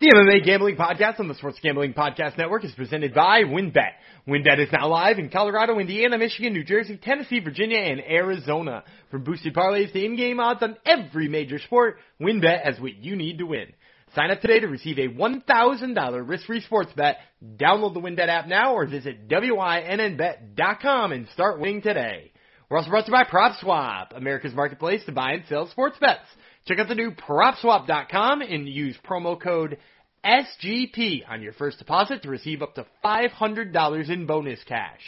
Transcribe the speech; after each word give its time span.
The 0.00 0.12
MMA 0.12 0.44
Gambling 0.44 0.76
Podcast 0.76 1.18
on 1.18 1.26
the 1.26 1.34
Sports 1.34 1.58
Gambling 1.60 1.92
Podcast 1.92 2.38
Network 2.38 2.64
is 2.64 2.70
presented 2.70 3.12
by 3.12 3.42
WynnBET. 3.42 3.94
WynnBET 4.28 4.60
is 4.60 4.68
now 4.70 4.86
live 4.86 5.18
in 5.18 5.28
Colorado, 5.28 5.80
Indiana, 5.80 6.16
Michigan, 6.16 6.52
New 6.52 6.62
Jersey, 6.62 6.96
Tennessee, 7.02 7.40
Virginia, 7.40 7.80
and 7.80 8.00
Arizona. 8.08 8.84
From 9.10 9.24
boosted 9.24 9.54
parlays 9.54 9.92
to 9.92 10.04
in-game 10.04 10.38
odds 10.38 10.62
on 10.62 10.76
every 10.86 11.28
major 11.28 11.58
sport, 11.58 11.96
WynnBET 12.20 12.64
has 12.64 12.78
what 12.78 12.94
you 12.94 13.16
need 13.16 13.38
to 13.38 13.46
win. 13.46 13.72
Sign 14.14 14.30
up 14.30 14.40
today 14.40 14.60
to 14.60 14.68
receive 14.68 14.98
a 14.98 15.08
$1,000 15.08 16.28
risk-free 16.28 16.60
sports 16.60 16.92
bet. 16.94 17.16
Download 17.56 17.92
the 17.92 18.00
WynnBET 18.00 18.28
app 18.28 18.46
now 18.46 18.74
or 18.74 18.86
visit 18.86 19.26
WYNNBet.com 19.26 21.10
and 21.10 21.26
start 21.34 21.58
winning 21.58 21.82
today. 21.82 22.30
We're 22.70 22.78
also 22.78 22.90
brought 22.90 23.06
to 23.06 23.10
you 23.10 23.16
by 23.16 23.24
PropSwap, 23.24 24.16
America's 24.16 24.54
marketplace 24.54 25.04
to 25.06 25.12
buy 25.12 25.32
and 25.32 25.42
sell 25.48 25.66
sports 25.66 25.96
bets. 25.98 26.20
Check 26.68 26.80
out 26.80 26.88
the 26.88 26.94
new 26.94 27.12
PropSwap.com 27.12 28.42
and 28.42 28.68
use 28.68 28.94
promo 29.02 29.40
code 29.40 29.78
SGP 30.22 31.22
on 31.26 31.40
your 31.40 31.54
first 31.54 31.78
deposit 31.78 32.22
to 32.22 32.28
receive 32.28 32.60
up 32.60 32.74
to 32.74 32.84
$500 33.02 34.10
in 34.10 34.26
bonus 34.26 34.60
cash. 34.68 35.00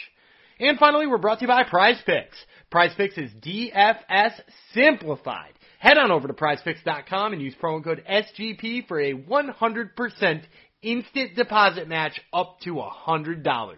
And 0.59 0.79
finally, 0.79 1.05
we're 1.05 1.19
brought 1.19 1.37
to 1.37 1.43
you 1.43 1.47
by 1.47 1.63
Prize 1.63 2.01
Picks. 2.03 2.37
Prize 2.71 2.95
Picks 2.97 3.15
is 3.15 3.29
DFS 3.45 4.41
simplified. 4.73 5.53
Head 5.77 5.99
on 5.99 6.09
over 6.09 6.27
to 6.27 6.33
prizepicks.com 6.33 7.33
and 7.33 7.41
use 7.43 7.53
promo 7.61 7.83
code 7.83 8.03
SGP 8.09 8.87
for 8.87 8.99
a 8.99 9.13
100% 9.13 10.43
instant 10.81 11.35
deposit 11.35 11.87
match 11.87 12.19
up 12.33 12.59
to 12.61 12.73
$100. 12.73 13.75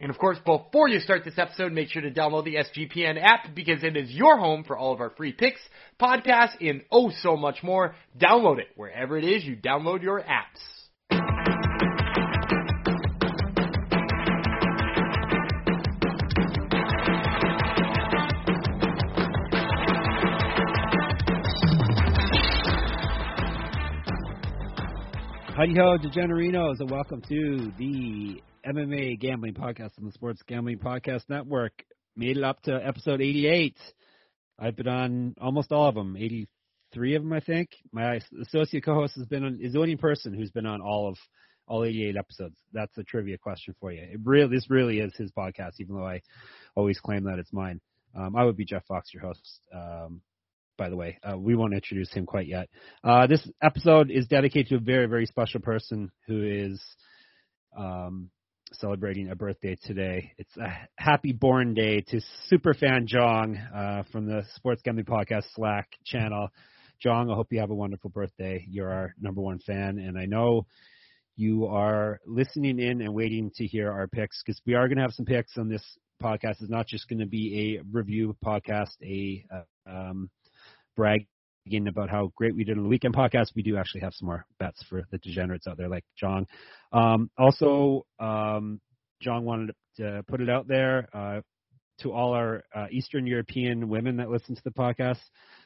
And 0.00 0.10
of 0.10 0.18
course, 0.18 0.38
before 0.44 0.88
you 0.88 1.00
start 1.00 1.24
this 1.24 1.38
episode, 1.38 1.72
make 1.72 1.88
sure 1.88 2.02
to 2.02 2.10
download 2.10 2.44
the 2.44 2.56
SGPN 2.56 3.22
app 3.22 3.54
because 3.54 3.82
it 3.82 3.96
is 3.96 4.10
your 4.10 4.38
home 4.38 4.64
for 4.64 4.76
all 4.76 4.92
of 4.92 5.00
our 5.00 5.10
free 5.10 5.32
picks, 5.32 5.60
podcasts, 6.00 6.56
and 6.60 6.82
oh 6.90 7.10
so 7.20 7.36
much 7.36 7.62
more. 7.62 7.94
Download 8.18 8.58
it 8.58 8.68
wherever 8.76 9.16
it 9.16 9.24
is 9.24 9.44
you 9.44 9.56
download 9.56 10.02
your 10.02 10.20
apps. 10.20 10.60
Howdy 25.56 25.76
ho, 25.76 25.96
degenerinos, 25.98 26.80
and 26.80 26.90
welcome 26.90 27.22
to 27.28 27.72
the 27.78 28.42
MMA 28.66 29.18
Gambling 29.20 29.54
Podcast 29.54 29.98
on 29.98 30.04
the 30.04 30.12
Sports 30.12 30.42
Gambling 30.46 30.78
Podcast 30.78 31.28
Network. 31.28 31.84
Made 32.16 32.36
it 32.36 32.44
up 32.44 32.62
to 32.62 32.74
episode 32.74 33.20
88. 33.20 33.76
I've 34.58 34.76
been 34.76 34.88
on 34.88 35.34
almost 35.40 35.72
all 35.72 35.88
of 35.88 35.94
them, 35.94 36.16
83 36.16 37.16
of 37.16 37.22
them, 37.22 37.32
I 37.32 37.40
think. 37.40 37.70
My 37.92 38.20
associate 38.40 38.84
co-host 38.84 39.16
has 39.16 39.26
been 39.26 39.44
on, 39.44 39.58
is 39.60 39.72
the 39.74 39.80
only 39.80 39.96
person 39.96 40.32
who's 40.32 40.50
been 40.50 40.66
on 40.66 40.80
all 40.80 41.08
of 41.08 41.16
all 41.66 41.84
88 41.84 42.16
episodes. 42.16 42.56
That's 42.72 42.96
a 42.96 43.02
trivia 43.02 43.36
question 43.38 43.74
for 43.80 43.92
you. 43.92 44.02
It 44.02 44.20
really, 44.24 44.54
this 44.54 44.70
really 44.70 45.00
is 45.00 45.14
his 45.16 45.30
podcast, 45.32 45.72
even 45.80 45.96
though 45.96 46.06
I 46.06 46.22
always 46.74 47.00
claim 47.00 47.24
that 47.24 47.38
it's 47.38 47.52
mine. 47.52 47.80
Um, 48.16 48.36
I 48.36 48.44
would 48.44 48.56
be 48.56 48.64
Jeff 48.64 48.86
Fox, 48.86 49.12
your 49.12 49.24
host. 49.24 49.60
Um, 49.74 50.22
by 50.76 50.88
the 50.88 50.96
way. 50.96 51.18
Uh, 51.22 51.38
we 51.38 51.54
won't 51.54 51.74
introduce 51.74 52.12
him 52.12 52.26
quite 52.26 52.48
yet. 52.48 52.68
Uh, 53.02 53.26
this 53.26 53.46
episode 53.62 54.10
is 54.10 54.26
dedicated 54.26 54.68
to 54.68 54.76
a 54.76 54.80
very, 54.80 55.06
very 55.06 55.26
special 55.26 55.60
person 55.60 56.10
who 56.26 56.42
is 56.42 56.82
um, 57.76 58.30
celebrating 58.80 59.30
a 59.30 59.36
birthday 59.36 59.76
today. 59.82 60.32
It's 60.38 60.56
a 60.56 60.72
happy 60.96 61.32
born 61.32 61.74
day 61.74 62.00
to 62.08 62.20
superfan 62.50 63.06
Jong 63.06 63.56
uh, 63.56 64.04
from 64.10 64.26
the 64.26 64.42
Sports 64.54 64.82
Gambling 64.84 65.06
Podcast 65.06 65.44
Slack 65.54 65.88
channel. 66.04 66.48
Jong, 67.00 67.30
I 67.30 67.34
hope 67.34 67.48
you 67.50 67.60
have 67.60 67.70
a 67.70 67.74
wonderful 67.74 68.10
birthday. 68.10 68.64
You're 68.68 68.90
our 68.90 69.14
number 69.20 69.40
one 69.40 69.58
fan, 69.58 69.98
and 69.98 70.18
I 70.18 70.26
know 70.26 70.66
you 71.36 71.66
are 71.66 72.20
listening 72.26 72.78
in 72.78 73.00
and 73.00 73.12
waiting 73.12 73.50
to 73.56 73.66
hear 73.66 73.90
our 73.90 74.06
picks 74.06 74.42
because 74.42 74.60
we 74.66 74.74
are 74.74 74.88
going 74.88 74.96
to 74.96 75.02
have 75.02 75.12
some 75.12 75.26
picks 75.26 75.58
on 75.58 75.68
this 75.68 75.84
podcast. 76.22 76.60
It's 76.60 76.70
not 76.70 76.86
just 76.86 77.08
going 77.08 77.20
to 77.20 77.26
be 77.26 77.78
a 77.78 77.82
review 77.92 78.36
podcast, 78.44 78.94
a 79.02 79.44
uh, 79.52 79.90
um, 79.90 80.30
bragging 81.64 81.88
about 81.88 82.10
how 82.10 82.32
great 82.36 82.54
we 82.54 82.64
did 82.64 82.76
on 82.76 82.84
the 82.84 82.88
weekend 82.88 83.14
podcast. 83.14 83.46
We 83.54 83.62
do 83.62 83.76
actually 83.76 84.02
have 84.02 84.14
some 84.14 84.26
more 84.26 84.46
bets 84.58 84.82
for 84.88 85.02
the 85.10 85.18
degenerates 85.18 85.66
out 85.66 85.76
there, 85.76 85.88
like 85.88 86.04
John. 86.18 86.46
Um, 86.92 87.30
also, 87.38 88.06
um, 88.18 88.80
John 89.20 89.44
wanted 89.44 89.74
to 89.96 90.22
put 90.28 90.40
it 90.40 90.50
out 90.50 90.66
there 90.68 91.08
uh, 91.12 91.40
to 92.00 92.12
all 92.12 92.32
our 92.32 92.64
uh, 92.74 92.86
Eastern 92.90 93.26
European 93.26 93.88
women 93.88 94.16
that 94.16 94.30
listen 94.30 94.54
to 94.54 94.62
the 94.64 94.70
podcast, 94.70 95.20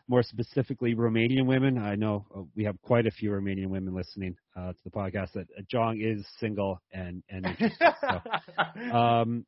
more 0.08 0.22
specifically 0.22 0.94
Romanian 0.94 1.46
women. 1.46 1.78
I 1.78 1.94
know 1.94 2.26
uh, 2.34 2.42
we 2.54 2.64
have 2.64 2.80
quite 2.82 3.06
a 3.06 3.10
few 3.10 3.30
Romanian 3.30 3.68
women 3.68 3.94
listening 3.94 4.36
uh, 4.56 4.72
to 4.72 4.78
the 4.84 4.90
podcast. 4.90 5.32
That 5.32 5.46
uh, 5.56 5.62
John 5.70 6.00
is 6.00 6.26
single 6.38 6.80
and 6.92 7.22
and 7.28 7.46
so, 7.80 8.92
um, 8.96 9.46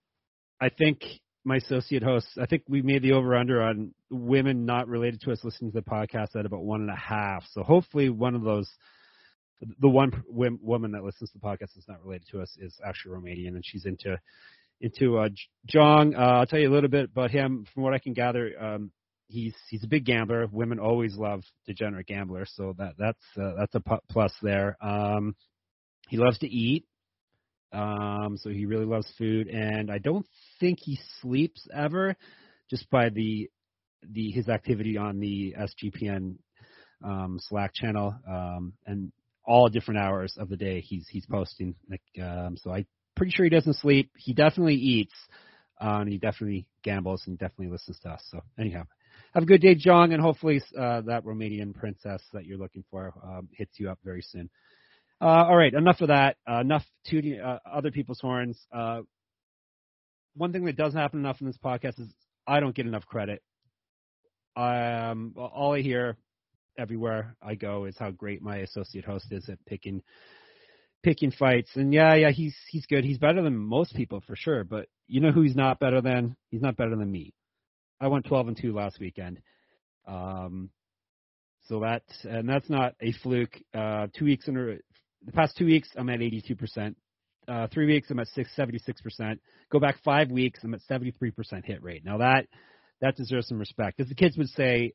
I 0.60 0.70
think 0.70 1.02
my 1.44 1.56
associate 1.56 2.02
hosts, 2.02 2.36
I 2.40 2.46
think 2.46 2.64
we 2.68 2.82
made 2.82 3.02
the 3.02 3.12
over 3.12 3.34
under 3.34 3.62
on 3.62 3.94
women 4.10 4.66
not 4.66 4.88
related 4.88 5.22
to 5.22 5.32
us 5.32 5.42
listening 5.42 5.72
to 5.72 5.80
the 5.80 5.82
podcast 5.82 6.36
at 6.36 6.46
about 6.46 6.62
one 6.62 6.82
and 6.82 6.90
a 6.90 6.96
half. 6.96 7.44
So 7.52 7.62
hopefully 7.62 8.10
one 8.10 8.34
of 8.34 8.42
those, 8.42 8.68
the 9.80 9.88
one 9.88 10.12
woman 10.28 10.92
that 10.92 11.02
listens 11.02 11.30
to 11.30 11.38
the 11.38 11.46
podcast 11.46 11.74
that's 11.74 11.88
not 11.88 12.04
related 12.04 12.26
to 12.32 12.42
us 12.42 12.54
is 12.58 12.74
actually 12.84 13.16
Romanian 13.16 13.54
and 13.54 13.64
she's 13.64 13.86
into, 13.86 14.18
into, 14.80 15.18
uh, 15.18 15.28
Jong. 15.66 16.14
Uh, 16.14 16.18
I'll 16.18 16.46
tell 16.46 16.58
you 16.58 16.70
a 16.70 16.74
little 16.74 16.90
bit 16.90 17.10
about 17.10 17.30
him. 17.30 17.66
From 17.72 17.84
what 17.84 17.94
I 17.94 17.98
can 17.98 18.12
gather, 18.12 18.52
um, 18.60 18.90
he's, 19.28 19.54
he's 19.70 19.84
a 19.84 19.88
big 19.88 20.04
gambler. 20.04 20.46
Women 20.50 20.78
always 20.78 21.16
love 21.16 21.42
degenerate 21.66 22.06
gamblers. 22.06 22.52
So 22.54 22.74
that, 22.78 22.94
that's, 22.98 23.24
uh, 23.40 23.52
that's 23.58 23.74
a 23.74 24.00
plus 24.10 24.32
there. 24.42 24.76
Um, 24.82 25.34
he 26.08 26.18
loves 26.18 26.38
to 26.40 26.48
eat. 26.48 26.86
Um, 27.72 28.36
so 28.36 28.50
he 28.50 28.66
really 28.66 28.84
loves 28.84 29.06
food, 29.16 29.48
and 29.48 29.90
I 29.90 29.98
don't 29.98 30.26
think 30.58 30.78
he 30.80 30.98
sleeps 31.20 31.66
ever, 31.72 32.16
just 32.68 32.88
by 32.90 33.08
the 33.10 33.48
the 34.02 34.30
his 34.30 34.48
activity 34.48 34.96
on 34.96 35.20
the 35.20 35.54
SGPN 35.58 36.36
um, 37.04 37.38
Slack 37.40 37.72
channel, 37.74 38.14
um, 38.28 38.72
and 38.86 39.12
all 39.46 39.68
different 39.68 40.00
hours 40.00 40.34
of 40.38 40.48
the 40.48 40.56
day 40.56 40.80
he's 40.80 41.06
he's 41.08 41.26
posting. 41.26 41.74
Like, 41.88 42.02
um, 42.22 42.56
so 42.56 42.72
I'm 42.72 42.86
pretty 43.14 43.32
sure 43.32 43.44
he 43.44 43.50
doesn't 43.50 43.76
sleep. 43.76 44.10
He 44.16 44.32
definitely 44.32 44.74
eats, 44.74 45.14
uh, 45.80 45.98
and 46.00 46.10
he 46.10 46.18
definitely 46.18 46.66
gambles 46.82 47.22
and 47.26 47.38
definitely 47.38 47.68
listens 47.68 47.98
to 48.00 48.10
us. 48.10 48.22
So 48.30 48.40
anyhow, 48.58 48.84
have 49.34 49.44
a 49.44 49.46
good 49.46 49.60
day, 49.60 49.74
John, 49.74 50.12
and 50.12 50.20
hopefully 50.20 50.60
uh, 50.76 51.02
that 51.02 51.24
Romanian 51.24 51.74
princess 51.74 52.22
that 52.32 52.46
you're 52.46 52.58
looking 52.58 52.84
for 52.90 53.14
um, 53.22 53.48
hits 53.52 53.78
you 53.78 53.90
up 53.90 53.98
very 54.04 54.22
soon. 54.22 54.50
Uh, 55.20 55.44
all 55.48 55.56
right, 55.56 55.74
enough 55.74 56.00
of 56.00 56.08
that. 56.08 56.36
Uh, 56.50 56.60
enough 56.60 56.84
tooting 57.06 57.40
uh, 57.40 57.58
other 57.70 57.90
people's 57.90 58.20
horns. 58.20 58.58
Uh, 58.72 59.02
one 60.34 60.52
thing 60.52 60.64
that 60.64 60.76
doesn't 60.76 60.98
happen 60.98 61.20
enough 61.20 61.40
in 61.40 61.46
this 61.46 61.58
podcast 61.62 62.00
is 62.00 62.08
I 62.46 62.60
don't 62.60 62.74
get 62.74 62.86
enough 62.86 63.04
credit. 63.04 63.42
Um, 64.56 65.34
all 65.36 65.74
I 65.74 65.80
hear 65.80 66.16
everywhere 66.78 67.36
I 67.42 67.54
go 67.54 67.84
is 67.84 67.96
how 67.98 68.10
great 68.10 68.42
my 68.42 68.58
associate 68.58 69.04
host 69.04 69.26
is 69.30 69.48
at 69.48 69.64
picking 69.66 70.02
picking 71.02 71.30
fights. 71.30 71.70
And 71.74 71.92
yeah, 71.92 72.14
yeah, 72.14 72.30
he's 72.30 72.56
he's 72.70 72.86
good. 72.86 73.04
He's 73.04 73.18
better 73.18 73.42
than 73.42 73.56
most 73.56 73.94
people 73.94 74.22
for 74.26 74.36
sure. 74.36 74.64
But 74.64 74.86
you 75.06 75.20
know 75.20 75.32
who 75.32 75.42
he's 75.42 75.56
not 75.56 75.80
better 75.80 76.00
than? 76.00 76.36
He's 76.50 76.62
not 76.62 76.76
better 76.76 76.96
than 76.96 77.10
me. 77.10 77.34
I 78.00 78.08
went 78.08 78.24
12 78.26 78.48
and 78.48 78.56
two 78.56 78.74
last 78.74 78.98
weekend. 78.98 79.40
Um, 80.06 80.70
so 81.68 81.80
that 81.80 82.02
and 82.24 82.48
that's 82.48 82.70
not 82.70 82.94
a 83.00 83.12
fluke. 83.12 83.56
Uh, 83.74 84.08
two 84.16 84.24
weeks 84.24 84.48
in 84.48 84.56
a 84.56 84.78
the 85.24 85.32
past 85.32 85.56
two 85.56 85.66
weeks, 85.66 85.88
I'm 85.96 86.08
at 86.08 86.20
82%. 86.20 86.94
Uh, 87.48 87.66
three 87.72 87.86
weeks, 87.86 88.10
I'm 88.10 88.20
at 88.20 88.28
76%. 88.36 89.38
Go 89.70 89.80
back 89.80 89.96
five 90.04 90.30
weeks, 90.30 90.60
I'm 90.62 90.74
at 90.74 90.80
73% 90.88 91.64
hit 91.64 91.82
rate. 91.82 92.04
Now 92.04 92.18
that 92.18 92.46
that 93.00 93.16
deserves 93.16 93.48
some 93.48 93.58
respect. 93.58 94.00
As 94.00 94.08
the 94.08 94.14
kids 94.14 94.36
would 94.36 94.50
say, 94.50 94.92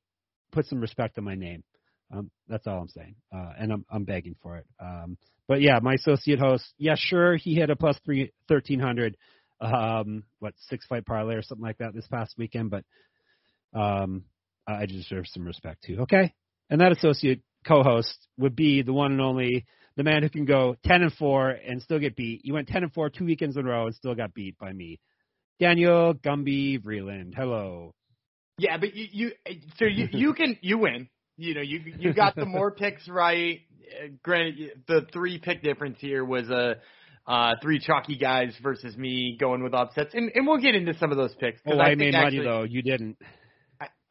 put 0.51 0.67
some 0.67 0.79
respect 0.79 1.17
on 1.17 1.23
my 1.23 1.35
name. 1.35 1.63
Um, 2.13 2.29
that's 2.47 2.67
all 2.67 2.79
I'm 2.79 2.87
saying, 2.87 3.15
uh, 3.33 3.53
and 3.59 3.71
I'm 3.71 3.85
I'm 3.89 4.03
begging 4.03 4.35
for 4.41 4.57
it. 4.57 4.65
Um, 4.79 5.17
but 5.47 5.61
yeah, 5.61 5.79
my 5.81 5.95
associate 5.95 6.39
host, 6.39 6.63
yeah, 6.77 6.95
sure, 6.95 7.35
he 7.35 7.55
hit 7.55 7.71
a 7.71 7.75
plus 7.75 7.97
three 8.05 8.31
thirteen 8.47 8.79
hundred, 8.79 9.17
um, 9.59 10.23
what 10.37 10.53
six 10.69 10.85
fight 10.85 11.05
parlay 11.05 11.33
or 11.33 11.41
something 11.41 11.65
like 11.65 11.79
that 11.79 11.95
this 11.95 12.07
past 12.07 12.35
weekend. 12.37 12.69
But 12.69 12.83
um, 13.77 14.25
I 14.67 14.85
deserve 14.85 15.25
some 15.27 15.45
respect 15.45 15.83
too. 15.83 16.01
Okay, 16.01 16.31
and 16.69 16.79
that 16.79 16.91
associate 16.91 17.41
co-host 17.67 18.27
would 18.37 18.55
be 18.55 18.83
the 18.83 18.93
one 18.93 19.11
and 19.13 19.21
only 19.21 19.65
the 19.97 20.03
man 20.03 20.23
who 20.23 20.29
can 20.29 20.45
go 20.45 20.75
10 20.85 21.01
and 21.03 21.13
4 21.13 21.49
and 21.49 21.81
still 21.81 21.99
get 21.99 22.15
beat. 22.15 22.45
You 22.45 22.53
went 22.53 22.67
10 22.67 22.83
and 22.83 22.93
4 22.93 23.09
two 23.09 23.25
weekends 23.25 23.57
in 23.57 23.65
a 23.65 23.69
row 23.69 23.85
and 23.85 23.95
still 23.95 24.15
got 24.15 24.33
beat 24.33 24.57
by 24.57 24.71
me. 24.73 24.99
Daniel 25.59 26.13
Gumby 26.13 26.83
Vreeland. 26.83 27.33
Hello. 27.35 27.93
Yeah, 28.57 28.77
but 28.77 28.95
you, 28.95 29.07
you 29.11 29.31
so 29.77 29.85
you 29.85 30.07
you 30.11 30.33
can 30.33 30.57
you 30.61 30.77
win. 30.77 31.09
You 31.37 31.55
know, 31.55 31.61
you 31.61 31.81
you 31.99 32.13
got 32.13 32.35
the 32.35 32.45
more 32.45 32.71
picks 32.77 33.07
right. 33.07 33.59
Granted, 34.23 34.83
the 34.87 35.05
three 35.11 35.39
pick 35.39 35.61
difference 35.61 35.97
here 35.99 36.23
was 36.23 36.49
a 36.49 36.75
uh, 37.27 37.55
three 37.61 37.79
chalky 37.79 38.17
guys 38.17 38.55
versus 38.63 38.95
me 38.95 39.37
going 39.39 39.61
with 39.63 39.73
upsets, 39.73 40.13
and 40.13 40.31
and 40.33 40.47
we'll 40.47 40.61
get 40.61 40.75
into 40.75 40.93
some 40.97 41.11
of 41.11 41.17
those 41.17 41.35
picks. 41.35 41.59
Oh, 41.65 41.77
I, 41.77 41.89
I 41.89 41.95
made 41.95 42.15
actually, 42.15 42.37
money 42.37 42.49
though. 42.49 42.63
You 42.63 42.81
didn't. 42.81 43.17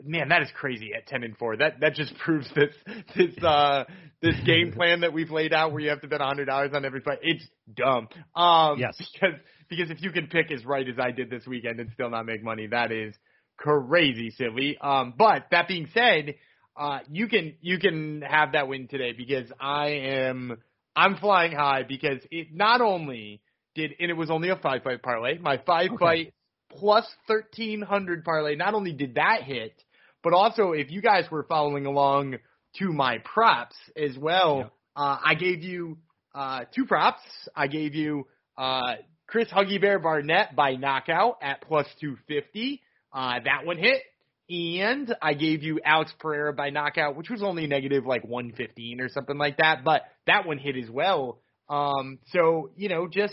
Man, 0.02 0.28
that 0.28 0.42
is 0.42 0.48
crazy 0.54 0.92
at 0.94 1.06
ten 1.06 1.22
and 1.22 1.36
four. 1.36 1.56
That 1.56 1.80
that 1.80 1.94
just 1.94 2.16
proves 2.24 2.48
this 2.54 2.74
this 3.16 3.42
uh 3.42 3.84
this 4.22 4.34
game 4.44 4.72
plan 4.76 5.00
that 5.00 5.12
we've 5.12 5.30
laid 5.30 5.52
out 5.52 5.72
where 5.72 5.80
you 5.80 5.90
have 5.90 6.00
to 6.02 6.08
bet 6.08 6.20
a 6.20 6.24
hundred 6.24 6.46
dollars 6.46 6.70
on 6.74 6.84
every 6.84 7.00
fight. 7.00 7.18
It's 7.22 7.46
dumb. 7.74 8.08
Um 8.34 8.78
yes. 8.78 8.96
because 8.98 9.36
because 9.68 9.90
if 9.90 10.02
you 10.02 10.10
can 10.10 10.26
pick 10.26 10.50
as 10.50 10.64
right 10.64 10.86
as 10.88 10.98
I 10.98 11.10
did 11.10 11.30
this 11.30 11.46
weekend 11.46 11.80
and 11.80 11.90
still 11.94 12.10
not 12.10 12.26
make 12.26 12.42
money, 12.42 12.66
that 12.68 12.92
is 12.92 13.14
crazy 13.56 14.30
silly. 14.30 14.76
Um 14.80 15.14
but 15.16 15.46
that 15.50 15.68
being 15.68 15.88
said, 15.94 16.34
uh 16.76 17.00
you 17.10 17.28
can 17.28 17.54
you 17.60 17.78
can 17.78 18.22
have 18.22 18.52
that 18.52 18.68
win 18.68 18.88
today 18.88 19.12
because 19.12 19.50
I 19.60 19.88
am 19.88 20.56
I'm 20.96 21.16
flying 21.16 21.52
high 21.52 21.82
because 21.82 22.20
it 22.30 22.48
not 22.52 22.80
only 22.80 23.40
did 23.74 23.92
and 23.98 24.10
it 24.10 24.14
was 24.14 24.30
only 24.30 24.50
a 24.50 24.56
five 24.56 24.82
fight 24.82 25.02
parlay. 25.02 25.38
My 25.38 25.58
five 25.66 25.90
Okay. 25.92 25.98
fight 25.98 26.34
plus 26.78 27.06
thirteen 27.26 27.82
hundred 27.82 28.24
parlay. 28.24 28.56
Not 28.56 28.74
only 28.74 28.92
did 28.92 29.14
that 29.16 29.42
hit, 29.44 29.74
but 30.22 30.32
also 30.32 30.72
if 30.72 30.90
you 30.90 31.00
guys 31.02 31.30
were 31.30 31.44
following 31.44 31.86
along 31.86 32.36
to 32.78 32.92
my 32.92 33.18
props 33.18 33.76
as 33.96 34.16
well, 34.18 34.58
Yep. 34.58 34.72
uh, 34.96 35.18
I 35.24 35.34
gave 35.34 35.62
you 35.62 35.98
uh, 36.34 36.64
two 36.74 36.86
props. 36.86 37.20
I 37.54 37.66
gave 37.68 37.94
you 37.94 38.26
uh, 38.58 38.94
Chris 39.26 39.48
Huggy 39.48 39.80
Bear 39.80 39.98
Barnett 39.98 40.56
by 40.56 40.74
knockout 40.76 41.38
at 41.42 41.62
plus 41.62 41.86
two 42.00 42.16
fifty. 42.26 42.82
Uh, 43.12 43.34
that 43.44 43.64
one 43.64 43.78
hit. 43.78 44.02
And 44.50 45.14
I 45.22 45.32
gave 45.32 45.62
you 45.62 45.80
Alex 45.82 46.12
Pereira 46.18 46.52
by 46.52 46.68
knockout, 46.68 47.16
which 47.16 47.30
was 47.30 47.42
only 47.42 47.66
negative 47.66 48.04
like 48.04 48.24
115 48.24 49.00
or 49.00 49.08
something 49.08 49.38
like 49.38 49.56
that, 49.56 49.84
but 49.84 50.02
that 50.26 50.46
one 50.46 50.58
hit 50.58 50.76
as 50.76 50.90
well. 50.90 51.38
Um, 51.70 52.18
so, 52.30 52.68
you 52.76 52.90
know, 52.90 53.08
just 53.08 53.32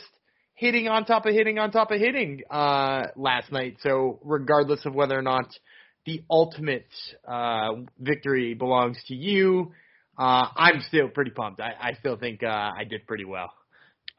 hitting 0.62 0.88
on 0.88 1.06
top 1.06 1.26
of 1.26 1.34
hitting 1.34 1.58
on 1.58 1.72
top 1.72 1.90
of 1.90 2.00
hitting 2.00 2.42
uh, 2.52 3.08
last 3.16 3.52
night. 3.52 3.78
So 3.82 4.20
regardless 4.24 4.86
of 4.86 4.94
whether 4.94 5.18
or 5.18 5.24
not 5.24 5.46
the 6.06 6.22
ultimate 6.30 6.86
uh, 7.28 7.70
victory 8.00 8.54
belongs 8.54 8.98
to 9.08 9.16
you, 9.16 9.72
uh, 10.20 10.46
I'm 10.56 10.82
still 10.88 11.08
pretty 11.08 11.32
pumped. 11.32 11.60
I, 11.60 11.72
I 11.82 11.94
still 12.00 12.16
think 12.16 12.44
uh, 12.44 12.48
I 12.48 12.84
did 12.88 13.08
pretty 13.08 13.26
well. 13.26 13.52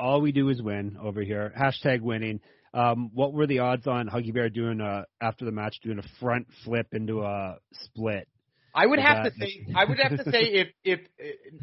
All 0.01 0.21
we 0.21 0.33
do 0.33 0.49
is 0.49 0.61
win 0.61 0.97
over 1.01 1.23
here. 1.23 1.53
Hashtag 1.57 2.01
winning. 2.01 2.41
Um, 2.75 3.13
what 3.15 3.33
were 3.33 3.47
the 3.47 3.61
odds 3.61 3.87
on 3.87 4.09
Huggy 4.09 4.35
Bear 4.35 4.49
doing 4.49 4.81
a 4.81 5.05
after 5.21 5.45
the 5.45 5.53
match 5.53 5.77
doing 5.85 6.01
a 6.01 6.19
front 6.19 6.49
flip 6.65 6.89
into 6.93 7.23
a 7.23 7.59
split? 7.85 8.27
I 8.75 8.87
would 8.87 8.99
have 8.99 9.25
that- 9.25 9.35
to 9.35 9.39
say 9.39 9.67
I 9.77 9.85
would 9.85 9.99
have 9.99 10.25
to 10.25 10.31
say 10.31 10.41
if 10.41 10.69
if 10.83 11.01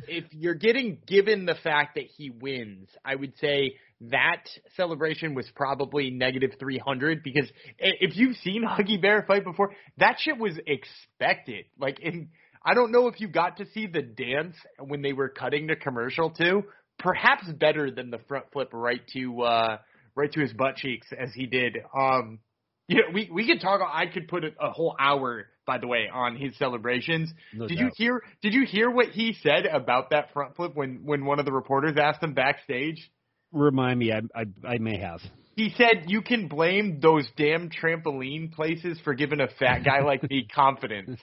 if 0.08 0.26
you're 0.32 0.54
getting 0.54 1.00
given 1.06 1.46
the 1.46 1.56
fact 1.56 1.96
that 1.96 2.06
he 2.06 2.30
wins, 2.30 2.88
I 3.04 3.16
would 3.16 3.34
say 3.40 3.74
that 4.02 4.44
celebration 4.76 5.36
was 5.36 5.50
probably 5.56 6.10
negative 6.10 6.52
300 6.60 7.22
because 7.24 7.50
if 7.78 8.16
you've 8.16 8.38
seen 8.38 8.64
Huggy 8.68 9.02
Bear 9.02 9.24
fight 9.28 9.44
before, 9.44 9.72
that 9.98 10.18
shit 10.20 10.38
was 10.38 10.58
expected. 10.66 11.66
Like 11.78 12.00
in 12.00 12.30
I 12.64 12.74
don't 12.74 12.92
know 12.92 13.08
if 13.08 13.20
you 13.22 13.28
got 13.28 13.58
to 13.58 13.66
see 13.74 13.88
the 13.88 14.02
dance 14.02 14.56
when 14.80 15.02
they 15.02 15.14
were 15.14 15.30
cutting 15.30 15.68
the 15.68 15.76
commercial 15.76 16.30
too. 16.30 16.64
Perhaps 16.98 17.50
better 17.54 17.92
than 17.92 18.10
the 18.10 18.20
front 18.28 18.46
flip 18.52 18.70
right 18.74 19.02
to 19.14 19.42
uh 19.42 19.78
right 20.16 20.32
to 20.32 20.42
his 20.42 20.54
butt 20.54 20.76
cheeks 20.76 21.08
as 21.18 21.30
he 21.34 21.46
did. 21.46 21.78
Um 21.98 22.40
yeah, 22.88 23.02
we 23.14 23.30
we 23.32 23.46
could 23.46 23.62
talk. 23.62 23.82
I 23.82 24.08
could 24.08 24.28
put 24.28 24.44
a, 24.44 24.50
a 24.60 24.72
whole 24.72 24.96
hour, 25.00 25.46
by 25.68 25.78
the 25.78 25.86
way, 25.86 26.10
on 26.12 26.36
his 26.36 26.58
celebrations. 26.58 27.32
No 27.54 27.68
did 27.68 27.78
doubt. 27.78 27.84
you 27.84 27.92
hear? 27.96 28.24
Did 28.42 28.54
you 28.56 28.66
hear 28.66 28.90
what 28.90 29.10
he 29.10 29.36
said 29.44 29.68
about 29.68 30.10
that 30.10 30.34
front 30.34 30.56
flip 30.56 30.72
when 30.74 31.02
when 31.06 31.24
one 31.24 31.38
of 31.38 31.46
the 31.46 31.52
reporters 31.52 31.98
asked 32.02 32.24
him 32.24 32.34
backstage? 32.34 33.12
Remind 33.52 34.00
me, 34.00 34.12
I 34.12 34.22
I, 34.36 34.46
I 34.68 34.78
may 34.78 34.98
have. 35.00 35.22
He 35.56 35.74
said 35.76 36.06
you 36.08 36.22
can 36.22 36.48
blame 36.48 37.00
those 37.02 37.28
damn 37.36 37.70
trampoline 37.70 38.54
places 38.54 38.98
for 39.04 39.14
giving 39.14 39.42
a 39.42 39.48
fat 39.60 39.80
guy 39.84 40.02
like 40.04 40.24
me 40.30 40.48
confidence. 40.56 41.20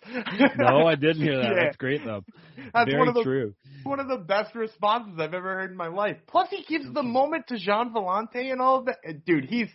No, 0.59 0.87
I 0.87 0.95
didn't 0.95 1.23
hear 1.23 1.39
that. 1.39 1.53
Yeah. 1.57 1.65
That's 1.65 1.77
great 1.79 2.05
though. 2.05 2.23
That's 2.75 2.91
Very 2.91 2.99
one 2.99 3.09
of 3.09 3.15
the 3.15 3.23
true. 3.23 3.55
one 3.85 3.99
of 4.01 4.09
the 4.09 4.19
best 4.19 4.55
responses 4.55 5.15
I've 5.19 5.33
ever 5.33 5.55
heard 5.55 5.71
in 5.71 5.77
my 5.77 5.89
life. 5.89 6.19
Plus, 6.27 6.49
he 6.51 6.65
gives 6.69 6.93
the 6.93 7.03
moment 7.03 7.47
to 7.49 7.57
Jean 7.59 7.95
Vellante 7.95 8.53
and 8.53 8.61
all 8.61 8.81
of 8.81 8.87
that. 8.87 9.25
Dude, 9.25 9.47
he's 9.47 9.69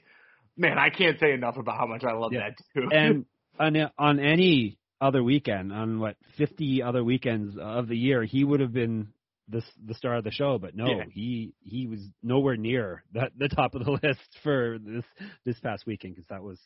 man. 0.57 0.77
I 0.77 0.89
can't 0.89 1.19
say 1.19 1.31
enough 1.33 1.57
about 1.57 1.77
how 1.77 1.87
much 1.87 2.03
I 2.03 2.13
love 2.13 2.31
Yeah. 2.33 2.49
that 2.49 2.57
too. 2.75 2.87
and 2.91 3.25
on 3.59 3.75
on 3.97 4.19
any 4.19 4.77
other 4.99 5.23
weekend, 5.23 5.73
on 5.73 5.99
what 5.99 6.17
fifty 6.37 6.83
other 6.83 7.03
weekends 7.03 7.57
of 7.59 7.87
the 7.87 7.97
year, 7.97 8.23
he 8.25 8.43
would 8.43 8.59
have 8.59 8.73
been 8.73 9.07
the 9.49 9.61
the 9.85 9.93
star 9.93 10.15
of 10.15 10.23
the 10.23 10.31
show. 10.31 10.57
But 10.57 10.75
no, 10.75 10.85
Yeah. 10.87 11.03
he 11.11 11.53
he 11.63 11.87
was 11.87 11.99
nowhere 12.23 12.57
near 12.57 13.03
the 13.13 13.29
the 13.37 13.49
top 13.49 13.75
of 13.75 13.83
the 13.85 13.91
list 14.03 14.19
for 14.43 14.77
this 14.79 15.05
this 15.45 15.59
past 15.59 15.85
weekend 15.85 16.15
because 16.15 16.27
that 16.29 16.43
was 16.43 16.59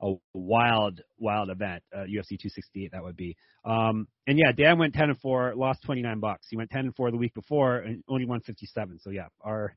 a 0.00 0.14
wild 0.34 1.00
wild 1.18 1.48
event. 1.50 1.82
Uh, 1.94 2.00
UFC 2.00 2.38
268 2.38 2.92
that 2.92 3.02
would 3.02 3.16
be. 3.16 3.36
Um, 3.64 4.06
and 4.26 4.38
yeah, 4.38 4.52
Dan 4.52 4.78
went 4.78 4.94
10 4.94 5.10
and 5.10 5.18
four, 5.20 5.54
lost 5.56 5.82
29 5.84 6.20
bucks. 6.20 6.46
He 6.50 6.56
went 6.56 6.70
10 6.70 6.80
and 6.80 6.94
four 6.94 7.10
the 7.10 7.16
week 7.16 7.34
before 7.34 7.78
and 7.78 8.04
only 8.08 8.26
won 8.26 8.40
57. 8.40 8.98
So 9.00 9.10
yeah, 9.10 9.26
our, 9.40 9.74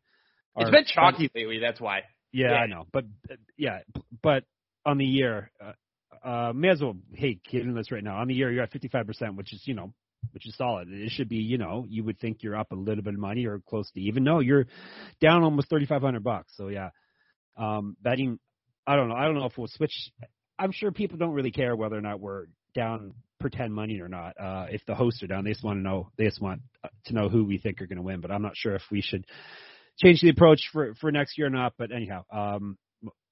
our 0.55 0.63
it's 0.63 0.71
been 0.71 0.85
chalky 0.85 1.31
lately. 1.33 1.59
That's 1.59 1.79
why. 1.79 2.01
yeah, 2.33 2.51
Yeah. 2.51 2.55
I 2.57 2.65
know, 2.67 2.85
but 2.91 3.05
uh, 3.31 3.35
yeah, 3.57 3.79
but 4.21 4.43
on 4.85 4.97
the 4.97 5.05
year, 5.05 5.51
uh, 5.63 6.27
uh, 6.27 6.53
may 6.53 6.69
as 6.69 6.81
well. 6.81 6.97
Hey, 7.13 7.39
getting 7.49 7.73
this 7.73 7.89
right 7.91 8.03
now 8.03 8.17
on 8.17 8.27
the 8.27 8.33
year, 8.33 8.51
you're 8.51 8.63
at 8.63 8.71
55 8.71 9.07
percent, 9.07 9.35
which 9.37 9.53
is 9.53 9.63
you 9.65 9.73
know, 9.73 9.93
which 10.31 10.47
is 10.47 10.55
solid. 10.55 10.87
It 10.91 11.11
should 11.11 11.29
be 11.29 11.37
you 11.37 11.57
know, 11.57 11.85
you 11.87 12.03
would 12.03 12.19
think 12.19 12.43
you're 12.43 12.57
up 12.57 12.71
a 12.71 12.75
little 12.75 13.03
bit 13.03 13.13
of 13.13 13.19
money 13.19 13.45
or 13.45 13.61
close 13.67 13.89
to 13.91 14.01
even. 14.01 14.23
No, 14.23 14.39
you're 14.39 14.65
down 15.21 15.43
almost 15.43 15.69
3,500 15.69 16.23
bucks. 16.23 16.53
So 16.55 16.67
yeah, 16.67 16.89
um, 17.57 17.95
betting. 18.01 18.39
I 18.87 18.95
don't 18.95 19.09
know. 19.09 19.15
I 19.15 19.25
don't 19.25 19.35
know 19.35 19.45
if 19.45 19.57
we'll 19.57 19.67
switch. 19.67 20.11
I'm 20.57 20.71
sure 20.71 20.91
people 20.91 21.17
don't 21.17 21.33
really 21.33 21.51
care 21.51 21.75
whether 21.75 21.97
or 21.97 22.01
not 22.01 22.19
we're 22.19 22.45
down 22.73 23.13
pretend 23.39 23.73
money 23.73 24.01
or 24.01 24.07
not. 24.07 24.33
Uh, 24.39 24.67
if 24.69 24.85
the 24.85 24.95
hosts 24.95 25.23
are 25.23 25.27
down, 25.27 25.43
they 25.43 25.51
just 25.51 25.63
want 25.63 25.77
to 25.77 25.83
know. 25.83 26.09
They 26.17 26.25
just 26.25 26.41
want 26.41 26.61
uh, 26.83 26.89
to 27.05 27.13
know 27.13 27.29
who 27.29 27.45
we 27.45 27.57
think 27.57 27.81
are 27.81 27.87
going 27.87 27.97
to 27.97 28.03
win. 28.03 28.21
But 28.21 28.31
I'm 28.31 28.41
not 28.41 28.55
sure 28.55 28.75
if 28.75 28.83
we 28.91 29.01
should 29.01 29.25
change 29.97 30.21
the 30.21 30.29
approach 30.29 30.61
for 30.71 30.93
for 30.95 31.11
next 31.11 31.37
year 31.37 31.47
or 31.47 31.51
not. 31.51 31.73
But 31.77 31.91
anyhow, 31.91 32.23
um, 32.31 32.77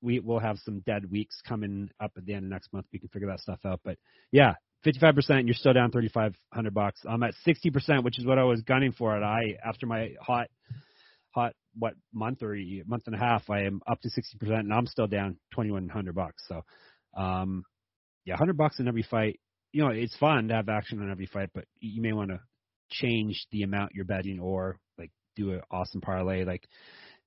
we 0.01 0.19
will 0.19 0.39
have 0.39 0.57
some 0.59 0.81
dead 0.85 1.09
weeks 1.09 1.41
coming 1.47 1.89
up 1.99 2.11
at 2.17 2.25
the 2.25 2.33
end 2.33 2.45
of 2.45 2.51
next 2.51 2.71
month. 2.73 2.85
We 2.91 2.99
can 2.99 3.09
figure 3.09 3.27
that 3.29 3.39
stuff 3.39 3.59
out. 3.65 3.81
But 3.83 3.97
yeah, 4.31 4.53
55%. 4.87 5.45
You're 5.45 5.53
still 5.53 5.73
down 5.73 5.91
3,500 5.91 6.73
bucks. 6.73 7.01
I'm 7.07 7.23
at 7.23 7.33
60%, 7.45 8.03
which 8.03 8.19
is 8.19 8.25
what 8.25 8.39
I 8.39 8.43
was 8.43 8.61
gunning 8.61 8.93
for. 8.93 9.15
And 9.15 9.25
I, 9.25 9.57
after 9.63 9.85
my 9.85 10.11
hot, 10.21 10.47
hot 11.31 11.53
what 11.77 11.93
month 12.13 12.41
or 12.41 12.57
month 12.85 13.03
and 13.05 13.15
a 13.15 13.19
half, 13.19 13.49
I 13.49 13.63
am 13.63 13.81
up 13.87 13.99
to 14.01 14.09
60%, 14.09 14.59
and 14.59 14.73
I'm 14.73 14.87
still 14.87 15.07
down 15.07 15.37
2,100 15.51 16.15
bucks. 16.15 16.43
So, 16.47 16.63
um, 17.15 17.63
yeah, 18.25 18.33
100 18.33 18.57
bucks 18.57 18.79
in 18.79 18.87
every 18.87 19.03
fight. 19.03 19.39
You 19.71 19.83
know, 19.83 19.89
it's 19.89 20.15
fun 20.17 20.47
to 20.47 20.55
have 20.55 20.69
action 20.69 21.01
on 21.01 21.11
every 21.11 21.27
fight, 21.27 21.49
but 21.53 21.65
you 21.79 22.01
may 22.01 22.13
want 22.13 22.29
to 22.29 22.39
change 22.89 23.45
the 23.51 23.63
amount 23.63 23.91
you're 23.93 24.05
betting 24.05 24.39
or 24.39 24.79
like 24.97 25.11
do 25.35 25.51
an 25.51 25.61
awesome 25.69 26.01
parlay 26.01 26.45
like 26.45 26.67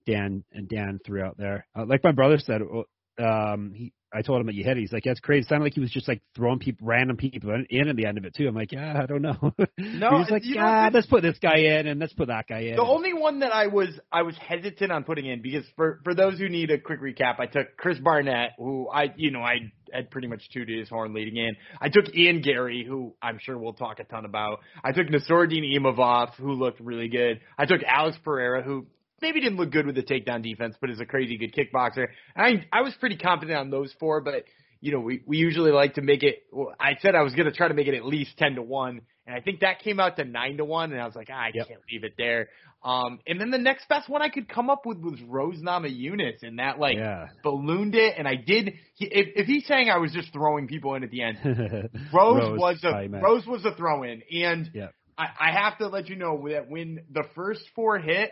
Dan 0.07 0.45
and 0.53 0.69
Dan 0.69 0.99
threw 1.05 1.23
out 1.23 1.37
there. 1.37 1.67
Uh, 1.79 1.85
like 1.85 2.03
my 2.03 2.13
brother 2.13 2.39
said, 2.39 2.63
uh, 2.63 3.23
um, 3.23 3.73
he 3.75 3.93
I 4.13 4.23
told 4.23 4.41
him 4.41 4.47
that 4.47 4.55
you 4.55 4.65
hit 4.65 4.77
it. 4.77 4.81
He's 4.81 4.93
like, 4.93 5.07
it's 5.07 5.21
crazy. 5.21 5.43
It 5.43 5.49
sounded 5.49 5.65
like 5.65 5.75
he 5.75 5.81
was 5.81 5.91
just 5.91 6.09
like 6.09 6.21
throwing 6.35 6.59
people, 6.59 6.87
random 6.87 7.17
people 7.17 7.51
in, 7.55 7.67
in 7.71 7.89
at 7.89 7.97
the 7.97 8.07
end 8.07 8.19
of 8.19 8.25
it 8.25 8.35
too. 8.35 8.49
I'm 8.49 8.55
like, 8.55 8.73
yeah, 8.73 9.01
I 9.01 9.07
don't 9.07 9.23
know. 9.23 9.37
No, 9.79 10.19
he's 10.19 10.31
like, 10.31 10.43
know, 10.45 10.55
yeah, 10.55 10.91
let's 10.93 11.07
put 11.07 11.23
this 11.23 11.39
guy 11.39 11.59
in 11.59 11.87
and 11.87 12.01
let's 12.01 12.13
put 12.13 12.29
that 12.29 12.47
guy 12.49 12.61
in. 12.61 12.77
The 12.77 12.83
only 12.83 13.13
one 13.13 13.41
that 13.41 13.53
I 13.53 13.67
was 13.67 13.89
I 14.11 14.23
was 14.23 14.35
hesitant 14.37 14.91
on 14.91 15.05
putting 15.05 15.27
in 15.27 15.43
because 15.43 15.65
for 15.77 16.01
for 16.05 16.15
those 16.15 16.39
who 16.39 16.49
need 16.49 16.71
a 16.71 16.79
quick 16.79 17.01
recap, 17.01 17.39
I 17.39 17.47
took 17.47 17.77
Chris 17.77 17.99
Barnett, 17.99 18.53
who 18.59 18.89
I 18.89 19.13
you 19.17 19.31
know 19.31 19.41
I 19.41 19.73
had 19.93 20.11
pretty 20.11 20.29
much 20.29 20.43
two 20.53 20.65
to 20.65 20.79
his 20.79 20.89
horn 20.89 21.13
leading 21.15 21.37
in. 21.37 21.57
I 21.81 21.89
took 21.89 22.15
Ian 22.15 22.41
Garry, 22.41 22.85
who 22.85 23.15
I'm 23.21 23.39
sure 23.43 23.59
we'll 23.59 23.73
talk 23.73 23.99
a 23.99 24.05
ton 24.05 24.25
about. 24.25 24.61
I 24.83 24.93
took 24.93 25.09
Nassourdine 25.09 25.77
Imavov, 25.77 26.35
who 26.37 26.53
looked 26.53 26.81
really 26.81 27.09
good. 27.09 27.41
I 27.59 27.67
took 27.67 27.83
Alex 27.87 28.17
Pereira, 28.25 28.63
who 28.63 28.87
maybe 29.23 29.41
didn't 29.41 29.59
look 29.59 29.71
good 29.71 29.87
with 29.87 29.95
the 29.97 30.03
takedown 30.03 30.43
defense, 30.43 30.77
but 30.81 30.91
is 30.91 31.01
a 31.01 31.07
crazy 31.07 31.37
good 31.37 31.55
kickboxer. 31.55 32.09
I 32.37 32.65
I 32.73 32.83
was 32.83 32.95
pretty 33.01 33.17
confident 33.17 33.59
on 33.59 33.71
those 33.71 33.93
four, 33.99 34.21
but 34.21 34.45
you 34.81 34.93
know, 34.93 35.01
we, 35.01 35.23
we 35.27 35.37
usually 35.37 35.73
like 35.73 35.95
to 35.95 36.03
make 36.03 36.23
it, 36.23 36.45
well, 36.51 36.73
I 36.81 36.93
said 37.03 37.15
I 37.15 37.23
was 37.23 37.35
going 37.35 37.47
to 37.47 37.53
try 37.53 37.69
to 37.69 37.75
make 37.75 37.87
it 37.87 37.95
at 37.95 38.05
least 38.05 38.37
10 38.39 38.55
to 38.55 38.63
1, 38.63 39.03
and 39.27 39.37
I 39.37 39.41
think 39.41 39.61
that 39.61 39.81
came 39.81 40.01
out 40.01 40.17
to 40.17 40.25
9 40.25 40.57
to 40.57 40.65
1, 40.65 40.93
and 40.93 41.01
I 41.01 41.05
was 41.05 41.15
like, 41.15 41.29
ah, 41.31 41.35
I 41.39 41.51
Yep. 41.53 41.69
can't 41.69 41.81
leave 41.93 42.05
it 42.05 42.15
there. 42.17 42.49
Um, 42.83 43.19
and 43.27 43.39
then 43.39 43.51
the 43.51 43.59
next 43.59 43.89
best 43.91 44.09
one 44.09 44.23
I 44.23 44.31
could 44.31 44.49
come 44.49 44.71
up 44.71 44.87
with 44.87 44.97
was 44.99 45.21
Rose 45.29 45.59
Namajunas, 45.61 46.43
and 46.43 46.59
that, 46.59 46.79
like, 46.79 46.97
yeah. 46.97 47.27
ballooned 47.45 47.95
it, 47.95 48.15
and 48.17 48.27
I 48.27 48.37
did, 48.37 48.73
he, 48.95 49.05
if, 49.05 49.29
if 49.37 49.47
he's 49.47 49.67
saying 49.67 49.91
I 49.91 49.99
was 49.99 50.13
just 50.13 50.33
throwing 50.33 50.67
people 50.67 50.95
in 50.95 51.05
at 51.05 51.11
the 51.11 51.21
end, 51.25 51.37
Rose, 52.15 52.49
Rose, 52.49 52.59
was 52.59 52.85
a. 52.85 53.09
Rose 53.21 53.47
was 53.47 53.63
a 53.67 53.75
throw 53.75 54.03
in, 54.05 54.23
and 54.33 54.71
Yeah. 54.73 54.89
I, 55.19 55.27
I 55.39 55.53
have 55.53 55.77
to 55.79 55.89
let 55.89 56.09
you 56.09 56.17
know 56.17 56.49
that 56.49 56.71
when 56.71 57.01
the 57.13 57.25
first 57.35 57.61
four 57.77 57.99
hit 57.99 58.31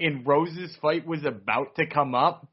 and 0.00 0.26
Rose's 0.26 0.76
fight 0.82 1.06
was 1.06 1.24
about 1.24 1.76
to 1.76 1.86
come 1.86 2.14
up, 2.14 2.48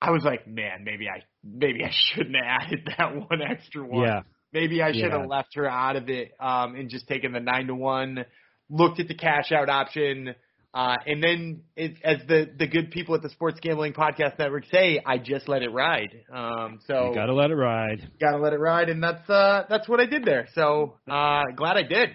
I 0.00 0.10
was 0.10 0.22
like, 0.24 0.46
man, 0.48 0.82
maybe 0.84 1.08
I 1.08 1.22
maybe 1.44 1.84
I 1.84 1.90
shouldn't 1.92 2.36
have 2.36 2.44
added 2.62 2.88
that 2.98 3.14
one 3.16 3.42
extra 3.42 3.84
one. 3.86 4.04
Yeah. 4.06 4.20
Maybe 4.52 4.82
I 4.82 4.92
should 4.92 5.02
Yeah. 5.12 5.18
have 5.20 5.28
left 5.28 5.54
her 5.54 5.68
out 5.68 5.94
of 5.96 6.08
it 6.08 6.32
um, 6.40 6.74
and 6.74 6.90
just 6.90 7.06
taken 7.06 7.32
the 7.32 7.40
nine 7.40 7.68
to 7.68 7.74
one. 7.74 8.24
Looked 8.68 8.98
at 9.00 9.06
the 9.08 9.14
cash 9.14 9.52
out 9.52 9.68
option. 9.68 10.34
Uh, 10.72 10.94
and 11.04 11.20
then, 11.20 11.62
it, 11.74 11.96
as 12.04 12.18
the 12.28 12.48
the 12.56 12.66
good 12.68 12.92
people 12.92 13.14
at 13.16 13.22
the 13.22 13.28
Sports 13.30 13.58
Gambling 13.60 13.92
Podcast 13.92 14.38
Network 14.38 14.64
say, 14.72 15.00
I 15.04 15.18
just 15.18 15.48
let 15.48 15.62
it 15.62 15.70
ride. 15.72 16.10
Um, 16.32 16.78
so 16.86 17.08
You 17.08 17.14
gotta 17.14 17.34
let 17.34 17.50
it 17.50 17.56
ride. 17.56 18.08
gotta 18.20 18.38
let 18.38 18.52
it 18.52 18.58
ride, 18.60 18.88
and 18.88 19.02
that's 19.02 19.28
uh 19.28 19.64
that's 19.68 19.88
what 19.88 19.98
I 20.00 20.06
did 20.06 20.24
there. 20.24 20.46
So 20.54 20.94
uh, 21.10 21.42
glad 21.56 21.76
I 21.76 21.82
did. 21.82 22.10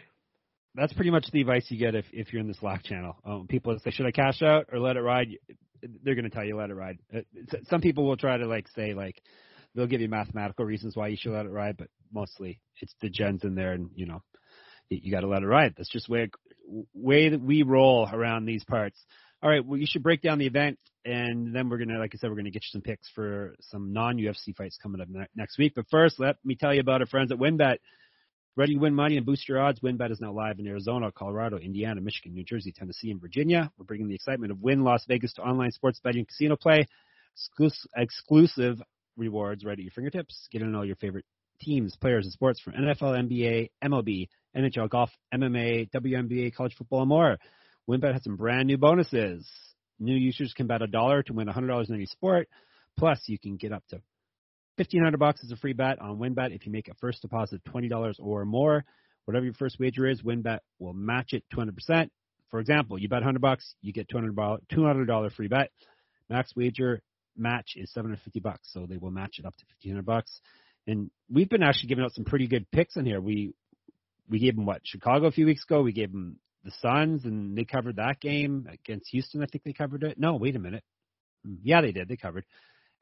That's 0.75 0.93
pretty 0.93 1.11
much 1.11 1.27
the 1.31 1.41
advice 1.41 1.65
you 1.69 1.77
get 1.77 1.95
if 1.95 2.05
if 2.11 2.33
you're 2.33 2.41
in 2.41 2.47
the 2.47 2.53
Slack 2.53 2.83
channel. 2.83 3.15
Um, 3.25 3.47
people 3.47 3.77
say, 3.83 3.91
should 3.91 4.05
I 4.05 4.11
cash 4.11 4.41
out 4.41 4.67
or 4.71 4.79
let 4.79 4.97
it 4.97 5.01
ride? 5.01 5.29
They're 6.03 6.15
gonna 6.15 6.29
tell 6.29 6.43
you 6.43 6.57
let 6.57 6.69
it 6.69 6.75
ride. 6.75 6.99
Uh, 7.15 7.21
Some 7.69 7.81
people 7.81 8.05
will 8.05 8.17
try 8.17 8.37
to 8.37 8.45
like 8.47 8.67
say 8.75 8.93
like 8.93 9.21
they'll 9.73 9.87
give 9.87 10.01
you 10.01 10.09
mathematical 10.09 10.65
reasons 10.65 10.95
why 10.95 11.07
you 11.07 11.17
should 11.17 11.33
let 11.33 11.45
it 11.45 11.51
ride, 11.51 11.77
but 11.77 11.87
mostly 12.11 12.59
it's 12.81 12.95
the 13.01 13.09
gens 13.09 13.43
in 13.43 13.55
there, 13.55 13.73
and 13.73 13.89
you 13.95 14.05
know 14.05 14.21
you, 14.89 15.11
got 15.11 15.21
to 15.21 15.27
let 15.27 15.43
it 15.43 15.47
ride. 15.47 15.73
That's 15.77 15.89
just 15.91 16.09
way 16.09 16.29
way 16.93 17.29
that 17.29 17.41
we 17.41 17.63
roll 17.63 18.09
around 18.11 18.45
these 18.45 18.63
parts. 18.63 18.99
All 19.43 19.49
right, 19.49 19.63
well, 19.63 19.79
you 19.79 19.85
should 19.87 20.03
break 20.03 20.21
down 20.21 20.39
the 20.39 20.47
event, 20.47 20.79
and 21.03 21.53
then 21.55 21.69
we're 21.69 21.77
gonna, 21.77 21.99
like 21.99 22.11
I 22.15 22.17
said, 22.17 22.29
we're 22.29 22.37
gonna 22.37 22.49
get 22.49 22.63
you 22.63 22.69
some 22.71 22.81
picks 22.81 23.07
for 23.13 23.55
some 23.61 23.93
non-UFC 23.93 24.55
fights 24.57 24.77
coming 24.81 25.01
up 25.01 25.07
ne- 25.09 25.27
next 25.35 25.57
week. 25.57 25.73
But 25.75 25.85
first, 25.91 26.19
let 26.19 26.37
me 26.43 26.55
tell 26.55 26.73
you 26.73 26.79
about 26.79 27.01
our 27.01 27.07
friends 27.07 27.31
at 27.31 27.37
WynnBET. 27.37 27.77
Ready 28.57 28.77
win 28.77 28.95
money 28.95 29.17
and 29.17 29.25
boost 29.25 29.49
your 29.49 29.59
odds? 29.59 29.81
WynnBET 29.81 30.11
is 30.11 30.21
now 30.21 30.31
live 30.31 30.59
in 30.59 30.67
Arizona, 30.67 31.11
Colorado, 31.11 31.57
Indiana, 31.57 31.99
Michigan, 31.99 32.33
New 32.33 32.45
Jersey, 32.45 32.71
Tennessee, 32.71 33.11
and 33.11 33.19
Virginia. 33.19 33.69
We're 33.77 33.83
bringing 33.83 34.07
the 34.07 34.15
excitement 34.15 34.53
of 34.53 34.61
Wynn 34.61 34.85
Las 34.85 35.03
Vegas 35.09 35.33
to 35.33 35.41
online 35.41 35.71
sports 35.71 35.99
betting 36.01 36.19
and 36.19 36.27
casino 36.29 36.55
play. 36.55 36.87
Exclusive 37.97 38.81
rewards 39.17 39.65
right 39.65 39.77
at 39.77 39.83
your 39.83 39.91
fingertips. 39.91 40.47
Get 40.51 40.59
to 40.59 40.73
all 40.73 40.85
your 40.85 40.95
favorite 40.95 41.25
teams, 41.59 41.97
players, 41.97 42.23
and 42.23 42.31
sports 42.31 42.61
from 42.61 42.75
NFL, 42.75 43.29
NBA, 43.29 43.71
MLB, 43.83 44.29
NHL, 44.55 44.89
golf, 44.89 45.09
MMA, 45.33 45.91
WNBA, 45.91 46.55
college 46.55 46.75
football, 46.77 47.01
and 47.01 47.09
more. 47.09 47.37
WynnBET 47.89 48.13
has 48.13 48.23
some 48.23 48.37
brand 48.37 48.67
new 48.67 48.77
bonuses. 48.77 49.45
New 49.99 50.15
users 50.15 50.53
can 50.53 50.67
bet 50.67 50.81
a 50.81 50.87
dollar 50.87 51.23
to 51.23 51.33
win 51.33 51.49
$100 51.49 51.89
in 51.89 51.95
any 51.95 52.05
sport. 52.05 52.47
Plus, 52.97 53.21
you 53.25 53.37
can 53.37 53.57
get 53.57 53.73
up 53.73 53.83
to 53.89 53.99
fifteen 54.77 55.03
hundred 55.03 55.19
bucks 55.19 55.43
is 55.43 55.51
a 55.51 55.57
free 55.57 55.73
bet 55.73 56.01
on 56.01 56.17
WynnBET 56.17 56.55
if 56.55 56.65
you 56.65 56.71
make 56.71 56.87
a 56.87 56.93
first 56.95 57.21
deposit 57.21 57.55
of 57.55 57.63
twenty 57.63 57.87
dollars 57.87 58.17
or 58.19 58.45
more. 58.45 58.85
Whatever 59.25 59.45
your 59.45 59.53
first 59.55 59.79
wager 59.79 60.05
is, 60.05 60.21
WynnBET 60.21 60.59
will 60.79 60.93
match 60.93 61.33
it 61.33 61.43
two 61.51 61.59
hundred 61.59 61.75
percent. 61.75 62.11
For 62.51 62.59
example, 62.59 62.99
you 62.99 63.09
bet 63.09 63.23
hundred 63.23 63.41
bucks, 63.41 63.75
you 63.81 63.91
get 63.91 64.07
two 64.07 64.17
hundred 64.17 65.07
dollars 65.07 65.33
free 65.33 65.47
bet. 65.47 65.71
Max 66.29 66.55
wager 66.55 67.01
match 67.35 67.73
is 67.75 67.91
seven 67.91 68.11
hundred 68.11 68.23
fifty 68.23 68.39
bucks, 68.39 68.69
so 68.71 68.85
they 68.85 68.97
will 68.97 69.11
match 69.11 69.39
it 69.39 69.45
up 69.45 69.55
to 69.57 69.65
fifteen 69.65 69.93
hundred 69.93 70.05
bucks. 70.05 70.39
And 70.87 71.09
we've 71.31 71.49
been 71.49 71.63
actually 71.63 71.89
giving 71.89 72.03
out 72.03 72.13
some 72.13 72.25
pretty 72.25 72.47
good 72.47 72.69
picks 72.71 72.95
in 72.95 73.05
here. 73.05 73.19
We 73.19 73.53
we 74.29 74.39
gave 74.39 74.55
them 74.55 74.65
what 74.65 74.81
Chicago 74.83 75.25
a 75.27 75.31
few 75.31 75.45
weeks 75.45 75.63
ago. 75.63 75.81
We 75.81 75.91
gave 75.91 76.11
them 76.11 76.37
the 76.63 76.71
Suns, 76.81 77.25
and 77.25 77.57
they 77.57 77.63
covered 77.63 77.97
that 77.97 78.19
game 78.19 78.67
against 78.71 79.09
Houston. 79.11 79.41
I 79.41 79.45
think 79.45 79.63
they 79.63 79.73
covered 79.73 80.03
it. 80.03 80.19
No, 80.19 80.35
wait 80.35 80.55
a 80.55 80.59
minute. 80.59 80.83
Mm, 81.47 81.57
yeah, 81.63 81.81
they 81.81 81.91
did. 81.91 82.07
They 82.07 82.17
covered. 82.17 82.45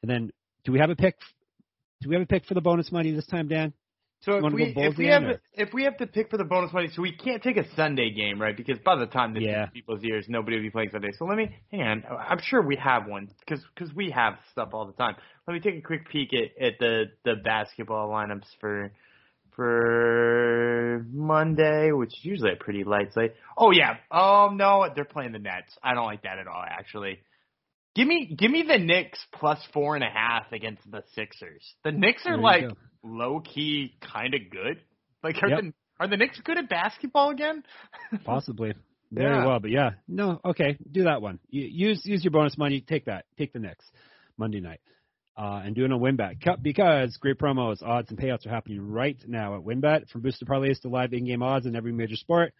And 0.02 0.12
then, 0.12 0.32
do 0.66 0.72
we 0.74 0.80
have 0.80 0.90
a 0.90 0.96
pick? 0.96 1.16
Do 2.04 2.10
we 2.10 2.16
have 2.16 2.24
a 2.24 2.28
pick 2.28 2.46
for 2.46 2.54
the 2.54 2.62
bonus 2.62 2.92
money 2.92 3.12
this 3.12 3.26
time, 3.26 3.48
Dan? 3.48 3.74
So 4.22 4.38
if 4.38 4.54
we 4.54 4.74
if 4.76 4.98
we 4.98 5.08
have 5.08 5.24
or- 5.24 5.42
if 5.54 5.74
we 5.74 5.84
have 5.84 5.98
to 5.98 6.08
pick 6.08 6.30
for 6.30 6.38
the 6.38 6.44
bonus 6.46 6.72
money, 6.74 6.90
so 6.94 7.02
we 7.02 7.12
can't 7.14 7.42
take 7.44 7.58
a 7.58 7.66
Sunday 7.76 8.12
game, 8.12 8.42
right? 8.42 8.56
Because 8.56 8.78
by 8.80 8.96
the 8.96 9.06
time 9.06 9.34
this 9.34 9.44
Yeah. 9.44 9.66
people's 9.68 10.04
ears, 10.04 10.26
nobody 10.30 10.58
will 10.58 10.64
be 10.64 10.70
playing 10.70 10.92
Sunday. 10.92 11.12
So 11.14 11.26
let 11.26 11.38
me 11.38 11.56
hang 11.72 11.82
on. 11.82 12.04
I'm 12.10 12.40
sure 12.42 12.62
we 12.62 12.76
have 12.78 13.08
one 13.08 13.30
because 13.40 13.64
because 13.76 13.94
we 13.94 14.12
have 14.12 14.36
stuff 14.52 14.70
all 14.74 14.86
the 14.86 14.94
time. 14.94 15.16
Let 15.48 15.54
me 15.54 15.60
take 15.60 15.76
a 15.76 15.82
quick 15.82 16.08
peek 16.10 16.30
at, 16.34 16.62
at 16.62 16.74
the 16.80 17.06
the 17.26 17.36
basketball 17.44 18.10
lineups 18.10 18.48
for 18.62 18.92
for 19.56 21.06
Monday, 21.12 21.92
which 21.92 22.14
is 22.20 22.26
usually 22.26 22.52
a 22.54 22.56
pretty 22.56 22.84
light 22.84 23.14
slate. 23.14 23.34
Oh 23.58 23.72
yeah. 23.72 23.96
Oh 24.12 24.50
no, 24.54 24.88
they're 24.94 25.06
playing 25.06 25.32
the 25.34 25.40
Nets. 25.40 25.78
I 25.84 25.94
don't 25.94 26.06
like 26.06 26.24
that 26.24 26.38
at 26.40 26.48
all. 26.48 26.64
Actually, 26.66 27.20
give 27.96 28.08
me 28.08 28.34
give 28.38 28.52
me 28.52 28.64
the 28.68 28.78
Knicks 28.78 29.20
plus 29.34 29.60
four 29.74 29.96
and 29.96 30.04
a 30.04 30.10
half 30.10 30.52
against 30.52 30.90
the 30.90 31.04
Sixers. 31.16 31.64
The 31.84 31.92
Knicks 31.92 32.24
are 32.26 32.38
like 32.38 32.70
go. 32.70 32.76
low 33.04 33.40
key 33.42 33.96
kind 34.02 34.34
of 34.34 34.42
good. 34.52 34.80
Like 35.24 35.42
are 35.44 35.50
Yep. 35.50 35.62
the 35.62 35.74
are 36.00 36.08
the 36.08 36.18
Knicks 36.18 36.40
good 36.44 36.58
at 36.58 36.70
basketball 36.70 37.30
again? 37.32 37.64
Possibly. 38.26 38.74
Very 39.12 39.36
Yeah. 39.36 39.46
well, 39.46 39.60
but 39.60 39.70
yeah, 39.70 39.92
no, 40.08 40.42
okay, 40.44 40.78
do 40.92 41.04
that 41.04 41.22
one. 41.22 41.40
You, 41.50 41.62
use 41.64 42.04
use 42.06 42.24
your 42.24 42.32
bonus 42.32 42.58
money. 42.58 42.82
Take 42.82 43.06
that. 43.06 43.26
Take 43.38 43.54
the 43.54 43.60
Knicks 43.60 43.86
Monday 44.38 44.60
night, 44.60 44.82
uh, 45.38 45.62
and 45.64 45.76
do 45.76 45.86
it 45.86 45.92
on 45.92 46.00
WynnBET 46.00 46.44
Cu- 46.44 46.58
because 46.62 47.16
great 47.18 47.38
promos, 47.38 47.84
odds, 47.84 48.10
and 48.10 48.18
payouts 48.18 48.48
are 48.48 48.50
happening 48.50 48.82
right 48.82 49.18
now 49.28 49.56
at 49.56 49.62
WynnBET. 49.64 50.10
From 50.10 50.22
boosted 50.22 50.48
parlays 50.48 50.82
to 50.82 50.90
live 50.90 51.14
in-game 51.14 51.44
odds 51.44 51.68
in 51.68 51.76
every 51.76 51.92
major 51.92 52.16
sport, 52.16 52.56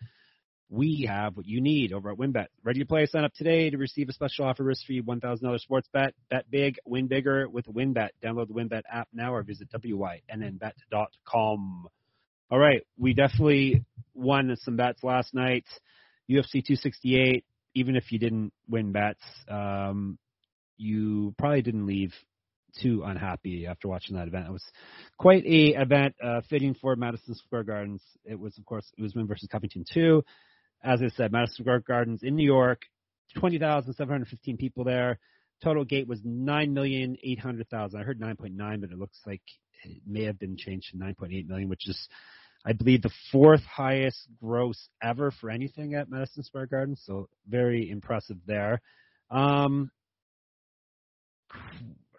we 0.74 1.08
have 1.08 1.38
what 1.38 1.46
you 1.46 1.62
need 1.62 1.94
over 1.94 2.12
at 2.12 2.18
WynnBET. 2.18 2.48
Ready 2.64 2.80
to 2.80 2.86
play? 2.86 3.06
Sign 3.06 3.24
up 3.24 3.34
today 3.36 3.70
to 3.70 3.78
receive 3.78 4.10
a 4.10 4.14
special 4.14 4.46
offer, 4.46 4.64
risk-free 4.64 5.04
$1,000 5.04 5.60
sports 5.60 5.88
bet. 5.94 6.16
Bet 6.32 6.50
big, 6.50 6.78
win 6.84 7.06
bigger 7.06 7.48
with 7.48 7.66
WynnBET. 7.68 8.10
Download 8.24 8.48
the 8.48 8.56
WynnBET 8.56 8.82
app 8.92 9.08
now 9.14 9.36
or 9.36 9.44
visit 9.44 9.70
wynnbet.com. 9.72 10.72
All 12.50 12.60
right, 12.60 12.82
we 12.98 13.14
definitely 13.14 13.86
won 14.16 14.56
some 14.62 14.76
bets 14.76 15.04
last 15.04 15.36
night. 15.36 15.66
UFC 16.28 16.66
268. 16.66 17.46
Even 17.76 17.96
if 17.96 18.12
you 18.12 18.18
didn't 18.18 18.52
win 18.68 18.92
bets, 18.92 19.24
um, 19.48 20.18
you 20.78 21.36
probably 21.38 21.62
didn't 21.62 21.86
leave 21.86 22.14
too 22.82 23.04
unhappy 23.06 23.68
after 23.68 23.88
watching 23.88 24.16
that 24.16 24.28
event. 24.28 24.48
It 24.48 24.52
was 24.52 24.66
quite 25.20 25.46
a 25.46 25.76
event 25.80 26.16
uh, 26.24 26.42
fitting 26.50 26.74
for 26.74 26.96
Madison 26.96 27.36
Square 27.36 27.66
Gardens. 27.66 28.02
It 28.26 28.40
was, 28.40 28.58
of 28.58 28.66
course, 28.66 28.92
Usman 29.04 29.28
versus 29.28 29.48
Covington 29.52 29.86
2. 29.94 30.24
As 30.84 31.02
I 31.02 31.08
said, 31.10 31.32
Madison 31.32 31.64
Square 31.64 31.82
Gardens 31.82 32.24
in 32.24 32.36
New 32.36 32.46
York, 32.46 32.82
20,715 33.36 34.58
people 34.58 34.84
there. 34.84 35.18
Total 35.64 35.86
gate 35.86 36.08
was 36.08 36.20
9,800,000. 36.22 37.96
I 37.96 38.04
heard 38.04 38.20
9.9, 38.20 38.82
but 38.82 38.92
it 38.92 39.00
looks 39.00 39.20
like 39.26 39.42
it 39.86 40.02
may 40.06 40.26
have 40.26 40.38
been 40.38 40.58
changed 40.58 40.92
to 40.92 40.98
9.8 40.98 41.48
million, 41.48 41.70
which 41.70 41.88
is, 41.88 42.08
I 42.66 42.74
believe, 42.74 43.02
the 43.02 43.12
fourth 43.32 43.64
highest 43.64 44.28
gross 44.42 44.90
ever 45.02 45.32
for 45.32 45.50
anything 45.50 45.96
at 45.96 46.10
Madison 46.10 46.44
Square 46.44 46.68
Garden. 46.68 46.98
So 46.98 47.30
very 47.48 47.90
impressive 47.90 48.38
there. 48.46 48.82
Um, 49.32 49.90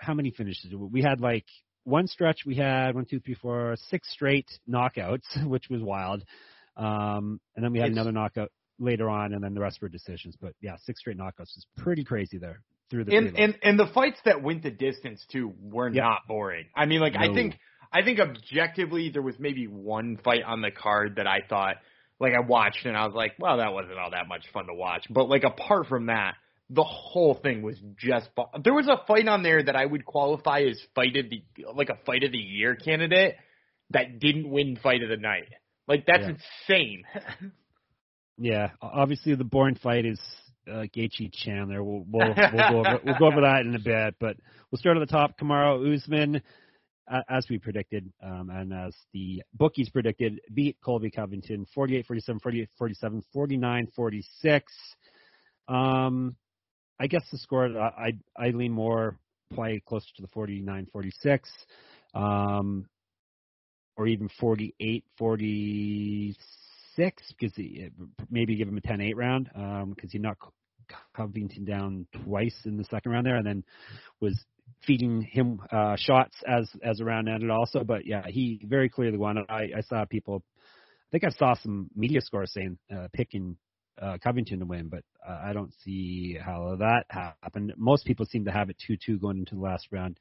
how 0.01 0.15
many 0.15 0.31
finishes? 0.31 0.73
We 0.75 1.03
had 1.03 1.21
like 1.21 1.45
one 1.85 2.07
stretch. 2.07 2.41
We 2.47 2.57
had 2.57 2.95
one, 2.95 3.05
two, 3.05 3.21
three, 3.21 3.35
four, 3.35 3.77
six 3.89 4.11
straight 4.11 4.47
knockouts, 4.69 5.25
which 5.47 5.69
was 5.69 5.83
wild. 5.83 6.25
Um, 6.77 7.41
and 7.57 7.65
then 7.65 7.73
we 7.73 7.79
had 7.79 7.87
It's- 7.91 7.97
another 7.97 8.13
knockout 8.13 8.51
later 8.79 9.09
on, 9.09 9.33
and 9.35 9.43
then 9.43 9.55
the 9.55 9.61
rest 9.61 9.81
were 9.81 9.89
decisions. 9.89 10.37
But 10.41 10.55
yeah, 10.61 10.77
six 10.79 11.01
straight 11.01 11.17
knockouts 11.17 11.55
was 11.55 11.67
pretty 11.77 12.05
crazy 12.05 12.39
there 12.39 12.63
through 12.91 13.05
the 13.05 13.17
And 13.17 13.39
and 13.39 13.59
and 13.63 13.79
the 13.79 13.87
fights 13.87 14.21
that 14.25 14.43
went 14.43 14.63
the 14.63 14.71
distance 14.71 15.25
too 15.27 15.55
were 15.61 15.89
Yeah. 15.89 16.03
not 16.03 16.27
boring. 16.27 16.67
I 16.75 16.87
mean, 16.87 17.01
like 17.01 17.15
I 17.17 17.33
think 17.33 17.59
I 17.93 18.03
think 18.03 18.19
objectively 18.19 19.11
there 19.11 19.23
was 19.23 19.39
maybe 19.39 19.67
one 19.69 20.17
fight 20.17 20.43
on 20.43 20.61
the 20.61 20.71
card 20.73 21.17
that 21.17 21.27
I 21.29 21.41
thought 21.49 21.77
like 22.21 22.33
I 22.35 22.41
watched 22.41 22.85
and 22.87 22.97
I 22.97 23.07
was 23.07 23.15
like, 23.15 23.35
well, 23.39 23.59
that 23.59 23.73
wasn't 23.73 23.99
all 23.99 24.11
that 24.11 24.27
much 24.29 24.47
fun 24.53 24.67
to 24.67 24.75
watch. 24.75 25.05
But 25.11 25.29
like 25.29 25.45
apart 25.45 25.87
from 25.89 26.07
that, 26.07 26.35
the 26.71 26.83
whole 26.85 27.35
thing 27.35 27.63
was 27.63 27.79
just. 27.97 28.35
bu- 28.35 28.45
There 28.63 28.73
was 28.75 28.89
a 28.89 28.97
fight 29.07 29.29
on 29.29 29.43
there 29.43 29.63
that 29.63 29.77
I 29.77 29.85
would 29.85 30.05
qualify 30.05 30.61
as 30.63 30.81
fight 30.95 31.17
of 31.17 31.29
the 31.31 31.43
like 31.75 31.91
a 31.91 31.97
fight 32.07 32.25
of 32.25 32.33
the 32.33 32.39
year 32.39 32.75
candidate 32.75 33.37
that 33.91 34.19
didn't 34.19 34.49
win 34.51 34.77
fight 34.77 35.03
of 35.03 35.09
the 35.09 35.17
night. 35.17 35.49
Like 35.87 36.07
that's 36.07 36.25
Yeah. 36.25 36.35
insane. 36.69 37.05
Yeah, 38.37 38.71
obviously 38.83 39.35
the 39.37 39.45
boring 39.45 39.77
fight 39.77 40.05
is 40.05 40.21
uh, 40.69 40.87
Gaethje 40.95 41.31
Chandler. 41.33 41.85
We'll 41.85 42.05
we'll 42.11 42.35
we'll 42.53 42.69
go 42.71 42.79
over 42.81 43.01
we'll 43.05 43.19
go 43.19 43.27
over 43.27 43.41
that 43.43 43.61
in 43.65 43.75
a 43.75 43.79
bit, 43.79 44.17
but 44.19 44.37
we'll 44.71 44.79
start 44.81 44.97
at 44.97 45.01
the 45.01 45.13
top. 45.13 45.39
Kamaru 45.39 45.95
Usman, 45.95 46.43
uh, 47.09 47.21
as 47.29 47.47
we 47.49 47.59
predicted, 47.59 48.13
um, 48.23 48.51
and 48.51 48.73
as 48.73 48.95
the 49.13 49.43
bookies 49.53 49.89
predicted, 49.89 50.41
beat 50.53 50.77
Colby 50.85 51.11
Covington 51.11 51.67
48-47, 51.77 52.67
48-47, 52.81 53.23
49-46. 53.33 54.63
Um, 55.69 56.37
I 56.99 57.07
guess 57.07 57.23
the 57.31 57.39
score 57.39 57.67
I 57.79 58.13
I, 58.39 58.47
I 58.47 58.51
lean 58.51 58.73
more 58.73 59.17
play 59.53 59.81
closer 59.87 60.07
to 60.17 60.23
the 60.23 60.29
49-46. 60.29 61.41
Um, 62.15 62.89
or 63.97 64.07
even 64.07 64.29
48 64.41 65.05
46 65.19 67.23
because 67.39 67.57
he, 67.57 67.89
maybe 68.31 68.57
give 68.57 68.69
him 68.69 68.77
a 68.77 68.81
10 68.81 69.01
8 69.01 69.17
round 69.17 69.51
because 69.95 70.13
he 70.13 70.19
knocked 70.19 70.45
Covington 71.17 71.65
down 71.65 72.07
twice 72.25 72.57
in 72.65 72.77
the 72.77 72.85
second 72.85 73.13
round 73.13 73.27
there 73.27 73.37
and 73.37 73.47
then 73.47 73.65
was 74.21 74.39
feeding 74.87 75.23
him 75.23 75.61
uh, 75.71 75.97
shots 75.97 76.35
as 76.47 76.69
as 76.83 76.99
the 76.99 77.05
round 77.05 77.29
ended 77.29 77.51
also. 77.51 77.85
But 77.85 78.07
yeah, 78.07 78.27
he 78.27 78.61
very 78.65 78.89
clearly 78.89 79.19
won. 79.19 79.39
I, 79.49 79.71
I 79.77 79.81
saw 79.89 80.05
people, 80.05 80.43
I 80.57 81.11
think 81.11 81.25
I 81.25 81.31
saw 81.31 81.55
some 81.55 81.91
media 81.95 82.21
scores 82.21 82.53
saying 82.53 82.79
uh, 82.95 83.09
picking 83.13 83.57
uh, 84.01 84.19
Covington 84.23 84.59
to 84.59 84.67
win, 84.67 84.89
but 84.89 85.05
uh, 85.27 85.41
I 85.45 85.53
don't 85.53 85.73
see 85.85 86.37
how 86.41 86.77
that 86.81 87.05
happened. 87.09 87.73
Most 87.77 88.05
people 88.05 88.27
seem 88.27 88.45
to 88.47 88.53
have 88.53 88.71
it 88.71 88.77
2 88.87 88.97
2 89.05 89.19
going 89.19 89.39
into 89.39 89.55
the 89.55 89.61
last 89.61 89.89
round, 89.93 90.19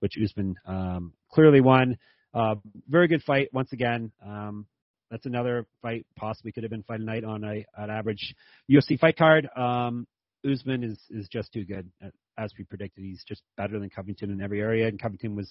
which 0.00 0.18
Usman 0.22 0.56
um, 0.66 1.12
clearly 1.30 1.60
won. 1.60 1.98
Uh, 2.34 2.54
very 2.88 3.08
good 3.08 3.22
fight 3.22 3.48
once 3.52 3.72
again. 3.72 4.10
Um, 4.24 4.66
that's 5.10 5.26
another 5.26 5.66
fight 5.82 6.06
possibly 6.16 6.52
could 6.52 6.62
have 6.62 6.70
been 6.70 6.82
fight 6.84 7.00
night 7.00 7.24
on 7.24 7.44
a 7.44 7.66
an 7.76 7.90
average 7.90 8.34
UFC 8.70 8.98
fight 8.98 9.18
card. 9.18 9.48
Um, 9.54 10.06
Usman 10.50 10.82
is 10.82 10.98
is 11.10 11.28
just 11.28 11.52
too 11.52 11.64
good 11.64 11.90
as 12.38 12.52
we 12.58 12.64
predicted. 12.64 13.04
He's 13.04 13.22
just 13.28 13.42
better 13.56 13.78
than 13.78 13.90
Covington 13.90 14.30
in 14.30 14.40
every 14.40 14.60
area, 14.60 14.88
and 14.88 15.00
Covington 15.00 15.36
was 15.36 15.50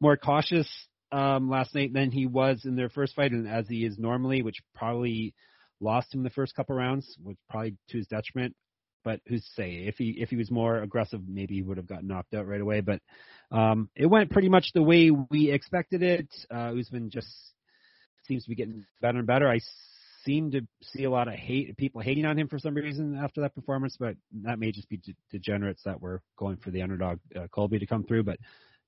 more 0.00 0.16
cautious 0.16 0.68
um, 1.10 1.48
last 1.48 1.74
night 1.74 1.92
than 1.92 2.10
he 2.10 2.26
was 2.26 2.64
in 2.64 2.76
their 2.76 2.90
first 2.90 3.14
fight, 3.16 3.32
and 3.32 3.48
as 3.48 3.66
he 3.66 3.84
is 3.84 3.98
normally, 3.98 4.42
which 4.42 4.58
probably 4.74 5.34
lost 5.80 6.14
him 6.14 6.22
the 6.22 6.30
first 6.30 6.54
couple 6.54 6.76
rounds, 6.76 7.16
which 7.22 7.38
probably 7.48 7.76
to 7.88 7.98
his 7.98 8.06
detriment. 8.06 8.54
But 9.08 9.22
who's 9.26 9.40
to 9.40 9.50
say? 9.52 9.70
If 9.86 9.96
he 9.96 10.10
if 10.18 10.28
he 10.28 10.36
was 10.36 10.50
more 10.50 10.82
aggressive, 10.82 11.22
maybe 11.26 11.54
he 11.54 11.62
would 11.62 11.78
have 11.78 11.86
gotten 11.86 12.08
knocked 12.08 12.34
out 12.34 12.46
right 12.46 12.60
away. 12.60 12.82
But 12.82 13.00
um, 13.50 13.88
it 13.96 14.04
went 14.04 14.30
pretty 14.30 14.50
much 14.50 14.72
the 14.74 14.82
way 14.82 15.10
we 15.10 15.50
expected 15.50 16.02
it. 16.02 16.28
Uh, 16.54 16.74
Usman 16.78 17.08
just 17.08 17.26
seems 18.26 18.42
to 18.42 18.50
be 18.50 18.54
getting 18.54 18.84
better 19.00 19.16
and 19.16 19.26
better. 19.26 19.48
I 19.48 19.60
seem 20.26 20.50
to 20.50 20.60
see 20.82 21.04
a 21.04 21.10
lot 21.10 21.26
of 21.26 21.32
hate 21.32 21.74
people 21.78 22.02
hating 22.02 22.26
on 22.26 22.38
him 22.38 22.48
for 22.48 22.58
some 22.58 22.74
reason 22.74 23.16
after 23.16 23.40
that 23.40 23.54
performance, 23.54 23.96
but 23.98 24.14
that 24.42 24.58
may 24.58 24.72
just 24.72 24.90
be 24.90 24.98
de- 24.98 25.16
degenerates 25.30 25.84
that 25.86 26.02
were 26.02 26.20
going 26.36 26.58
for 26.58 26.70
the 26.70 26.82
underdog 26.82 27.18
uh, 27.34 27.46
Colby 27.50 27.78
to 27.78 27.86
come 27.86 28.04
through. 28.04 28.24
But 28.24 28.36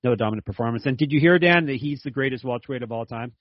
no 0.03 0.13
dominant 0.13 0.45
performance. 0.45 0.85
And 0.85 0.99
did 0.99 1.11
you 1.11 1.19
hear 1.19 1.39
Dan 1.39 1.65
that 1.65 1.77
he's 1.77 2.03
the 2.03 2.11
greatest 2.11 2.43
welterweight 2.43 2.83
of 2.83 2.91
all 2.91 3.07
time? 3.07 3.33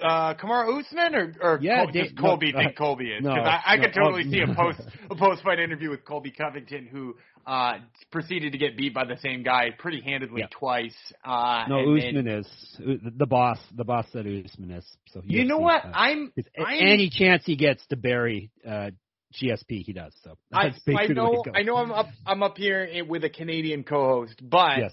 Uh, 0.00 0.34
Kamaru 0.34 0.80
Usman 0.80 1.14
or, 1.14 1.34
or 1.40 1.58
Yeah, 1.62 1.84
Col- 1.84 1.92
does 1.92 2.12
Colby 2.18 2.52
no, 2.52 2.58
think 2.60 2.72
uh, 2.72 2.78
Colby 2.78 3.10
is? 3.10 3.22
no, 3.22 3.34
Because 3.34 3.48
I, 3.48 3.72
I 3.72 3.76
no, 3.76 3.82
could 3.82 3.94
totally 3.94 4.24
oh, 4.26 4.30
see 4.30 4.40
a 4.40 4.54
post 4.54 4.80
a 5.10 5.14
post 5.14 5.42
fight 5.42 5.58
interview 5.58 5.90
with 5.90 6.04
Colby 6.04 6.30
Covington 6.30 6.86
who 6.90 7.16
uh, 7.46 7.74
proceeded 8.10 8.52
to 8.52 8.58
get 8.58 8.76
beat 8.76 8.94
by 8.94 9.04
the 9.04 9.16
same 9.22 9.42
guy 9.42 9.70
pretty 9.76 10.00
handedly 10.00 10.40
Yeah. 10.42 10.46
twice. 10.50 10.94
Uh, 11.24 11.64
No, 11.68 11.78
and 11.80 11.98
Usman 11.98 12.24
then- 12.24 12.38
is 12.38 12.46
the 12.78 13.10
the 13.16 13.26
boss. 13.26 13.58
The 13.76 13.84
boss 13.84 14.06
said 14.12 14.26
Usman 14.26 14.70
is. 14.70 14.86
So 15.12 15.22
You 15.24 15.44
know 15.44 15.58
what? 15.58 15.84
uh, 15.84 15.90
I'm. 15.94 16.32
I'm 16.58 16.76
any 16.80 17.10
chance 17.10 17.42
he 17.44 17.56
gets 17.56 17.84
to 17.88 17.96
bury 17.96 18.50
uh, 18.66 18.90
GSP, 19.34 19.82
he 19.84 19.92
does. 19.92 20.12
So 20.22 20.36
I, 20.52 20.66
I 20.66 20.70
basically 20.86 21.14
the 21.14 21.24
way 21.24 21.30
know. 21.30 21.44
I 21.54 21.62
know. 21.62 21.76
I'm 21.76 21.90
up. 21.92 22.06
I'm 22.26 22.42
up 22.42 22.56
here 22.56 22.88
with 23.08 23.24
a 23.24 23.30
Canadian 23.30 23.82
co-host, 23.84 24.40
but 24.42 24.78
Yes. 24.78 24.92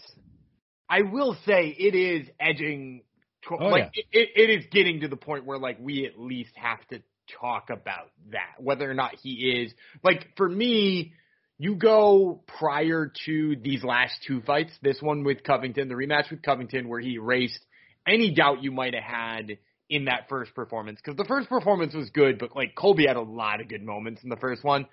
I 0.90 1.04
will 1.04 1.38
say 1.46 1.68
it 1.78 1.94
is 1.94 2.28
edging. 2.40 3.04
To, 3.48 3.58
Oh, 3.60 3.68
like 3.68 3.92
it, 3.94 4.30
it 4.36 4.50
is 4.50 4.66
getting 4.72 5.02
to 5.02 5.08
the 5.08 5.16
point 5.16 5.46
where 5.46 5.58
like 5.58 5.78
we 5.80 6.06
at 6.06 6.20
least 6.20 6.52
have 6.56 6.86
to 6.90 7.02
talk 7.40 7.70
about 7.70 8.12
that, 8.32 8.56
whether 8.60 8.90
or 8.90 8.94
not 8.94 9.16
he 9.22 9.64
is 9.64 9.74
like 10.04 10.28
for 10.36 10.48
me. 10.48 11.14
You 11.62 11.76
go 11.76 12.42
prior 12.58 13.12
to 13.26 13.56
these 13.62 13.84
last 13.84 14.14
two 14.26 14.40
fights, 14.44 14.72
this 14.82 15.02
one 15.02 15.26
with 15.26 15.44
Covington, 15.44 15.90
the 15.90 15.94
rematch 15.94 16.32
with 16.32 16.42
Covington, 16.42 16.88
where 16.88 17.02
he 17.02 17.16
erased 17.16 17.60
any 18.08 18.34
doubt 18.34 18.64
you 18.64 18.72
might 18.72 18.94
have 18.94 19.04
had 19.04 19.58
in 19.90 20.06
that 20.06 20.30
first 20.30 20.54
performance. 20.56 21.00
Because 21.04 21.18
the 21.18 21.26
first 21.26 21.50
performance 21.50 21.94
was 21.94 22.10
good, 22.12 22.40
but 22.40 22.56
like 22.56 22.76
Colby 22.76 23.08
had 23.08 23.18
a 23.18 23.22
lot 23.22 23.60
of 23.60 23.68
good 23.68 23.84
moments 23.84 24.24
in 24.24 24.30
the 24.30 24.38
first 24.38 24.64
one. 24.64 24.88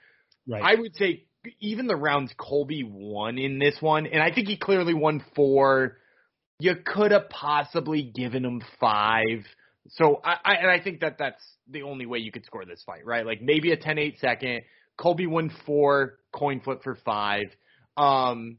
Right. 0.48 0.62
I 0.62 0.80
would 0.80 0.96
say 0.96 1.24
even 1.60 1.86
the 1.86 1.96
rounds 1.96 2.32
Colby 2.36 2.82
won 2.84 3.38
in 3.38 3.58
this 3.58 3.76
one, 3.80 4.06
and 4.06 4.22
I 4.22 4.32
think 4.32 4.48
he 4.48 4.56
clearly 4.56 4.94
won 4.94 5.24
four. 5.34 5.98
You 6.58 6.74
could 6.84 7.12
have 7.12 7.28
possibly 7.28 8.02
given 8.02 8.44
him 8.44 8.62
five. 8.80 9.44
So 9.90 10.20
I, 10.24 10.36
I 10.44 10.54
and 10.54 10.70
I 10.70 10.80
think 10.80 11.00
that 11.00 11.16
that's 11.18 11.42
the 11.68 11.82
only 11.82 12.06
way 12.06 12.18
you 12.18 12.32
could 12.32 12.44
score 12.44 12.64
this 12.64 12.82
fight, 12.84 13.04
right? 13.04 13.26
Like 13.26 13.42
maybe 13.42 13.72
a 13.72 13.76
10-8 13.76 14.18
second. 14.18 14.62
Colby 14.96 15.26
won 15.26 15.50
four, 15.66 16.18
coin 16.32 16.60
flip 16.60 16.82
for 16.82 16.96
five. 17.04 17.44
Um, 17.96 18.56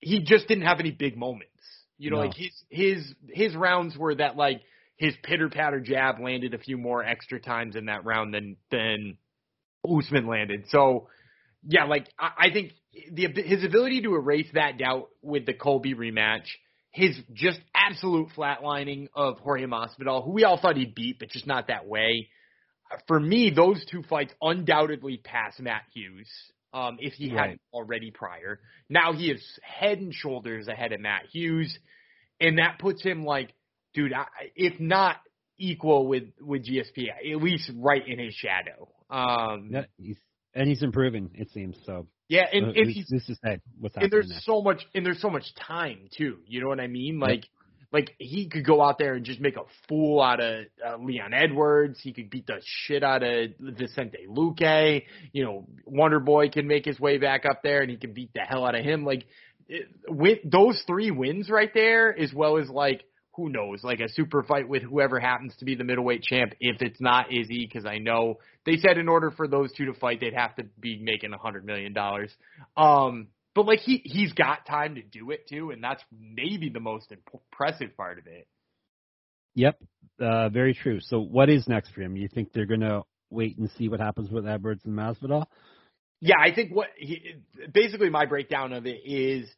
he 0.00 0.20
just 0.20 0.48
didn't 0.48 0.64
have 0.64 0.80
any 0.80 0.90
big 0.90 1.16
moments. 1.16 1.50
You 1.98 2.10
know, 2.10 2.16
No. 2.16 2.22
like 2.22 2.34
his 2.34 2.52
his 2.70 3.14
his 3.28 3.54
rounds 3.54 3.96
were 3.96 4.14
that 4.14 4.36
like 4.36 4.60
his 4.96 5.14
pitter 5.22 5.48
patter 5.48 5.80
jab 5.80 6.20
landed 6.20 6.54
a 6.54 6.58
few 6.58 6.78
more 6.78 7.04
extra 7.04 7.40
times 7.40 7.76
in 7.76 7.86
that 7.86 8.04
round 8.04 8.32
than 8.34 8.56
than 8.70 9.18
Usman 9.86 10.26
landed. 10.26 10.64
So 10.68 11.08
yeah, 11.66 11.84
like 11.84 12.08
I, 12.18 12.30
I 12.48 12.50
think 12.52 12.72
the 13.12 13.28
his 13.42 13.64
ability 13.64 14.02
to 14.02 14.14
erase 14.14 14.48
that 14.54 14.78
doubt 14.78 15.08
with 15.22 15.46
the 15.46 15.54
Colby 15.54 15.94
rematch, 15.94 16.46
his 16.96 17.14
just 17.34 17.60
absolute 17.74 18.28
flatlining 18.34 19.08
of 19.14 19.38
Jorge 19.40 19.66
Masvidal, 19.66 20.24
who 20.24 20.30
we 20.30 20.44
all 20.44 20.58
thought 20.58 20.78
he'd 20.78 20.94
beat, 20.94 21.18
but 21.18 21.28
just 21.28 21.46
not 21.46 21.68
that 21.68 21.86
way. 21.86 22.30
For 23.06 23.20
me, 23.20 23.50
those 23.54 23.84
two 23.90 24.02
fights 24.08 24.32
undoubtedly 24.40 25.18
pass 25.22 25.60
Matt 25.60 25.82
Hughes. 25.92 26.28
Um, 26.72 26.96
if 26.98 27.12
he 27.12 27.28
Right. 27.30 27.38
hadn't 27.40 27.60
already 27.72 28.10
prior, 28.10 28.60
now 28.88 29.12
he 29.12 29.30
is 29.30 29.42
head 29.62 29.98
and 29.98 30.12
shoulders 30.14 30.68
ahead 30.68 30.92
of 30.92 31.00
Matt 31.00 31.26
Hughes, 31.26 31.78
and 32.40 32.58
that 32.58 32.78
puts 32.78 33.02
him 33.02 33.24
like, 33.24 33.52
dude, 33.92 34.14
I, 34.14 34.26
if 34.54 34.80
not 34.80 35.16
equal 35.58 36.06
with 36.06 36.24
with 36.40 36.64
GSP, 36.64 37.08
at 37.10 37.42
least 37.42 37.70
right 37.76 38.06
in 38.06 38.18
his 38.18 38.34
shadow. 38.34 38.88
Um, 39.10 39.68
Yeah, 39.70 39.84
he's, 39.98 40.16
and 40.56 40.68
he's 40.68 40.82
improving. 40.82 41.30
It 41.34 41.50
seems 41.52 41.76
so. 41.86 42.08
yeah, 42.28 42.46
and, 42.52 42.66
Uh, 42.66 42.68
and 42.70 42.76
who's- 42.92 42.94
he's 43.08 43.26
to 43.26 43.34
say 43.36 43.60
what's 43.78 43.96
and 43.96 44.10
there's 44.10 44.28
next? 44.28 44.44
so 44.44 44.60
much 44.62 44.84
and 44.94 45.06
there's 45.06 45.20
so 45.20 45.30
much 45.30 45.54
time 45.54 46.08
too. 46.16 46.38
You 46.48 46.60
know 46.60 46.68
what 46.68 46.80
I 46.80 46.88
mean? 46.88 47.20
Like 47.20 47.44
like 47.92 48.14
he 48.18 48.48
could 48.48 48.64
go 48.64 48.82
out 48.82 48.98
there 48.98 49.14
and 49.14 49.24
just 49.24 49.40
make 49.40 49.56
a 49.56 49.62
fool 49.88 50.20
out 50.20 50.40
of 50.42 50.64
uh, 50.84 50.96
Leon 50.98 51.32
Edwards. 51.32 52.00
He 52.02 52.12
could 52.12 52.30
beat 52.30 52.46
the 52.48 52.60
shit 52.64 53.04
out 53.04 53.22
of 53.22 53.50
Vicente 53.60 54.26
Luque. 54.28 55.04
You 55.32 55.44
know, 55.44 55.66
Wonder 55.84 56.18
Boy 56.18 56.48
can 56.48 56.66
make 56.66 56.84
his 56.84 56.98
way 56.98 57.18
back 57.18 57.46
up 57.46 57.62
there 57.62 57.82
and 57.82 57.90
he 57.90 57.96
can 57.96 58.12
beat 58.12 58.32
the 58.34 58.40
hell 58.40 58.66
out 58.66 58.74
of 58.74 58.84
him. 58.84 59.04
Like 59.04 59.24
it, 59.68 59.86
with 60.08 60.38
those 60.44 60.82
three 60.86 61.12
wins 61.12 61.48
right 61.48 61.72
there, 61.72 62.16
as 62.16 62.34
well 62.34 62.58
as 62.58 62.68
like 62.68 63.04
who 63.36 63.50
knows, 63.50 63.84
like 63.84 64.00
a 64.00 64.08
super 64.08 64.42
fight 64.42 64.68
with 64.68 64.82
whoever 64.82 65.20
happens 65.20 65.54
to 65.58 65.64
be 65.64 65.74
the 65.74 65.84
middleweight 65.84 66.22
champ. 66.22 66.54
If 66.60 66.80
it's 66.80 67.00
not 67.00 67.32
Izzy, 67.32 67.66
because 67.66 67.86
I 67.86 67.98
know 67.98 68.38
they 68.64 68.76
said 68.78 68.98
in 68.98 69.08
order 69.08 69.30
for 69.30 69.46
those 69.46 69.72
two 69.72 69.86
to 69.86 69.94
fight, 69.94 70.20
they'd 70.20 70.34
have 70.34 70.56
to 70.56 70.64
be 70.80 70.98
making 71.00 71.32
a 71.32 71.38
hundred 71.38 71.64
million 71.64 71.92
dollars. 71.92 72.32
Um, 72.76 73.28
but 73.54 73.66
like 73.66 73.80
he 73.80 74.02
he's 74.04 74.32
got 74.32 74.66
time 74.66 74.96
to 74.96 75.02
do 75.02 75.30
it 75.30 75.48
too, 75.48 75.70
and 75.70 75.82
that's 75.82 76.02
maybe 76.12 76.70
the 76.70 76.80
most 76.80 77.12
impressive 77.12 77.96
part 77.96 78.18
of 78.18 78.26
it. 78.26 78.46
Yep, 79.54 79.78
uh, 80.20 80.48
very 80.50 80.74
true. 80.74 81.00
So 81.00 81.20
what 81.20 81.48
is 81.48 81.66
next 81.66 81.90
for 81.92 82.02
him? 82.02 82.16
You 82.16 82.28
think 82.28 82.52
they're 82.52 82.66
gonna 82.66 83.02
wait 83.30 83.58
and 83.58 83.70
see 83.78 83.88
what 83.88 84.00
happens 84.00 84.30
with 84.30 84.46
Edwards 84.46 84.82
and 84.84 84.94
Masvidal? 84.94 85.46
Yeah, 86.20 86.36
I 86.42 86.54
think 86.54 86.74
what 86.74 86.88
he, 86.96 87.36
basically 87.72 88.10
my 88.10 88.26
breakdown 88.26 88.72
of 88.72 88.86
it 88.86 89.00
is 89.04 89.48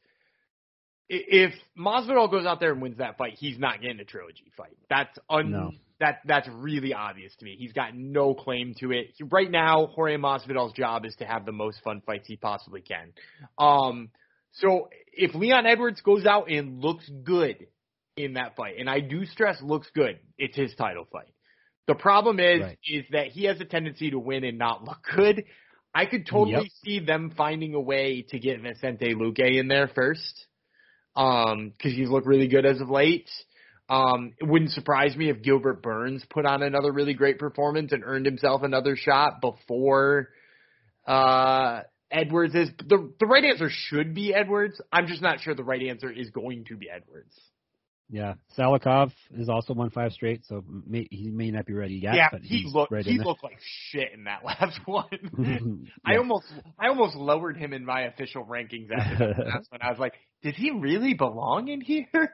if 1.09 1.55
Masvidal 1.79 2.31
goes 2.31 2.45
out 2.47 2.61
there 2.61 2.73
and 2.73 2.83
wins 2.83 2.99
that 2.99 3.17
fight, 3.17 3.35
he's 3.39 3.59
not 3.59 3.81
getting 3.81 4.01
a 4.01 4.05
trilogy 4.05 4.51
fight. 4.57 4.77
That's 4.91 5.17
un 5.31 5.51
No. 5.51 5.73
that 6.01 6.21
that's 6.27 6.49
really 6.49 6.93
obvious 6.95 7.35
to 7.37 7.45
me. 7.45 7.57
He's 7.59 7.73
got 7.73 7.95
no 7.95 8.35
claim 8.35 8.75
to 8.81 8.93
it. 8.93 9.15
He- 9.17 9.25
right 9.25 9.51
now, 9.51 9.87
Jorge 9.87 10.17
Masvidal's 10.17 10.73
job 10.75 11.05
is 11.05 11.17
to 11.17 11.25
have 11.25 11.45
the 11.47 11.53
most 11.53 11.83
fun 11.83 12.01
fights 12.03 12.29
he 12.29 12.37
possibly 12.37 12.83
can. 12.83 13.13
Um, 13.59 14.11
so 14.53 14.91
if 15.13 15.35
Leon 15.35 15.67
Edwards 15.67 16.01
goes 16.03 16.27
out 16.27 16.51
and 16.51 16.81
looks 16.83 17.09
good 17.09 17.67
in 18.17 18.35
that 18.35 18.57
fight, 18.57 18.77
and 18.79 18.89
I 18.89 19.01
do 19.01 19.25
stress 19.27 19.61
looks 19.63 19.91
good, 19.95 20.19
it's 20.37 20.57
his 20.57 20.75
title 20.75 21.07
fight. 21.07 21.33
The 21.87 21.95
problem 21.95 22.39
is 22.39 22.61
Right. 22.61 22.79
is 22.85 23.07
that 23.13 23.29
he 23.29 23.45
has 23.45 23.59
a 23.61 23.65
tendency 23.65 24.11
to 24.11 24.19
win 24.19 24.45
and 24.45 24.59
not 24.59 24.85
look 24.85 24.99
good. 25.17 25.45
I 25.95 26.05
could 26.05 26.27
totally 26.27 26.65
Yep. 26.65 26.73
see 26.85 26.99
them 27.01 27.31
finding 27.31 27.75
a 27.75 27.81
way 27.81 28.23
to 28.29 28.39
get 28.39 28.61
Vicente 28.61 29.15
Luque 29.15 29.57
in 29.59 29.69
there 29.69 29.89
first, 29.89 30.48
um, 31.19 31.73
because 31.77 31.93
he's 31.93 32.09
looked 32.09 32.27
really 32.27 32.47
good 32.49 32.65
as 32.65 32.81
of 32.81 32.89
late. 32.89 33.29
Um, 33.91 34.35
it 34.41 34.47
wouldn't 34.47 34.71
surprise 34.71 35.17
me 35.17 35.31
if 35.31 35.43
Gilbert 35.43 35.83
Burns 35.83 36.25
put 36.31 36.47
on 36.47 36.63
another 36.63 36.93
really 36.93 37.15
great 37.15 37.39
performance 37.39 37.93
and 37.93 38.05
earned 38.05 38.25
himself 38.25 38.63
another 38.63 38.97
shot 38.97 39.41
before 39.41 40.29
uh, 41.07 41.81
Edwards 42.11 42.55
is. 42.55 42.69
The 42.79 43.13
the 43.19 43.27
right 43.27 43.45
answer 43.45 43.69
should 43.71 44.15
be 44.15 44.33
Edwards. 44.33 44.81
I'm 44.93 45.07
just 45.07 45.23
not 45.23 45.41
sure 45.41 45.55
the 45.55 45.65
right 45.65 45.83
answer 45.83 46.11
is 46.11 46.31
going 46.31 46.67
to 46.67 46.77
be 46.77 46.89
Edwards. 46.89 47.35
Yeah, 48.11 48.35
Salikhov 48.57 49.13
is 49.37 49.51
also 49.51 49.75
won 49.75 49.91
five 49.91 50.13
straight, 50.13 50.47
so 50.47 50.65
may, 50.67 51.07
he 51.11 51.31
may 51.31 51.51
not 51.51 51.67
be 51.67 51.75
ready 51.75 51.97
yet. 51.97 52.15
yeah, 52.15 52.29
but 52.33 52.41
he 52.41 52.65
looked 52.67 52.91
right 52.91 53.05
he 53.05 53.19
looked 53.19 53.45
like 53.45 53.59
shit 53.91 54.13
in 54.15 54.25
that 54.25 54.45
last 54.45 54.81
one. 54.87 55.89
I 56.07 56.17
almost 56.17 56.47
I 56.79 56.89
almost 56.89 57.17
lowered 57.17 57.59
him 57.59 57.75
in 57.75 57.85
my 57.85 58.03
official 58.03 58.45
rankings 58.45 58.91
after 58.91 59.35
that 59.35 59.65
one. 59.71 59.83
I 59.83 59.91
was 59.91 59.99
like, 59.99 60.15
did 60.43 60.55
he 60.55 60.71
really 60.71 61.15
belong 61.15 61.69
in 61.69 61.83
here? 61.83 62.33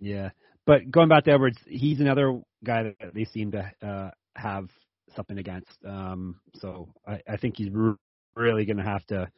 Yeah, 0.00 0.30
but 0.66 0.90
going 0.90 1.08
back 1.08 1.24
to 1.24 1.32
Edwards, 1.32 1.58
he's 1.66 2.00
another 2.00 2.40
guy 2.64 2.82
that 2.84 3.14
they 3.14 3.24
seem 3.24 3.52
to 3.52 3.70
uh, 3.86 4.10
have 4.34 4.68
something 5.14 5.38
against. 5.38 5.78
Um, 5.86 6.40
so 6.56 6.88
I, 7.06 7.20
I 7.28 7.36
think 7.36 7.56
he's 7.56 7.70
r- 7.74 7.96
really 8.34 8.64
going 8.64 8.76
to 8.78 8.82
have 8.82 9.04
to 9.06 9.30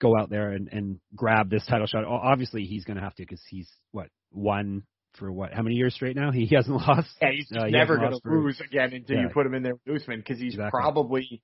go 0.00 0.16
out 0.18 0.30
there 0.30 0.50
and, 0.50 0.68
and 0.72 1.00
grab 1.14 1.50
this 1.50 1.64
title 1.66 1.86
shot. 1.86 2.04
Obviously, 2.04 2.64
he's 2.64 2.84
going 2.84 2.96
to 2.96 3.02
have 3.02 3.14
to 3.16 3.22
because 3.22 3.42
he's 3.48 3.68
what 3.92 4.08
won 4.32 4.82
for 5.18 5.30
what? 5.30 5.52
How 5.52 5.62
many 5.62 5.76
years 5.76 5.94
straight 5.94 6.16
now? 6.16 6.30
He 6.32 6.46
hasn't 6.54 6.74
lost. 6.88 7.08
Yeah, 7.20 7.30
he's 7.32 7.50
Uh, 7.54 7.66
he 7.66 7.70
never 7.72 7.96
going 7.96 8.12
to 8.12 8.20
for- 8.22 8.40
lose 8.42 8.60
again 8.60 8.92
until 8.92 9.16
you 9.18 9.28
put 9.32 9.46
him 9.46 9.54
in 9.54 9.62
there 9.62 9.74
with 9.86 10.02
Usman 10.02 10.20
because 10.20 10.38
he's 10.38 10.54
Exactly. 10.54 10.80
probably. 10.80 11.42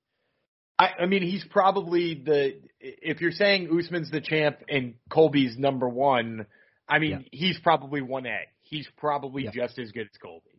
I, 0.78 0.90
I 1.00 1.06
mean, 1.06 1.22
he's 1.22 1.44
probably 1.50 2.14
the. 2.14 2.60
If 2.80 3.20
you're 3.20 3.30
saying 3.32 3.68
Usman's 3.76 4.10
the 4.10 4.20
champ 4.20 4.58
and 4.68 4.94
Colby's 5.10 5.56
number 5.58 5.88
one, 5.88 6.46
I 6.88 6.98
mean, 6.98 7.10
Yeah. 7.10 7.18
he's 7.32 7.58
probably 7.60 8.02
one 8.02 8.26
A. 8.26 8.38
He's 8.62 8.86
probably 8.98 9.44
Yeah. 9.44 9.50
just 9.54 9.78
as 9.78 9.90
good 9.92 10.08
as 10.12 10.18
Colby. 10.22 10.55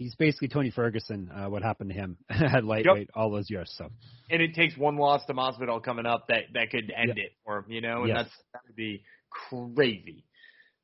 He's 0.00 0.14
basically 0.16 0.48
Tony 0.48 0.70
Ferguson. 0.70 1.30
Uh, 1.32 1.48
what 1.50 1.62
happened 1.62 1.90
to 1.90 1.94
him 1.94 2.16
at 2.30 2.64
lightweight 2.64 3.08
yep. 3.08 3.10
all 3.14 3.30
those 3.30 3.48
years? 3.48 3.72
So, 3.76 3.90
and 4.30 4.42
it 4.42 4.54
takes 4.54 4.76
one 4.76 4.96
loss 4.96 5.24
to 5.26 5.34
Masvidal 5.34 5.84
coming 5.84 6.06
up 6.06 6.26
that 6.28 6.44
that 6.54 6.70
could 6.70 6.90
end 6.90 7.18
it 7.18 7.32
for 7.44 7.58
him, 7.58 7.64
you 7.68 7.80
know, 7.80 8.00
and 8.00 8.08
yes. 8.08 8.16
that's 8.16 8.30
that 8.54 8.62
would 8.66 8.76
be 8.76 9.04
crazy. 9.30 10.24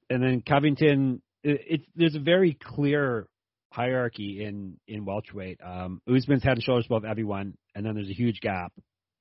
And 0.09 0.23
then 0.23 0.43
Covington, 0.47 1.23
it, 1.43 1.61
it, 1.67 1.81
there's 1.97 2.15
a 2.15 2.21
very 2.21 2.57
clear 2.63 3.27
hierarchy 3.73 4.45
in 4.45 4.77
in 4.87 5.05
welterweight. 5.05 5.61
Um, 5.65 6.01
Usman's 6.07 6.45
head 6.45 6.53
and 6.53 6.63
shoulders 6.63 6.87
above 6.87 7.05
everyone, 7.05 7.57
and 7.75 7.85
then 7.85 7.95
there's 7.95 8.11
a 8.11 8.15
huge 8.15 8.41
gap, 8.41 8.73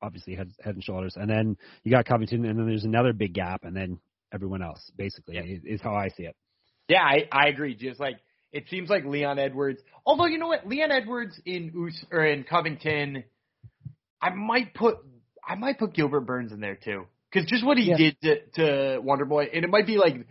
obviously 0.04 0.36
head 0.36 0.52
head 0.62 0.76
and 0.76 0.84
shoulders, 0.84 1.16
and 1.16 1.30
then 1.30 1.58
you 1.84 1.92
got 1.92 2.06
Covington, 2.06 2.46
and 2.46 2.60
then 2.60 2.68
there's 2.68 2.84
another 2.84 3.14
big 3.14 3.34
gap, 3.34 3.64
and 3.64 3.76
then 3.76 4.00
everyone 4.34 4.62
else. 4.62 4.92
Basically, 4.98 5.38
is, 5.38 5.62
is 5.64 5.82
how 5.82 5.96
I 5.96 6.10
see 6.10 6.24
it. 6.24 6.36
Yeah, 6.90 7.02
I 7.02 7.28
I 7.32 7.48
agree. 7.48 7.76
Just 7.76 8.00
like 8.00 8.18
it 8.56 8.70
seems 8.70 8.90
like 8.90 9.04
Leon 9.04 9.38
Edwards. 9.38 9.82
Although 10.06 10.28
you 10.28 10.38
know 10.38 10.48
what, 10.48 10.66
Leon 10.66 10.90
Edwards 10.90 11.40
in 11.46 11.74
Us 11.76 12.06
or 12.10 12.26
in 12.26 12.46
Covington, 12.46 13.26
I 14.22 14.30
might 14.30 14.74
put 14.74 14.98
I 15.46 15.56
might 15.56 15.78
put 15.78 15.94
Gilbert 15.94 16.22
Burns 16.22 16.54
in 16.54 16.62
there 16.62 16.78
too, 16.82 17.06
because 17.32 17.50
just 17.50 17.66
what 17.66 17.78
he 17.78 17.90
yeah. 17.90 17.98
did 17.98 18.22
to, 18.22 18.96
to 18.96 19.00
Wonder 19.02 19.26
Boy, 19.26 19.50
and 19.54 19.66
it 19.66 19.70
might 19.70 19.86
be 19.86 19.98
like 19.98 20.26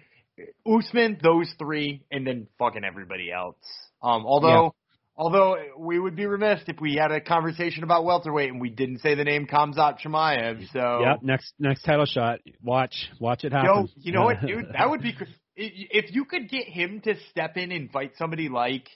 Usman, 0.66 1.18
those 1.22 1.52
three, 1.58 2.02
and 2.10 2.26
then 2.26 2.48
fucking 2.58 2.82
everybody 2.82 3.30
else. 3.30 3.56
Um, 4.02 4.24
although. 4.26 4.64
Yeah. 4.64 4.68
Although 5.16 5.56
we 5.78 5.96
would 5.96 6.16
be 6.16 6.26
remiss 6.26 6.62
if 6.66 6.80
we 6.80 6.96
had 6.96 7.12
a 7.12 7.20
conversation 7.20 7.84
about 7.84 8.04
welterweight 8.04 8.50
and 8.50 8.60
we 8.60 8.68
didn't 8.68 8.98
say 8.98 9.14
the 9.14 9.22
name 9.22 9.46
Khamzat 9.46 10.00
Chimaev. 10.04 10.72
So 10.72 11.02
yep, 11.02 11.22
next 11.22 11.54
next 11.56 11.82
title 11.82 12.04
shot. 12.04 12.40
Watch 12.60 13.12
watch 13.20 13.44
it 13.44 13.52
happen. 13.52 13.70
Yo, 13.72 13.88
you 13.94 14.10
know 14.10 14.24
what, 14.24 14.40
dude? 14.44 14.70
That 14.76 14.90
would 14.90 15.02
be 15.02 15.14
if 15.56 16.14
you 16.14 16.24
could 16.24 16.48
get 16.48 16.66
him 16.66 17.00
to 17.02 17.14
step 17.30 17.56
in 17.56 17.72
and 17.72 17.90
fight 17.90 18.12
somebody 18.18 18.48
like 18.48 18.88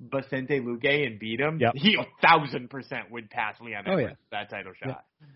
Vicente 0.00 0.60
Luque 0.60 1.06
and 1.06 1.18
beat 1.18 1.40
him. 1.40 1.58
Yep. 1.60 1.72
he 1.76 1.96
a 1.96 2.06
thousand 2.26 2.70
percent 2.70 3.10
would 3.10 3.30
pass 3.30 3.56
Leon 3.60 3.84
oh, 3.86 3.96
yeah. 3.96 4.12
that 4.30 4.50
title 4.50 4.72
shot. 4.74 5.04
Yeah. 5.20 5.26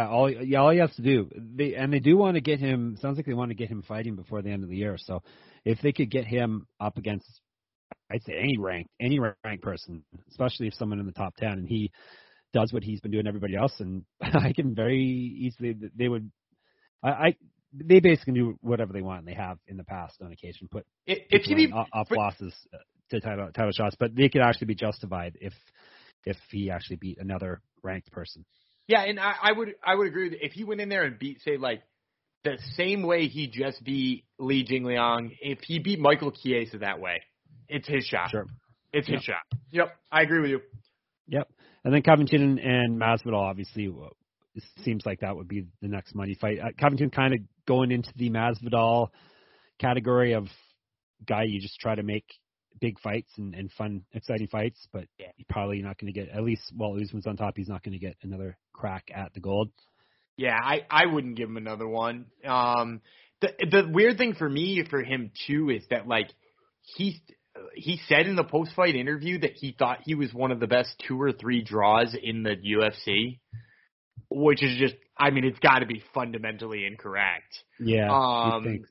yeah, 0.00 0.08
all 0.08 0.30
yeah, 0.30 0.58
all 0.58 0.70
he 0.70 0.78
has 0.78 0.94
to 0.96 1.02
do. 1.02 1.30
They 1.36 1.74
and 1.74 1.92
they 1.92 2.00
do 2.00 2.16
want 2.16 2.34
to 2.34 2.40
get 2.40 2.58
him. 2.58 2.96
Sounds 3.00 3.16
like 3.16 3.26
they 3.26 3.34
want 3.34 3.50
to 3.50 3.54
get 3.54 3.68
him 3.68 3.82
fighting 3.86 4.16
before 4.16 4.42
the 4.42 4.50
end 4.50 4.64
of 4.64 4.70
the 4.70 4.76
year. 4.76 4.96
So 4.98 5.22
if 5.64 5.80
they 5.82 5.92
could 5.92 6.10
get 6.10 6.24
him 6.24 6.66
up 6.80 6.98
against 6.98 7.26
I'd 8.10 8.24
say 8.24 8.34
any 8.38 8.58
ranked 8.58 8.90
any 9.00 9.18
ranked 9.18 9.62
person, 9.62 10.02
especially 10.30 10.66
if 10.66 10.74
someone 10.74 11.00
in 11.00 11.06
the 11.06 11.12
top 11.12 11.36
ten, 11.36 11.52
and 11.52 11.68
he 11.68 11.92
does 12.52 12.72
what 12.72 12.82
he's 12.82 13.00
been 13.00 13.12
doing 13.12 13.26
everybody 13.26 13.54
else, 13.54 13.74
and 13.78 14.04
I 14.20 14.52
can 14.52 14.74
very 14.74 14.98
easily 14.98 15.76
they 15.96 16.08
would. 16.08 16.30
I, 17.02 17.08
I 17.08 17.36
they 17.72 18.00
basically 18.00 18.34
do 18.34 18.58
whatever 18.60 18.92
they 18.92 19.02
want, 19.02 19.20
and 19.20 19.28
they 19.28 19.34
have 19.34 19.58
in 19.66 19.76
the 19.76 19.84
past 19.84 20.16
on 20.22 20.32
occasion 20.32 20.68
put 20.70 20.86
if, 21.06 21.18
if 21.30 21.48
you 21.48 21.70
off, 21.72 21.88
off 21.92 22.10
losses 22.10 22.54
uh, 22.72 22.78
to 23.10 23.20
title 23.20 23.50
title 23.52 23.72
shots, 23.72 23.96
but 23.98 24.14
they 24.14 24.28
could 24.28 24.42
actually 24.42 24.66
be 24.66 24.74
justified 24.74 25.36
if 25.40 25.52
if 26.24 26.36
he 26.50 26.70
actually 26.70 26.96
beat 26.96 27.18
another 27.18 27.60
ranked 27.82 28.10
person. 28.12 28.44
Yeah, 28.86 29.02
and 29.02 29.20
I, 29.20 29.34
I 29.42 29.52
would 29.52 29.74
I 29.84 29.94
would 29.94 30.06
agree 30.06 30.30
that 30.30 30.44
if 30.44 30.52
he 30.52 30.64
went 30.64 30.80
in 30.80 30.88
there 30.88 31.04
and 31.04 31.18
beat 31.18 31.40
say 31.42 31.56
like 31.56 31.82
the 32.44 32.58
same 32.74 33.02
way 33.02 33.26
he 33.26 33.48
just 33.48 33.82
beat 33.84 34.24
Li 34.38 34.64
Jingliang, 34.64 35.36
if 35.40 35.58
he 35.60 35.78
beat 35.78 35.98
Michael 35.98 36.30
Chiesa 36.30 36.78
that 36.78 37.00
way, 37.00 37.22
it's 37.68 37.88
his 37.88 38.04
shot. 38.04 38.30
Sure. 38.30 38.46
It's 38.92 39.06
his 39.06 39.22
shot. 39.22 39.42
Yep. 39.70 39.94
I 40.10 40.22
agree 40.22 40.40
with 40.40 40.50
you. 40.50 40.60
Yep. 41.28 41.48
And 41.84 41.92
then 41.92 42.02
Covington 42.02 42.58
and 42.58 43.00
Masvidal 43.00 43.34
obviously 43.34 43.92
seems 44.84 45.04
like 45.04 45.20
that 45.20 45.36
would 45.36 45.48
be 45.48 45.66
the 45.82 45.88
next 45.88 46.14
money 46.14 46.34
fight. 46.40 46.58
Uh, 46.58 46.68
Covington 46.78 47.10
kind 47.10 47.34
of 47.34 47.40
going 47.68 47.92
into 47.92 48.10
the 48.16 48.30
Masvidal 48.30 49.10
category 49.78 50.32
of 50.32 50.46
guy 51.26 51.44
you 51.44 51.60
just 51.60 51.78
try 51.78 51.94
to 51.94 52.02
make 52.02 52.24
big 52.80 52.98
fights 53.00 53.30
and, 53.36 53.54
and 53.54 53.70
fun, 53.72 54.02
exciting 54.12 54.48
fights, 54.48 54.88
but 54.92 55.04
yeah. 55.18 55.26
probably 55.48 55.82
not 55.82 55.98
going 55.98 56.12
to 56.12 56.18
get 56.18 56.30
at 56.30 56.42
least 56.42 56.72
while 56.74 56.96
Usman's 57.00 57.26
on 57.26 57.36
top, 57.36 57.54
he's 57.56 57.68
not 57.68 57.82
going 57.82 57.92
to 57.92 57.98
get 57.98 58.16
another 58.22 58.56
crack 58.72 59.10
at 59.14 59.34
the 59.34 59.40
gold. 59.40 59.70
Yeah, 60.36 60.56
I 60.56 60.86
I 60.88 61.06
wouldn't 61.06 61.36
give 61.36 61.48
him 61.48 61.56
another 61.56 61.86
one. 61.86 62.26
Um, 62.46 63.00
the 63.40 63.48
the 63.58 63.88
weird 63.92 64.18
thing 64.18 64.34
for 64.34 64.48
me 64.48 64.84
for 64.88 65.02
him 65.02 65.32
too 65.46 65.70
is 65.70 65.82
that 65.90 66.06
like 66.06 66.30
he's 66.96 67.18
he 67.74 68.00
said 68.08 68.26
in 68.26 68.36
the 68.36 68.44
post 68.44 68.70
fight 68.76 68.94
interview 68.94 69.40
that 69.40 69.54
he 69.54 69.74
thought 69.76 69.98
he 70.04 70.14
was 70.14 70.32
one 70.32 70.52
of 70.52 70.60
the 70.60 70.68
best 70.68 70.90
two 71.08 71.20
or 71.20 71.32
three 71.32 71.62
draws 71.62 72.14
in 72.20 72.44
the 72.44 72.54
UFC, 72.54 73.40
which 74.30 74.62
is 74.62 74.78
just, 74.78 74.94
I 75.16 75.30
mean, 75.30 75.44
it's 75.44 75.58
got 75.58 75.80
to 75.80 75.86
be 75.86 76.02
fundamentally 76.14 76.86
incorrect. 76.86 77.62
Yeah. 77.78 78.10
Um, 78.10 78.84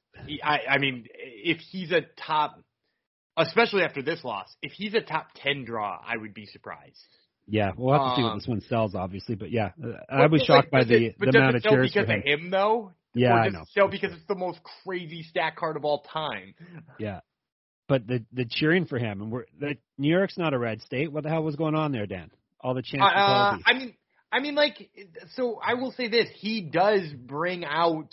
I, 0.43 0.59
I 0.69 0.77
mean, 0.77 1.05
if 1.13 1.59
he's 1.71 1.91
a 1.91 2.01
top, 2.25 2.59
especially 3.37 3.83
after 3.83 4.01
this 4.01 4.23
loss, 4.23 4.47
if 4.61 4.71
he's 4.71 4.93
a 4.93 5.01
top 5.01 5.27
10 5.35 5.65
draw, 5.65 5.99
I 6.05 6.17
would 6.17 6.33
be 6.33 6.45
surprised. 6.45 6.97
Yeah, 7.49 7.71
we'll 7.77 7.93
have 7.93 8.11
to 8.11 8.15
see 8.17 8.23
what 8.23 8.31
um, 8.31 8.37
this 8.39 8.47
one 8.47 8.61
sells, 8.61 8.93
obviously, 8.93 9.35
but 9.35 9.51
yeah, 9.51 9.71
uh, 9.81 9.93
I 10.09 10.27
was 10.27 10.41
shocked 10.41 10.71
like, 10.71 10.71
by 10.71 10.83
the, 10.83 11.07
it, 11.07 11.15
the 11.17 11.29
amount 11.29 11.55
of 11.55 11.63
cheers 11.63 11.91
because 11.93 12.07
for 12.07 12.13
him. 12.13 12.19
of 12.19 12.25
him, 12.25 12.51
though. 12.51 12.91
Yeah, 13.13 13.29
or 13.29 13.39
I 13.39 13.45
just 13.45 13.53
know. 13.53 13.63
Sell 13.69 13.87
because 13.87 14.11
it's 14.11 14.27
the 14.27 14.35
most 14.35 14.59
crazy 14.83 15.23
stack 15.23 15.55
card 15.55 15.77
of 15.77 15.85
all 15.85 16.05
time. 16.11 16.53
Yeah, 16.99 17.21
but 17.87 18.07
the 18.07 18.25
the 18.33 18.45
cheering 18.49 18.85
for 18.85 18.97
him 18.97 19.21
and 19.21 19.31
we're 19.31 19.45
the, 19.59 19.77
New 19.97 20.09
York's 20.09 20.37
not 20.37 20.53
a 20.53 20.57
red 20.57 20.81
state. 20.81 21.11
What 21.11 21.23
the 21.23 21.29
hell 21.29 21.43
was 21.43 21.55
going 21.55 21.75
on 21.75 21.91
there, 21.91 22.05
Dan? 22.05 22.31
All 22.59 22.73
the 22.73 22.81
chants. 22.81 23.05
Uh, 23.05 23.57
I 23.65 23.73
mean, 23.77 23.93
I 24.31 24.39
mean, 24.39 24.55
like, 24.55 24.89
so 25.35 25.59
I 25.63 25.75
will 25.75 25.91
say 25.91 26.07
this: 26.07 26.27
he 26.35 26.61
does 26.61 27.01
bring 27.13 27.63
out 27.63 28.09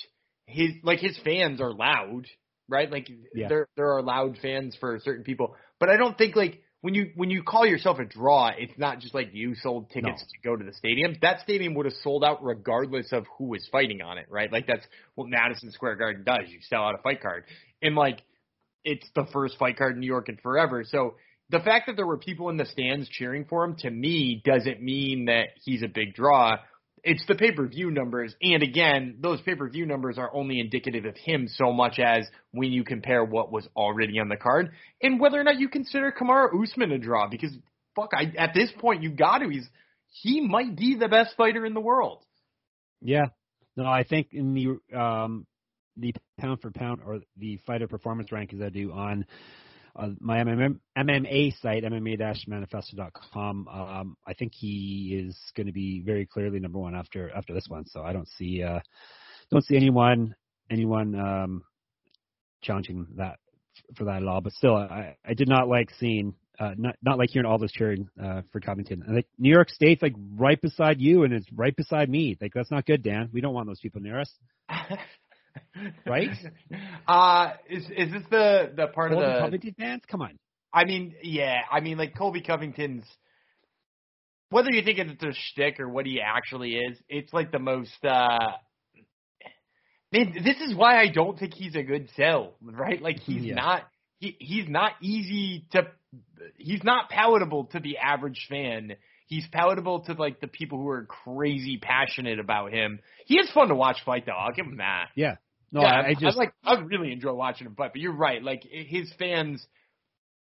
his 0.47 0.71
like 0.83 1.01
his 1.01 1.19
fans 1.25 1.61
are 1.61 1.73
loud, 1.73 2.27
right? 2.69 2.91
Like 2.91 3.09
yeah. 3.35 3.49
there 3.49 3.69
there 3.77 3.97
are 3.97 4.03
loud 4.03 4.39
fans 4.41 4.77
for 4.79 4.99
certain 5.05 5.25
people, 5.25 5.57
but 5.81 5.89
I 5.89 5.97
don't 5.97 6.17
think 6.17 6.37
like 6.37 6.61
when 6.83 6.95
you 6.95 7.11
when 7.15 7.31
you 7.31 7.43
call 7.43 7.67
yourself 7.67 7.99
a 7.99 8.05
draw, 8.05 8.51
it's 8.57 8.79
not 8.79 9.01
just 9.01 9.15
like 9.15 9.31
you 9.33 9.55
sold 9.55 9.89
tickets 9.91 10.23
no. 10.23 10.53
to 10.53 10.57
go 10.57 10.57
to 10.57 10.65
the 10.65 10.77
stadium. 10.77 11.17
That 11.23 11.41
stadium 11.41 11.75
would 11.75 11.87
have 11.87 11.95
sold 12.03 12.23
out 12.23 12.45
regardless 12.45 13.11
of 13.11 13.25
who 13.39 13.47
was 13.47 13.67
fighting 13.73 14.03
on 14.03 14.19
it, 14.19 14.27
right? 14.29 14.53
Like 14.53 14.67
that's 14.67 14.87
what 15.15 15.29
Madison 15.29 15.73
Square 15.73 15.97
Garden 15.97 16.25
does. 16.25 16.49
You 16.49 16.59
sell 16.69 16.83
out 16.83 16.95
a 16.95 17.03
fight 17.03 17.23
card, 17.23 17.45
and 17.81 17.95
like 17.95 18.21
it's 18.85 19.09
the 19.15 19.27
first 19.33 19.57
fight 19.59 19.79
card 19.79 19.95
in 19.95 20.01
New 20.01 20.07
York 20.07 20.29
in 20.29 20.37
forever. 20.37 20.85
So 20.85 21.15
the 21.51 21.61
fact 21.61 21.87
that 21.87 21.97
there 21.97 22.07
were 22.07 22.19
people 22.19 22.49
in 22.49 22.57
the 22.57 22.67
stands 22.67 23.09
cheering 23.09 23.45
for 23.45 23.65
him 23.65 23.77
to 23.81 23.91
me 23.91 24.43
doesn't 24.45 24.83
mean 24.83 25.27
that 25.27 25.49
he's 25.63 25.83
a 25.83 25.89
big 25.89 26.15
draw. 26.15 26.57
It's 27.03 27.25
the 27.27 27.35
pay 27.35 27.53
per 27.53 27.67
view 27.67 27.91
numbers. 27.91 28.35
And 28.41 28.63
again, 28.63 29.19
those 29.21 29.41
pay 29.43 29.55
per 29.55 29.69
view 29.69 29.85
numbers 29.85 30.17
are 30.17 30.35
only 30.35 30.59
indicative 30.59 31.05
of 31.05 31.17
him 31.17 31.49
so 31.49 31.73
much 31.73 31.99
as 31.99 32.27
when 32.53 32.73
you 32.73 32.83
compare 32.83 33.23
what 33.23 33.53
was 33.53 33.69
already 33.77 34.19
on 34.19 34.29
the 34.29 34.37
card 34.37 34.71
and 35.03 35.21
whether 35.21 35.39
or 35.39 35.45
not 35.45 35.59
you 35.59 35.69
consider 35.69 36.13
Kamaru 36.13 36.63
Usman 36.63 36.93
a 36.93 36.99
draw. 36.99 37.29
Because 37.29 37.53
fuck, 37.95 38.13
I, 38.15 38.33
at 38.39 38.55
this 38.55 38.71
point 38.79 39.03
you 39.03 39.11
got 39.11 39.39
to. 39.39 39.51
He's 39.51 39.69
he 40.23 40.41
might 40.41 40.77
be 40.77 40.97
the 40.97 41.09
best 41.09 41.37
fighter 41.37 41.67
in 41.67 41.75
the 41.75 41.81
world. 41.81 42.23
Yeah. 43.03 43.27
No, 43.77 43.85
I 43.85 44.05
think 44.05 44.29
in 44.33 44.55
the 44.55 44.99
um 44.99 45.47
the 45.97 46.15
pound 46.39 46.61
for 46.61 46.71
pound 46.71 47.01
or 47.05 47.21
the 47.37 47.59
fighter 47.67 47.87
performance 47.87 48.31
rankings 48.31 48.65
I 48.65 48.71
do 48.71 48.93
on 48.93 49.27
my 50.21 50.39
MMA, 50.39 50.79
MMA 50.99 51.61
site, 51.61 51.85
MMA-manifesto.com. 51.85 53.69
Um, 53.69 54.17
I 54.27 54.35
think 54.35 54.53
he 54.55 55.25
is 55.27 55.39
going 55.57 55.67
to 55.67 55.73
be 55.73 56.03
very 56.05 56.27
clearly 56.27 56.59
number 56.61 56.79
one 56.79 56.95
after 56.95 57.31
after 57.31 57.55
this 57.55 57.67
one. 57.69 57.87
So 57.87 58.03
I 58.03 58.13
don't 58.13 58.29
see 58.29 58.63
uh, 58.63 58.81
don't 59.51 59.65
see 59.65 59.77
anyone 59.77 60.35
anyone 60.71 61.15
um, 61.15 61.65
challenging 62.63 63.07
that 63.17 63.39
for 63.97 64.05
that 64.05 64.23
at 64.23 64.29
all. 64.29 64.41
But 64.41 64.53
still, 64.53 64.77
I, 64.77 65.17
I 65.25 65.35
did 65.35 65.49
not 65.49 65.69
like 65.69 65.91
seeing 65.99 66.35
uh, 66.59 66.73
not 66.77 66.97
not 67.03 67.19
like 67.19 67.31
hearing 67.31 67.47
all 67.47 67.59
this 67.59 67.73
cheering 67.73 68.09
uh, 68.23 68.43
for 68.53 68.61
Covington. 68.61 69.03
And 69.07 69.17
like 69.17 69.27
New 69.39 69.53
York 69.53 69.71
State's 69.71 70.03
like 70.03 70.15
right 70.37 70.61
beside 70.61 71.01
you, 71.01 71.25
and 71.25 71.33
it's 71.33 71.47
right 71.53 71.75
beside 71.75 72.09
me. 72.09 72.37
Like 72.41 72.53
that's 72.55 72.71
not 72.71 72.87
good, 72.87 73.03
Dan. 73.03 73.31
We 73.33 73.41
don't 73.41 73.55
want 73.55 73.67
those 73.67 73.81
people 73.81 74.01
near 74.01 74.21
us. 74.21 74.33
right? 76.07 76.31
Uh 77.07 77.51
is 77.69 77.85
is 77.85 78.13
this 78.13 78.23
the 78.31 78.73
the 78.77 78.87
part 78.89 79.13
Colby 79.13 79.25
of 79.25 79.33
the 79.35 79.41
Covington 79.41 79.75
dance? 79.79 80.05
Come 80.11 80.23
on. 80.23 80.39
I 80.73 80.85
mean, 80.85 81.15
yeah, 81.23 81.59
I 81.71 81.81
mean 81.81 81.99
like 81.99 82.17
Colby 82.17 82.43
Covington's 82.43 83.05
whether 84.51 84.71
you 84.71 84.83
think 84.83 84.99
it's 84.99 85.23
a 85.23 85.33
shtick 85.33 85.81
or 85.81 85.89
what 85.89 86.07
he 86.07 86.21
actually 86.21 86.77
is, 86.77 86.99
it's 87.09 87.33
like 87.33 87.51
the 87.53 87.59
most 87.59 88.05
uh 88.05 88.53
Man, 90.13 90.33
this 90.45 90.57
is 90.61 90.77
why 90.77 91.01
I 91.01 91.09
don't 91.09 91.37
think 91.37 91.55
he's 91.55 91.75
a 91.75 91.83
good 91.83 92.09
sell, 92.15 92.55
right? 92.63 93.03
Like 93.03 93.19
he's 93.19 93.43
Yeah. 93.45 93.55
not 93.55 93.83
he 94.19 94.37
he's 94.39 94.69
not 94.69 94.93
easy 95.03 95.67
to 95.73 95.89
he's 96.57 96.85
not 96.85 97.09
palatable 97.11 97.65
to 97.73 97.81
the 97.81 97.99
average 97.99 98.47
fan. 98.49 98.95
He's 99.27 99.47
palatable 99.51 100.01
to 100.05 100.13
like 100.13 100.41
the 100.41 100.47
people 100.47 100.79
who 100.79 100.89
are 100.89 101.05
crazy 101.07 101.79
passionate 101.79 102.39
about 102.39 102.73
him. 102.73 103.01
He 103.27 103.39
is 103.39 103.51
fun 103.51 103.69
to 103.69 103.75
watch 103.75 103.97
fight 104.05 104.25
though. 104.27 104.33
I'll 104.33 104.53
give 104.53 104.67
him 104.67 104.77
that. 104.77 105.09
Yeah. 105.17 105.37
No, 105.75 105.83
yeah, 105.83 105.89
I, 105.89 106.07
I 106.11 106.15
just 106.15 106.39
like 106.39 106.55
I 106.65 106.75
really 106.81 107.11
enjoy 107.13 107.33
watching 107.35 107.67
him 107.67 107.75
fight. 107.75 107.91
But 107.93 108.01
you're 108.01 108.17
right. 108.17 108.41
Like 108.43 108.63
his 108.71 109.13
fans, 109.19 109.67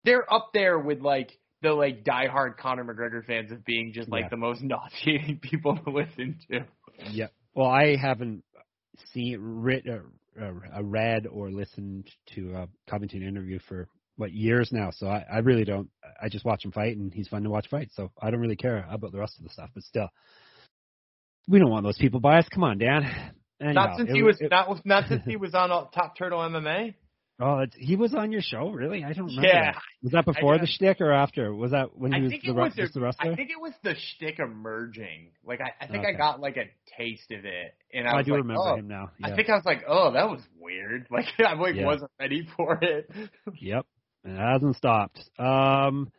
they're 0.03 0.31
up 0.31 0.49
there 0.53 0.77
with 0.77 0.99
like 0.99 1.31
the 1.61 1.71
like 1.71 2.03
diehard 2.03 2.57
Conor 2.57 2.83
McGregor 2.83 3.25
fans 3.25 3.49
of 3.51 3.63
being 3.63 3.93
just 3.93 4.09
like 4.09 4.23
Yeah. 4.23 4.29
the 4.29 4.37
most 4.37 4.61
nauseating 4.63 5.39
people 5.41 5.77
to 5.77 5.89
listen 5.89 6.37
to. 6.51 6.65
Yeah. 7.09 7.27
Well, 7.55 7.69
I 7.69 7.95
haven't 7.95 8.43
seen 9.13 9.37
read, 9.39 9.83
uh, 9.87 10.43
uh, 10.43 10.83
read 10.83 11.25
or 11.25 11.49
listened 11.51 12.09
to 12.35 12.53
a 12.55 12.67
Covington 12.89 13.23
interview 13.23 13.59
for 13.69 13.87
what 14.17 14.33
years 14.33 14.69
now. 14.73 14.91
So 14.91 15.07
I, 15.07 15.23
I 15.31 15.37
really 15.39 15.63
don't. 15.63 15.89
I 16.21 16.27
just 16.27 16.43
watch 16.43 16.65
him 16.65 16.71
fight, 16.73 16.97
and 16.97 17.13
he's 17.13 17.29
fun 17.29 17.43
to 17.43 17.49
watch 17.49 17.69
fight. 17.69 17.89
So 17.93 18.11
I 18.21 18.29
don't 18.29 18.41
really 18.41 18.57
care 18.57 18.85
about 18.91 19.13
the 19.13 19.19
rest 19.19 19.37
of 19.37 19.43
the 19.45 19.49
stuff. 19.51 19.69
But 19.73 19.83
still, 19.83 20.09
we 21.47 21.59
don't 21.59 21.71
want 21.71 21.85
those 21.85 21.97
people 21.97 22.19
biased. 22.19 22.51
Come 22.51 22.63
on, 22.65 22.77
Dan. 22.77 23.03
Anyhow, 23.63 23.85
not 23.85 23.97
since 23.97 24.09
it 24.09 24.15
he 24.15 24.23
was 24.23 24.41
it- 24.41 24.51
not 24.51 24.85
not 24.85 25.07
since 25.07 25.23
he 25.25 25.35
was 25.35 25.53
on 25.53 25.71
uh, 25.71 25.85
Top 25.93 26.17
Turtle 26.17 26.39
MMA. 26.39 26.95
Oh, 27.39 27.59
it's, 27.59 27.75
he 27.75 27.95
was 27.95 28.13
on 28.13 28.31
your 28.31 28.41
show, 28.41 28.69
really? 28.69 29.03
I 29.03 29.11
don't 29.11 29.25
remember. 29.25 29.47
Yeah, 29.47 29.71
that. 29.71 29.81
Was 30.03 30.11
that 30.11 30.25
before 30.25 30.59
the 30.59 30.67
shtick 30.67 31.01
or 31.01 31.11
after? 31.11 31.53
Was 31.53 31.71
that 31.71 31.97
when 31.97 32.13
he 32.13 32.19
I 32.19 32.21
was 32.21 32.31
the, 32.45 32.53
was 32.53 32.73
just 32.75 32.93
the 32.93 33.01
wrestler? 33.01 33.31
I 33.31 33.35
think 33.35 33.49
it 33.49 33.59
was 33.59 33.73
the 33.83 33.95
shtick 33.95 34.37
emerging. 34.39 35.31
Like 35.43 35.59
I, 35.59 35.83
I 35.83 35.87
think 35.87 36.05
I 36.05 36.11
got 36.15 36.39
like 36.39 36.57
a 36.57 36.65
taste 36.95 37.31
of 37.31 37.43
it, 37.43 37.73
and 37.91 38.07
I, 38.07 38.11
I 38.11 38.17
was 38.17 38.25
do 38.27 38.33
like, 38.33 38.41
remember 38.41 38.61
oh. 38.61 38.75
him 38.75 38.87
now. 38.87 39.11
I 39.23 39.35
think 39.35 39.49
I 39.49 39.55
was 39.55 39.65
like, 39.65 39.83
oh, 39.87 40.11
that 40.13 40.29
was 40.29 40.41
weird. 40.59 41.07
Like 41.11 41.25
I 41.39 41.53
like 41.53 41.75
Yeah. 41.75 41.85
wasn't 41.85 42.11
ready 42.19 42.47
for 42.55 42.77
it. 42.81 43.09
Yep. 43.59 43.85
It 44.25 44.37
hasn't 44.37 44.77
stopped. 44.77 45.19
Um, 45.37 46.11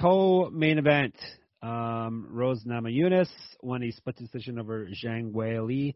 co-main 0.00 0.78
event. 0.78 1.14
Um, 1.62 2.28
Rose 2.30 2.62
Namajunas 2.64 3.28
won 3.62 3.82
a 3.82 3.90
split 3.90 4.16
decision 4.16 4.58
over 4.58 4.86
Zhang 4.86 5.32
Weili. 5.32 5.94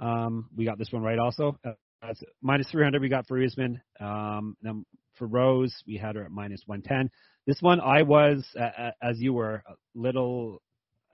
Um, 0.00 0.48
we 0.56 0.64
got 0.64 0.78
this 0.78 0.92
one 0.92 1.02
right 1.02 1.18
also. 1.18 1.58
Uh, 1.64 1.72
that's 2.02 2.22
minus 2.42 2.68
300 2.70 3.00
we 3.00 3.08
got 3.08 3.26
for 3.26 3.42
Usman. 3.42 3.80
Um, 4.00 4.56
now 4.62 4.82
for 5.14 5.26
Rose, 5.26 5.74
we 5.86 5.96
had 5.96 6.16
her 6.16 6.24
at 6.24 6.30
minus 6.30 6.62
110. 6.66 7.10
This 7.46 7.60
one 7.60 7.80
I 7.80 8.02
was, 8.02 8.44
uh, 8.58 8.90
as 9.02 9.20
you 9.20 9.32
were, 9.32 9.62
a 9.66 9.74
little, 9.94 10.62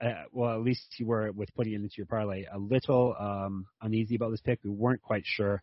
uh, 0.01 0.23
well, 0.31 0.53
at 0.53 0.61
least 0.61 0.85
you 0.97 1.05
were 1.05 1.31
with 1.31 1.53
putting 1.55 1.73
it 1.73 1.77
into 1.77 1.95
your 1.97 2.07
parlay, 2.07 2.45
a 2.51 2.57
little 2.57 3.15
um, 3.19 3.65
uneasy 3.81 4.15
about 4.15 4.31
this 4.31 4.41
pick. 4.41 4.59
We 4.63 4.71
weren't 4.71 5.01
quite 5.01 5.23
sure 5.25 5.61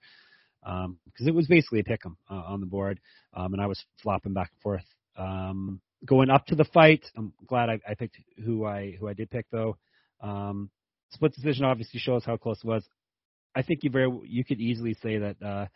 because 0.63 1.27
it 1.27 1.35
was 1.35 1.47
basically 1.47 1.81
a 1.81 1.85
pick 1.85 2.05
'em 2.05 2.17
uh, 2.31 2.35
on 2.35 2.61
the 2.61 2.67
board, 2.67 3.01
um, 3.35 3.55
and 3.55 3.63
I 3.63 3.67
was 3.67 3.83
flopping 4.03 4.35
back 4.35 4.51
and 4.53 4.61
forth. 4.61 4.85
Um, 5.17 5.81
going 6.05 6.31
up 6.31 6.47
to 6.47 6.55
the 6.55 6.65
fight, 6.65 7.05
I'm 7.17 7.33
glad 7.47 7.69
I, 7.71 7.81
I 7.89 7.95
picked 7.95 8.19
who 8.45 8.65
I 8.65 8.97
who 8.99 9.09
I 9.09 9.15
did 9.15 9.31
pick 9.31 9.47
though. 9.51 9.77
Um, 10.21 10.71
split 11.11 11.35
decision 11.35 11.65
obviously 11.65 12.01
shows 12.01 12.25
how 12.25 12.37
close 12.37 12.59
it 12.59 12.67
was. 12.67 12.85
I 13.59 13.63
think 13.63 13.83
you 13.83 13.91
very 13.91 14.09
you 14.25 14.45
could 14.45 14.61
easily 14.61 14.95
say 15.03 15.19
that 15.19 15.37
uh, 15.45 15.67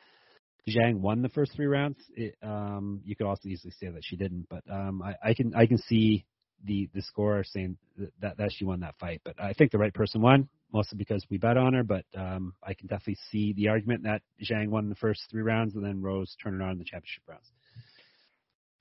Zhang 0.68 1.00
won 1.00 1.22
the 1.22 1.28
first 1.28 1.52
three 1.56 1.66
rounds. 1.66 1.98
It, 2.14 2.36
um, 2.42 3.00
you 3.04 3.16
could 3.16 3.26
also 3.26 3.48
easily 3.48 3.72
say 3.80 3.88
that 3.88 4.04
she 4.04 4.16
didn't, 4.16 4.46
but 4.48 4.62
um, 4.70 5.02
I, 5.02 5.30
I 5.30 5.34
can 5.34 5.52
I 5.54 5.66
can 5.66 5.78
see 5.78 6.24
the 6.64 6.88
the 6.94 7.02
score 7.02 7.42
saying 7.44 7.76
that, 7.98 8.12
that 8.20 8.36
that 8.38 8.50
she 8.52 8.64
won 8.64 8.80
that 8.80 8.94
fight. 9.00 9.20
But 9.24 9.34
I 9.42 9.52
think 9.52 9.72
the 9.72 9.78
right 9.78 9.92
person 9.92 10.22
won, 10.22 10.48
mostly 10.72 10.96
because 10.96 11.26
we 11.28 11.38
bet 11.38 11.56
on 11.56 11.74
her. 11.74 11.82
But 11.82 12.04
um, 12.16 12.54
I 12.62 12.74
can 12.74 12.86
definitely 12.86 13.18
see 13.32 13.52
the 13.54 13.68
argument 13.68 14.04
that 14.04 14.22
Zhang 14.40 14.68
won 14.68 14.88
the 14.88 14.94
first 14.94 15.22
three 15.28 15.42
rounds 15.42 15.74
and 15.74 15.84
then 15.84 16.00
Rose 16.02 16.36
turned 16.40 16.60
it 16.60 16.64
on 16.64 16.70
in 16.70 16.78
the 16.78 16.84
championship 16.84 17.24
rounds. 17.26 17.50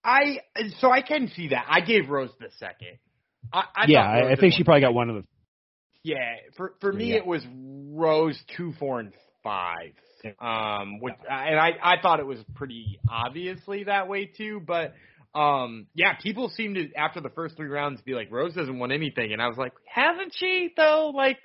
I 0.03 0.41
so 0.79 0.91
I 0.91 1.01
can 1.01 1.31
see 1.35 1.49
that. 1.49 1.65
I 1.67 1.81
gave 1.81 2.09
Rose 2.09 2.31
the 2.39 2.49
second. 2.59 2.99
I, 3.51 3.63
I 3.75 3.85
yeah, 3.87 4.01
I, 4.01 4.31
I 4.33 4.35
think 4.35 4.53
she 4.53 4.63
probably 4.63 4.81
got 4.81 4.93
one 4.93 5.09
of 5.09 5.15
the. 5.15 5.23
Yeah, 6.03 6.35
for 6.57 6.73
for 6.81 6.91
me 6.91 7.11
Yeah. 7.11 7.15
it 7.15 7.25
was 7.25 7.43
Rose 7.91 8.39
two, 8.57 8.73
four, 8.79 8.99
and 8.99 9.13
five. 9.43 9.93
Um, 10.39 10.99
which 10.99 11.15
and 11.29 11.59
I 11.59 11.71
I 11.81 12.01
thought 12.01 12.19
it 12.19 12.25
was 12.25 12.39
pretty 12.55 12.99
obviously 13.07 13.83
that 13.85 14.07
way 14.07 14.25
too, 14.25 14.61
but 14.65 14.93
um, 15.33 15.87
yeah, 15.93 16.13
people 16.21 16.49
seem 16.49 16.73
to 16.75 16.91
after 16.95 17.21
the 17.21 17.29
first 17.29 17.55
three 17.55 17.69
rounds 17.69 18.01
be 18.01 18.13
like 18.13 18.31
Rose 18.31 18.53
doesn't 18.53 18.79
want 18.79 18.91
anything, 18.91 19.33
and 19.33 19.41
I 19.41 19.47
was 19.47 19.57
like, 19.57 19.73
hasn't 19.85 20.33
she 20.35 20.73
though? 20.75 21.11
Like, 21.15 21.39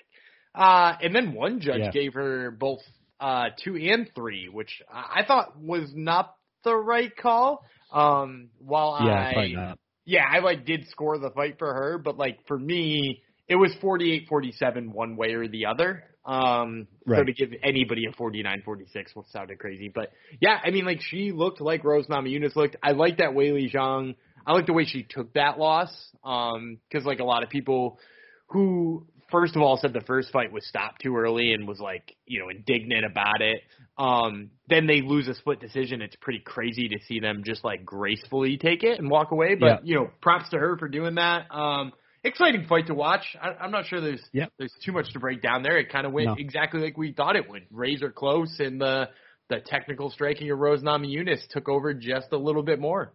uh, 0.55 0.95
and 1.03 1.15
then 1.15 1.35
one 1.35 1.61
judge 1.61 1.85
Yeah. 1.85 1.91
gave 1.91 2.15
her 2.15 2.51
both 2.51 2.81
uh 3.21 3.47
two 3.63 3.77
and 3.77 4.11
three, 4.15 4.49
which 4.49 4.83
I 4.93 5.21
I 5.21 5.27
thought 5.27 5.59
was 5.59 5.91
not 5.95 6.35
the 6.65 6.75
right 6.75 7.15
call. 7.17 7.65
Um, 7.91 8.51
while 8.59 8.91
Yeah, 8.99 9.13
I 9.13 9.77
yeah, 10.07 10.25
I 10.31 10.41
like 10.41 10.67
did 10.67 10.89
score 10.89 11.19
the 11.19 11.31
fight 11.31 11.59
for 11.59 11.73
her, 11.73 11.99
but 11.99 12.17
like 12.19 12.39
for 12.47 12.59
me, 12.59 13.23
it 13.49 13.57
was 13.57 13.73
48-47 13.83 14.89
one 14.93 15.17
way 15.17 15.33
or 15.33 15.49
the 15.49 15.67
other. 15.67 16.05
Um, 16.25 16.89
so 17.07 17.23
to 17.23 17.33
give 17.33 17.51
anybody 17.63 18.07
a 18.07 18.13
49-46 18.13 19.15
would 19.15 19.27
sounded 19.29 19.61
crazy, 19.61 19.89
but 19.95 20.11
yeah, 20.41 20.59
I 20.65 20.71
mean 20.71 20.85
like 20.85 21.01
she 21.01 21.31
looked 21.31 21.61
like 21.61 21.85
Rose 21.85 22.07
Namajunas 22.09 22.57
looked. 22.57 22.75
I 22.83 22.93
like 22.93 23.19
that 23.19 23.37
Li 23.37 23.71
Zhang. 23.73 24.17
I 24.45 24.53
like 24.53 24.67
the 24.67 24.73
way 24.73 24.85
she 24.87 25.05
took 25.09 25.33
that 25.35 25.59
loss. 25.59 25.91
Um, 26.25 26.79
cause 26.93 27.05
like 27.05 27.21
a 27.21 27.25
lot 27.25 27.45
of 27.45 27.49
people 27.49 28.01
who 28.49 29.07
first 29.31 29.55
of 29.57 29.63
all 29.63 29.77
said 29.77 29.93
the 29.93 30.01
first 30.01 30.31
fight 30.33 30.51
was 30.53 30.67
stopped 30.67 31.03
too 31.03 31.17
early 31.17 31.53
and 31.53 31.67
was 31.67 31.79
like, 31.79 32.17
you 32.27 32.41
know, 32.41 32.49
indignant 32.49 33.05
about 33.05 33.41
it. 33.41 33.59
Um, 33.99 34.51
then 34.69 34.87
they 34.87 35.03
lose 35.03 35.29
a 35.29 35.35
split 35.35 35.61
decision. 35.61 36.03
It's 36.03 36.17
pretty 36.17 36.41
crazy 36.41 36.89
to 36.89 36.99
see 37.07 37.21
them 37.21 37.43
just 37.45 37.65
like 37.65 37.85
gracefully 37.85 38.57
take 38.59 38.83
it 38.83 38.99
and 38.99 39.11
walk 39.11 39.31
away. 39.31 39.55
But 39.55 39.67
Yeah. 39.67 39.79
you 39.85 39.95
know, 39.97 40.11
props 40.21 40.51
to 40.51 40.59
her 40.59 40.77
for 40.77 40.89
doing 40.89 41.15
that. 41.17 41.47
Um, 41.55 41.93
exciting 42.27 42.67
fight 42.69 42.87
to 42.89 42.95
watch. 42.95 43.25
I, 43.41 43.51
I'm 43.61 43.71
not 43.71 43.87
sure 43.87 44.01
there's 44.01 44.23
Yep. 44.33 44.53
there's 44.59 44.75
too 44.85 44.93
much 44.93 45.13
to 45.13 45.19
break 45.19 45.43
down 45.43 45.63
there. 45.63 45.79
It 45.79 45.91
kind 45.91 46.07
of 46.07 46.13
went 46.13 46.27
No. 46.27 46.35
exactly 46.39 46.81
like 46.81 46.97
we 46.97 47.13
thought 47.13 47.37
it 47.37 47.49
would. 47.49 47.67
Razor 47.71 48.11
close, 48.11 48.59
and 48.61 48.81
the 48.81 49.09
the 49.49 49.61
technical 49.65 50.11
striking 50.11 50.51
of 50.51 50.59
Rose 50.59 50.83
Namajunas 50.83 51.47
took 51.51 51.69
over 51.69 51.95
just 51.95 52.33
a 52.33 52.37
little 52.37 52.63
bit 52.65 52.81
more. 52.81 53.13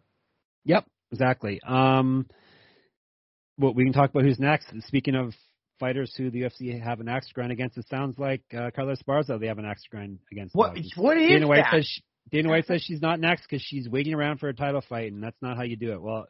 Yep, 0.65 0.85
exactly. 1.11 1.59
Um, 1.67 2.25
well, 3.57 3.73
we 3.73 3.83
can 3.83 3.93
talk 3.93 4.09
about 4.11 4.23
who's 4.23 4.39
next. 4.39 4.67
Speaking 4.87 5.15
of 5.15 5.33
fighters 5.79 6.13
who 6.15 6.29
the 6.31 6.43
UFC 6.43 6.81
have 6.81 6.99
an 6.99 7.09
axe 7.09 7.27
to 7.27 7.33
grind 7.33 7.51
against, 7.51 7.77
it 7.77 7.87
sounds 7.89 8.17
like 8.17 8.41
uh, 8.57 8.69
Carla 8.75 8.95
Esparza 8.95 9.39
they 9.39 9.47
have 9.47 9.57
an 9.57 9.65
axe 9.65 9.83
to 9.83 9.89
grind 9.89 10.19
against. 10.31 10.55
What 10.55 10.75
now. 10.75 10.81
What 10.95 11.17
is 11.17 11.29
Dana 11.29 11.47
White 11.47 11.63
that? 11.63 11.73
says 11.73 11.85
she, 11.87 12.01
Dana 12.31 12.49
White 12.49 12.65
says 12.67 12.81
she's 12.81 13.01
not 13.01 13.19
next 13.19 13.43
because 13.49 13.61
she's 13.61 13.89
waiting 13.89 14.13
around 14.13 14.39
for 14.39 14.47
a 14.47 14.53
title 14.53 14.81
fight, 14.87 15.11
and 15.11 15.21
that's 15.23 15.41
not 15.41 15.57
how 15.57 15.63
you 15.63 15.75
do 15.75 15.91
it. 15.91 16.01
Well, 16.01 16.27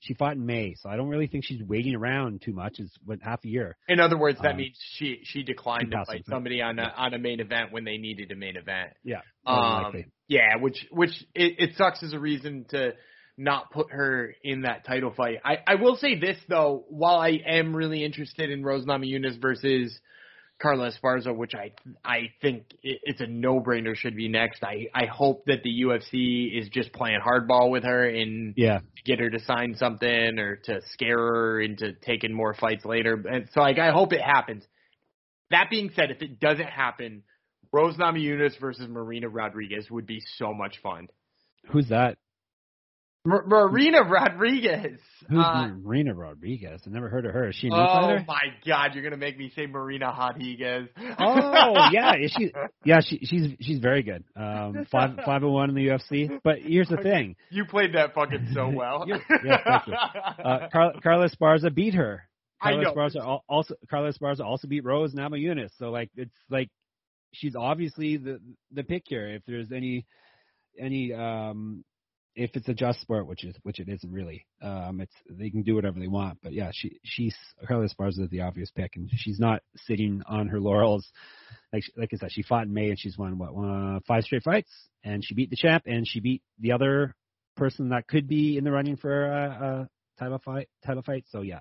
she 0.00 0.14
fought 0.14 0.34
in 0.36 0.46
May, 0.46 0.74
so 0.74 0.88
I 0.88 0.96
don't 0.96 1.08
really 1.08 1.26
think 1.26 1.44
she's 1.44 1.62
waiting 1.62 1.94
around 1.94 2.42
too 2.42 2.52
much. 2.52 2.78
It's 2.78 2.92
what 3.04 3.20
half 3.22 3.44
a 3.44 3.48
year. 3.48 3.76
In 3.86 4.00
other 4.00 4.18
words, 4.18 4.40
that 4.40 4.52
Um, 4.52 4.56
means 4.56 4.76
she 4.94 5.20
she 5.24 5.42
declined 5.42 5.90
to 5.90 6.04
fight 6.04 6.24
somebody 6.26 6.62
on 6.62 6.78
a 6.78 6.92
on 6.96 7.14
a 7.14 7.18
main 7.18 7.40
event 7.40 7.70
when 7.72 7.84
they 7.84 7.98
needed 7.98 8.32
a 8.32 8.36
main 8.36 8.56
event. 8.56 8.92
Yeah, 9.04 9.20
Um, 9.46 10.04
yeah, 10.26 10.56
which 10.56 10.86
which 10.90 11.12
it, 11.34 11.56
it 11.58 11.76
sucks 11.76 12.02
as 12.02 12.12
a 12.14 12.18
reason 12.18 12.64
to 12.70 12.94
not 13.36 13.70
put 13.70 13.90
her 13.90 14.34
in 14.42 14.62
that 14.62 14.84
title 14.86 15.12
fight. 15.14 15.38
I 15.44 15.58
I 15.66 15.74
will 15.76 15.96
say 15.96 16.18
this 16.18 16.38
though, 16.48 16.84
while 16.88 17.18
I 17.18 17.40
am 17.46 17.76
really 17.76 18.02
interested 18.04 18.50
in 18.50 18.62
Rose 18.62 18.86
Namajunas 18.86 19.40
versus 19.40 19.98
Carla 20.60 20.90
Esparza, 20.90 21.34
which 21.34 21.54
I 21.54 21.72
I 22.04 22.32
think 22.42 22.64
it's 22.82 23.20
a 23.20 23.26
no 23.26 23.60
brainer 23.60 23.96
should 23.96 24.14
be 24.16 24.28
next. 24.28 24.62
I 24.62 24.88
I 24.94 25.06
hope 25.06 25.44
that 25.46 25.62
the 25.62 25.82
UFC 25.82 26.58
is 26.58 26.68
just 26.68 26.92
playing 26.92 27.20
hardball 27.20 27.70
with 27.70 27.84
her 27.84 28.08
and 28.08 28.54
Yeah, 28.56 28.80
get 29.04 29.18
her 29.20 29.30
to 29.30 29.40
sign 29.40 29.74
something 29.76 30.38
or 30.38 30.56
to 30.64 30.80
scare 30.92 31.18
her 31.18 31.60
into 31.60 31.92
taking 31.94 32.32
more 32.32 32.54
fights 32.54 32.84
later. 32.84 33.14
And 33.30 33.48
so 33.52 33.60
like 33.60 33.78
I 33.78 33.90
hope 33.90 34.12
it 34.12 34.20
happens. 34.22 34.64
That 35.50 35.68
being 35.70 35.90
said, 35.96 36.10
if 36.10 36.22
it 36.22 36.38
doesn't 36.38 36.68
happen, 36.68 37.22
Rose 37.72 37.96
Namajunas 37.96 38.58
versus 38.60 38.88
Marina 38.88 39.28
Rodriguez 39.28 39.90
would 39.90 40.06
be 40.06 40.20
so 40.36 40.52
much 40.52 40.78
fun. 40.82 41.08
who's 41.68 41.88
that? 41.88 42.18
Mar- 43.24 43.44
Marina 43.46 44.02
Rodriguez. 44.02 44.98
Who's 45.28 45.44
Uh, 45.44 45.68
Marina 45.82 46.14
Rodriguez? 46.14 46.80
I 46.86 46.90
never 46.90 47.10
heard 47.10 47.26
of 47.26 47.32
her. 47.34 47.50
Is 47.50 47.56
she 47.56 47.68
a 47.68 47.72
oh 47.72 48.18
my 48.26 48.40
God, 48.66 48.94
you're 48.94 49.04
gonna 49.04 49.18
make 49.18 49.36
me 49.38 49.50
say 49.54 49.66
Marina 49.66 50.06
Rodriguez. 50.06 50.88
Oh 51.18 51.88
yeah, 51.92 52.14
is 52.16 52.32
she? 52.36 52.50
Yeah, 52.84 53.00
she 53.00 53.18
she's 53.24 53.52
she's 53.60 53.78
very 53.78 54.02
good. 54.02 54.24
Um, 54.34 54.86
five 54.90 55.16
five 55.26 55.42
and 55.42 55.52
one 55.52 55.68
in 55.68 55.74
the 55.76 55.86
UFC. 55.88 56.40
But 56.42 56.60
here's 56.60 56.88
the 56.88 56.96
thing: 56.96 57.36
You 57.50 57.66
played 57.66 57.94
that 57.94 58.14
fucking 58.14 58.48
so 58.54 58.70
well. 58.74 59.04
Yeah, 59.06 59.18
thank 59.64 59.86
you. 59.86 59.94
uh, 59.94 60.68
Car- 60.70 60.94
Carla 61.02 61.28
Esparza 61.28 61.74
beat 61.74 61.94
her. 61.94 62.26
Carla 62.62 62.82
know. 62.82 63.40
Also 63.48 63.74
Carla 63.90 64.12
Esparza 64.12 64.40
also 64.40 64.66
beat 64.66 64.84
Rose 64.84 65.14
Namajunas. 65.14 65.70
So 65.78 65.90
like 65.90 66.10
it's 66.16 66.34
like 66.48 66.70
she's 67.32 67.54
obviously 67.54 68.16
the 68.16 68.40
the 68.72 68.82
pick 68.82 69.02
here. 69.06 69.28
If 69.28 69.42
there's 69.46 69.72
any 69.72 70.06
any 70.78 71.12
um 71.12 71.84
if 72.34 72.50
it's 72.54 72.68
a 72.68 72.74
just 72.74 73.00
sport, 73.00 73.26
which 73.26 73.44
is 73.44 73.54
which 73.62 73.80
it 73.80 73.88
isn't 73.88 74.12
really. 74.12 74.46
Um, 74.62 75.00
it's 75.00 75.14
they 75.28 75.50
can 75.50 75.62
do 75.62 75.74
whatever 75.74 75.98
they 75.98 76.08
want. 76.08 76.38
But 76.42 76.52
yeah, 76.52 76.70
she 76.72 76.98
she's 77.04 77.34
Carla 77.66 77.88
Esparza 77.88 78.20
is 78.20 78.30
the 78.30 78.42
obvious 78.42 78.70
pick, 78.70 78.96
and 78.96 79.10
she's 79.14 79.38
not 79.40 79.62
sitting 79.86 80.22
on 80.26 80.48
her 80.48 80.60
laurels. 80.60 81.08
Like 81.72 81.84
like 81.96 82.10
I 82.12 82.16
said, 82.16 82.32
she 82.32 82.42
fought 82.42 82.66
in 82.66 82.74
May 82.74 82.90
and 82.90 82.98
she's 82.98 83.18
won 83.18 83.38
what 83.38 83.50
uh, 83.50 84.00
five 84.06 84.24
straight 84.24 84.42
fights, 84.42 84.70
and 85.04 85.24
she 85.24 85.34
beat 85.34 85.50
the 85.50 85.56
champ, 85.56 85.84
and 85.86 86.06
she 86.06 86.20
beat 86.20 86.42
the 86.58 86.72
other 86.72 87.14
person 87.56 87.90
that 87.90 88.06
could 88.06 88.28
be 88.28 88.56
in 88.56 88.64
the 88.64 88.70
running 88.70 88.96
for 88.96 89.26
a, 89.26 89.48
a 89.48 89.88
title 90.18 90.40
fight. 90.44 90.68
Title 90.86 91.02
fight. 91.02 91.24
So 91.30 91.42
yeah, 91.42 91.60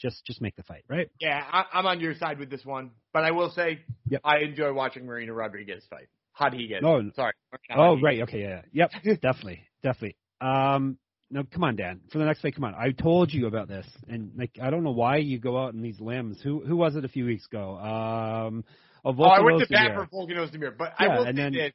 just 0.00 0.24
just 0.24 0.40
make 0.40 0.56
the 0.56 0.62
fight, 0.62 0.84
right? 0.88 1.10
Yeah, 1.20 1.42
I, 1.50 1.64
I'm 1.72 1.86
on 1.86 2.00
your 2.00 2.14
side 2.14 2.38
with 2.38 2.50
this 2.50 2.64
one, 2.64 2.92
but 3.12 3.24
I 3.24 3.32
will 3.32 3.50
say 3.50 3.80
Yep. 4.08 4.20
I 4.24 4.38
enjoy 4.38 4.72
watching 4.72 5.04
Marina 5.04 5.32
Rodriguez 5.32 5.84
fight. 5.90 6.08
Rodriguez. 6.40 6.82
Oh, 6.84 7.00
sorry. 7.14 7.32
Oh 7.74 7.98
right, 8.00 8.20
okay, 8.22 8.40
yeah. 8.42 8.62
yep, 8.72 8.90
definitely, 9.22 9.62
definitely. 9.86 10.16
Um, 10.40 10.98
no, 11.30 11.42
come 11.52 11.64
on, 11.64 11.76
Dan. 11.76 12.00
For 12.12 12.18
the 12.18 12.24
next 12.24 12.40
fight, 12.40 12.54
come 12.54 12.64
on. 12.64 12.74
I 12.74 12.90
told 12.92 13.32
you 13.32 13.46
about 13.46 13.68
this, 13.68 13.86
and 14.08 14.32
like 14.36 14.50
I 14.62 14.70
don't 14.70 14.84
know 14.84 14.92
why 14.92 15.16
you 15.16 15.38
go 15.38 15.58
out 15.58 15.74
in 15.74 15.82
these 15.82 15.98
limbs. 16.00 16.38
Who 16.42 16.60
who 16.64 16.76
was 16.76 16.94
it 16.96 17.04
a 17.04 17.08
few 17.08 17.24
weeks 17.24 17.46
ago? 17.46 17.76
Um, 17.76 18.64
oh, 19.04 19.14
Oh, 19.18 19.24
I 19.24 19.40
went 19.40 19.60
to 19.60 19.66
bat 19.68 19.92
for 19.94 20.06
Volkan 20.06 20.36
Ozdemir, 20.36 20.76
but 20.76 20.92
Yeah, 21.00 21.06
I 21.06 21.16
will 21.18 21.24
and 21.26 21.36
say 21.36 21.42
then- 21.42 21.52
this. 21.52 21.72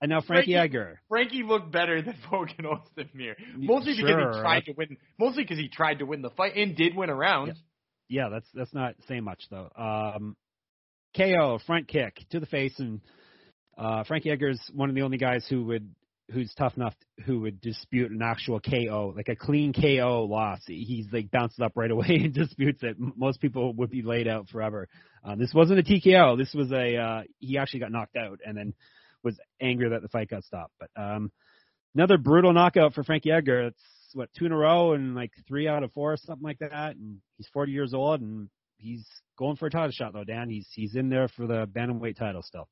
And 0.00 0.08
now 0.10 0.20
Frankie, 0.20 0.54
Frankie- 0.54 0.56
Edgar. 0.56 1.00
Frankie 1.08 1.42
looked 1.44 1.70
better 1.70 2.02
than 2.02 2.14
Volkan 2.30 2.64
Ozdemir. 2.64 3.34
Mostly 3.56 3.94
because 3.96 4.34
he 4.34 4.40
tried 4.40 4.64
to 4.66 4.72
win. 4.72 4.96
Mostly 5.18 5.44
because 5.44 5.58
he 5.58 5.68
tried 5.68 6.00
to 6.00 6.06
win 6.06 6.22
the 6.22 6.30
fight 6.30 6.56
and 6.56 6.74
did 6.76 6.96
win 6.96 7.08
a 7.08 7.14
round. 7.14 7.54
Yeah, 8.08 8.28
that's 8.28 8.48
that's 8.52 8.74
not 8.74 8.94
saying 9.08 9.22
much 9.24 9.44
though. 9.48 9.68
Um, 9.76 10.36
KO 11.16 11.58
front 11.66 11.86
kick 11.88 12.18
to 12.30 12.40
the 12.40 12.46
face, 12.46 12.74
and 12.80 13.00
uh, 13.78 14.02
Frankie 14.04 14.30
Edgar's 14.30 14.60
one 14.74 14.88
of 14.88 14.94
the 14.96 15.02
only 15.02 15.18
guys 15.18 15.46
who 15.48 15.64
would 15.66 15.88
who's 16.32 16.52
tough 16.54 16.76
enough 16.76 16.94
who 17.24 17.40
would 17.40 17.60
dispute 17.60 18.10
an 18.10 18.22
actual 18.22 18.60
KO, 18.60 19.12
like 19.14 19.28
a 19.28 19.36
clean 19.36 19.72
KO 19.72 20.26
loss. 20.28 20.60
He's 20.66 21.06
like 21.12 21.30
bounces 21.30 21.60
up 21.60 21.72
right 21.76 21.90
away 21.90 22.06
and 22.24 22.34
disputes 22.34 22.82
it. 22.82 22.96
Most 22.98 23.40
people 23.40 23.72
would 23.74 23.90
be 23.90 24.02
laid 24.02 24.28
out 24.28 24.48
forever. 24.48 24.88
Uh, 25.24 25.36
this 25.36 25.52
wasn't 25.54 25.78
a 25.78 25.82
TKO. 25.82 26.36
This 26.36 26.52
was 26.54 26.72
a 26.72 26.96
uh, 26.96 27.22
he 27.38 27.58
actually 27.58 27.80
got 27.80 27.92
knocked 27.92 28.16
out 28.16 28.40
and 28.44 28.56
then 28.56 28.74
was 29.22 29.38
angry 29.60 29.90
that 29.90 30.02
the 30.02 30.08
fight 30.08 30.28
got 30.28 30.44
stopped. 30.44 30.72
But 30.80 30.90
um, 30.96 31.30
another 31.94 32.18
brutal 32.18 32.52
knockout 32.52 32.94
for 32.94 33.04
Frankie 33.04 33.30
Edgar. 33.30 33.68
It's 33.68 33.82
what 34.14 34.30
two 34.38 34.46
in 34.46 34.52
a 34.52 34.56
row 34.56 34.92
and 34.92 35.14
like 35.14 35.30
three 35.46 35.68
out 35.68 35.82
of 35.82 35.92
four, 35.92 36.16
something 36.16 36.44
like 36.44 36.58
that. 36.58 36.96
And 36.96 37.18
he's 37.36 37.48
40 37.52 37.72
years 37.72 37.94
old 37.94 38.20
and 38.20 38.48
he's 38.78 39.06
going 39.38 39.56
for 39.56 39.66
a 39.66 39.70
title 39.70 39.92
shot 39.92 40.12
though. 40.12 40.24
Dan, 40.24 40.48
he's 40.48 40.68
he's 40.72 40.96
in 40.96 41.08
there 41.08 41.28
for 41.28 41.46
the 41.46 41.66
bantamweight 41.66 42.16
title 42.16 42.42
still. 42.42 42.68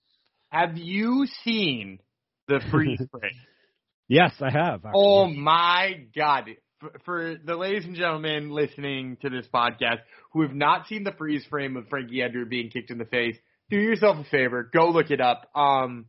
Have 0.49 0.77
you 0.77 1.27
seen 1.44 2.01
the 2.51 2.61
freeze 2.71 3.01
frame? 3.11 3.33
Yes, 4.09 4.33
I 4.41 4.51
have. 4.51 4.85
actually. 4.85 4.93
Oh 4.95 5.27
my 5.29 6.05
god. 6.17 6.45
For, 6.81 6.93
for 7.05 7.35
the 7.45 7.57
ladies 7.57 7.85
and 7.85 7.95
gentlemen 7.95 8.51
listening 8.51 9.19
to 9.23 9.29
this 9.31 9.47
podcast 9.55 9.99
who 10.33 10.43
have 10.43 10.55
not 10.55 10.87
seen 10.87 11.05
the 11.05 11.13
freeze 11.13 11.45
frame 11.51 11.77
of 11.77 11.89
Frankie 11.89 12.23
Edgar 12.23 12.45
being 12.47 12.71
kicked 12.71 12.91
in 12.91 12.99
the 12.99 13.05
face, 13.05 13.37
do 13.69 13.77
yourself 13.77 14.17
a 14.19 14.25
favor, 14.31 14.69
go 14.73 14.89
look 14.91 15.11
it 15.11 15.21
up. 15.21 15.49
Um 15.55 16.07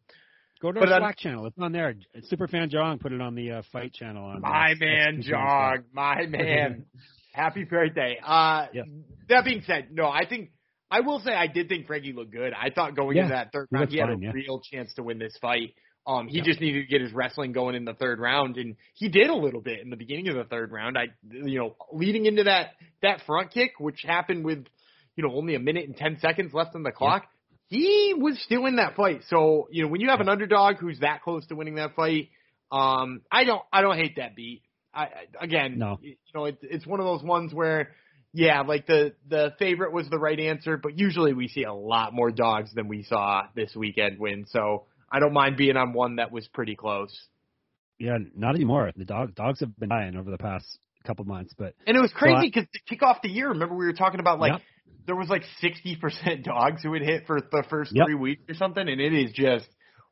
Go 0.61 0.71
to 0.71 0.79
our 0.79 0.87
Slack 0.99 1.17
channel. 1.17 1.45
It's 1.47 1.57
on 1.59 1.71
there. 1.71 1.95
Superfan 2.31 2.69
Jong 2.69 2.99
put 2.99 3.11
it 3.11 3.19
on 3.19 3.33
the 3.33 3.51
uh, 3.51 3.61
fight 3.73 3.93
channel. 3.93 4.25
On 4.25 4.41
my 4.41 4.75
man 4.79 5.21
Jog, 5.23 5.85
my 5.91 6.25
man. 6.29 6.85
Happy 7.33 7.63
birthday. 7.65 8.17
Uh 8.25 8.67
Yes. 8.73 8.85
that 9.29 9.43
being 9.45 9.63
said, 9.67 9.87
no, 9.91 10.05
I 10.07 10.25
think 10.27 10.51
I 10.89 10.99
will 11.01 11.19
say 11.19 11.31
I 11.33 11.47
did 11.47 11.67
think 11.69 11.87
Frankie 11.87 12.13
looked 12.13 12.31
good. 12.31 12.53
I 12.53 12.69
thought 12.69 12.95
going 12.95 13.17
Yeah, 13.17 13.23
into 13.23 13.35
that 13.35 13.51
third 13.51 13.67
round 13.71 13.81
looked 13.83 13.93
he 13.93 13.99
had 13.99 14.09
fine, 14.09 14.19
a 14.19 14.25
yeah. 14.27 14.31
real 14.33 14.59
chance 14.61 14.93
to 14.95 15.03
win 15.03 15.19
this 15.19 15.37
fight. 15.41 15.73
Um 16.07 16.27
he 16.27 16.37
Yeah. 16.37 16.43
just 16.43 16.59
needed 16.61 16.81
to 16.81 16.87
get 16.87 17.01
his 17.01 17.13
wrestling 17.13 17.51
going 17.51 17.75
in 17.75 17.85
the 17.85 17.93
third 17.93 18.19
round 18.19 18.57
and 18.57 18.75
he 18.95 19.09
did 19.09 19.29
a 19.29 19.35
little 19.35 19.61
bit 19.61 19.79
in 19.81 19.89
the 19.89 19.95
beginning 19.95 20.27
of 20.29 20.35
the 20.35 20.43
third 20.45 20.71
round. 20.71 20.97
I 20.97 21.09
you 21.29 21.59
know, 21.59 21.75
leading 21.93 22.25
into 22.25 22.43
that 22.45 22.71
that 23.01 23.21
front 23.25 23.51
kick 23.51 23.73
which 23.79 24.01
happened 24.05 24.43
with 24.45 24.65
you 25.15 25.23
know 25.23 25.33
only 25.35 25.55
a 25.55 25.59
minute 25.59 25.85
and 25.85 25.95
10 25.95 26.19
seconds 26.19 26.53
left 26.53 26.75
on 26.75 26.83
the 26.83 26.91
clock. 26.91 27.25
He 27.67 28.13
was 28.17 28.37
still 28.43 28.65
in 28.65 28.75
that 28.77 28.95
fight. 28.95 29.21
So, 29.29 29.69
you 29.71 29.83
know, 29.83 29.87
when 29.89 30.01
you 30.01 30.09
have 30.09 30.19
an 30.19 30.27
underdog 30.27 30.77
who's 30.77 30.99
that 30.99 31.21
close 31.21 31.45
to 31.47 31.55
winning 31.55 31.75
that 31.75 31.95
fight, 31.95 32.29
um 32.71 33.21
I 33.31 33.43
don't 33.43 33.61
I 33.71 33.81
don't 33.81 33.97
hate 33.97 34.15
that 34.17 34.35
beat. 34.35 34.63
I 34.93 35.03
I- 35.03 35.09
again, 35.41 35.77
No. 35.77 35.99
you 36.01 36.15
know, 36.33 36.45
it's 36.45 36.63
it's 36.63 36.85
one 36.87 36.99
of 36.99 37.05
those 37.05 37.23
ones 37.23 37.53
where 37.53 37.91
yeah, 38.33 38.61
like 38.61 38.87
the 38.87 39.13
the 39.27 39.53
favorite 39.59 39.91
was 39.91 40.09
the 40.09 40.17
right 40.17 40.39
answer, 40.39 40.77
but 40.77 40.97
usually 40.97 41.33
we 41.33 41.47
see 41.49 41.63
a 41.63 41.73
lot 41.73 42.13
more 42.13 42.31
dogs 42.31 42.73
than 42.73 42.87
we 42.87 43.03
saw 43.03 43.43
this 43.55 43.75
weekend 43.75 44.19
win. 44.19 44.45
So 44.47 44.85
I 45.11 45.19
don't 45.19 45.33
mind 45.33 45.57
being 45.57 45.77
on 45.77 45.93
one 45.93 46.15
that 46.17 46.31
was 46.31 46.47
pretty 46.47 46.75
close. 46.75 47.15
Yeah, 47.99 48.17
not 48.35 48.55
anymore. 48.55 48.91
The 48.95 49.05
dog 49.05 49.35
dogs 49.35 49.59
have 49.59 49.75
been 49.77 49.89
dying 49.89 50.15
over 50.15 50.31
the 50.31 50.37
past 50.37 50.65
couple 51.05 51.25
months, 51.25 51.53
but 51.57 51.73
And 51.85 51.97
it 51.97 51.99
was 51.99 52.11
crazy 52.13 52.47
because 52.47 52.65
to 52.73 52.79
kick 52.87 53.03
off 53.03 53.21
the 53.21 53.29
year, 53.29 53.49
remember 53.49 53.75
we 53.75 53.85
were 53.85 53.93
talking 53.93 54.19
about 54.19 54.39
like 54.39 54.53
Yep. 54.53 54.61
there 55.07 55.15
was 55.15 55.29
like 55.29 55.43
sixty 55.59 55.95
percent 55.95 56.43
dogs 56.45 56.81
who 56.83 56.91
would 56.91 57.01
hit 57.03 57.25
for 57.27 57.39
the 57.41 57.63
first 57.69 57.91
Yep. 57.93 58.05
three 58.05 58.15
weeks 58.15 58.43
or 58.49 58.55
something, 58.55 58.87
and 58.87 59.01
it 59.01 59.13
is 59.13 59.31
just 59.33 59.67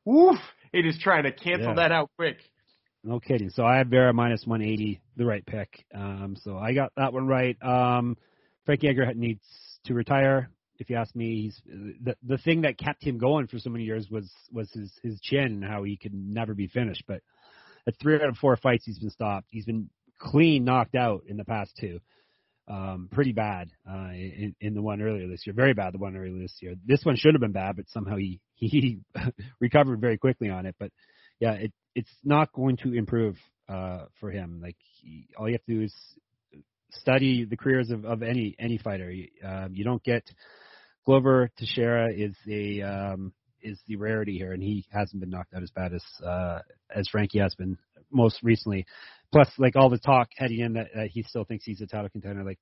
woof. 0.05 0.37
It 0.73 0.85
is 0.85 0.99
trying 1.01 1.23
to 1.23 1.31
cancel 1.31 1.69
Yeah. 1.69 1.75
that 1.75 1.91
out 1.91 2.09
quick. 2.17 2.37
no 3.03 3.19
kidding. 3.19 3.49
So 3.49 3.65
I 3.65 3.77
have 3.77 3.87
Vera 3.87 4.13
minus 4.13 4.45
180, 4.45 4.99
the 5.15 5.25
right 5.25 5.45
pick. 5.45 5.83
Um, 5.95 6.35
so 6.41 6.57
I 6.57 6.73
got 6.73 6.91
that 6.97 7.13
one 7.13 7.25
right. 7.27 7.57
Um, 7.63 8.17
Frankie 8.65 8.87
Edgar 8.89 9.11
needs 9.15 9.41
to 9.85 9.93
retire. 9.93 10.49
If 10.79 10.89
you 10.89 10.95
ask 10.95 11.15
me, 11.15 11.43
he's 11.43 11.61
the 11.65 12.15
the 12.23 12.37
thing 12.37 12.61
that 12.61 12.77
kept 12.77 13.03
him 13.03 13.17
going 13.17 13.47
for 13.47 13.59
so 13.59 13.69
many 13.69 13.83
years 13.83 14.09
was 14.09 14.31
was 14.51 14.71
his 14.71 14.91
his 15.03 15.19
chin 15.21 15.45
and 15.45 15.63
how 15.63 15.83
he 15.83 15.97
could 15.97 16.13
never 16.13 16.53
be 16.53 16.67
finished. 16.67 17.03
But 17.07 17.21
at 17.87 17.95
three 18.01 18.15
out 18.15 18.29
of 18.29 18.37
four 18.37 18.55
fights, 18.55 18.85
he's 18.85 18.99
been 18.99 19.09
stopped. 19.09 19.47
He's 19.51 19.65
been 19.65 19.89
clean 20.17 20.63
knocked 20.63 20.95
out 20.95 21.23
in 21.27 21.37
the 21.37 21.45
past 21.45 21.71
two. 21.79 21.99
Um, 22.67 23.09
pretty 23.11 23.31
bad 23.31 23.71
uh, 23.89 24.11
in, 24.11 24.55
in 24.61 24.75
the 24.75 24.81
one 24.81 25.01
earlier 25.01 25.27
this 25.27 25.41
year. 25.47 25.55
Very 25.55 25.73
bad 25.73 25.91
the 25.91 25.97
one 25.97 26.15
earlier 26.15 26.39
this 26.39 26.55
year. 26.61 26.75
This 26.85 27.03
one 27.03 27.15
should 27.15 27.33
have 27.33 27.41
been 27.41 27.51
bad, 27.51 27.75
but 27.75 27.89
somehow 27.89 28.15
he 28.15 28.39
he 28.55 28.99
recovered 29.59 29.99
very 29.99 30.17
quickly 30.17 30.49
on 30.49 30.65
it. 30.65 30.75
But 30.79 30.91
yeah, 31.39 31.53
it 31.53 31.73
it's 31.95 32.11
not 32.23 32.53
going 32.53 32.77
to 32.77 32.93
improve 32.93 33.37
uh, 33.67 34.05
for 34.19 34.31
him. 34.31 34.59
Like 34.61 34.77
he, 35.01 35.27
all 35.37 35.47
you 35.47 35.53
have 35.53 35.65
to 35.65 35.73
do 35.73 35.81
is 35.81 35.93
study 36.91 37.45
the 37.45 37.57
careers 37.57 37.89
of, 37.89 38.05
of 38.05 38.23
any 38.23 38.55
any 38.59 38.77
fighter. 38.77 39.11
You, 39.11 39.27
um, 39.43 39.73
you 39.73 39.83
don't 39.83 40.03
get 40.03 40.23
Glover 41.05 41.49
Teixeira 41.57 42.13
is 42.13 42.35
a 42.47 42.81
um, 42.81 43.33
is 43.61 43.79
the 43.87 43.95
rarity 43.95 44.37
here, 44.37 44.53
and 44.53 44.61
he 44.61 44.85
hasn't 44.91 45.19
been 45.19 45.29
knocked 45.29 45.53
out 45.53 45.63
as 45.63 45.71
bad 45.71 45.93
as 45.93 46.03
uh, 46.23 46.59
as 46.93 47.07
Frankie 47.09 47.39
has 47.39 47.55
been 47.55 47.77
most 48.11 48.39
recently. 48.43 48.85
Plus, 49.31 49.49
like 49.57 49.75
all 49.75 49.89
the 49.89 49.99
talk 49.99 50.29
heading 50.35 50.59
in 50.59 50.73
that 50.73 50.87
uh, 50.95 51.03
he 51.11 51.23
still 51.23 51.43
thinks 51.43 51.65
he's 51.65 51.81
a 51.81 51.87
title 51.87 52.09
contender. 52.09 52.43
Like 52.43 52.59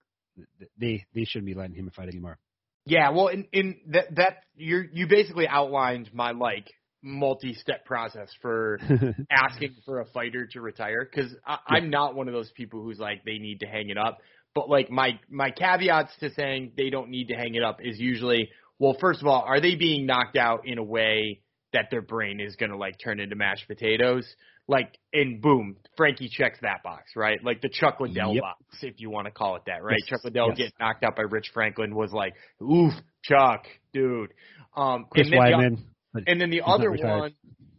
they 0.79 1.05
they 1.13 1.23
shouldn't 1.23 1.45
be 1.45 1.53
letting 1.53 1.75
him 1.75 1.91
fight 1.95 2.09
anymore. 2.09 2.37
Yeah, 2.85 3.09
well, 3.09 3.27
in 3.27 3.47
in 3.51 3.77
that 3.87 4.15
that 4.15 4.43
you 4.55 4.83
you 4.91 5.07
basically 5.07 5.47
outlined 5.47 6.09
my 6.13 6.31
like 6.31 6.71
multi-step 7.03 7.85
process 7.85 8.29
for 8.41 8.79
asking 9.31 9.75
for 9.85 9.99
a 10.01 10.05
fighter 10.05 10.47
to 10.47 10.61
retire 10.61 11.07
because 11.09 11.31
I'm 11.67 11.89
not 11.89 12.15
one 12.15 12.27
of 12.27 12.33
those 12.33 12.51
people 12.51 12.81
who's 12.81 12.99
like 12.99 13.23
they 13.23 13.37
need 13.37 13.59
to 13.59 13.67
hang 13.67 13.89
it 13.89 13.97
up. 13.97 14.19
But 14.57 14.71
like 14.71 14.89
my 14.89 15.19
my 15.29 15.51
caveats 15.51 16.11
to 16.19 16.31
saying 16.33 16.71
they 16.75 16.89
don't 16.89 17.09
need 17.09 17.27
to 17.27 17.35
hang 17.35 17.53
it 17.53 17.61
up 17.61 17.77
is 17.79 17.99
usually 17.99 18.49
well, 18.79 18.97
first 18.99 19.21
of 19.21 19.27
all, 19.27 19.43
are 19.43 19.61
they 19.61 19.75
being 19.75 20.07
knocked 20.07 20.35
out 20.35 20.61
in 20.65 20.79
a 20.79 20.83
way 20.83 21.41
that 21.73 21.89
their 21.91 22.01
brain 22.01 22.39
is 22.39 22.55
gonna 22.55 22.75
like 22.75 22.95
turn 22.97 23.19
into 23.19 23.35
mashed 23.35 23.67
potatoes? 23.67 24.25
Like 24.67 24.97
and 25.13 25.43
boom, 25.43 25.75
Frankie 25.95 26.27
checks 26.27 26.57
that 26.63 26.81
box, 26.83 27.11
right? 27.15 27.37
Like 27.43 27.61
the 27.61 27.69
Chuck 27.69 27.99
Liddell 27.99 28.33
Yep. 28.33 28.41
box, 28.41 28.63
if 28.81 28.99
you 28.99 29.11
want 29.11 29.25
to 29.25 29.31
call 29.31 29.57
it 29.57 29.61
that, 29.67 29.83
right? 29.83 29.97
Yes, 29.99 30.09
Chuck 30.09 30.23
Liddell 30.23 30.47
yes. 30.49 30.57
getting 30.57 30.73
knocked 30.79 31.03
out 31.03 31.15
by 31.15 31.21
Rich 31.21 31.51
Franklin 31.53 31.93
was 31.93 32.11
like, 32.11 32.33
oof, 32.59 32.93
Chuck, 33.21 33.65
dude. 33.93 34.33
Um, 34.75 35.05
Chris 35.11 35.27
and 35.31 35.33
then 35.33 35.85
the- 36.15 36.23
and 36.25 36.41
then 36.41 36.49
the 36.49 36.61
other 36.65 36.89
one, 36.91 37.33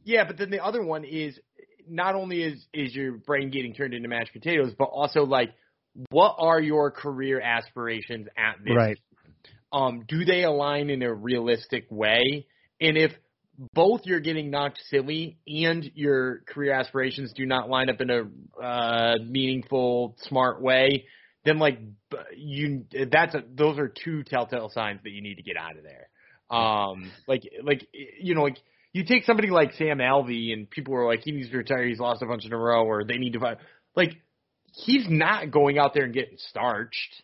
yeah, 0.04 0.22
but 0.24 0.38
then 0.38 0.50
the 0.50 0.62
other 0.64 0.84
one 0.84 1.02
is 1.02 1.40
not 1.88 2.14
only 2.14 2.44
is 2.44 2.64
is 2.72 2.94
your 2.94 3.14
brain 3.16 3.50
getting 3.50 3.74
turned 3.74 3.94
into 3.94 4.08
mashed 4.08 4.32
potatoes, 4.32 4.74
but 4.78 4.84
also 4.84 5.24
like, 5.24 5.50
what 6.11 6.37
are 6.38 6.61
your 6.61 6.90
career 6.90 7.40
aspirations 7.40 8.28
at 8.37 8.64
this? 8.64 8.74
Right. 8.74 8.98
Um, 9.72 10.04
do 10.08 10.24
they 10.24 10.44
align 10.44 10.90
in 10.90 11.02
a 11.02 11.12
realistic 11.12 11.87
way? 11.90 12.46
And 12.80 12.96
if 12.96 13.12
both 13.74 14.02
you're 14.04 14.20
getting 14.20 14.50
knocked 14.50 14.78
silly 14.88 15.38
and 15.46 15.90
your 15.94 16.40
career 16.46 16.72
aspirations 16.72 17.32
do 17.34 17.44
not 17.44 17.68
line 17.68 17.90
up 17.90 18.00
in 18.00 18.11
a 18.11 18.62
uh, 18.62 19.16
meaningful, 19.26 20.16
smart 20.28 20.62
way, 20.62 21.06
then 21.44 21.58
like 21.58 21.80
you, 22.37 22.84
that's 23.11 23.34
a, 23.34 23.42
those 23.52 23.78
are 23.78 23.88
two 23.88 24.22
telltale 24.22 24.70
signs 24.72 25.00
that 25.02 25.11
you 25.11 25.20
need 25.20 25.37
to 25.37 25.42
get 25.42 25.56
out 25.56 25.76
of 25.76 25.82
there. 25.82 26.08
Um, 26.50 27.11
like, 27.26 27.42
like, 27.62 27.87
you 27.92 28.34
know, 28.34 28.42
like 28.42 28.56
you 28.92 29.04
take 29.04 29.24
somebody 29.24 29.50
like 29.50 29.74
Sam 29.74 29.98
Alvey 29.98 30.52
and 30.52 30.70
people 30.70 30.94
are 30.94 31.06
like, 31.06 31.20
he 31.24 31.32
needs 31.32 31.50
to 31.50 31.58
retire. 31.58 31.87
He's 31.87 32.00
lost 32.00 32.22
a 32.22 32.26
bunch 32.26 32.44
in 32.46 32.52
a 32.52 32.58
row 32.58 32.84
or 32.84 33.04
they 33.04 33.18
need 33.18 33.34
to 33.34 33.40
fight. 33.40 33.58
Like, 33.94 34.16
he's 34.84 35.06
not 35.08 35.50
going 35.50 35.78
out 35.78 35.94
there 35.94 36.04
and 36.04 36.14
getting 36.14 36.38
starched. 36.38 37.22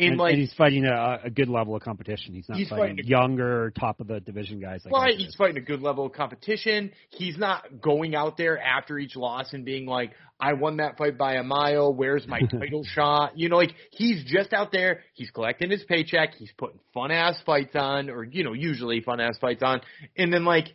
And, 0.00 0.10
And, 0.10 0.18
like, 0.20 0.32
and 0.34 0.40
he's 0.42 0.54
fighting 0.54 0.84
a, 0.84 1.18
a 1.24 1.30
good 1.30 1.48
level 1.48 1.74
of 1.74 1.82
competition. 1.82 2.32
He's 2.32 2.48
not 2.48 2.56
He's 2.56 2.68
fighting, 2.68 2.96
fighting 2.98 3.04
a- 3.04 3.08
younger, 3.08 3.72
top 3.80 3.98
of 3.98 4.06
the 4.06 4.20
division 4.20 4.60
guys. 4.60 4.82
Like 4.84 4.94
Right, 4.94 5.16
he's 5.18 5.34
fighting 5.34 5.56
a 5.56 5.60
good 5.64 5.82
level 5.82 6.06
of 6.06 6.12
competition. 6.12 6.92
He's 7.08 7.36
not 7.36 7.80
going 7.80 8.14
out 8.14 8.36
there 8.36 8.60
after 8.60 8.96
each 8.96 9.16
loss 9.16 9.52
and 9.52 9.64
being 9.64 9.86
like, 9.86 10.12
I 10.38 10.52
won 10.52 10.76
that 10.76 10.98
fight 10.98 11.18
by 11.18 11.34
a 11.34 11.42
mile. 11.42 11.92
Where's 11.92 12.28
my 12.28 12.38
title 12.52 12.84
shot? 12.84 13.36
You 13.36 13.48
know, 13.48 13.56
like 13.56 13.72
he's 13.90 14.22
just 14.24 14.52
out 14.52 14.70
there. 14.70 15.00
He's 15.14 15.30
collecting 15.30 15.68
his 15.72 15.82
paycheck. 15.82 16.34
He's 16.34 16.52
putting 16.56 16.78
fun 16.94 17.10
ass 17.10 17.36
fights 17.44 17.74
on, 17.74 18.08
or 18.08 18.22
you 18.22 18.44
know, 18.44 18.52
usually 18.52 19.00
fun 19.00 19.18
ass 19.20 19.36
fights 19.40 19.64
on, 19.64 19.80
and 20.16 20.32
then 20.32 20.44
like 20.44 20.66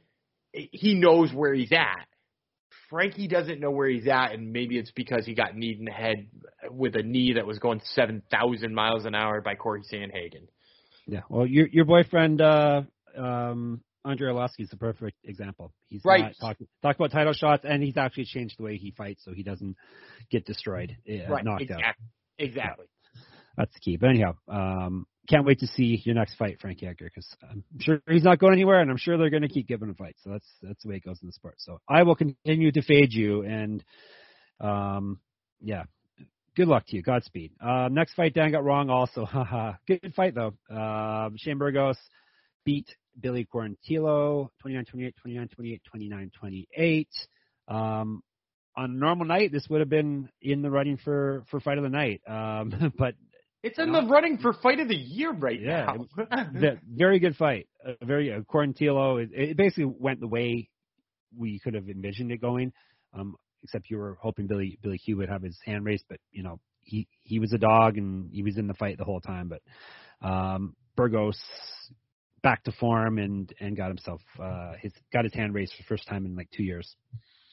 he 0.52 0.96
knows 0.96 1.32
where 1.34 1.54
he's 1.54 1.72
at. 1.72 2.08
Frankie 2.94 3.28
doesn't 3.28 3.60
know 3.60 3.72
where 3.72 3.90
he's 3.90 4.06
at, 4.08 4.34
and 4.34 4.54
maybe 4.54 4.78
it's 4.78 4.92
because 4.92 5.26
he 5.26 5.34
got 5.34 5.56
kneed 5.58 5.80
in 5.80 5.86
the 5.86 5.92
head 5.92 6.28
with 6.70 6.96
a 6.96 7.02
knee 7.02 7.34
that 7.34 7.48
was 7.48 7.58
going 7.58 7.82
seven 7.96 8.22
thousand 8.30 8.76
miles 8.76 9.06
an 9.06 9.16
hour 9.16 9.42
by 9.42 9.56
Corey 9.56 9.82
Sandhagen. 9.92 10.48
Yeah. 11.08 11.22
Well, 11.28 11.48
your 11.48 11.68
your 11.70 11.86
boyfriend 11.86 12.40
uh, 12.40 12.84
um, 13.18 13.82
Andrei 14.06 14.30
Arlovski 14.32 14.60
is 14.60 14.70
the 14.70 14.78
perfect 14.78 15.18
example. 15.24 15.74
He's 15.90 16.02
Right. 16.06 16.22
not 16.22 16.34
talking 16.40 16.68
talk 16.84 16.96
about 16.98 17.10
title 17.10 17.34
shots, 17.34 17.66
and 17.68 17.82
he's 17.82 17.98
actually 17.98 18.26
changed 18.26 18.60
the 18.60 18.64
way 18.64 18.78
he 18.78 18.92
fights 18.92 19.24
so 19.26 19.34
he 19.34 19.42
doesn't 19.42 19.76
get 20.30 20.46
destroyed, 20.46 20.96
uh, 21.10 21.32
right, 21.32 21.44
knocked 21.44 21.64
exactly, 21.64 21.84
out. 21.86 21.96
exactly. 22.38 22.86
That's 23.58 23.74
the 23.74 23.80
key. 23.80 23.98
But 23.98 24.12
anyhow, 24.12 24.36
um, 24.48 25.08
can't 25.28 25.46
wait 25.46 25.60
to 25.60 25.68
see 25.68 26.02
your 26.04 26.16
next 26.16 26.36
fight, 26.36 26.60
Frankie 26.60 26.88
Edgar, 26.88 27.06
because 27.06 27.28
I'm 27.50 27.64
sure 27.80 28.02
he's 28.10 28.24
not 28.24 28.40
going 28.40 28.54
anywhere, 28.54 28.82
and 28.82 28.92
I'm 28.92 28.98
sure 28.98 29.18
they're 29.18 29.30
going 29.30 29.44
to 29.44 29.50
keep 29.50 29.68
giving 29.68 29.90
him 29.90 29.96
fights. 29.96 30.20
So 30.24 30.32
that's 30.32 30.48
that's 30.62 30.84
the 30.84 30.90
way 30.90 30.96
it 30.98 31.06
goes 31.06 31.20
in 31.22 31.28
the 31.28 31.34
sport. 31.34 31.56
So 31.60 31.80
I 31.90 32.04
will 32.04 32.16
continue 32.16 32.72
to 32.72 32.82
fade 32.82 33.14
you, 33.14 33.44
and 33.44 33.84
um, 34.60 35.20
yeah, 35.62 35.84
good 36.56 36.68
luck 36.68 36.86
to 36.88 36.96
you. 36.96 37.02
Godspeed. 37.02 37.52
Uh, 37.62 37.90
next 37.90 38.14
fight, 38.16 38.34
Dan 38.34 38.52
got 38.52 38.64
wrong. 38.64 38.90
Also, 38.90 39.28
good 39.88 40.14
fight 40.16 40.36
though. 40.36 40.54
Uh, 40.74 41.30
Shane 41.38 41.58
Burgos 41.58 41.98
beat 42.66 42.88
Billy 43.20 43.46
Quarantillo 43.46 44.50
29-28, 44.66 45.14
29-28, 45.26 45.80
29-28. 45.96 47.08
Um, 47.68 48.24
on 48.76 48.92
a 48.92 48.94
normal 48.94 49.26
night, 49.26 49.52
this 49.52 49.68
would 49.70 49.82
have 49.82 49.90
been 49.90 50.30
in 50.42 50.62
the 50.62 50.70
running 50.70 50.98
for 50.98 51.44
for 51.50 51.60
fight 51.60 51.78
of 51.78 51.84
the 51.84 51.90
night. 51.90 52.22
Um, 52.28 52.94
but 52.98 53.16
it's 53.64 53.80
in 53.80 53.92
the 53.92 54.04
running 54.04 54.38
for 54.38 54.54
fight 54.54 54.80
of 54.80 54.90
the 54.90 54.96
year 54.96 55.32
right 55.32 55.60
yeah, 55.60 55.86
now. 55.86 56.06
the, 56.54 56.80
very 56.88 57.20
good 57.20 57.36
fight. 57.38 57.68
Uh, 57.86 57.94
very 58.02 58.32
uh, 58.32 58.42
Quarantillo. 58.42 59.24
It, 59.24 59.30
it 59.34 59.58
basically 59.58 59.86
went 59.86 60.20
the 60.20 60.28
way 60.28 60.70
we 61.36 61.60
could 61.60 61.74
have 61.74 61.90
envisioned 61.90 62.32
it 62.32 62.42
going. 62.42 62.74
Um, 63.14 63.36
except 63.64 63.90
you 63.90 63.98
were 63.98 64.18
hoping 64.22 64.48
Billy 64.48 64.78
Billy 64.82 64.98
Q 64.98 65.18
would 65.18 65.30
have 65.30 65.42
his 65.42 65.58
hand 65.66 65.86
raised, 65.86 66.04
but 66.10 66.20
you 66.32 66.44
know 66.44 66.60
he 66.82 67.08
he 67.22 67.40
was 67.40 67.54
a 67.54 67.58
dog 67.58 67.98
and 67.98 68.30
he 68.32 68.44
was 68.44 68.58
in 68.58 68.68
the 68.68 68.74
fight 68.74 68.98
the 68.98 69.06
whole 69.06 69.22
time. 69.22 69.50
But 69.50 70.28
um, 70.28 70.76
Burgos 70.96 71.40
back 72.42 72.64
to 72.66 72.72
form 72.74 73.18
and 73.18 73.52
and 73.60 73.78
got 73.78 73.88
himself 73.88 74.22
uh, 74.42 74.74
his 74.82 74.92
got 75.12 75.24
his 75.24 75.34
hand 75.34 75.54
raised 75.54 75.72
for 75.74 75.84
the 75.84 75.88
first 75.88 76.08
time 76.08 76.26
in 76.26 76.36
like 76.36 76.50
two 76.52 76.64
years. 76.64 76.96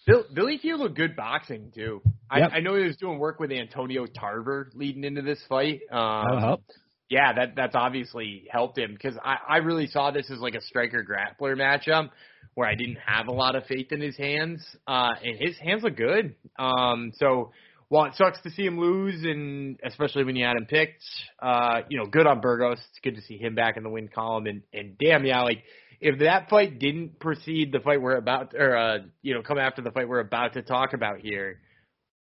Bill, 0.07 0.24
Billy 0.32 0.59
Q 0.59 0.76
looked 0.76 0.96
good 0.96 1.16
boxing 1.16 1.72
too. 1.74 2.03
Yep. 2.05 2.51
I, 2.53 2.57
I 2.57 2.61
know 2.61 2.74
he 2.74 2.84
was 2.84 2.96
doing 2.96 3.18
work 3.18 3.40
with 3.40 3.53
Antonio 3.53 4.07
Tarver 4.07 4.70
leading 4.74 5.05
into 5.05 5.22
this 5.22 5.40
fight. 5.48 5.80
Um, 5.90 6.24
That'll 6.24 6.40
help. 6.40 6.62
Yeah, 7.09 7.32
that 7.32 7.57
that's 7.57 7.74
obviously 7.74 8.46
helped 8.51 8.78
him 8.78 8.92
because 8.92 9.18
I 9.22 9.36
I 9.48 9.57
really 9.59 9.88
saw 9.88 10.11
this 10.11 10.30
as 10.30 10.38
like 10.38 10.55
a 10.55 10.61
striker 10.61 11.05
grappler 11.05 11.57
matchup 11.57 12.11
where 12.55 12.68
I 12.68 12.74
didn't 12.74 12.98
have 13.05 13.28
a 13.28 13.32
lot 13.32 13.57
of 13.57 13.64
faith 13.66 13.92
in 13.92 14.01
his 14.01 14.16
hands. 14.16 14.64
Uh, 14.86 15.11
and 15.22 15.36
his 15.38 15.57
hands 15.59 15.82
look 15.82 15.96
good. 15.96 16.34
Um, 16.59 17.12
so 17.14 17.53
while 17.88 18.07
it 18.07 18.14
sucks 18.14 18.40
to 18.42 18.51
see 18.51 18.64
him 18.64 18.78
lose, 18.78 19.24
and 19.24 19.78
especially 19.84 20.24
when 20.24 20.36
you 20.36 20.44
had 20.44 20.57
him 20.57 20.66
picked, 20.66 21.03
uh, 21.42 21.80
you 21.88 21.98
know, 21.98 22.07
good 22.07 22.26
on 22.26 22.40
Burgos. 22.40 22.78
It's 22.78 23.01
good 23.03 23.16
to 23.16 23.22
see 23.22 23.36
him 23.36 23.57
back 23.57 23.76
in 23.76 23.82
the 23.82 23.90
win 23.90 24.09
column. 24.09 24.46
And 24.46 24.62
and 24.72 24.96
damn, 24.96 25.24
yeah, 25.24 25.42
like 25.42 25.64
if 26.01 26.20
that 26.20 26.48
fight 26.48 26.78
didn't 26.78 27.18
precede 27.18 27.72
the 27.72 27.80
fight 27.80 28.01
we're 28.01 28.16
about, 28.16 28.53
to 28.53 28.59
or 28.59 28.76
uh, 28.76 28.98
you 29.22 29.34
know, 29.34 29.42
come 29.42 29.59
after 29.59 29.82
the 29.82 29.90
fight 29.90 30.09
we're 30.09 30.20
about 30.20 30.55
to 30.55 30.62
talk 30.62 30.92
about 30.92 31.20
here, 31.20 31.61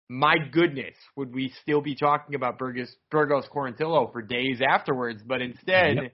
my 0.09 0.37
goodness, 0.53 0.95
would 1.16 1.35
we 1.35 1.53
still 1.62 1.81
be 1.81 1.95
talking 1.95 2.35
about 2.35 2.59
Burgos 2.59 2.95
Burgos 3.11 3.47
Quarantillo 3.55 4.12
for 4.12 4.22
days 4.22 4.61
afterwards? 4.66 5.22
But 5.27 5.43
instead. 5.43 5.97
Yep 5.97 6.12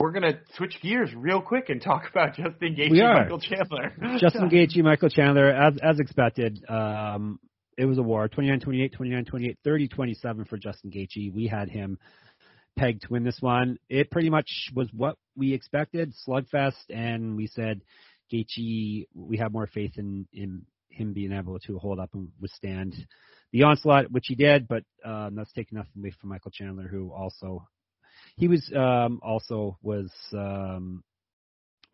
we're 0.00 0.12
gonna 0.12 0.40
switch 0.56 0.80
gears 0.82 1.10
real 1.14 1.42
quick 1.42 1.68
and 1.68 1.80
talk 1.80 2.08
about 2.10 2.34
Justin 2.34 2.74
Gaethje, 2.74 3.00
and 3.02 3.18
Michael 3.20 3.38
Chandler. 3.38 3.92
Justin 4.18 4.48
Gaethje, 4.50 4.82
Michael 4.82 5.10
Chandler, 5.10 5.50
as 5.50 5.74
as 5.82 6.00
expected. 6.00 6.64
Um, 6.68 7.38
it 7.76 7.84
was 7.84 7.98
a 7.98 8.02
war. 8.02 8.28
29-28, 8.28 8.94
29-28, 8.94 9.56
30-27 9.66 10.48
for 10.48 10.58
Justin 10.58 10.90
Gaethje. 10.90 11.32
We 11.32 11.46
had 11.46 11.70
him 11.70 11.98
pegged 12.76 13.02
to 13.02 13.12
win 13.12 13.24
this 13.24 13.40
one. 13.40 13.78
It 13.88 14.10
pretty 14.10 14.30
much 14.30 14.70
was 14.74 14.88
what 14.92 15.16
we 15.36 15.52
expected, 15.52 16.14
slugfest, 16.26 16.88
and 16.88 17.36
we 17.36 17.46
said 17.46 17.82
Gaethje. 18.32 19.06
We 19.14 19.36
have 19.38 19.52
more 19.52 19.66
faith 19.66 19.92
in 19.96 20.26
in 20.32 20.62
him 20.88 21.12
being 21.12 21.32
able 21.32 21.58
to 21.60 21.78
hold 21.78 22.00
up 22.00 22.10
and 22.14 22.28
withstand 22.40 22.94
the 23.52 23.62
onslaught, 23.62 24.10
which 24.10 24.26
he 24.28 24.34
did. 24.34 24.68
But 24.68 24.84
um, 25.04 25.34
that's 25.34 25.52
taking 25.52 25.78
nothing 25.78 25.92
away 25.98 26.12
from 26.20 26.30
Michael 26.30 26.50
Chandler, 26.50 26.88
who 26.88 27.12
also 27.12 27.66
he 28.36 28.48
was 28.48 28.70
um, 28.74 29.20
also 29.22 29.78
was 29.82 30.10
um, 30.32 31.02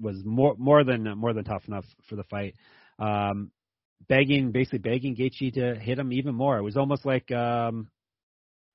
was 0.01 0.17
more 0.25 0.55
more 0.59 0.85
than 0.85 1.05
more 1.17 1.33
than 1.33 1.45
tough 1.45 1.67
enough 1.67 1.87
for 2.09 2.17
the 2.17 2.25
fight. 2.25 2.55
Um, 2.99 3.51
begging, 4.09 4.53
basically 4.53 4.79
begging 4.79 5.17
Gaethje 5.17 5.55
to 5.55 5.75
hit 5.77 5.99
him 5.99 6.13
even 6.13 6.35
more. 6.35 6.59
It 6.59 6.63
was 6.63 6.77
almost 6.77 7.05
like 7.07 7.31
um, 7.33 7.89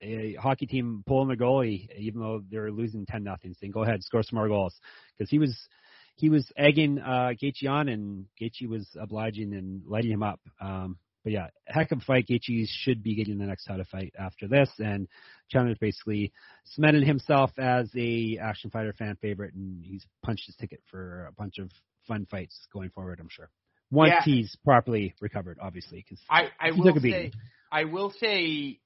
a 0.02 0.34
hockey 0.34 0.66
team 0.66 1.04
pulling 1.06 1.30
the 1.30 1.36
goalie, 1.36 1.88
even 1.98 2.22
though 2.22 2.42
they're 2.50 2.72
losing 2.72 3.06
ten 3.06 3.24
nothing, 3.24 3.54
saying, 3.60 3.72
"Go 3.72 3.84
ahead, 3.84 4.04
score 4.04 4.24
some 4.24 4.38
more 4.38 4.48
goals," 4.48 4.80
because 5.18 5.30
he 5.30 5.40
was 5.40 5.68
he 6.16 6.30
was 6.30 6.52
egging 6.58 7.00
uh, 7.00 7.34
Gaethje 7.42 7.70
on, 7.70 7.90
and 7.90 8.26
Gaethje 8.40 8.68
was 8.68 8.88
obliging 9.00 9.54
and 9.54 9.84
lighting 9.86 10.12
him 10.12 10.24
up. 10.24 10.40
Um, 10.60 10.98
but 11.24 11.34
yeah, 11.34 11.48
heck 11.66 11.92
of 11.92 12.00
a 12.00 12.02
fight. 12.02 12.28
Gaethje 12.28 12.68
should 12.68 13.04
be 13.04 13.16
getting 13.16 13.38
the 13.38 13.46
next 13.46 13.66
title 13.66 13.86
fight 13.92 14.14
after 14.18 14.48
this, 14.48 14.70
and 14.80 15.08
Chandler's 15.50 15.78
basically 15.78 16.32
cemented 16.66 17.04
himself 17.04 17.52
as 17.58 17.90
a 17.96 18.38
action 18.42 18.72
fighter 18.72 18.94
fan 18.94 19.18
favorite, 19.22 19.54
and 19.54 19.84
he's 19.84 20.06
punched 20.24 20.48
his 20.48 20.56
ticket 20.56 20.82
for 20.90 21.28
a 21.30 21.34
bunch 21.34 21.60
of 21.60 21.70
fun 22.08 22.26
fights 22.30 22.68
going 22.74 22.90
forward. 22.90 23.20
I'm 23.20 23.30
sure 23.30 23.50
once 23.92 24.14
yeah. 24.16 24.24
he's 24.24 24.56
properly 24.64 25.14
recovered, 25.20 25.60
obviously, 25.62 26.04
because 26.04 26.24
I, 26.30 26.48
I 26.60 26.72
will 26.72 27.00
say, 27.00 27.32
I 27.72 27.84
will 27.84 28.12
say 28.12 28.80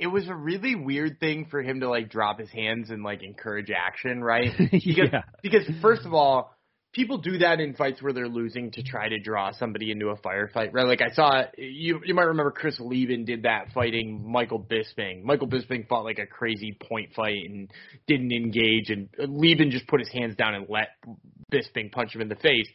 it 0.00 0.06
was 0.06 0.28
a 0.28 0.34
really 0.34 0.74
weird 0.74 1.20
thing 1.20 1.46
for 1.50 1.62
him 1.62 1.80
to 1.80 1.88
like 1.88 2.08
drop 2.08 2.40
his 2.40 2.50
hands 2.50 2.90
and 2.90 3.02
like 3.02 3.22
encourage 3.22 3.70
action, 3.70 4.24
right? 4.24 4.50
Because 4.70 5.10
yeah. 5.12 5.22
because 5.42 5.62
first 5.82 6.06
of 6.06 6.14
all, 6.14 6.56
people 6.92 7.18
do 7.18 7.38
that 7.38 7.60
in 7.60 7.74
fights 7.74 8.02
where 8.02 8.12
they're 8.12 8.28
losing 8.28 8.70
to 8.72 8.82
try 8.82 9.08
to 9.08 9.18
draw 9.18 9.52
somebody 9.52 9.90
into 9.90 10.08
a 10.08 10.16
firefight, 10.16 10.70
right? 10.72 10.86
Like 10.86 11.02
I 11.02 11.10
saw 11.14 11.42
you 11.58 12.00
you 12.04 12.14
might 12.14 12.24
remember 12.24 12.50
Chris 12.50 12.80
Leben 12.80 13.26
did 13.26 13.42
that 13.42 13.72
fighting 13.74 14.26
Michael 14.26 14.58
Bisping. 14.58 15.22
Michael 15.22 15.48
Bisping 15.48 15.86
fought 15.86 16.04
like 16.04 16.18
a 16.18 16.26
crazy 16.26 16.76
point 16.88 17.12
fight 17.14 17.44
and 17.44 17.70
didn't 18.06 18.32
engage, 18.32 18.88
and 18.88 19.08
Leben 19.18 19.70
just 19.70 19.86
put 19.86 20.00
his 20.00 20.10
hands 20.10 20.34
down 20.34 20.54
and 20.54 20.66
let 20.68 20.88
Bisping 21.52 21.92
punch 21.92 22.14
him 22.14 22.22
in 22.22 22.28
the 22.28 22.36
face. 22.36 22.68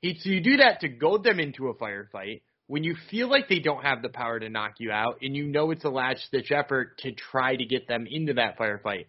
He, 0.00 0.18
so 0.18 0.30
you 0.30 0.40
do 0.40 0.56
that 0.56 0.80
to 0.80 0.88
goad 0.88 1.22
them 1.22 1.38
into 1.38 1.68
a 1.68 1.74
firefight 1.74 2.40
when 2.72 2.84
you 2.84 2.96
feel 3.10 3.28
like 3.28 3.50
they 3.50 3.58
don't 3.58 3.84
have 3.84 4.00
the 4.00 4.08
power 4.08 4.40
to 4.40 4.48
knock 4.48 4.76
you 4.78 4.90
out, 4.90 5.18
and 5.20 5.36
you 5.36 5.44
know 5.44 5.72
it's 5.72 5.84
a 5.84 5.90
latch 5.90 6.16
stitch 6.26 6.50
effort 6.50 6.96
to 7.00 7.12
try 7.12 7.54
to 7.54 7.66
get 7.66 7.86
them 7.86 8.06
into 8.10 8.32
that 8.32 8.58
firefight. 8.58 9.04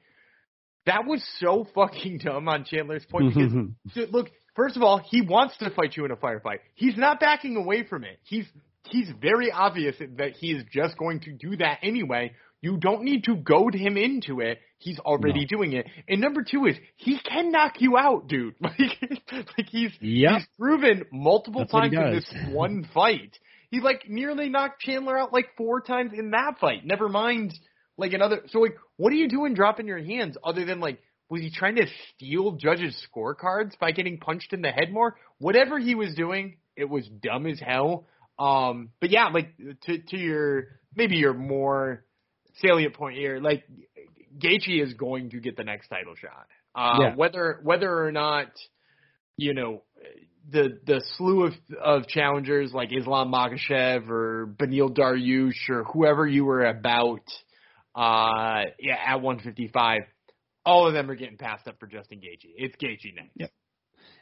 That 0.85 1.05
was 1.05 1.23
so 1.39 1.65
fucking 1.73 2.17
dumb 2.17 2.49
on 2.49 2.65
Chandler's 2.65 3.05
point 3.05 3.33
because 3.33 4.09
look, 4.11 4.27
First 4.53 4.75
of 4.75 4.83
all, 4.83 4.99
he 4.99 5.21
wants 5.21 5.57
to 5.59 5.69
fight 5.69 5.95
you 5.95 6.03
in 6.03 6.11
a 6.11 6.17
firefight. 6.17 6.59
He's 6.75 6.97
not 6.97 7.21
backing 7.21 7.55
away 7.55 7.85
from 7.87 8.03
it. 8.03 8.19
He's 8.23 8.45
he's 8.89 9.09
very 9.21 9.49
obvious 9.49 9.95
that 10.17 10.31
he 10.33 10.51
is 10.51 10.63
just 10.69 10.97
going 10.97 11.21
to 11.21 11.31
do 11.31 11.55
that 11.55 11.79
anyway. 11.83 12.33
You 12.61 12.77
don't 12.77 13.03
need 13.03 13.23
to 13.25 13.35
goad 13.37 13.75
him 13.75 13.97
into 13.97 14.41
it. 14.41 14.59
He's 14.77 14.99
already 14.99 15.41
no. 15.41 15.57
doing 15.57 15.73
it. 15.73 15.87
And 16.07 16.21
number 16.21 16.43
two 16.43 16.65
is 16.65 16.75
he 16.97 17.17
can 17.19 17.51
knock 17.51 17.75
you 17.79 17.97
out, 17.97 18.27
dude. 18.27 18.55
Like, 18.61 19.47
like 19.57 19.69
he's 19.69 19.91
yep. 20.01 20.33
he's 20.33 20.47
proven 20.59 21.05
multiple 21.11 21.61
That's 21.61 21.71
times 21.71 21.93
in 21.93 22.11
this 22.11 22.33
one 22.51 22.87
fight. 22.93 23.37
He 23.73 23.79
like 23.79 24.07
nearly 24.07 24.49
knocked 24.49 24.81
Chandler 24.81 25.17
out 25.17 25.33
like 25.33 25.47
four 25.57 25.81
times 25.81 26.11
in 26.15 26.29
that 26.29 26.59
fight. 26.61 26.85
Never 26.85 27.09
mind 27.09 27.55
like 27.97 28.13
another. 28.13 28.43
So 28.49 28.59
like, 28.59 28.75
what 28.97 29.11
are 29.11 29.15
you 29.15 29.27
doing 29.27 29.55
dropping 29.55 29.87
your 29.87 29.97
hands 29.97 30.37
other 30.43 30.63
than 30.63 30.79
like 30.79 30.99
was 31.27 31.41
he 31.41 31.49
trying 31.49 31.77
to 31.77 31.87
steal 32.13 32.51
judges' 32.51 32.95
scorecards 33.09 33.71
by 33.79 33.91
getting 33.91 34.19
punched 34.19 34.53
in 34.53 34.61
the 34.61 34.69
head 34.69 34.91
more? 34.91 35.15
Whatever 35.39 35.79
he 35.79 35.95
was 35.95 36.13
doing, 36.13 36.57
it 36.75 36.87
was 36.87 37.07
dumb 37.07 37.47
as 37.47 37.59
hell. 37.59 38.05
Um, 38.37 38.89
but 39.01 39.09
yeah, 39.09 39.29
like 39.29 39.57
to 39.85 39.97
to 39.97 40.17
your 40.17 40.65
maybe 40.95 41.15
your 41.15 41.33
more 41.33 42.05
salient 42.61 42.93
point 42.93 43.17
here, 43.17 43.39
like 43.39 43.63
Gaethje 44.37 44.83
is 44.83 44.93
going 44.93 45.31
to 45.31 45.39
get 45.39 45.57
the 45.57 45.63
next 45.63 45.87
title 45.87 46.13
shot. 46.15 46.45
Uh, 46.75 46.99
yeah. 47.01 47.15
Whether 47.15 47.59
whether 47.63 48.05
or 48.05 48.11
not 48.11 48.51
you 49.35 49.55
know 49.55 49.81
the 50.49 50.79
the 50.85 51.03
slew 51.17 51.45
of 51.45 51.53
of 51.81 52.07
challengers 52.07 52.73
like 52.73 52.89
Islam 52.91 53.31
Makhachev 53.31 54.09
or 54.09 54.47
Beneil 54.57 54.89
Dariush 54.89 55.69
or 55.69 55.83
whoever 55.85 56.27
you 56.27 56.45
were 56.45 56.65
about, 56.65 57.21
uh, 57.95 58.65
yeah, 58.79 58.97
at 59.05 59.21
155 59.21 60.01
all 60.65 60.87
of 60.87 60.93
them 60.93 61.09
are 61.09 61.15
getting 61.15 61.37
passed 61.37 61.67
up 61.67 61.79
for 61.79 61.87
Justin 61.87 62.19
Gaethje. 62.19 62.53
It's 62.55 62.75
Gaethje 62.75 63.15
next. 63.15 63.31
Yep. 63.35 63.51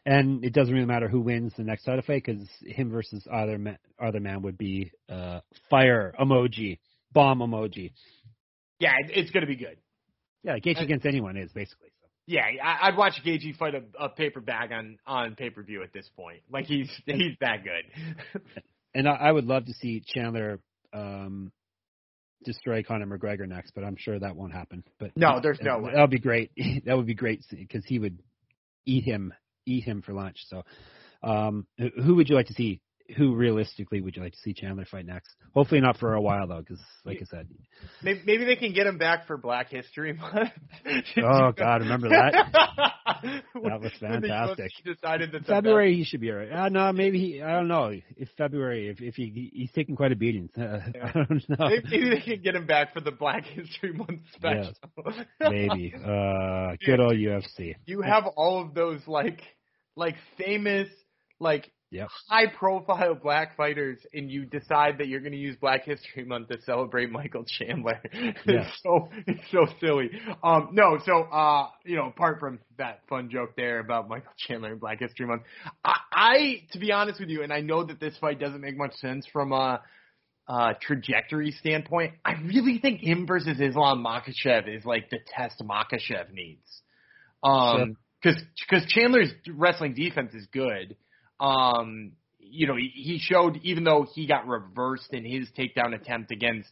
And 0.05 0.43
it 0.43 0.53
doesn't 0.53 0.73
really 0.73 0.85
matter 0.85 1.07
who 1.07 1.21
wins 1.21 1.53
the 1.55 1.63
next 1.63 1.83
title 1.83 2.01
fight 2.01 2.23
because 2.25 2.47
him 2.61 2.89
versus 2.89 3.27
other 3.31 3.57
man, 3.57 3.77
other 3.99 4.19
man 4.19 4.41
would 4.41 4.57
be 4.57 4.91
uh, 5.09 5.41
fire 5.69 6.13
emoji, 6.19 6.79
bomb 7.11 7.39
emoji. 7.39 7.91
Yeah, 8.79 8.93
it's 9.09 9.29
going 9.29 9.41
to 9.41 9.47
be 9.47 9.55
good. 9.55 9.77
Yeah, 10.43 10.57
Gaethje 10.57 10.81
against 10.81 11.05
anyone 11.05 11.37
is 11.37 11.51
basically. 11.51 11.90
Yeah, 12.31 12.43
I, 12.63 12.87
I'd 12.87 12.97
watch 12.97 13.15
Gaethje 13.25 13.57
fight 13.57 13.75
a, 13.75 13.83
a 13.99 14.07
paper 14.07 14.39
bag 14.39 14.71
on 14.71 14.97
on 15.05 15.35
pay 15.35 15.49
per 15.49 15.63
view 15.63 15.83
at 15.83 15.91
this 15.91 16.09
point. 16.15 16.39
Like 16.49 16.65
he's 16.65 16.89
he's 17.05 17.35
that 17.41 17.57
good. 17.65 18.41
and 18.95 19.07
I, 19.07 19.13
I 19.15 19.31
would 19.33 19.45
love 19.45 19.65
to 19.65 19.73
see 19.73 20.01
Chandler 20.05 20.61
um, 20.93 21.51
destroy 22.45 22.83
Conor 22.83 23.05
McGregor 23.05 23.47
next, 23.47 23.71
but 23.71 23.83
I'm 23.83 23.97
sure 23.97 24.17
that 24.17 24.37
won't 24.37 24.53
happen. 24.53 24.85
But 24.97 25.11
no, 25.17 25.41
there's 25.43 25.59
no 25.61 25.79
way. 25.79 25.91
That 25.93 26.01
would 26.01 26.09
be 26.09 26.19
great. 26.19 26.51
that 26.85 26.95
would 26.95 27.05
be 27.05 27.15
great 27.15 27.43
because 27.51 27.83
he 27.85 27.99
would 27.99 28.17
eat 28.85 29.03
him, 29.03 29.33
eat 29.65 29.83
him 29.83 30.01
for 30.01 30.13
lunch. 30.13 30.37
So, 30.47 30.63
um, 31.23 31.67
who 31.77 32.15
would 32.15 32.29
you 32.29 32.35
like 32.35 32.47
to 32.47 32.53
see? 32.53 32.79
Who 33.17 33.35
realistically 33.35 34.01
would 34.01 34.15
you 34.15 34.23
like 34.23 34.33
to 34.33 34.39
see 34.39 34.53
Chandler 34.53 34.85
fight 34.85 35.05
next? 35.05 35.35
Hopefully 35.53 35.81
not 35.81 35.97
for 35.97 36.13
a 36.13 36.21
while 36.21 36.47
though, 36.47 36.59
because 36.59 36.79
like 37.05 37.17
I 37.21 37.25
said, 37.25 37.47
maybe, 38.01 38.21
maybe 38.25 38.45
they 38.45 38.55
can 38.55 38.73
get 38.73 38.87
him 38.87 38.97
back 38.97 39.27
for 39.27 39.37
Black 39.37 39.69
History 39.69 40.13
Month. 40.33 40.49
oh 41.17 41.51
God, 41.51 41.81
remember 41.81 42.09
that? 42.09 42.33
that 43.53 43.81
was 43.81 43.91
fantastic. 43.99 44.71
Decided 44.83 45.31
that 45.33 45.45
February 45.45 45.95
he 45.95 46.03
should 46.03 46.21
be 46.21 46.31
alright. 46.31 46.51
Uh, 46.51 46.69
no, 46.69 46.91
maybe 46.93 47.19
he. 47.19 47.41
I 47.41 47.51
don't 47.53 47.67
know 47.67 47.91
if 48.17 48.29
February 48.37 48.89
if 48.89 49.01
if 49.01 49.15
he 49.15 49.51
he's 49.53 49.71
taking 49.71 49.95
quite 49.95 50.11
a 50.11 50.15
beating. 50.15 50.49
Uh, 50.57 50.61
yeah. 50.95 51.09
I 51.09 51.11
don't 51.13 51.49
know. 51.49 51.69
Maybe, 51.69 52.09
they 52.09 52.21
can 52.21 52.41
get 52.41 52.55
him 52.55 52.65
back 52.65 52.93
for 52.93 53.01
the 53.01 53.11
Black 53.11 53.45
History 53.45 53.93
Month 53.93 54.21
special. 54.33 54.73
Yes, 55.05 55.25
maybe. 55.39 55.93
Uh, 55.95 56.75
good 56.85 56.99
old 56.99 57.15
UFC. 57.15 57.75
You 57.85 58.01
have 58.01 58.25
all 58.35 58.61
of 58.61 58.73
those 58.73 59.01
like 59.07 59.41
like 59.95 60.15
famous 60.37 60.87
like 61.39 61.71
yep. 61.91 62.07
high 62.29 62.47
profile 62.47 63.13
black 63.13 63.55
fighters 63.55 63.99
and 64.13 64.31
you 64.31 64.45
decide 64.45 64.97
that 64.97 65.07
you're 65.07 65.19
going 65.19 65.33
to 65.33 65.37
use 65.37 65.55
Black 65.61 65.85
History 65.85 66.25
Month 66.25 66.49
to 66.49 66.61
celebrate 66.61 67.11
Michael 67.11 67.45
Chandler. 67.45 68.01
Yes. 68.11 68.65
it's 68.67 68.81
so 68.83 69.09
it's 69.27 69.51
so 69.51 69.65
silly. 69.79 70.09
Um 70.43 70.69
no, 70.71 70.97
so 71.05 71.23
uh 71.23 71.67
you 71.85 71.95
know, 71.95 72.07
apart 72.07 72.39
from 72.39 72.59
that 72.77 73.01
fun 73.07 73.29
joke 73.29 73.55
there 73.55 73.79
about 73.79 74.09
Michael 74.09 74.31
Chandler 74.37 74.71
and 74.71 74.79
Black 74.79 74.99
History 74.99 75.27
Month, 75.27 75.43
I, 75.85 75.95
I 76.11 76.63
to 76.71 76.79
be 76.79 76.91
honest 76.91 77.19
with 77.19 77.29
you 77.29 77.43
and 77.43 77.53
I 77.53 77.61
know 77.61 77.83
that 77.83 77.99
this 77.99 78.17
fight 78.17 78.39
doesn't 78.39 78.61
make 78.61 78.77
much 78.77 78.93
sense 78.95 79.27
from 79.31 79.51
a 79.51 79.81
uh, 80.47 80.73
trajectory 80.81 81.51
standpoint, 81.51 82.13
I 82.25 82.33
really 82.33 82.79
think 82.79 82.99
him 82.99 83.25
versus 83.25 83.59
Islam 83.59 84.03
Makhachev 84.03 84.67
is 84.67 84.83
like 84.85 85.09
the 85.09 85.19
test 85.25 85.61
Makhachev 85.61 86.31
needs. 86.33 86.81
Um, 87.43 87.97
because 88.21 88.37
sure. 88.37 88.47
because 88.69 88.85
Chandler's 88.89 89.31
wrestling 89.55 89.93
defense 89.93 90.33
is 90.33 90.45
good. 90.51 90.95
Um, 91.41 92.13
you 92.39 92.67
know, 92.67 92.75
he, 92.75 93.19
showed 93.19 93.59
even 93.63 93.83
though 93.83 94.05
he 94.13 94.27
got 94.27 94.47
reversed 94.47 95.13
in 95.13 95.25
his 95.25 95.47
takedown 95.57 95.95
attempt 95.95 96.31
against 96.31 96.69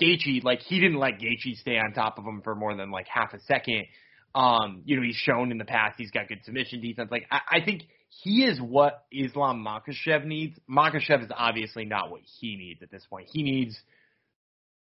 Gaethje, 0.00 0.44
like 0.44 0.60
he 0.60 0.78
didn't 0.78 0.98
let 0.98 1.18
Gaethje 1.18 1.56
stay 1.56 1.78
on 1.78 1.92
top 1.92 2.18
of 2.18 2.24
him 2.24 2.42
for 2.42 2.54
more 2.54 2.76
than 2.76 2.90
like 2.90 3.08
half 3.08 3.34
a 3.34 3.40
second. 3.40 3.86
Um, 4.34 4.82
you 4.84 4.96
know, 4.96 5.02
he's 5.02 5.16
shown 5.16 5.50
in 5.50 5.58
the 5.58 5.64
past 5.64 5.96
he's 5.98 6.10
got 6.10 6.28
good 6.28 6.40
submission 6.44 6.80
defense. 6.80 7.10
Like 7.10 7.26
I, 7.30 7.58
I 7.58 7.64
think 7.64 7.82
he 8.08 8.44
is 8.44 8.60
what 8.60 9.04
Islam 9.10 9.66
Makhachev 9.66 10.24
needs. 10.24 10.58
Makhachev 10.70 11.24
is 11.24 11.30
obviously 11.34 11.84
not 11.84 12.10
what 12.10 12.20
he 12.40 12.56
needs 12.56 12.82
at 12.82 12.90
this 12.90 13.04
point. 13.10 13.28
He 13.32 13.42
needs 13.42 13.78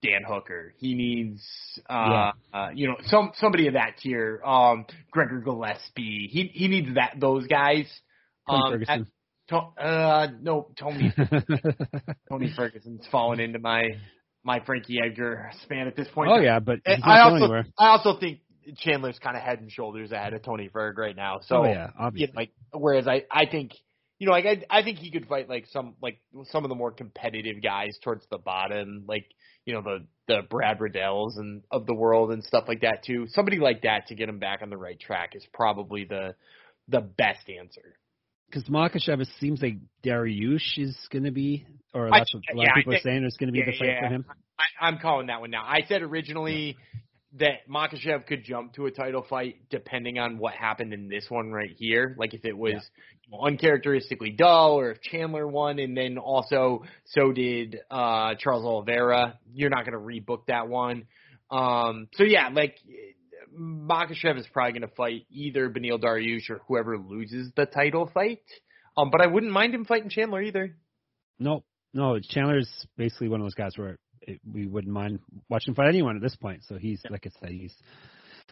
Dan 0.01 0.21
Hooker. 0.27 0.73
He 0.77 0.93
needs, 0.93 1.41
uh, 1.89 1.93
yeah. 1.93 2.31
uh, 2.53 2.69
you 2.73 2.87
know, 2.87 2.97
some 3.05 3.31
somebody 3.35 3.67
of 3.67 3.73
that 3.73 3.97
tier. 4.01 4.41
Um, 4.45 4.85
Gregor 5.11 5.41
Gillespie. 5.41 6.29
He 6.31 6.51
he 6.53 6.67
needs 6.67 6.95
that 6.95 7.15
those 7.19 7.47
guys. 7.47 7.85
Um, 8.47 8.71
Ferguson. 8.71 9.01
At, 9.01 9.07
to, 9.49 9.57
uh, 9.57 10.27
no, 10.41 10.71
Tony. 10.77 11.13
Tony 12.29 12.53
Ferguson's 12.55 13.05
fallen 13.11 13.39
into 13.39 13.59
my 13.59 13.81
my 14.43 14.59
Frankie 14.65 14.99
Edgar 15.03 15.51
span 15.63 15.87
at 15.87 15.95
this 15.95 16.07
point. 16.13 16.31
Oh 16.31 16.39
yeah, 16.39 16.59
but 16.59 16.79
I 16.85 17.19
also 17.21 17.35
anywhere. 17.35 17.65
I 17.77 17.89
also 17.89 18.17
think 18.19 18.39
Chandler's 18.77 19.19
kind 19.19 19.35
of 19.35 19.43
head 19.43 19.59
and 19.59 19.71
shoulders 19.71 20.11
ahead 20.11 20.33
of 20.33 20.43
Tony 20.43 20.69
Ferg 20.69 20.97
right 20.97 21.15
now. 21.15 21.39
So 21.45 21.57
oh, 21.57 21.65
yeah, 21.65 21.89
obviously. 21.97 22.27
You 22.27 22.33
know, 22.33 22.39
like 22.39 22.51
whereas 22.71 23.07
I 23.07 23.25
I 23.29 23.45
think 23.45 23.71
you 24.19 24.27
know 24.27 24.33
like 24.33 24.45
I 24.45 24.63
I 24.69 24.83
think 24.83 24.99
he 24.99 25.11
could 25.11 25.27
fight 25.27 25.49
like 25.49 25.65
some 25.71 25.95
like 26.01 26.19
some 26.45 26.63
of 26.63 26.69
the 26.69 26.75
more 26.75 26.91
competitive 26.91 27.61
guys 27.61 27.97
towards 28.03 28.25
the 28.29 28.37
bottom 28.37 29.05
like 29.07 29.25
you 29.65 29.73
know 29.73 29.81
the 29.81 30.05
the 30.27 30.41
Brad 30.49 30.79
Riddells 30.79 31.37
and 31.37 31.61
of 31.71 31.85
the 31.85 31.93
world 31.93 32.31
and 32.31 32.43
stuff 32.43 32.65
like 32.67 32.81
that 32.81 33.03
too. 33.03 33.27
Somebody 33.29 33.57
like 33.57 33.81
that 33.81 34.07
to 34.07 34.15
get 34.15 34.29
him 34.29 34.39
back 34.39 34.61
on 34.61 34.69
the 34.69 34.77
right 34.77 34.99
track 34.99 35.31
is 35.33 35.45
probably 35.53 36.05
the 36.05 36.35
the 36.87 37.01
best 37.01 37.49
answer 37.49 37.95
because 38.47 38.63
Makhachev 38.69 39.25
seems 39.39 39.61
like 39.61 39.75
Dariush 40.03 40.77
is 40.77 40.97
going 41.11 41.23
to 41.23 41.31
be, 41.31 41.65
or 41.93 42.09
that's 42.11 42.33
what 42.33 42.43
a 42.51 42.55
lot 42.55 42.63
yeah, 42.63 42.69
of 42.69 42.75
people 42.75 42.93
think, 42.93 43.01
are 43.01 43.09
saying 43.09 43.25
is 43.25 43.37
going 43.37 43.47
to 43.47 43.53
be 43.53 43.59
yeah, 43.59 43.65
the 43.65 43.77
fight 43.77 43.87
yeah. 43.87 44.01
for 44.01 44.13
him. 44.13 44.25
I, 44.57 44.87
I'm 44.87 44.99
calling 44.99 45.27
that 45.27 45.41
one 45.41 45.51
now. 45.51 45.63
I 45.63 45.81
said 45.87 46.01
originally 46.01 46.77
that 47.37 47.67
Makhachev 47.69 48.27
could 48.27 48.43
jump 48.43 48.73
to 48.73 48.85
a 48.85 48.91
title 48.91 49.25
fight 49.29 49.57
depending 49.69 50.19
on 50.19 50.37
what 50.37 50.53
happened 50.53 50.93
in 50.93 51.09
this 51.09 51.25
one 51.29 51.51
right 51.51 51.71
here. 51.77 52.15
Like 52.17 52.33
if 52.33 52.45
it 52.45 52.57
was 52.57 52.75
know, 53.29 53.41
uncharacteristically 53.45 54.31
dull, 54.31 54.79
or 54.79 54.91
if 54.91 55.01
Chandler 55.01 55.47
won, 55.47 55.79
and 55.79 55.97
then 55.97 56.17
also 56.17 56.83
so 57.05 57.31
did 57.31 57.77
uh 57.91 58.35
Charles 58.39 58.65
Oliveira. 58.65 59.39
You're 59.53 59.69
not 59.69 59.85
going 59.85 59.93
to 59.93 59.99
rebook 59.99 60.45
that 60.47 60.67
one. 60.67 61.05
Um, 61.51 62.07
so 62.13 62.23
yeah, 62.23 62.49
like 62.49 62.77
Makhachev 63.57 64.37
is 64.37 64.47
probably 64.51 64.79
going 64.79 64.89
to 64.89 64.95
fight 64.95 65.25
either 65.29 65.69
Beneil 65.69 65.99
Dariush 65.99 66.49
or 66.49 66.61
whoever 66.67 66.97
loses 66.97 67.51
the 67.55 67.65
title 67.65 68.09
fight. 68.13 68.41
Um, 68.97 69.09
but 69.11 69.21
I 69.21 69.27
wouldn't 69.27 69.51
mind 69.51 69.73
him 69.73 69.85
fighting 69.85 70.09
Chandler 70.09 70.41
either. 70.41 70.77
No, 71.39 71.63
no, 71.93 72.19
Chandler's 72.19 72.69
basically 72.97 73.29
one 73.29 73.41
of 73.41 73.45
those 73.45 73.55
guys 73.55 73.77
where 73.77 73.97
it, 74.21 74.39
we 74.49 74.67
wouldn't 74.67 74.93
mind 74.93 75.19
watching 75.49 75.71
him 75.71 75.75
fight 75.75 75.89
anyone 75.89 76.15
at 76.15 76.21
this 76.21 76.35
point. 76.35 76.63
So 76.67 76.77
he's 76.77 77.01
yeah. 77.03 77.11
like 77.11 77.27
I 77.27 77.31
said, 77.39 77.49
he's 77.49 77.75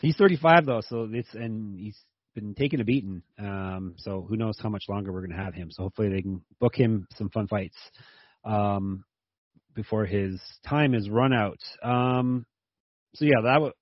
he's 0.02 0.18
35 0.18 0.66
though, 0.66 0.82
so 0.88 1.08
it's 1.12 1.34
and 1.34 1.80
he's 1.80 1.98
been 2.36 2.56
taking 2.56 2.82
a 2.82 2.84
beating. 2.84 3.22
Um, 3.40 3.96
so 3.98 4.26
who 4.28 4.38
knows 4.38 4.58
how 4.62 4.70
much 4.70 4.84
longer 4.90 5.12
we're 5.12 5.26
going 5.26 5.38
to 5.38 5.44
have 5.44 5.54
him. 5.54 5.70
So 5.72 5.84
hopefully 5.84 6.10
they 6.10 6.22
can 6.22 6.42
book 6.60 6.76
him 6.76 7.08
some 7.16 7.30
fun 7.30 7.48
fights 7.48 7.78
um, 8.44 9.06
before 9.74 10.06
his 10.06 10.42
time 10.68 10.94
is 10.94 11.10
run 11.10 11.34
out. 11.34 11.60
Um, 11.82 12.46
so 13.16 13.26
yeah, 13.26 13.42
that 13.44 13.54
w- 13.54 13.74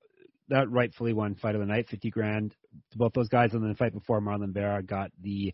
that 0.51 0.69
rightfully 0.69 1.13
won 1.13 1.35
fight 1.35 1.55
of 1.55 1.61
the 1.61 1.67
night, 1.67 1.87
50 1.89 2.09
grand 2.11 2.53
to 2.91 2.97
both 2.97 3.13
those 3.13 3.29
guys. 3.29 3.53
And 3.53 3.63
then 3.63 3.69
the 3.69 3.75
fight 3.75 3.93
before, 3.93 4.21
Marlon 4.21 4.53
Vera 4.53 4.83
got 4.83 5.11
the 5.21 5.53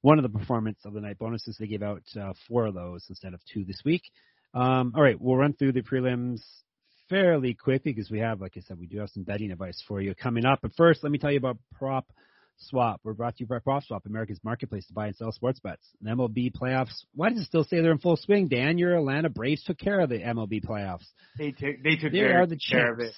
one 0.00 0.18
of 0.18 0.22
the 0.22 0.38
performance 0.38 0.78
of 0.84 0.92
the 0.92 1.00
night 1.00 1.18
bonuses. 1.18 1.56
They 1.58 1.66
gave 1.66 1.82
out 1.82 2.02
uh, 2.20 2.32
four 2.48 2.66
of 2.66 2.74
those 2.74 3.04
instead 3.08 3.34
of 3.34 3.40
two 3.52 3.64
this 3.64 3.82
week. 3.84 4.02
Um, 4.54 4.92
all 4.96 5.02
right, 5.02 5.20
we'll 5.20 5.36
run 5.36 5.52
through 5.52 5.72
the 5.72 5.82
prelims 5.82 6.40
fairly 7.08 7.54
quickly 7.54 7.92
because 7.92 8.10
we 8.10 8.20
have, 8.20 8.40
like 8.40 8.54
I 8.56 8.60
said, 8.60 8.78
we 8.78 8.86
do 8.86 8.98
have 8.98 9.10
some 9.10 9.24
betting 9.24 9.50
advice 9.50 9.82
for 9.86 10.00
you 10.00 10.14
coming 10.14 10.46
up. 10.46 10.60
But 10.62 10.72
first, 10.76 11.02
let 11.02 11.12
me 11.12 11.18
tell 11.18 11.30
you 11.30 11.38
about 11.38 11.58
Prop 11.74 12.06
Swap. 12.58 13.00
We're 13.04 13.12
brought 13.12 13.36
to 13.36 13.44
you 13.44 13.46
by 13.46 13.58
PropSwap, 13.58 14.06
America's 14.06 14.40
marketplace 14.42 14.86
to 14.86 14.94
buy 14.94 15.08
and 15.08 15.16
sell 15.16 15.32
sports 15.32 15.60
bets. 15.60 15.86
The 16.00 16.10
MLB 16.10 16.52
playoffs. 16.52 17.04
Why 17.14 17.28
does 17.28 17.40
it 17.40 17.44
still 17.44 17.64
say 17.64 17.80
they're 17.80 17.92
in 17.92 17.98
full 17.98 18.16
swing, 18.16 18.48
Dan? 18.48 18.78
Your 18.78 18.96
Atlanta 18.96 19.28
Braves 19.28 19.62
took 19.64 19.78
care 19.78 20.00
of 20.00 20.08
the 20.08 20.18
MLB 20.18 20.64
playoffs. 20.64 21.06
They 21.36 21.50
took 21.50 21.82
they 21.82 21.96
took 21.96 22.12
they 22.12 22.18
care, 22.18 22.42
are 22.42 22.46
the 22.46 22.56
care 22.56 22.92
of 22.92 23.00
it. 23.00 23.14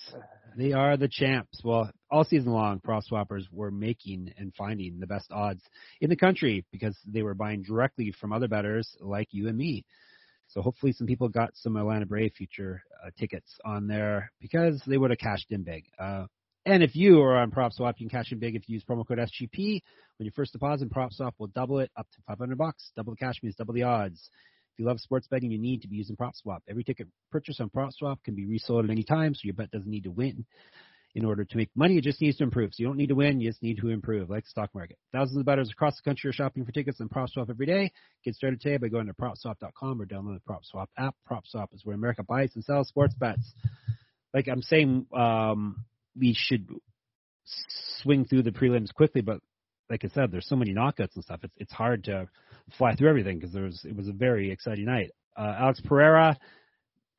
They 0.56 0.72
are 0.72 0.96
the 0.96 1.08
champs. 1.08 1.60
Well, 1.62 1.90
all 2.10 2.24
season 2.24 2.52
long, 2.52 2.80
prop 2.80 3.04
swappers 3.10 3.44
were 3.52 3.70
making 3.70 4.32
and 4.36 4.54
finding 4.54 4.98
the 4.98 5.06
best 5.06 5.30
odds 5.30 5.62
in 6.00 6.10
the 6.10 6.16
country 6.16 6.64
because 6.72 6.96
they 7.06 7.22
were 7.22 7.34
buying 7.34 7.62
directly 7.62 8.12
from 8.20 8.32
other 8.32 8.48
bettors 8.48 8.96
like 9.00 9.28
you 9.30 9.48
and 9.48 9.56
me. 9.56 9.84
So 10.48 10.62
hopefully 10.62 10.92
some 10.92 11.06
people 11.06 11.28
got 11.28 11.50
some 11.54 11.76
Atlanta 11.76 12.06
Brave 12.06 12.32
future 12.36 12.82
uh, 13.04 13.10
tickets 13.18 13.58
on 13.64 13.86
there 13.86 14.32
because 14.40 14.82
they 14.86 14.96
would 14.96 15.10
have 15.10 15.18
cashed 15.18 15.50
in 15.50 15.62
big. 15.62 15.84
Uh, 15.98 16.26
and 16.64 16.82
if 16.82 16.96
you 16.96 17.20
are 17.22 17.36
on 17.36 17.50
prop 17.50 17.72
PropSwap, 17.72 17.94
you 17.98 18.08
can 18.08 18.18
cash 18.18 18.32
in 18.32 18.38
big 18.38 18.56
if 18.56 18.68
you 18.68 18.74
use 18.74 18.84
promo 18.84 19.06
code 19.06 19.18
SGP. 19.18 19.80
When 20.16 20.26
you 20.26 20.30
first 20.34 20.52
deposit, 20.52 20.90
PropSwap 20.90 21.32
will 21.38 21.46
double 21.48 21.78
it 21.78 21.90
up 21.96 22.06
to 22.12 22.22
500 22.26 22.58
bucks. 22.58 22.90
Double 22.96 23.12
the 23.12 23.16
cash 23.16 23.36
means 23.42 23.56
double 23.56 23.74
the 23.74 23.84
odds. 23.84 24.30
You 24.78 24.86
love 24.86 25.00
sports 25.00 25.26
betting, 25.28 25.50
you 25.50 25.58
need 25.58 25.82
to 25.82 25.88
be 25.88 25.96
using 25.96 26.16
PropSwap. 26.16 26.60
Every 26.68 26.84
ticket 26.84 27.08
purchased 27.32 27.60
on 27.60 27.68
PropSwap 27.68 28.22
can 28.24 28.36
be 28.36 28.46
resold 28.46 28.84
at 28.84 28.90
any 28.90 29.02
time, 29.02 29.34
so 29.34 29.40
your 29.42 29.54
bet 29.54 29.72
doesn't 29.72 29.90
need 29.90 30.04
to 30.04 30.10
win 30.10 30.46
in 31.16 31.24
order 31.24 31.44
to 31.44 31.56
make 31.56 31.70
money. 31.74 31.98
It 31.98 32.04
just 32.04 32.20
needs 32.20 32.36
to 32.36 32.44
improve. 32.44 32.70
So 32.72 32.82
you 32.82 32.86
don't 32.86 32.96
need 32.96 33.08
to 33.08 33.16
win, 33.16 33.40
you 33.40 33.50
just 33.50 33.62
need 33.62 33.78
to 33.78 33.88
improve, 33.88 34.30
like 34.30 34.44
the 34.44 34.50
stock 34.50 34.70
market. 34.74 34.96
Thousands 35.12 35.40
of 35.40 35.46
bettors 35.46 35.68
across 35.70 35.96
the 35.96 36.08
country 36.08 36.30
are 36.30 36.32
shopping 36.32 36.64
for 36.64 36.70
tickets 36.70 37.00
on 37.00 37.08
PropSwap 37.08 37.50
every 37.50 37.66
day. 37.66 37.90
Get 38.24 38.36
started 38.36 38.60
today 38.60 38.76
by 38.76 38.88
going 38.88 39.08
to 39.08 39.14
PropSwap.com 39.14 40.00
or 40.00 40.06
download 40.06 40.38
the 40.38 40.52
PropSwap 40.52 40.86
app. 40.96 41.16
PropSwap 41.28 41.74
is 41.74 41.84
where 41.84 41.96
America 41.96 42.22
buys 42.22 42.52
and 42.54 42.64
sells 42.64 42.88
sports 42.88 43.14
bets. 43.14 43.52
Like 44.32 44.46
I'm 44.46 44.62
saying, 44.62 45.06
um, 45.16 45.84
we 46.16 46.34
should 46.38 46.68
swing 48.02 48.26
through 48.26 48.42
the 48.42 48.52
prelims 48.52 48.92
quickly, 48.92 49.22
but 49.22 49.40
like 49.90 50.04
I 50.04 50.08
said, 50.08 50.30
there's 50.30 50.48
so 50.48 50.56
many 50.56 50.74
knockouts 50.74 51.14
and 51.14 51.24
stuff. 51.24 51.40
It's 51.42 51.54
it's 51.56 51.72
hard 51.72 52.04
to 52.04 52.28
fly 52.76 52.94
through 52.94 53.08
everything 53.08 53.38
because 53.38 53.52
there 53.52 53.64
was 53.64 53.80
it 53.84 53.96
was 53.96 54.08
a 54.08 54.12
very 54.12 54.50
exciting 54.50 54.84
night. 54.84 55.12
Uh, 55.36 55.54
Alex 55.58 55.80
Pereira, 55.84 56.36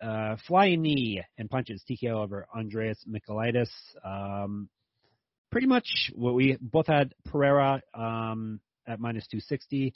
uh, 0.01 0.35
flying 0.47 0.81
knee 0.81 1.23
and 1.37 1.49
punches 1.49 1.83
TKO 1.89 2.23
over 2.23 2.45
Andreas 2.55 3.03
Michailidis. 3.09 3.69
Um, 4.03 4.69
pretty 5.51 5.67
much 5.67 6.11
what 6.15 6.35
we 6.35 6.57
both 6.61 6.87
had 6.87 7.13
Pereira 7.25 7.81
um, 7.93 8.59
at 8.87 8.99
minus 8.99 9.25
260. 9.27 9.93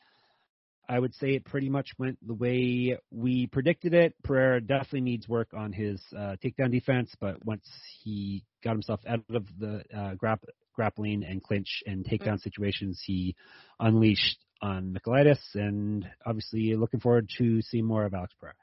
I 0.89 0.99
would 0.99 1.15
say 1.15 1.35
it 1.35 1.45
pretty 1.45 1.69
much 1.69 1.91
went 1.97 2.17
the 2.25 2.33
way 2.33 2.97
we 3.09 3.47
predicted 3.47 3.93
it. 3.93 4.15
Pereira 4.23 4.59
definitely 4.59 5.01
needs 5.01 5.29
work 5.29 5.49
on 5.55 5.71
his 5.71 6.01
uh, 6.15 6.35
takedown 6.43 6.71
defense, 6.71 7.09
but 7.21 7.43
once 7.45 7.65
he 8.03 8.43
got 8.63 8.73
himself 8.73 8.99
out 9.07 9.23
of 9.33 9.45
the 9.59 9.83
uh, 9.95 10.15
grap- 10.15 10.43
grappling 10.73 11.23
and 11.23 11.41
clinch 11.43 11.83
and 11.85 12.05
takedown 12.05 12.41
situations, 12.41 13.01
he 13.05 13.35
unleashed 13.79 14.37
on 14.61 14.97
Michailidis, 14.97 15.39
and 15.55 16.05
obviously 16.25 16.75
looking 16.75 16.99
forward 16.99 17.29
to 17.37 17.61
seeing 17.61 17.85
more 17.85 18.05
of 18.05 18.13
Alex 18.13 18.33
Pereira. 18.39 18.55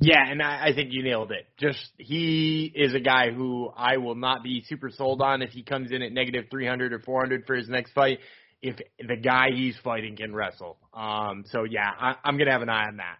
Yeah, 0.00 0.22
and 0.26 0.42
I, 0.42 0.68
I 0.68 0.74
think 0.74 0.92
you 0.92 1.02
nailed 1.02 1.30
it. 1.32 1.46
Just 1.58 1.92
he 1.98 2.72
is 2.74 2.94
a 2.94 3.00
guy 3.00 3.30
who 3.30 3.70
I 3.76 3.98
will 3.98 4.14
not 4.14 4.42
be 4.42 4.64
super 4.66 4.90
sold 4.90 5.20
on 5.20 5.42
if 5.42 5.50
he 5.50 5.62
comes 5.62 5.92
in 5.92 6.02
at 6.02 6.12
negative 6.12 6.46
300 6.50 6.92
or 6.92 6.98
400 6.98 7.46
for 7.46 7.54
his 7.54 7.68
next 7.68 7.92
fight. 7.92 8.18
if 8.62 8.76
the 8.98 9.16
guy 9.16 9.48
he's 9.54 9.76
fighting 9.84 10.16
can 10.16 10.34
wrestle. 10.34 10.78
Um, 10.94 11.44
so 11.50 11.64
yeah, 11.64 11.90
I, 11.98 12.14
I'm 12.24 12.38
gonna 12.38 12.52
have 12.52 12.62
an 12.62 12.70
eye 12.70 12.86
on 12.88 12.96
that. 12.96 13.18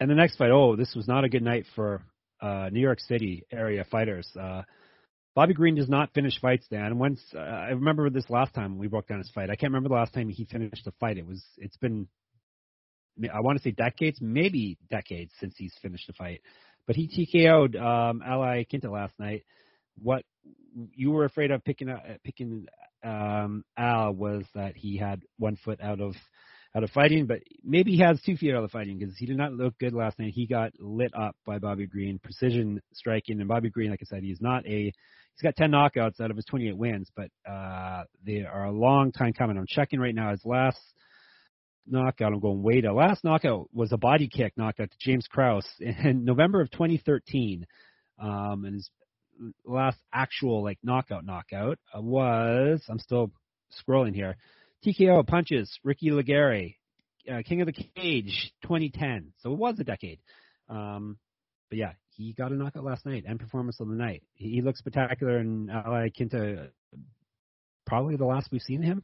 And 0.00 0.10
the 0.10 0.14
next 0.14 0.36
fight, 0.36 0.50
oh, 0.50 0.76
this 0.76 0.94
was 0.94 1.06
not 1.06 1.24
a 1.24 1.28
good 1.28 1.42
night 1.42 1.66
for 1.76 2.02
uh, 2.40 2.70
New 2.72 2.80
York 2.80 3.00
City 3.00 3.44
area 3.52 3.84
fighters. 3.90 4.28
Uh, 4.38 4.62
Bobby 5.34 5.54
Green 5.54 5.76
does 5.76 5.88
not 5.88 6.12
finish 6.12 6.40
fights, 6.40 6.66
Dan. 6.70 6.98
Once 6.98 7.20
uh, 7.34 7.38
I 7.38 7.68
remember 7.68 8.10
this 8.10 8.28
last 8.28 8.52
time 8.52 8.78
we 8.78 8.88
broke 8.88 9.06
down 9.06 9.18
his 9.18 9.30
fight. 9.30 9.50
I 9.50 9.56
can't 9.56 9.70
remember 9.72 9.88
the 9.88 9.94
last 9.94 10.12
time 10.12 10.28
he 10.28 10.44
finished 10.44 10.86
a 10.86 10.92
fight. 10.98 11.18
It 11.18 11.26
was 11.26 11.42
it's 11.56 11.76
been 11.76 12.08
I 13.32 13.40
want 13.40 13.58
to 13.58 13.62
say 13.62 13.70
decades, 13.70 14.18
maybe 14.20 14.78
decades 14.90 15.32
since 15.38 15.54
he's 15.56 15.74
finished 15.82 16.08
a 16.08 16.12
fight. 16.14 16.40
But 16.86 16.96
he 16.96 17.06
TKO'd 17.06 17.76
um, 17.76 18.22
Al 18.26 18.40
Iaquinta 18.40 18.90
last 18.90 19.14
night. 19.18 19.44
What 20.02 20.24
you 20.94 21.10
were 21.10 21.24
afraid 21.24 21.50
of 21.50 21.64
picking 21.64 21.90
uh, 21.90 22.16
picking 22.24 22.66
um, 23.04 23.64
Al 23.76 24.12
was 24.12 24.44
that 24.54 24.76
he 24.76 24.96
had 24.96 25.22
one 25.38 25.56
foot 25.56 25.80
out 25.80 26.00
of 26.00 26.14
out 26.74 26.84
of 26.84 26.90
fighting, 26.90 27.26
but 27.26 27.40
maybe 27.64 27.92
he 27.92 28.02
has 28.02 28.20
two 28.22 28.36
feet 28.36 28.54
out 28.54 28.62
of 28.62 28.70
fighting 28.70 28.98
because 28.98 29.16
he 29.16 29.26
did 29.26 29.36
not 29.36 29.52
look 29.52 29.76
good 29.78 29.92
last 29.92 30.18
night. 30.18 30.32
He 30.34 30.46
got 30.46 30.70
lit 30.78 31.12
up 31.18 31.34
by 31.44 31.58
Bobby 31.58 31.86
Green, 31.86 32.20
precision 32.20 32.80
striking, 32.92 33.40
and 33.40 33.48
Bobby 33.48 33.70
Green, 33.70 33.90
like 33.90 34.00
I 34.02 34.06
said, 34.06 34.22
he's 34.22 34.40
not 34.40 34.64
a 34.66 34.92
he's 35.40 35.42
got 35.42 35.56
10 35.56 35.72
knockouts 35.72 36.20
out 36.20 36.30
of 36.30 36.36
his 36.36 36.44
28 36.46 36.76
wins, 36.76 37.10
but 37.16 37.28
uh, 37.50 38.04
they 38.24 38.44
are 38.44 38.66
a 38.66 38.72
long 38.72 39.10
time 39.10 39.32
coming. 39.32 39.56
I'm 39.56 39.66
checking 39.68 39.98
right 39.98 40.14
now. 40.14 40.30
His 40.30 40.44
last 40.44 40.80
knockout, 41.86 42.32
I'm 42.32 42.40
going 42.40 42.62
way 42.62 42.80
to 42.82 42.92
last 42.92 43.24
knockout 43.24 43.68
was 43.72 43.92
a 43.92 43.98
body 43.98 44.28
kick 44.28 44.52
knockout 44.56 44.90
to 44.90 44.96
James 45.00 45.26
Krause 45.26 45.66
in 45.80 46.24
November 46.24 46.60
of 46.60 46.70
2013. 46.70 47.66
Um, 48.20 48.64
and 48.64 48.74
his 48.74 48.90
last 49.64 49.98
actual 50.12 50.62
like 50.62 50.78
knockout 50.82 51.24
knockout 51.24 51.78
was 51.94 52.82
I'm 52.88 52.98
still 52.98 53.32
scrolling 53.82 54.14
here. 54.14 54.36
TKO 54.84 55.26
punches 55.26 55.78
Ricky 55.84 56.10
Laguerre, 56.10 56.74
uh, 57.30 57.42
King 57.44 57.60
of 57.60 57.66
the 57.66 57.72
Cage 57.72 58.52
2010. 58.62 59.32
So 59.38 59.52
it 59.52 59.58
was 59.58 59.78
a 59.78 59.84
decade. 59.84 60.20
Um, 60.68 61.18
but 61.68 61.78
yeah, 61.78 61.92
he 62.16 62.32
got 62.32 62.52
a 62.52 62.54
knockout 62.54 62.84
last 62.84 63.04
night 63.06 63.24
and 63.26 63.38
performance 63.38 63.78
of 63.80 63.88
the 63.88 63.94
night. 63.94 64.22
He, 64.34 64.50
he 64.50 64.62
looks 64.62 64.78
spectacular 64.78 65.38
and 65.38 65.70
Al 65.70 65.84
Iaquinta, 65.84 66.70
probably 67.86 68.16
the 68.16 68.24
last 68.24 68.48
we've 68.50 68.62
seen 68.62 68.82
him. 68.82 69.02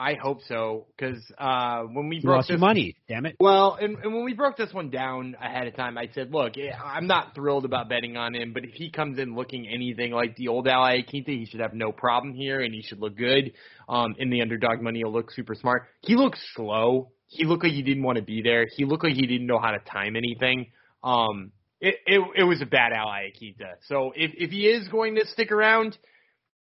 I 0.00 0.14
hope 0.14 0.40
so, 0.48 0.86
because 0.96 1.22
uh, 1.36 1.82
when 1.82 2.08
we 2.08 2.16
You 2.16 2.22
broke 2.22 2.46
this, 2.46 2.58
money, 2.58 2.96
damn 3.06 3.26
it. 3.26 3.36
well, 3.38 3.76
and, 3.78 3.98
and 3.98 4.14
when 4.14 4.24
we 4.24 4.32
broke 4.32 4.56
this 4.56 4.72
one 4.72 4.88
down 4.88 5.36
ahead 5.38 5.66
of 5.66 5.76
time, 5.76 5.98
I 5.98 6.08
said, 6.14 6.32
look, 6.32 6.56
eh, 6.56 6.72
I'm 6.82 7.06
not 7.06 7.34
thrilled 7.34 7.66
about 7.66 7.90
betting 7.90 8.16
on 8.16 8.34
him, 8.34 8.54
but 8.54 8.64
if 8.64 8.72
he 8.72 8.90
comes 8.90 9.18
in 9.18 9.34
looking 9.34 9.68
anything 9.68 10.12
like 10.12 10.36
the 10.36 10.48
old 10.48 10.66
Al 10.66 10.84
Iaquinta, 10.84 11.28
he 11.28 11.44
should 11.44 11.60
have 11.60 11.74
no 11.74 11.92
problem 11.92 12.32
here, 12.32 12.60
and 12.60 12.72
he 12.72 12.80
should 12.80 12.98
look 12.98 13.14
good. 13.14 13.52
Um, 13.90 14.14
in 14.18 14.30
the 14.30 14.40
underdog 14.40 14.80
money, 14.80 15.00
he'll 15.00 15.12
look 15.12 15.30
super 15.32 15.54
smart. 15.54 15.82
He 16.00 16.16
looked 16.16 16.38
slow. 16.54 17.10
He 17.26 17.44
looked 17.44 17.62
like 17.62 17.72
he 17.72 17.82
didn't 17.82 18.02
want 18.02 18.16
to 18.16 18.24
be 18.24 18.40
there. 18.40 18.66
He 18.74 18.86
looked 18.86 19.04
like 19.04 19.14
he 19.14 19.26
didn't 19.26 19.46
know 19.46 19.58
how 19.58 19.72
to 19.72 19.80
time 19.80 20.16
anything. 20.16 20.68
Um, 21.04 21.52
it, 21.78 21.96
it, 22.06 22.20
it 22.36 22.44
was 22.44 22.62
a 22.62 22.66
bad 22.66 22.92
Al 22.92 23.08
Iaquinta. 23.08 23.74
So 23.86 24.12
if, 24.16 24.30
if 24.34 24.50
he 24.50 24.66
is 24.66 24.88
going 24.88 25.16
to 25.16 25.26
stick 25.26 25.52
around, 25.52 25.98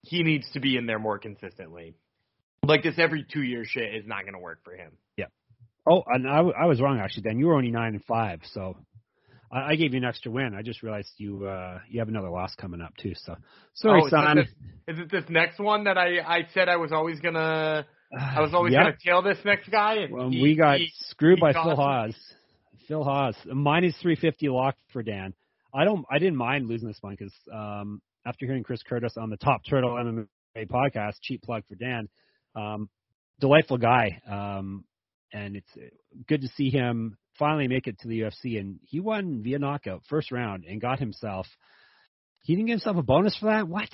he 0.01 0.21
needs 0.21 0.45
to 0.51 0.59
be 0.59 0.77
in 0.77 0.85
there 0.85 0.99
more 0.99 1.17
consistently. 1.17 1.95
Like 2.65 2.83
this 2.83 2.95
every 2.97 3.25
two 3.31 3.41
year 3.43 3.65
shit 3.65 3.93
is 3.95 4.05
not 4.07 4.21
going 4.21 4.33
to 4.33 4.39
work 4.39 4.59
for 4.63 4.73
him. 4.73 4.91
Yeah. 5.17 5.25
Oh, 5.87 6.03
and 6.07 6.27
I, 6.27 6.39
I 6.39 6.65
was 6.65 6.79
wrong 6.81 6.99
actually. 6.99 7.23
Dan, 7.23 7.37
you 7.39 7.47
were 7.47 7.55
only 7.55 7.71
nine 7.71 7.93
and 7.95 8.03
five, 8.05 8.39
so 8.53 8.77
I, 9.51 9.71
I 9.71 9.75
gave 9.75 9.93
you 9.93 9.97
an 9.99 10.05
extra 10.05 10.31
win. 10.31 10.53
I 10.55 10.61
just 10.61 10.81
realized 10.81 11.09
you 11.17 11.45
uh 11.45 11.79
you 11.89 11.99
have 11.99 12.07
another 12.07 12.29
loss 12.29 12.55
coming 12.55 12.81
up 12.81 12.95
too. 12.97 13.13
So 13.15 13.35
sorry, 13.73 14.01
Oh, 14.01 14.05
is 14.05 14.13
it 14.13 14.15
son. 14.15 14.35
this- 14.37 14.47
Is 14.95 14.99
it 14.99 15.11
this 15.11 15.23
next 15.29 15.59
one 15.59 15.83
that 15.85 15.97
I 15.97 16.19
I 16.19 16.47
said 16.53 16.69
I 16.69 16.77
was 16.77 16.91
always 16.91 17.19
gonna 17.19 17.85
I 18.17 18.41
was 18.41 18.53
always 18.53 18.71
Yep. 18.73 18.83
gonna 18.83 18.97
tail 19.03 19.21
this 19.21 19.37
next 19.43 19.69
guy? 19.69 20.07
Well, 20.09 20.29
he- 20.29 20.41
we 20.41 20.55
got 20.55 20.77
he- 20.79 20.91
screwed 21.09 21.39
he 21.39 21.41
by 21.41 21.51
Phil. 21.53 21.75
Hawes. 21.75 22.15
Phil 22.87 23.03
Hawes 23.03 23.35
minus 23.45 23.95
three 24.01 24.15
fifty 24.15 24.47
locked 24.49 24.79
for 24.91 25.03
Dan. 25.03 25.33
I 25.73 25.83
don't. 25.85 26.05
I 26.11 26.19
didn't 26.19 26.35
mind 26.37 26.67
losing 26.67 26.87
this 26.87 26.97
one 27.01 27.15
because 27.17 27.33
um, 27.51 28.01
after 28.25 28.45
hearing 28.45 28.63
Chris 28.63 28.83
Curtis 28.83 29.15
on 29.17 29.29
the 29.29 29.37
Top 29.37 29.61
Turtle 29.69 29.91
MMA 29.91 30.27
podcast, 30.69 31.13
cheap 31.21 31.41
plug 31.43 31.63
for 31.67 31.75
Dan, 31.75 32.07
um, 32.55 32.89
delightful 33.39 33.77
guy, 33.77 34.21
um, 34.29 34.85
and 35.31 35.55
it's 35.55 35.69
uh, 35.75 35.85
good 36.27 36.41
to 36.41 36.47
see 36.55 36.69
him 36.69 37.17
finally 37.37 37.67
make 37.67 37.87
it 37.87 37.99
to 37.99 38.07
the 38.07 38.21
UFC. 38.21 38.59
And 38.59 38.79
he 38.83 38.99
won 38.99 39.41
via 39.43 39.59
knockout 39.59 40.03
first 40.09 40.31
round 40.31 40.65
and 40.65 40.79
got 40.81 40.99
himself. 40.99 41.47
He 42.43 42.55
didn't 42.55 42.67
give 42.67 42.73
himself 42.75 42.97
a 42.97 43.03
bonus 43.03 43.35
for 43.37 43.47
that. 43.47 43.67
What? 43.67 43.89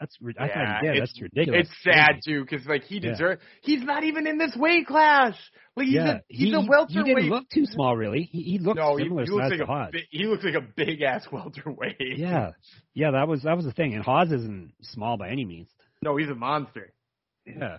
That's 0.00 0.16
I 0.38 0.46
Yeah, 0.46 0.54
thought 0.54 0.94
he 0.94 1.00
That's 1.00 1.20
ridiculous. 1.20 1.68
It's 1.68 1.82
sad 1.82 2.20
too 2.24 2.44
because 2.44 2.64
like 2.66 2.84
he 2.84 3.00
Yeah. 3.00 3.10
deserves. 3.10 3.42
He's 3.62 3.82
not 3.82 4.04
even 4.04 4.26
in 4.26 4.38
this 4.38 4.54
weight 4.56 4.86
class. 4.86 5.34
Like 5.76 5.86
he's 5.86 5.96
yeah, 5.96 6.12
a 6.12 6.22
he's 6.28 6.46
he, 6.48 6.54
a 6.54 6.60
he 6.60 6.68
welterweight. 6.68 7.04
didn't 7.04 7.30
look 7.30 7.48
too 7.50 7.66
small, 7.66 7.96
really. 7.96 8.22
He, 8.22 8.42
he 8.42 8.58
looked 8.58 8.78
no, 8.78 8.96
similar 8.96 9.24
he 9.24 9.30
looks 9.32 9.42
size 9.42 9.50
like 9.58 9.60
a 9.60 9.66
Hawes. 9.66 9.92
he 10.10 10.26
looks 10.26 10.44
like 10.44 10.54
a 10.54 10.60
big 10.60 11.02
ass 11.02 11.26
welterweight. 11.32 12.18
Yeah, 12.18 12.52
yeah, 12.94 13.10
that 13.12 13.26
was 13.26 13.42
that 13.42 13.56
was 13.56 13.64
the 13.64 13.72
thing. 13.72 13.94
And 13.94 14.04
Hawes 14.04 14.30
isn't 14.30 14.72
small 14.82 15.16
by 15.16 15.30
any 15.30 15.44
means. 15.44 15.68
No, 16.02 16.16
he's 16.16 16.28
a 16.28 16.34
monster. 16.34 16.92
Yeah. 17.44 17.78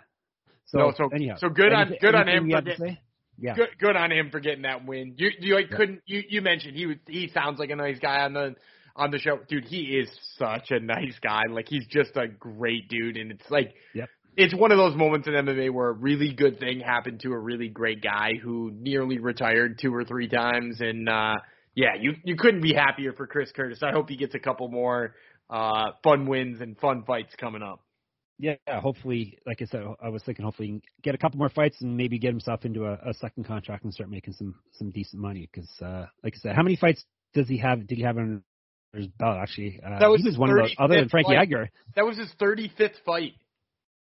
So 0.72 0.78
No, 0.80 0.91
so- 0.97 1.09
anyhow, 1.13 1.36
so 1.38 1.49
good 1.49 1.74
on- 1.74 1.93
good 2.01 2.15
on 2.15 2.28
him 2.28 2.49
for 2.49 2.61
getting- 2.61 2.97
Yeah. 3.41 3.55
Good, 3.55 3.70
good 3.80 3.95
on 3.95 4.11
him 4.11 4.30
for 4.32 4.39
getting 4.39 4.63
that 4.63 4.86
win. 4.86 5.13
You, 5.17 5.30
you 5.39 5.55
like 5.55 5.70
Yeah. 5.72 5.78
couldn't. 5.78 6.01
You, 6.05 6.24
you 6.28 6.41
mentioned 6.41 6.76
he 6.76 6.86
was. 6.88 6.97
He 7.07 7.30
sounds 7.30 7.57
like 7.59 7.70
a 7.70 7.76
nice 7.76 7.97
guy 7.99 8.24
on 8.26 8.34
the 8.34 8.55
on 8.95 9.11
the 9.11 9.17
show, 9.20 9.39
dude. 9.47 9.63
He 9.65 9.97
is 9.97 10.09
such 10.38 10.72
a 10.72 10.80
nice 10.80 11.17
guy. 11.20 11.43
Like 11.49 11.67
he's 11.70 11.88
just 11.88 12.17
a 12.17 12.28
great 12.28 12.89
dude, 12.89 13.17
and 13.17 13.32
it's 13.32 13.49
like. 13.49 13.74
Yep. 13.93 14.09
It's 14.38 14.53
one 14.53 14.72
of 14.72 14.78
those 14.78 14.95
moments 14.95 15.28
in 15.28 15.34
MMA 15.34 15.70
where 15.70 15.89
a 15.89 15.93
really 15.93 16.34
good 16.34 16.59
thing 16.59 16.80
happened 16.80 17.20
to 17.22 17.32
a 17.34 17.38
really 17.39 17.67
great 17.67 18.01
guy 18.01 18.34
who 18.41 18.72
nearly 18.74 19.20
retired 19.20 19.80
two 19.82 19.93
or 19.93 20.05
three 20.05 20.28
times, 20.30 20.80
and 20.82 21.09
uh 21.09 21.36
yeah, 21.76 21.95
you 21.99 22.13
you 22.24 22.36
couldn't 22.38 22.61
be 22.61 22.74
happier 22.74 23.11
for 23.13 23.26
Chris 23.28 23.51
Curtis. 23.53 23.82
I 23.84 23.91
hope 23.91 24.09
he 24.09 24.15
gets 24.17 24.36
a 24.36 24.39
couple 24.39 24.67
more 24.70 25.15
uh 25.49 25.91
fun 26.03 26.26
wins 26.26 26.61
and 26.61 26.78
fun 26.78 27.03
fights 27.05 27.34
coming 27.38 27.61
up. 27.63 27.82
Yeah, 28.42 28.56
hopefully, 28.70 29.38
like 29.46 29.62
I 29.62 29.66
said, 29.66 29.84
I 30.02 30.08
was 30.08 30.24
thinking 30.24 30.46
hopefully 30.46 30.68
he 30.68 30.72
can 30.72 30.82
get 31.04 31.14
a 31.14 31.18
couple 31.18 31.38
more 31.38 31.50
fights 31.50 31.82
and 31.82 31.98
maybe 31.98 32.18
get 32.18 32.30
himself 32.30 32.64
into 32.64 32.86
a, 32.86 32.94
a 33.10 33.14
second 33.16 33.44
contract 33.44 33.84
and 33.84 33.94
start 33.94 34.10
making 34.10 34.34
some 34.34 34.56
some 34.72 34.92
decent 34.92 35.22
money. 35.22 35.50
Because, 35.52 35.70
uh, 35.82 36.06
like 36.24 36.36
I 36.36 36.40
said, 36.40 36.56
how 36.56 36.64
many 36.64 36.78
fights 36.78 37.04
does 37.34 37.50
he 37.50 37.58
have? 37.58 37.86
Did 37.86 37.98
he 37.98 38.04
have 38.06 38.18
on 38.18 38.42
his 38.94 39.08
belt? 39.08 39.38
Actually, 39.38 39.82
uh, 39.86 40.00
That 40.00 40.10
was 40.10 40.24
was 40.24 40.38
one 40.38 40.52
of 40.52 40.56
those. 40.56 40.74
Other 40.80 40.96
than 40.96 41.10
Frankie 41.10 41.34
fight. 41.36 41.42
Edgar, 41.42 41.70
That 41.98 42.06
was 42.06 42.18
his 42.18 42.32
35th 42.40 43.04
fight. 43.06 43.34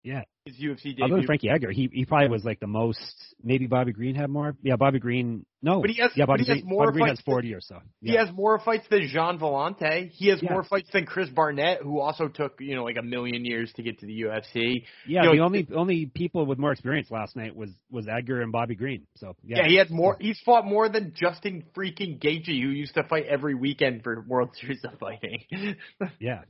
Yeah. 0.02 0.24
His 0.46 0.58
UFC 0.58 0.88
other 0.88 0.94
debut. 1.08 1.16
than 1.16 1.26
Frankie 1.26 1.50
Edgar, 1.50 1.72
he 1.72 1.90
he 1.94 2.04
probably 2.04 2.28
was 2.28 2.44
like 2.44 2.60
the 2.60 2.68
most. 2.68 3.00
Maybe 3.42 3.66
Bobby 3.66 3.94
Green 3.94 4.14
had 4.14 4.30
more. 4.30 4.58
Yeah, 4.62 4.76
Bobby 4.76 5.00
Green. 5.00 5.46
No, 5.62 5.80
But 5.80 5.90
he 5.90 6.02
has- 6.02 6.12
yeah, 6.18 6.26
Bobby 6.26 6.44
he 6.44 6.52
has 6.52 6.62
Green. 6.62 6.70
more 6.70 6.86
Bobby 6.88 6.94
Green 7.00 7.08
fights 7.08 7.20
has 7.20 7.24
forty 7.26 7.54
or 7.54 7.62
so. 7.62 7.80
He 8.02 8.16
has 8.18 8.30
more 8.34 8.60
fights 8.60 8.86
than 8.90 9.08
Gian 9.08 9.40
Villante. 9.40 10.10
He 10.10 10.28
has 10.28 10.44
Yeah. 10.44 10.52
more 10.52 10.64
fights 10.66 10.90
than 10.92 11.06
Chris 11.06 11.30
Barnett, 11.30 11.82
who 11.82 12.02
also 12.02 12.28
took 12.28 12.60
you 12.60 12.76
know 12.76 12.84
like 12.84 12.98
a 12.98 13.02
million 13.02 13.46
years 13.46 13.72
to 13.78 13.84
get 13.84 14.00
to 14.00 14.06
the 14.06 14.20
UFC. 14.24 14.84
Yeah, 15.08 15.22
you 15.22 15.28
know, 15.30 15.32
the 15.36 15.40
only 15.44 15.68
only 15.74 16.06
people 16.08 16.46
with 16.46 16.60
more 16.60 16.74
experience 16.74 17.10
last 17.10 17.38
night 17.38 17.56
was 17.56 17.70
was 17.90 18.10
Edgar 18.10 18.42
and 18.42 18.52
Bobby 18.52 18.76
Green. 18.76 19.08
So 19.16 19.38
yeah, 19.46 19.60
Yeah, 19.60 19.68
he 19.70 19.76
had 19.76 19.92
more. 19.92 20.18
He's 20.20 20.42
fought 20.42 20.66
more 20.66 20.90
than 20.90 21.14
Justin 21.16 21.64
freaking 21.74 22.20
Gaethje, 22.20 22.48
who 22.62 22.68
used 22.68 22.96
to 22.96 23.04
fight 23.04 23.28
every 23.28 23.56
weekend 23.56 24.04
for 24.04 24.20
World 24.28 24.54
Series 24.60 24.84
of 24.84 25.00
Fighting. 25.00 25.46
Yeah. 26.20 26.42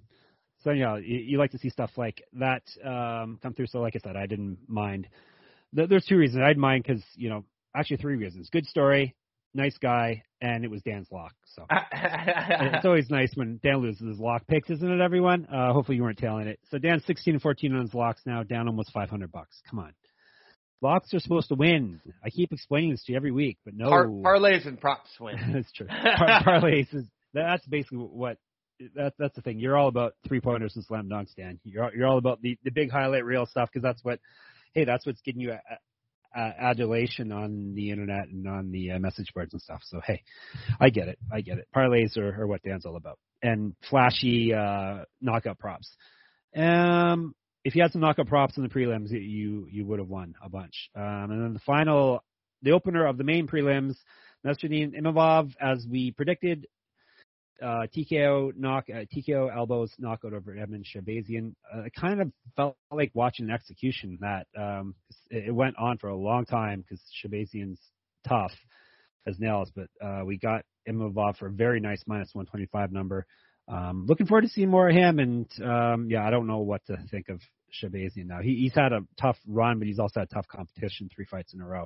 So 0.64 0.72
yeah, 0.72 0.98
you, 0.98 1.18
you 1.18 1.38
like 1.38 1.52
to 1.52 1.58
see 1.58 1.70
stuff 1.70 1.92
like 1.98 2.24
that 2.34 2.64
um, 2.84 3.40
come 3.42 3.54
through. 3.54 3.68
So 3.68 3.80
like 3.80 3.96
I 3.96 4.00
said, 4.00 4.16
I 4.16 4.26
didn't 4.26 4.58
mind. 4.68 5.08
There's 5.74 6.06
two 6.06 6.18
reasons 6.18 6.44
I'd 6.44 6.58
mind 6.58 6.84
because 6.88 7.04
you 7.16 7.30
know 7.30 7.46
actually 7.76 7.98
three 7.98 8.16
reasons. 8.16 8.50
Good 8.52 8.68
story, 8.68 9.16
nice 9.54 9.78
guy, 9.78 10.24
and 10.42 10.64
it 10.64 10.72
was 10.72 10.82
Dan's 10.84 11.08
lock. 11.12 11.34
So 11.46 11.66
it's 11.92 12.86
always 12.86 13.10
nice 13.10 13.32
when 13.36 13.60
Dan 13.64 13.78
loses 13.78 14.08
his 14.08 14.20
lock 14.20 14.46
picks, 14.48 14.70
isn't 14.70 14.92
it, 14.92 15.02
everyone? 15.02 15.46
Uh, 15.46 15.74
hopefully 15.74 15.98
you 15.98 16.04
weren't 16.04 16.18
tailing 16.18 16.48
it. 16.48 16.60
So 16.70 16.78
Dan's 16.78 17.06
16 17.06 17.36
and 17.36 17.42
14 17.42 17.74
on 17.74 17.82
his 17.82 17.94
locks 17.94 18.22
now, 18.26 18.44
down 18.44 18.68
almost 18.68 18.92
500 18.92 19.32
bucks. 19.32 19.62
Come 19.70 19.80
on. 19.80 19.94
Locks 20.82 21.14
are 21.14 21.20
supposed 21.20 21.48
to 21.48 21.56
win. 21.56 22.02
I 22.24 22.30
keep 22.30 22.52
explaining 22.52 22.92
this 22.92 23.04
to 23.06 23.14
you 23.14 23.18
every 23.18 23.32
week, 23.32 23.58
but 23.64 23.74
no. 23.74 23.88
Par- 23.88 24.08
parlays 24.08 24.68
and 24.68 24.80
props 24.80 25.10
win. 25.20 25.38
that's 25.54 25.72
true. 25.72 25.88
Par- 25.88 26.44
parlays 26.46 26.94
is 26.94 27.06
that's 27.34 27.66
basically 27.66 28.00
what 28.00 28.38
that 28.96 29.14
that's 29.18 29.36
the 29.36 29.42
thing. 29.42 29.60
You're 29.60 29.78
all 29.78 29.88
about 29.88 30.14
three 30.28 30.42
pointers 30.42 30.76
and 30.76 30.86
slam 30.86 31.10
dunks, 31.10 31.36
Dan. 31.36 31.60
You're 31.64 31.94
you're 31.96 32.08
all 32.08 32.18
about 32.18 32.42
the 32.42 32.58
the 32.64 32.72
big 32.72 32.92
highlight 32.92 33.26
reel 33.26 33.46
stuff 33.46 33.70
because 33.72 33.84
that's 33.84 34.04
what 34.04 34.20
hey 34.74 34.86
that's 34.86 35.06
what's 35.06 35.22
getting 35.22 35.42
you 35.42 35.52
a, 35.52 36.40
a, 36.40 36.54
adulation 36.60 37.32
on 37.32 37.74
the 37.76 37.92
internet 37.92 38.28
and 38.30 38.48
on 38.48 38.72
the 38.72 38.92
uh, 38.92 39.00
message 39.00 39.32
boards 39.34 39.54
and 39.54 39.62
stuff. 39.62 39.82
So 39.86 40.02
hey, 40.06 40.24
I 40.80 40.90
get 40.90 41.08
it. 41.08 41.20
I 41.32 41.42
get 41.42 41.58
it. 41.58 41.68
Parlays 41.76 42.18
are, 42.18 42.42
are 42.42 42.48
what 42.48 42.64
Dan's 42.64 42.86
all 42.86 42.96
about 42.96 43.20
and 43.42 43.76
flashy 43.90 44.54
uh 44.54 45.06
knockout 45.22 45.60
props. 45.60 45.90
Um. 46.56 47.36
If 47.66 47.76
you 47.76 47.82
had 47.82 47.94
some 47.94 48.02
knockout 48.02 48.28
props 48.28 48.58
in 48.58 48.64
the 48.64 48.70
prelims, 48.70 49.10
you 49.12 49.68
you 49.72 49.86
would 49.86 50.00
have 50.00 50.10
won 50.10 50.36
a 50.44 50.50
bunch. 50.50 50.90
Um, 50.98 51.32
and 51.32 51.42
then 51.42 51.54
the 51.54 51.62
final, 51.66 52.22
the 52.62 52.72
opener 52.72 53.06
of 53.06 53.18
the 53.18 53.24
main 53.24 53.48
prelims, 53.48 53.96
Nassourdine 54.46 55.00
Imavov, 55.00 55.54
as 55.62 55.86
we 55.90 56.12
predicted, 56.12 56.68
uh, 57.62 57.88
TKO 57.96 58.52
knock, 58.56 58.86
uh, 58.90 59.06
TKO 59.16 59.56
elbows 59.56 59.92
knockout 59.98 60.34
over 60.34 60.54
Edmen 60.54 60.84
Shahbazyan. 60.84 61.54
Uh, 61.74 61.84
it 61.84 61.94
kind 61.94 62.22
of 62.22 62.32
felt 62.56 62.78
like 62.92 63.12
watching 63.14 63.46
an 63.46 63.52
execution 63.52 64.18
that 64.22 64.48
um, 64.58 64.96
it, 65.30 65.46
it 65.48 65.52
went 65.52 65.76
on 65.78 65.98
for 65.98 66.10
a 66.10 66.16
long 66.16 66.46
time 66.46 66.82
because 66.82 67.02
Shahbazyan's 67.24 67.80
tough 68.28 68.52
as 69.28 69.40
nails, 69.40 69.72
but 69.76 69.88
uh, 70.06 70.24
we 70.26 70.38
got 70.38 70.64
Imavov 70.88 71.38
for 71.38 71.48
a 71.48 71.52
very 71.52 71.80
nice 71.80 72.04
minus 72.08 72.30
125 72.34 72.92
number. 72.92 73.26
Um, 73.68 74.06
looking 74.08 74.28
forward 74.28 74.42
to 74.42 74.50
seeing 74.50 74.70
more 74.70 74.90
of 74.90 74.96
him, 74.96 75.20
and 75.20 75.48
um, 75.64 76.08
yeah, 76.10 76.26
I 76.28 76.32
don't 76.32 76.48
know 76.48 76.60
what 76.60 76.86
to 76.88 76.98
think 77.10 77.30
of 77.30 77.40
Shahbazyan 77.82 78.26
now. 78.26 78.42
He, 78.42 78.56
he's 78.56 78.74
had 78.76 78.92
a 78.92 79.02
tough 79.20 79.38
run, 79.48 79.80
but 79.80 79.88
he's 79.88 80.00
also 80.00 80.20
had 80.20 80.30
tough 80.30 80.48
competition, 80.48 81.10
three 81.14 81.26
fights 81.26 81.54
in 81.54 81.62
a 81.62 81.66
row. 81.66 81.86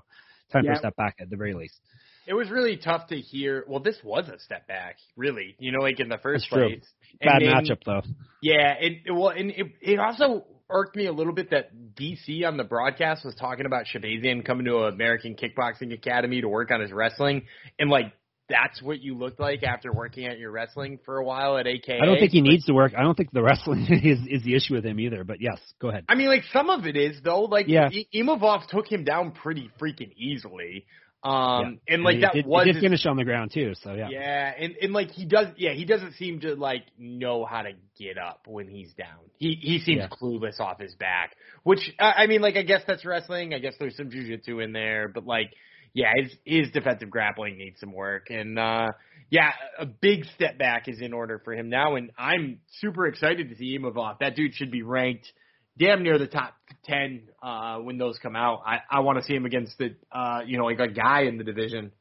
Time 0.51 0.63
Yeah. 0.63 0.72
for 0.72 0.76
a 0.76 0.80
step 0.80 0.95
back 0.95 1.15
at 1.20 1.30
the 1.30 1.36
very 1.36 1.53
least. 1.53 1.80
It 2.28 2.34
was 2.34 2.49
really 2.49 2.78
tough 2.78 3.07
to 3.07 3.15
hear. 3.15 3.63
Well, 3.67 3.80
this 3.80 3.97
was 4.03 4.28
a 4.28 4.39
step 4.39 4.67
back, 4.67 4.97
really. 5.15 5.55
You 5.59 5.71
know, 5.71 5.80
like 5.80 5.99
in 5.99 6.09
the 6.09 6.17
first 6.17 6.47
That's 6.51 6.61
true. 6.61 6.82
Bad 7.21 7.41
then- 7.41 7.51
matchup 7.53 7.84
though. 7.86 8.01
Yeah, 8.41 8.73
and 8.80 8.97
it, 9.05 9.11
well, 9.11 9.30
and 9.30 9.49
it, 9.51 9.67
it 9.82 9.99
also 9.99 10.45
irked 10.69 10.95
me 10.95 11.05
a 11.07 11.13
little 11.13 11.34
bit 11.34 11.51
that 11.51 11.71
DC 11.95 12.45
on 12.45 12.57
the 12.57 12.63
broadcast 12.63 13.23
was 13.25 13.34
talking 13.36 13.65
about 13.65 13.86
Shahbazyan 13.86 14.45
coming 14.45 14.65
to 14.65 14.84
an 14.86 14.93
American 14.93 15.36
Kickboxing 15.36 15.93
Academy 15.93 16.41
to 16.41 16.49
work 16.49 16.69
on 16.71 16.82
his 16.82 16.91
wrestling, 16.91 17.43
and 17.80 17.89
like 17.89 18.11
that's 18.49 18.82
what 18.82 19.01
you 19.01 19.13
looked 19.17 19.39
like 19.41 19.63
after 19.63 19.91
working 19.91 20.25
at 20.25 20.38
your 20.39 20.51
wrestling 20.51 20.99
for 21.03 21.17
a 21.17 21.23
while 21.25 21.57
at 21.57 21.67
AKA. 21.67 21.99
I 22.01 22.05
don't 22.05 22.17
think 22.17 22.32
he 22.32 22.39
needs 22.41 22.63
to 22.65 22.73
work. 22.73 22.93
I 22.97 23.01
don't 23.01 23.15
think 23.15 23.32
the 23.32 23.43
wrestling 23.43 23.86
is 23.89 24.19
is 24.30 24.43
the 24.43 24.55
issue 24.55 24.73
with 24.75 24.86
him 24.86 24.99
either. 24.99 25.23
But 25.23 25.41
yes, 25.41 25.59
go 25.82 25.89
ahead. 25.89 26.05
I 26.07 26.15
mean, 26.15 26.28
like 26.28 26.43
some 26.53 26.69
of 26.69 26.86
it 26.86 26.95
is 26.95 27.17
though. 27.23 27.41
Like 27.43 27.67
Yeah. 27.67 27.89
I- 27.91 28.05
Imavov 28.15 28.67
took 28.67 28.89
him 28.91 29.03
down 29.03 29.32
pretty 29.32 29.69
freaking 29.82 30.13
easily, 30.15 30.86
um, 31.28 31.80
and 31.88 32.03
like 32.03 32.15
he 32.15 32.21
that 32.21 32.34
did, 32.34 32.45
was 32.45 32.65
did 32.65 32.75
his- 32.75 32.84
finish 32.84 33.05
on 33.05 33.17
the 33.17 33.23
ground 33.23 33.51
too. 33.53 33.73
So 33.84 33.93
yeah. 33.93 34.09
Yeah, 34.09 34.53
and 34.59 34.75
and 34.82 34.93
like 34.93 35.11
he 35.11 35.25
does, 35.25 35.47
yeah, 35.57 35.73
he 35.73 35.86
doesn't 35.86 36.13
seem 36.13 36.39
to 36.41 36.55
like 36.55 36.84
know 36.97 37.45
how 37.45 37.61
to 37.63 37.71
get 37.99 38.17
up 38.17 38.41
when 38.47 38.67
he's 38.67 38.93
down. 38.93 39.19
He 39.38 39.57
he 39.61 39.80
seems 39.80 39.99
Yeah. 39.99 40.07
clueless 40.09 40.59
off 40.59 40.80
his 40.80 40.95
back, 40.95 41.36
which 41.63 41.80
I 41.99 42.23
I 42.23 42.28
mean, 42.28 42.41
like 42.41 42.55
I 42.55 42.61
guess 42.63 42.82
that's 42.88 43.03
wrestling. 43.05 43.53
I 43.53 43.59
guess 43.59 43.73
there's 43.80 43.95
some 43.97 44.09
jujitsu 44.09 44.63
in 44.63 44.71
there, 44.73 45.07
but 45.07 45.25
like, 45.25 45.51
yeah, 45.93 46.11
his 46.15 46.36
his 46.45 46.71
defensive 46.71 47.09
grappling 47.09 47.57
needs 47.57 47.80
some 47.80 47.93
work, 47.93 48.28
and 48.30 48.57
uh 48.57 48.88
yeah, 49.30 49.51
a 49.78 49.86
big 49.86 50.23
step 50.36 50.57
back 50.57 50.88
is 50.88 51.01
in 51.01 51.11
order 51.11 51.41
for 51.43 51.53
him 51.53 51.67
now, 51.67 51.95
and 51.95 52.11
I'm 52.17 52.59
super 52.80 53.07
excited 53.07 53.49
to 53.49 53.55
see 53.57 53.78
Imavov. 53.78 54.19
That 54.19 54.36
dude 54.38 54.53
should 54.55 54.71
be 54.71 54.84
ranked 54.84 55.30
damn 55.78 56.03
near 56.03 56.17
the 56.17 56.28
top 56.28 56.53
ten 56.86 57.23
uh 57.41 57.78
when 57.78 57.97
those 57.97 58.17
come 58.19 58.36
out. 58.36 58.63
I 58.65 58.80
I 58.89 58.99
want 59.01 59.19
to 59.19 59.23
see 59.23 59.36
him 59.36 59.45
against 59.45 59.78
the 59.78 59.95
uh 60.11 60.41
you 60.45 60.57
know 60.57 60.65
like 60.65 60.80
a 60.80 60.88
guy 60.88 61.23
in 61.23 61.38
the 61.38 61.43
division. 61.43 61.91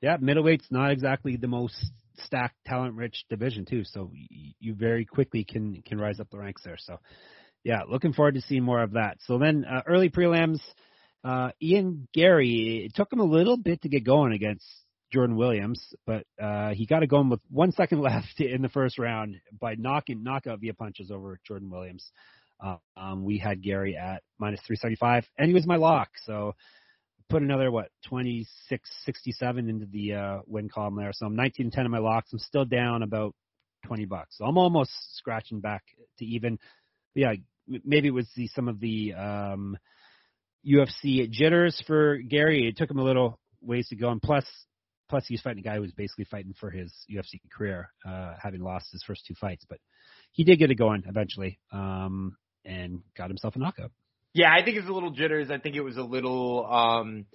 Yeah, 0.00 0.16
middleweight's 0.16 0.66
not 0.70 0.90
exactly 0.90 1.36
the 1.36 1.48
most 1.48 1.76
stacked, 2.24 2.56
talent-rich 2.66 3.24
division 3.28 3.64
too. 3.64 3.84
So 3.84 4.10
you 4.58 4.74
very 4.74 5.04
quickly 5.04 5.44
can 5.44 5.82
can 5.82 5.98
rise 5.98 6.20
up 6.20 6.30
the 6.30 6.38
ranks 6.38 6.62
there. 6.64 6.78
So 6.78 6.98
yeah, 7.64 7.82
looking 7.88 8.12
forward 8.12 8.34
to 8.34 8.40
seeing 8.40 8.62
more 8.62 8.82
of 8.82 8.92
that. 8.92 9.18
So 9.26 9.38
then 9.38 9.64
uh, 9.64 9.82
early 9.86 10.08
prelims, 10.08 10.60
uh, 11.24 11.50
Ian 11.60 12.08
Garry. 12.14 12.84
It 12.86 12.94
took 12.94 13.12
him 13.12 13.20
a 13.20 13.24
little 13.24 13.56
bit 13.56 13.82
to 13.82 13.88
get 13.88 14.04
going 14.04 14.32
against 14.32 14.64
Jordan 15.12 15.36
Williams, 15.36 15.94
but 16.06 16.24
uh, 16.40 16.70
he 16.70 16.86
got 16.86 17.02
it 17.02 17.08
going 17.08 17.28
with 17.28 17.40
one 17.50 17.72
second 17.72 18.00
left 18.02 18.40
in 18.40 18.62
the 18.62 18.68
first 18.68 18.98
round 18.98 19.36
by 19.60 19.74
knocking 19.74 20.22
knockout 20.22 20.60
via 20.60 20.74
punches 20.74 21.10
over 21.10 21.38
Jordan 21.46 21.70
Williams. 21.70 22.10
Um, 22.96 23.24
we 23.24 23.38
had 23.38 23.62
Garry 23.62 23.96
at 23.96 24.22
minus 24.38 24.60
375, 24.66 25.26
and 25.38 25.48
he 25.48 25.54
was 25.54 25.66
my 25.66 25.76
lock. 25.76 26.10
So 26.24 26.54
put 27.30 27.42
another 27.42 27.70
what 27.70 27.88
26 28.06 28.90
67 29.04 29.68
into 29.68 29.86
the 29.86 30.14
uh 30.14 30.38
win 30.46 30.68
column 30.68 30.96
there. 30.96 31.12
So 31.12 31.26
i'm 31.26 31.36
19 31.36 31.70
10 31.70 31.84
in 31.86 31.90
my 31.90 31.98
locks. 31.98 32.32
I'm 32.32 32.40
still 32.40 32.64
down 32.64 33.02
about 33.02 33.34
20 33.86 34.04
bucks. 34.04 34.36
So 34.36 34.44
i'm 34.44 34.58
almost 34.58 34.90
scratching 35.16 35.60
back 35.60 35.84
to 36.18 36.24
even. 36.24 36.58
Yeah 37.14 37.34
maybe 37.84 38.08
it 38.08 38.14
was 38.14 38.28
the 38.36 38.48
some 38.48 38.68
of 38.68 38.80
the 38.80 39.14
um 39.14 39.78
ufc 40.66 41.30
jitters 41.30 41.82
for 41.86 42.18
Garry. 42.18 42.68
It 42.68 42.76
took 42.76 42.90
him 42.90 42.98
a 42.98 43.04
little 43.04 43.38
ways 43.62 43.88
to 43.88 43.96
go. 43.96 44.10
And 44.10 44.20
plus 44.20 44.44
plus 45.08 45.24
he's 45.26 45.40
fighting 45.40 45.60
a 45.60 45.62
guy 45.62 45.76
who 45.76 45.82
was 45.82 45.92
basically 45.92 46.24
fighting 46.24 46.54
for 46.58 46.70
his 46.70 46.92
ufc 47.10 47.40
career 47.52 47.90
uh 48.06 48.34
having 48.42 48.60
lost 48.60 48.90
his 48.92 49.02
first 49.06 49.24
two 49.26 49.34
fights. 49.40 49.64
But 49.68 49.78
he 50.32 50.44
did 50.44 50.58
get 50.58 50.70
it 50.70 50.76
going 50.76 51.04
eventually. 51.06 51.58
Um 51.72 52.36
and 52.64 53.00
got 53.16 53.28
himself 53.28 53.56
a 53.56 53.58
knockout 53.58 53.90
Yeah, 54.34 54.52
I 54.52 54.64
think 54.64 54.76
it's 54.76 54.88
a 54.88 54.92
little 54.92 55.10
jitters. 55.10 55.50
I 55.50 55.58
think 55.58 55.76
it 55.76 55.80
was 55.82 55.96
a 55.96 56.02
little 56.02 56.66
um 56.66 57.26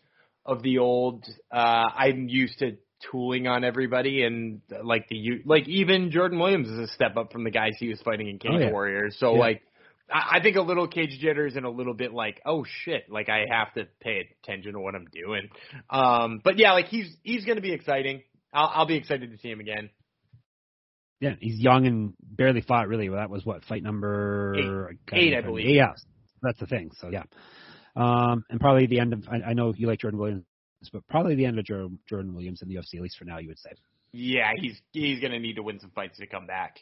of 0.46 0.62
the 0.62 0.80
old 0.80 1.26
uh 1.52 1.58
I'm 1.58 2.28
used 2.30 2.60
to 2.60 2.78
tooling 3.12 3.46
on 3.48 3.64
everybody 3.64 4.24
and 4.24 4.62
uh, 4.74 4.84
like 4.84 5.08
the 5.10 5.42
like 5.46 5.68
even 5.68 6.12
Jordan 6.12 6.40
Williams 6.40 6.70
is 6.70 6.80
a 6.80 6.88
step 6.94 7.18
up 7.18 7.32
from 7.32 7.44
the 7.44 7.52
guys 7.52 7.74
he 7.80 7.90
was 7.90 8.02
fighting 8.02 8.28
in 8.30 8.40
Cage 8.40 8.52
Oh, 8.52 8.60
yeah. 8.60 8.70
Warriors. 8.72 9.18
So 9.20 9.34
Yeah. 9.34 9.40
like 9.40 9.62
I 10.12 10.38
I 10.38 10.42
think 10.42 10.56
a 10.56 10.62
little 10.62 10.88
cage 10.88 11.18
jitters 11.20 11.56
and 11.56 11.66
a 11.66 11.70
little 11.70 11.94
bit 11.94 12.14
like, 12.14 12.42
oh 12.46 12.64
shit, 12.84 13.10
like 13.10 13.28
I 13.30 13.46
have 13.50 13.74
to 13.74 13.86
pay 14.00 14.30
attention 14.44 14.74
to 14.74 14.80
what 14.80 14.96
I'm 14.96 15.08
doing. 15.12 15.50
Um 15.90 16.42
but 16.44 16.58
yeah, 16.58 16.72
like 16.74 16.88
he's 16.88 17.16
he's 17.24 17.44
gonna 17.46 17.62
be 17.62 17.74
exciting. 17.74 18.24
I'll 18.54 18.72
I'll 18.74 18.86
be 18.88 18.96
excited 18.96 19.32
to 19.32 19.38
see 19.40 19.50
him 19.50 19.60
again. 19.60 19.90
Yeah, 21.20 21.36
he's 21.40 21.60
young 21.60 21.88
and 21.88 22.14
barely 22.22 22.62
fought 22.62 22.88
really. 22.88 23.10
Well, 23.10 23.20
that 23.20 23.30
was 23.30 23.46
what 23.46 23.64
fight 23.66 23.84
number 23.84 24.90
Eight, 25.14 25.36
I 25.36 25.42
believe. 25.42 25.70
Yeah, 25.70 25.94
that's 26.42 26.60
the 26.60 26.66
thing. 26.66 26.92
So 27.00 27.10
yeah, 27.10 27.24
um, 27.96 28.44
and 28.50 28.60
probably 28.60 28.88
the 28.88 29.00
end 29.00 29.14
of. 29.14 29.24
I, 29.30 29.50
I 29.50 29.54
know 29.54 29.74
you 29.76 29.88
like 29.88 30.00
Jordan 30.00 30.20
Williams, 30.20 30.46
but 30.92 31.08
probably 31.08 31.36
the 31.36 31.46
end 31.46 31.58
of 31.58 31.66
Jordan, 31.66 32.00
Jordan 32.10 32.34
Williams 32.34 32.62
in 32.62 32.68
the 32.68 32.76
UFC, 32.76 32.96
at 32.96 33.02
least 33.02 33.18
for 33.18 33.26
now, 33.26 33.38
you 33.38 33.48
would 33.48 33.60
say. 33.60 33.72
Yeah, 34.12 34.52
he's 34.56 34.80
he's 34.92 35.20
gonna 35.20 35.40
need 35.40 35.56
to 35.56 35.64
win 35.64 35.80
some 35.80 35.92
fights 35.92 36.18
to 36.20 36.28
come 36.28 36.48
back. 36.48 36.80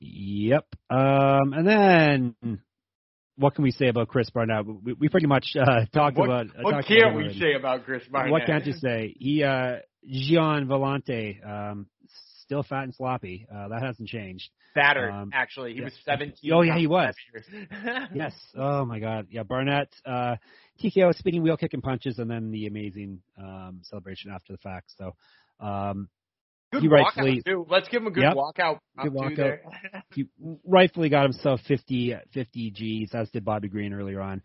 Yep. 0.00 0.66
Um, 0.90 1.52
and 1.52 1.66
then 1.66 2.34
what 3.36 3.54
can 3.54 3.64
we 3.64 3.70
say 3.70 3.88
about 3.88 4.08
Chris 4.08 4.30
Barnett? 4.30 4.66
We, 4.66 4.92
we 4.94 5.08
pretty 5.08 5.26
much 5.26 5.46
uh, 5.58 5.86
talked 5.92 6.16
what 6.16 6.26
about. 6.26 6.46
uh, 6.46 6.62
what 6.62 6.72
talked 6.72 6.88
can't 6.88 7.14
him 7.14 7.16
we 7.16 7.38
say 7.38 7.54
about 7.54 7.84
Chris 7.84 8.02
Barnett? 8.10 8.32
What 8.32 8.46
can't 8.46 8.66
you 8.66 8.72
say? 8.72 9.14
He 9.18 9.42
uh, 9.42 9.76
Gian 10.08 10.66
Villante, 10.66 11.44
um, 11.46 11.86
still 12.46 12.62
fat 12.62 12.84
and 12.84 12.94
sloppy. 12.94 13.46
Uh, 13.54 13.68
that 13.68 13.82
hasn't 13.82 14.08
changed. 14.08 14.48
Fatter, 14.74 15.10
Um, 15.10 15.30
actually. 15.34 15.72
He 15.72 15.78
yeah. 15.80 15.84
was 15.84 15.92
17. 16.04 16.52
Oh, 16.52 16.62
yeah, 16.62 16.78
he 16.78 16.86
was. 16.86 17.14
yes. 18.14 18.32
Oh 18.56 18.84
my 18.84 18.98
God. 19.00 19.26
Yeah. 19.30 19.42
Barnett, 19.42 19.88
uh, 20.06 20.36
TKO 20.82 21.14
spinning 21.16 21.42
wheel 21.42 21.56
kicking 21.56 21.80
punches, 21.80 22.18
and 22.18 22.30
then 22.30 22.50
the 22.50 22.66
amazing 22.66 23.20
um, 23.38 23.80
celebration 23.82 24.30
after 24.30 24.52
the 24.52 24.58
fact. 24.58 24.92
So, 24.96 25.14
um, 25.60 26.08
Good 26.72 26.82
He 26.82 26.88
walkout, 26.88 26.92
rightfully- 27.16 27.42
too. 27.46 27.64
Let's 27.70 27.88
give 27.88 28.02
him 28.02 28.08
a 28.08 28.10
good 28.10 28.24
Yep. 28.24 28.34
walkout. 28.34 28.78
Good 29.00 29.12
walkout. 29.12 29.58
he 30.14 30.24
rightfully 30.64 31.08
got 31.08 31.22
himself 31.22 31.60
50, 31.68 32.16
50 32.34 32.70
G's, 32.72 33.14
as 33.14 33.30
did 33.30 33.44
Bobby 33.44 33.68
Green 33.68 33.92
earlier 33.92 34.20
on, 34.20 34.42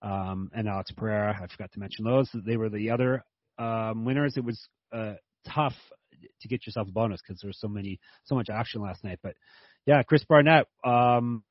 um, 0.00 0.48
and 0.54 0.68
Alex 0.68 0.92
Pereira. 0.92 1.36
I 1.36 1.46
forgot 1.48 1.72
to 1.72 1.80
mention 1.80 2.04
those. 2.04 2.30
They 2.32 2.56
were 2.56 2.68
the 2.68 2.90
other 2.90 3.24
um, 3.58 4.04
winners. 4.04 4.36
It 4.36 4.44
was 4.44 4.68
uh, 4.92 5.14
tough 5.52 5.74
to 6.40 6.48
get 6.48 6.66
yourself 6.66 6.88
a 6.88 6.92
bonus 6.92 7.20
because 7.26 7.40
there 7.40 7.48
was 7.48 7.58
so 7.60 7.68
many, 7.68 7.98
so 8.24 8.34
much 8.34 8.48
action 8.50 8.80
last 8.82 9.04
night. 9.04 9.18
But 9.22 9.34
yeah, 9.86 10.02
Chris 10.02 10.24
Barnett. 10.24 10.66
Um, 10.84 11.42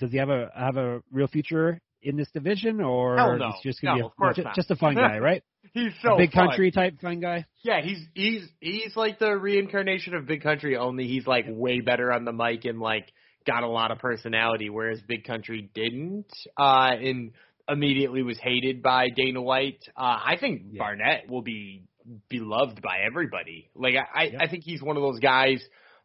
does 0.00 0.10
he 0.10 0.18
have 0.18 0.30
a 0.30 0.50
have 0.56 0.76
a 0.76 1.00
real 1.12 1.28
future 1.28 1.80
in 2.02 2.16
this 2.16 2.30
division, 2.32 2.80
or 2.80 3.16
Hell 3.16 3.38
no. 3.38 3.52
he's 3.52 3.62
just 3.72 3.80
gonna 3.82 3.94
No, 3.94 3.96
be 3.96 4.02
a, 4.02 4.06
of 4.06 4.16
course 4.16 4.36
ju- 4.36 4.42
not. 4.44 4.54
just 4.54 4.70
a 4.70 4.76
fun 4.76 4.94
guy, 4.94 5.18
right? 5.18 5.42
He's 5.72 5.92
so 6.02 6.14
a 6.14 6.18
big 6.18 6.30
fun. 6.32 6.48
country 6.48 6.70
type 6.70 7.00
fun 7.00 7.20
guy. 7.20 7.46
Yeah, 7.62 7.80
he's 7.80 7.98
he's 8.14 8.46
he's 8.60 8.94
like 8.96 9.18
the 9.18 9.30
reincarnation 9.34 10.14
of 10.14 10.26
Big 10.26 10.42
Country. 10.42 10.76
Only 10.76 11.06
he's 11.06 11.26
like 11.26 11.46
way 11.48 11.80
better 11.80 12.12
on 12.12 12.26
the 12.26 12.32
mic 12.32 12.66
and 12.66 12.80
like 12.80 13.10
got 13.46 13.62
a 13.62 13.66
lot 13.68 13.90
of 13.90 13.98
personality, 13.98 14.68
whereas 14.68 15.00
Big 15.08 15.24
Country 15.24 15.70
didn't. 15.74 16.26
Uh, 16.58 16.90
and 17.00 17.32
immediately 17.66 18.22
was 18.22 18.36
hated 18.38 18.82
by 18.82 19.08
Dana 19.08 19.40
White. 19.40 19.82
Uh, 19.96 20.02
I 20.22 20.36
think 20.38 20.64
Yeah. 20.72 20.80
Barnett 20.80 21.30
will 21.30 21.40
be 21.40 21.84
beloved 22.28 22.82
by 22.82 22.98
everybody. 23.06 23.70
Like 23.74 23.94
I, 23.94 24.20
I, 24.20 24.24
Yeah. 24.24 24.38
I 24.42 24.48
think 24.48 24.64
he's 24.64 24.82
one 24.82 24.96
of 24.96 25.02
those 25.02 25.20
guys 25.20 25.62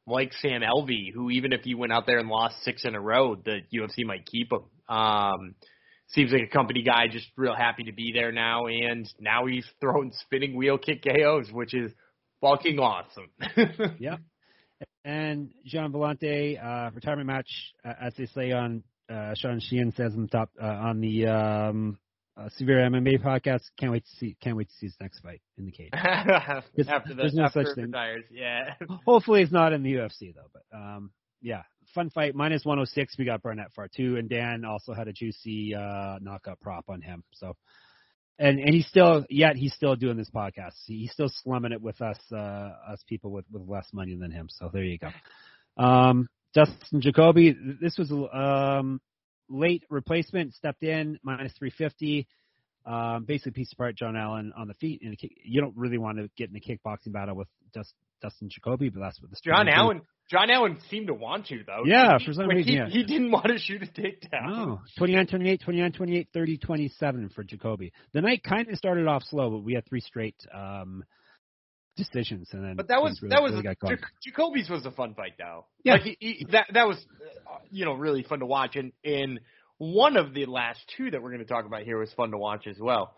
like 0.08 0.34
Sam 0.42 0.62
Alvey, 0.62 1.14
who 1.14 1.30
even 1.30 1.54
if 1.54 1.62
he 1.62 1.76
went 1.76 1.94
out 1.94 2.06
there 2.06 2.20
and 2.20 2.30
lost 2.30 2.64
six 2.64 2.84
in 2.86 2.96
a 2.96 3.02
row, 3.02 3.36
the 3.36 3.60
UFC 3.74 4.06
might 4.06 4.26
keep 4.26 4.52
him. 4.52 4.64
Um, 4.94 5.56
seems 6.08 6.32
like 6.32 6.42
a 6.42 6.48
company 6.48 6.82
guy, 6.82 7.08
just 7.12 7.28
real 7.38 7.56
happy 7.56 7.84
to 7.84 7.92
be 7.92 8.12
there 8.14 8.32
now, 8.32 8.66
and 8.66 9.08
now 9.20 9.46
he's 9.46 9.66
throwing 9.80 10.12
spinning 10.22 10.56
wheel 10.56 10.78
kick 10.78 11.04
KOs, 11.04 11.52
which 11.52 11.74
is 11.74 11.92
fucking 12.42 12.80
awesome. 12.80 13.30
Yeah. 14.00 14.18
And 15.04 15.50
Gian 15.66 15.92
Villante, 15.92 16.64
uh, 16.64 16.92
retirement 16.94 17.28
match, 17.28 17.50
uh, 17.84 17.94
as 18.02 18.14
they 18.18 18.28
say 18.28 18.52
on 18.52 18.84
uh, 19.10 19.34
Sean 19.36 19.60
Sheehan 19.60 19.92
says 19.94 20.14
on 20.14 20.24
the 20.24 20.28
top 20.28 20.50
uh, 20.62 20.66
on 20.66 21.02
the 21.02 21.28
um, 21.28 21.98
uh, 22.40 22.50
Severe 22.58 22.78
MMA 22.90 23.22
podcast. 23.22 23.62
Can't 23.78 23.92
wait 23.92 24.06
to 24.06 24.12
see. 24.18 24.38
Can't 24.42 24.56
wait 24.56 24.70
to 24.70 24.76
see 24.76 24.88
his 24.88 24.96
next 25.02 25.20
fight 25.20 25.42
in 25.58 25.66
the 25.66 25.72
cage. 25.72 25.90
after 25.94 26.64
the 27.10 27.16
there's 27.16 27.34
no 27.34 27.48
such 27.48 27.76
thing. 27.76 27.86
retires, 27.86 28.24
yeah. 28.32 28.74
Hopefully, 29.06 29.42
it's 29.42 29.52
not 29.52 29.74
in 29.74 29.84
the 29.84 29.94
UFC 29.94 30.34
though. 30.34 30.50
But 30.54 30.78
um, 30.78 31.12
yeah, 31.42 31.64
fun 31.94 32.10
fight. 32.10 32.36
Minus 32.36 32.66
106. 32.66 33.18
We 33.18 33.26
got 33.26 33.42
Barnett 33.42 33.72
two, 33.96 34.18
and 34.18 34.30
Dan 34.30 34.64
also 34.66 34.94
had 34.94 35.08
a 35.08 35.14
juicy 35.14 35.76
uh, 35.76 36.20
knockout 36.22 36.60
prop 36.60 36.86
on 36.90 37.02
him. 37.02 37.24
So 37.34 37.56
and 38.40 38.60
and 38.60 38.74
he's 38.74 38.88
still 38.88 39.26
yet 39.30 39.56
he's 39.58 39.74
still 39.74 39.96
doing 39.96 40.18
this 40.18 40.30
podcast. 40.34 40.74
He's 40.86 41.12
still 41.12 41.30
slumming 41.44 41.74
it 41.74 41.82
with 41.82 42.02
us 42.02 42.18
uh 42.32 42.72
us 42.90 43.04
people 43.08 43.32
with 43.32 43.46
with 43.52 43.68
less 43.68 43.88
money 43.92 44.16
than 44.16 44.32
him. 44.32 44.48
So 44.50 44.70
there 44.72 44.84
you 44.84 44.98
go. 44.98 45.10
Um, 45.78 46.30
Justin 46.56 47.02
Jacoby, 47.02 47.56
this 47.82 47.98
was 47.98 48.12
um 48.12 49.02
late 49.50 49.84
replacement, 49.90 50.54
stepped 50.54 50.84
in 50.84 51.20
minus 51.24 51.54
350. 51.54 52.28
Um, 52.86 53.26
basically 53.26 53.52
piece 53.52 53.74
apart 53.74 53.96
John 53.96 54.16
Allen 54.16 54.54
on 54.58 54.68
the 54.68 54.74
feet, 54.76 55.02
and 55.04 55.16
you 55.44 55.62
don't 55.62 55.76
really 55.76 55.98
want 55.98 56.18
to 56.18 56.30
get 56.38 56.50
in 56.50 56.56
a 56.56 56.60
kickboxing 56.60 57.12
battle 57.12 57.36
with 57.36 57.48
just 57.74 57.94
Dustin 58.22 58.50
Jacoby, 58.50 58.90
but 58.90 59.02
that's 59.02 59.22
what 59.22 59.30
the 59.30 59.38
John 59.44 59.68
Allen. 59.68 60.02
John 60.30 60.50
Allen 60.52 60.78
seemed 60.90 61.08
to 61.08 61.14
want 61.14 61.48
to 61.48 61.64
though. 61.66 61.84
Yeah, 61.86 62.18
he, 62.20 62.26
for 62.26 62.34
some 62.34 62.48
reason, 62.48 62.72
he, 62.72 62.78
yeah. 62.78 62.88
he 62.88 63.04
didn't 63.04 63.32
want 63.32 63.48
to 63.48 63.58
shoot 63.58 63.82
a 63.82 63.88
takedown. 63.88 64.48
No, 64.48 64.82
29-28, 65.00 65.62
29-28, 65.64 66.28
30-27 66.36 67.34
for 67.34 67.44
Jacoby. 67.44 67.92
The 68.14 68.22
night 68.22 68.44
kind 68.44 68.70
of 68.70 68.78
started 68.78 69.08
off 69.08 69.24
slow, 69.24 69.50
but 69.50 69.64
we 69.64 69.74
had 69.74 69.86
three 69.88 70.02
straight 70.02 70.36
um, 70.54 71.04
decisions, 72.08 72.50
and 72.52 72.64
then. 72.64 72.76
But 72.76 72.88
that 72.88 73.02
was 73.02 73.22
really, 73.22 73.30
that 73.36 73.42
was 73.42 73.54
really. 73.54 73.98
Jacoby's 74.24 74.70
was 74.70 74.86
a 74.86 74.92
fun 74.92 75.14
fight 75.14 75.34
though. 75.38 75.66
Yeah. 75.84 75.94
like 75.94 76.02
he, 76.04 76.18
he, 76.20 76.48
that 76.52 76.68
that 76.74 76.88
was 76.88 76.98
uh, 77.48 77.58
you 77.70 77.86
know 77.86 77.94
really 77.94 78.24
fun 78.24 78.40
to 78.40 78.46
watch, 78.46 78.76
and 78.76 78.92
in 79.04 79.40
one 79.78 80.18
of 80.18 80.34
the 80.34 80.46
last 80.46 80.80
two 80.98 81.12
that 81.12 81.22
we're 81.22 81.32
going 81.32 81.46
to 81.46 81.52
talk 81.52 81.66
about 81.66 81.84
here 81.84 81.98
was 81.98 82.12
fun 82.14 82.32
to 82.32 82.38
watch 82.38 82.68
as 82.68 82.78
well. 82.80 83.16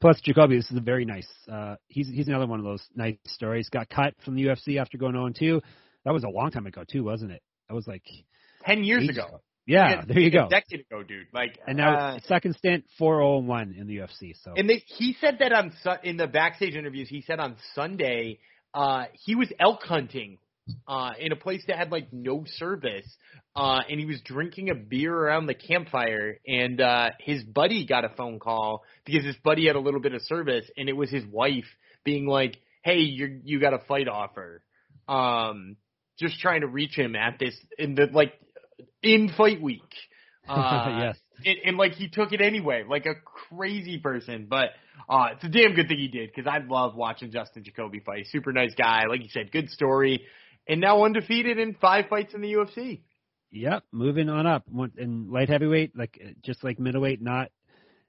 Plus, 0.00 0.20
Jacoby, 0.20 0.56
this 0.56 0.70
is 0.70 0.76
a 0.76 0.80
very 0.80 1.04
nice. 1.04 1.28
Uh, 1.50 1.76
he's 1.88 2.08
he's 2.08 2.28
another 2.28 2.46
one 2.46 2.58
of 2.58 2.64
those 2.64 2.86
nice 2.94 3.16
stories. 3.26 3.68
Got 3.70 3.88
cut 3.88 4.14
from 4.24 4.34
the 4.34 4.44
UFC 4.44 4.78
after 4.78 4.98
going 4.98 5.16
on 5.16 5.32
two. 5.32 5.62
That 6.04 6.12
was 6.12 6.24
a 6.24 6.28
long 6.28 6.50
time 6.50 6.66
ago 6.66 6.84
too, 6.88 7.04
wasn't 7.04 7.32
it? 7.32 7.42
That 7.68 7.74
was 7.74 7.86
like 7.86 8.04
ten 8.64 8.84
years 8.84 9.04
ages 9.04 9.16
ago. 9.16 9.40
Yeah, 9.66 10.02
there 10.06 10.20
you 10.20 10.30
go. 10.30 10.46
A 10.46 10.48
decade 10.48 10.80
ago, 10.80 11.02
dude. 11.02 11.26
Like 11.34 11.58
And 11.66 11.76
now 11.76 11.94
uh, 11.94 12.18
second 12.26 12.54
stint, 12.56 12.84
four 12.98 13.16
zero 13.16 13.38
one 13.38 13.74
in 13.76 13.86
the 13.86 13.96
UFC. 13.96 14.34
So 14.42 14.52
And 14.56 14.70
they, 14.70 14.84
he 14.86 15.16
said 15.20 15.38
that 15.40 15.52
on 15.52 15.72
in 16.04 16.16
the 16.16 16.26
backstage 16.26 16.74
interviews. 16.74 17.08
He 17.08 17.22
said 17.22 17.40
on 17.40 17.56
Sunday 17.74 18.38
uh, 18.72 19.06
he 19.24 19.34
was 19.34 19.50
elk 19.58 19.82
hunting 19.82 20.38
uh, 20.86 21.12
in 21.18 21.32
a 21.32 21.36
place 21.36 21.62
that 21.66 21.78
had 21.78 21.90
like 21.90 22.12
no 22.12 22.44
service, 22.46 23.06
uh, 23.54 23.80
and 23.88 23.98
he 23.98 24.06
was 24.06 24.20
drinking 24.22 24.70
a 24.70 24.74
beer 24.74 25.14
around 25.14 25.46
the 25.46 25.54
campfire. 25.54 26.38
And 26.46 26.80
uh, 26.80 27.10
his 27.20 27.42
buddy 27.42 27.86
got 27.86 28.04
a 28.04 28.10
phone 28.10 28.38
call 28.38 28.84
because 29.04 29.24
his 29.24 29.36
buddy 29.42 29.66
had 29.66 29.76
a 29.76 29.80
little 29.80 30.00
bit 30.00 30.14
of 30.14 30.22
service, 30.22 30.68
and 30.76 30.88
it 30.88 30.94
was 30.94 31.10
his 31.10 31.24
wife 31.26 31.66
being 32.04 32.26
like, 32.26 32.56
"Hey, 32.82 32.98
you 32.98 33.40
you 33.44 33.60
got 33.60 33.74
a 33.74 33.78
fight 33.78 34.08
offer." 34.08 34.62
Um, 35.08 35.76
just 36.18 36.38
trying 36.40 36.62
to 36.62 36.66
reach 36.66 36.96
him 36.96 37.14
at 37.14 37.38
this 37.38 37.54
in 37.78 37.94
the 37.94 38.08
like 38.12 38.32
in 39.02 39.30
fight 39.36 39.60
week. 39.60 39.82
Uh, 40.48 41.00
yes, 41.00 41.18
and, 41.44 41.56
and 41.64 41.76
like 41.76 41.94
he 41.94 42.06
took 42.06 42.32
it 42.32 42.40
anyway, 42.40 42.84
like 42.88 43.04
a 43.04 43.14
crazy 43.48 43.98
person. 43.98 44.46
But 44.48 44.66
uh, 45.10 45.30
it's 45.32 45.42
a 45.42 45.48
damn 45.48 45.74
good 45.74 45.88
thing 45.88 45.98
he 45.98 46.06
did 46.06 46.30
because 46.32 46.48
I 46.48 46.64
love 46.64 46.94
watching 46.94 47.32
Justin 47.32 47.64
Jacoby 47.64 47.98
fight. 47.98 48.26
Super 48.30 48.52
nice 48.52 48.72
guy, 48.76 49.06
like 49.08 49.24
you 49.24 49.28
said, 49.28 49.50
good 49.50 49.68
story, 49.70 50.22
and 50.68 50.80
now 50.80 51.04
undefeated 51.04 51.58
in 51.58 51.74
five 51.74 52.04
fights 52.08 52.32
in 52.32 52.42
the 52.42 52.52
UFC. 52.52 53.00
Yep, 53.50 53.84
moving 53.90 54.28
on 54.28 54.46
up. 54.46 54.64
In 54.96 55.32
light 55.32 55.48
heavyweight, 55.48 55.96
like 55.96 56.16
uh, 56.24 56.30
just 56.44 56.62
like 56.62 56.78
middleweight, 56.78 57.20
not 57.20 57.50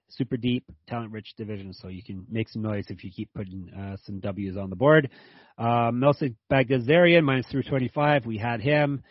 super 0.09 0.37
deep, 0.37 0.63
talent 0.87 1.11
rich 1.11 1.33
division, 1.37 1.73
so 1.73 1.87
you 1.87 2.03
can 2.03 2.25
make 2.29 2.49
some 2.49 2.61
noise 2.61 2.85
if 2.89 3.03
you 3.03 3.11
keep 3.11 3.33
putting 3.33 3.69
uh, 3.73 3.97
some 4.05 4.19
W's 4.19 4.57
on 4.57 4.69
the 4.69 4.75
board. 4.75 5.09
Uh, 5.57 5.91
Melsic 5.91 6.35
Baghdasaryan 6.51 7.23
minus 7.23 7.47
325. 7.47 8.25
We 8.25 8.37
had 8.37 8.61
him, 8.61 9.03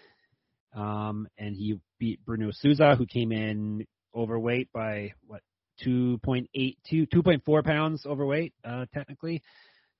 um, 0.76 1.26
and 1.38 1.56
he 1.56 1.78
beat 1.98 2.24
Bruno 2.24 2.50
Souza, 2.52 2.94
who 2.96 3.06
came 3.06 3.32
in 3.32 3.84
overweight 4.14 4.68
by 4.72 5.12
what 5.26 5.40
2.82, 5.84 7.08
2.4 7.08 7.64
pounds 7.64 8.06
overweight, 8.06 8.54
uh, 8.64 8.86
technically. 8.94 9.42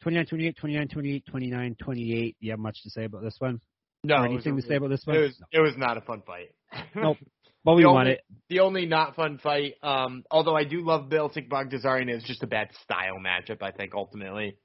29 0.02 0.26
28, 0.26 0.56
29 0.56 0.88
28, 0.88 1.26
29 1.26 1.76
28. 1.82 2.36
You 2.40 2.50
have 2.50 2.60
much 2.60 2.82
to 2.82 2.90
say 2.90 3.04
about 3.04 3.22
this 3.22 3.36
one? 3.38 3.60
No, 4.04 4.16
or 4.16 4.18
it 4.18 4.20
was, 4.28 4.46
anything 4.46 4.56
to 4.60 4.62
say 4.68 4.76
about 4.76 4.90
this 4.90 5.02
one? 5.04 5.16
it 5.16 5.20
was 5.20 5.42
it 5.52 5.60
was 5.60 5.74
not 5.76 5.96
a 5.96 6.00
fun 6.02 6.22
fight. 6.26 6.50
Nope. 6.94 7.16
But 7.64 7.74
we 7.74 7.82
The 7.82 7.88
won 7.88 7.98
only- 8.02 8.12
it. 8.12 8.20
The 8.48 8.60
only 8.60 8.86
not 8.86 9.16
fun 9.16 9.38
fight, 9.38 9.74
um, 9.82 10.22
although 10.30 10.54
I 10.54 10.62
do 10.62 10.84
love 10.84 11.08
Beltic 11.08 11.48
Baghdasaryan, 11.48 12.08
it's 12.08 12.24
just 12.24 12.44
a 12.44 12.46
bad 12.46 12.68
style 12.84 13.16
matchup. 13.20 13.60
I 13.60 13.72
think 13.72 13.92
ultimately. 13.92 14.56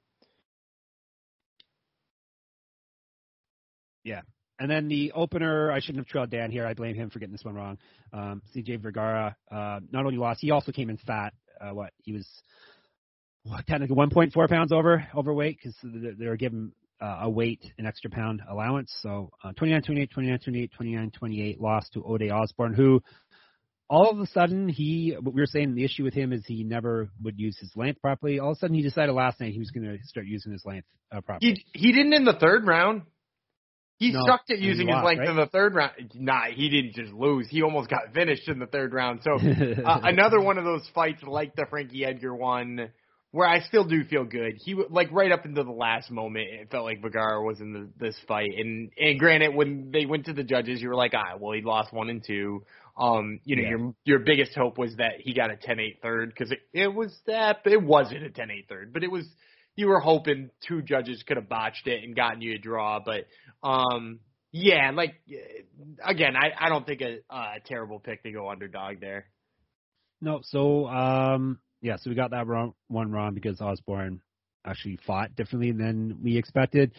And 4.61 4.69
then 4.69 4.87
the 4.87 5.11
opener, 5.13 5.71
I 5.71 5.79
shouldn't 5.79 6.05
have 6.05 6.07
trailed 6.07 6.29
Dan 6.29 6.51
here. 6.51 6.67
I 6.67 6.75
blame 6.75 6.93
him 6.93 7.09
for 7.09 7.17
getting 7.17 7.31
this 7.31 7.43
one 7.43 7.55
wrong. 7.55 7.79
Um, 8.13 8.43
CJ 8.55 8.79
Vergara 8.79 9.35
uh, 9.51 9.79
not 9.91 10.05
only 10.05 10.17
lost, 10.17 10.39
he 10.39 10.51
also 10.51 10.71
came 10.71 10.91
in 10.91 10.97
fat. 10.97 11.33
Uh, 11.59 11.73
what 11.73 11.93
he 12.03 12.13
was 12.13 12.27
what, 13.43 13.65
technically 13.65 13.95
1.4 13.95 14.47
pounds 14.47 14.71
over 14.71 15.07
overweight 15.15 15.57
because 15.57 15.75
they 15.83 16.27
were 16.27 16.37
given 16.37 16.73
uh, 17.01 17.21
a 17.23 17.29
weight 17.29 17.73
an 17.79 17.87
extra 17.87 18.11
pound 18.11 18.43
allowance. 18.47 18.93
So 19.01 19.31
uh, 19.43 19.51
29 19.53 19.81
28, 19.81 20.11
29 20.11 20.39
28, 20.39 20.71
29 20.77 21.11
28 21.11 21.59
lost 21.59 21.93
to 21.93 22.03
Ode 22.03 22.29
Osborne, 22.29 22.75
who 22.75 23.01
all 23.89 24.11
of 24.11 24.19
a 24.19 24.27
sudden 24.27 24.69
he 24.69 25.15
what 25.19 25.33
we 25.33 25.41
were 25.41 25.47
saying 25.47 25.73
the 25.73 25.83
issue 25.83 26.03
with 26.03 26.13
him 26.13 26.33
is 26.33 26.45
he 26.45 26.63
never 26.63 27.09
would 27.23 27.39
use 27.39 27.57
his 27.59 27.71
length 27.75 27.99
properly. 27.99 28.39
All 28.39 28.51
of 28.51 28.57
a 28.57 28.59
sudden 28.59 28.75
he 28.75 28.83
decided 28.83 29.13
last 29.13 29.39
night 29.39 29.53
he 29.53 29.59
was 29.59 29.71
going 29.71 29.85
to 29.85 29.97
start 30.03 30.27
using 30.27 30.51
his 30.51 30.63
length 30.65 30.85
uh, 31.11 31.21
properly. 31.21 31.63
He 31.73 31.79
he 31.87 31.91
didn't 31.91 32.13
in 32.13 32.25
the 32.25 32.37
third 32.39 32.67
round. 32.67 33.03
He 34.01 34.13
No, 34.13 34.25
sucked 34.25 34.49
at 34.49 34.57
using 34.57 34.87
his 34.87 34.97
length 35.03 35.19
right? 35.19 35.29
in 35.29 35.35
the 35.35 35.45
third 35.45 35.75
round. 35.75 35.91
Nah, 36.15 36.45
he 36.51 36.69
didn't 36.69 36.95
just 36.95 37.13
lose. 37.13 37.47
He 37.51 37.61
almost 37.61 37.87
got 37.87 37.99
finished 38.15 38.47
in 38.49 38.57
the 38.57 38.65
third 38.65 38.93
round. 38.93 39.21
So 39.23 39.33
uh, 39.85 39.99
another 40.05 40.41
one 40.41 40.57
of 40.57 40.63
those 40.63 40.89
fights 40.95 41.21
like 41.21 41.55
the 41.55 41.67
Frankie 41.69 42.03
Edgar 42.03 42.33
one, 42.35 42.89
where 43.29 43.47
I 43.47 43.59
still 43.59 43.83
do 43.83 44.03
feel 44.05 44.23
good. 44.25 44.53
He 44.57 44.73
like 44.89 45.11
right 45.11 45.31
up 45.31 45.45
into 45.45 45.63
the 45.63 45.69
last 45.71 46.09
moment, 46.09 46.47
it 46.49 46.71
felt 46.71 46.83
like 46.83 46.99
Vergara 46.99 47.43
was 47.45 47.61
in 47.61 47.73
the, 47.73 47.89
this 47.99 48.15
fight. 48.27 48.49
And 48.57 48.89
and 48.99 49.19
granted, 49.19 49.53
when 49.53 49.91
they 49.91 50.07
went 50.07 50.25
to 50.25 50.33
the 50.33 50.43
judges, 50.43 50.81
you 50.81 50.89
were 50.89 50.95
like, 50.95 51.11
ah, 51.13 51.37
well, 51.39 51.51
he 51.51 51.61
lost 51.61 51.93
one 51.93 52.09
and 52.09 52.23
two. 52.25 52.63
Um, 52.97 53.39
you 53.45 53.55
know, 53.55 53.61
Yeah. 53.61 53.69
your 53.69 53.93
your 54.03 54.19
biggest 54.25 54.55
hope 54.55 54.79
was 54.79 54.95
that 54.95 55.19
he 55.19 55.35
got 55.35 55.51
a 55.51 55.57
10-8 55.57 56.01
third 56.01 56.29
because 56.29 56.51
it 56.51 56.61
it 56.73 56.87
was 56.87 57.15
that 57.27 57.57
it 57.65 57.83
wasn't 57.83 58.25
a 58.25 58.29
10-8 58.29 58.67
third, 58.67 58.93
but 58.93 59.03
it 59.03 59.11
was 59.11 59.27
you 59.75 59.87
were 59.87 59.99
hoping 59.99 60.49
two 60.67 60.81
judges 60.81 61.23
could 61.23 61.37
have 61.37 61.49
botched 61.49 61.87
it 61.87 62.03
and 62.03 62.15
gotten 62.15 62.41
you 62.41 62.55
a 62.55 62.57
draw, 62.57 62.99
but 62.99 63.25
um. 63.67 64.19
Yeah, 64.53 64.91
like 64.93 65.15
uh, 65.31 66.09
again, 66.11 66.35
I 66.35 66.51
I 66.59 66.67
don't 66.67 66.85
think 66.85 66.99
a, 66.99 67.19
a 67.33 67.61
terrible 67.65 68.01
pick 68.01 68.23
to 68.23 68.33
go 68.33 68.49
underdog 68.49 68.99
there. 68.99 69.27
No, 70.19 70.41
so 70.43 70.87
um 70.87 71.59
yeah, 71.81 71.95
so 71.95 72.09
we 72.09 72.17
got 72.17 72.31
that 72.31 72.47
wrong 72.47 72.73
one 72.89 73.13
wrong 73.13 73.33
because 73.33 73.61
Osborne 73.61 74.19
actually 74.65 74.99
fought 75.07 75.37
differently 75.37 75.71
than 75.71 76.17
we 76.21 76.35
expected. 76.35 76.91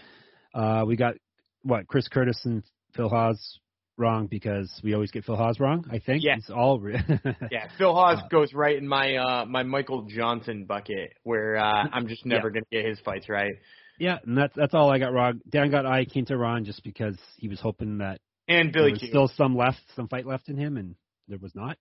Uh 0.55 0.85
we 0.87 0.97
got 0.97 1.17
what 1.63 1.87
Chris 1.89 2.09
Curtis 2.09 2.41
and 2.47 2.63
Phil 2.97 3.11
Hawes 3.11 3.59
wrong 3.97 4.27
because 4.27 4.71
we 4.83 4.95
always 4.95 5.11
get 5.11 5.25
Phil 5.25 5.37
Hawes 5.37 5.61
wrong, 5.61 5.85
I 5.91 5.99
think. 5.99 6.25
Yeah. 6.25 6.37
It's 6.37 6.51
all 6.51 6.81
re- 6.81 7.01
Yeah, 7.51 7.69
Phil 7.79 7.95
Hawes 7.95 8.19
Uh, 8.25 8.29
goes 8.29 8.53
right 8.55 8.77
in 8.77 8.87
my 8.89 9.17
uh 9.17 9.45
my 9.45 9.63
Michael 9.63 10.03
Johnson 10.03 10.65
bucket 10.65 11.13
where 11.25 11.57
uh 11.57 11.87
I'm 11.93 12.09
just 12.09 12.25
never 12.27 12.51
gonna 12.51 12.65
get 12.71 12.85
his 12.85 12.99
fights 13.01 13.29
right. 13.29 13.53
Yeah, 13.99 14.19
and 14.25 14.37
that's 14.37 14.55
that's 14.57 14.75
all 14.75 14.91
I 14.91 14.99
got 14.99 15.13
wrong. 15.13 15.41
Dan 15.49 15.71
got 15.71 15.85
Iaquinta 15.85 16.37
wrong 16.37 16.65
just 16.65 16.83
because 16.83 17.17
he 17.37 17.49
was 17.49 17.61
hoping 17.61 17.99
that 17.99 18.21
And 18.49 18.73
there 18.73 18.83
Billy 18.83 18.93
was 18.93 19.01
Q. 19.01 19.09
still 19.09 19.29
some 19.37 19.57
left, 19.57 19.81
some 19.95 20.09
fight 20.09 20.27
left 20.27 20.49
in 20.49 20.57
him, 20.57 20.77
and 20.77 20.95
there 21.29 21.39
was 21.39 21.55
not. 21.55 21.77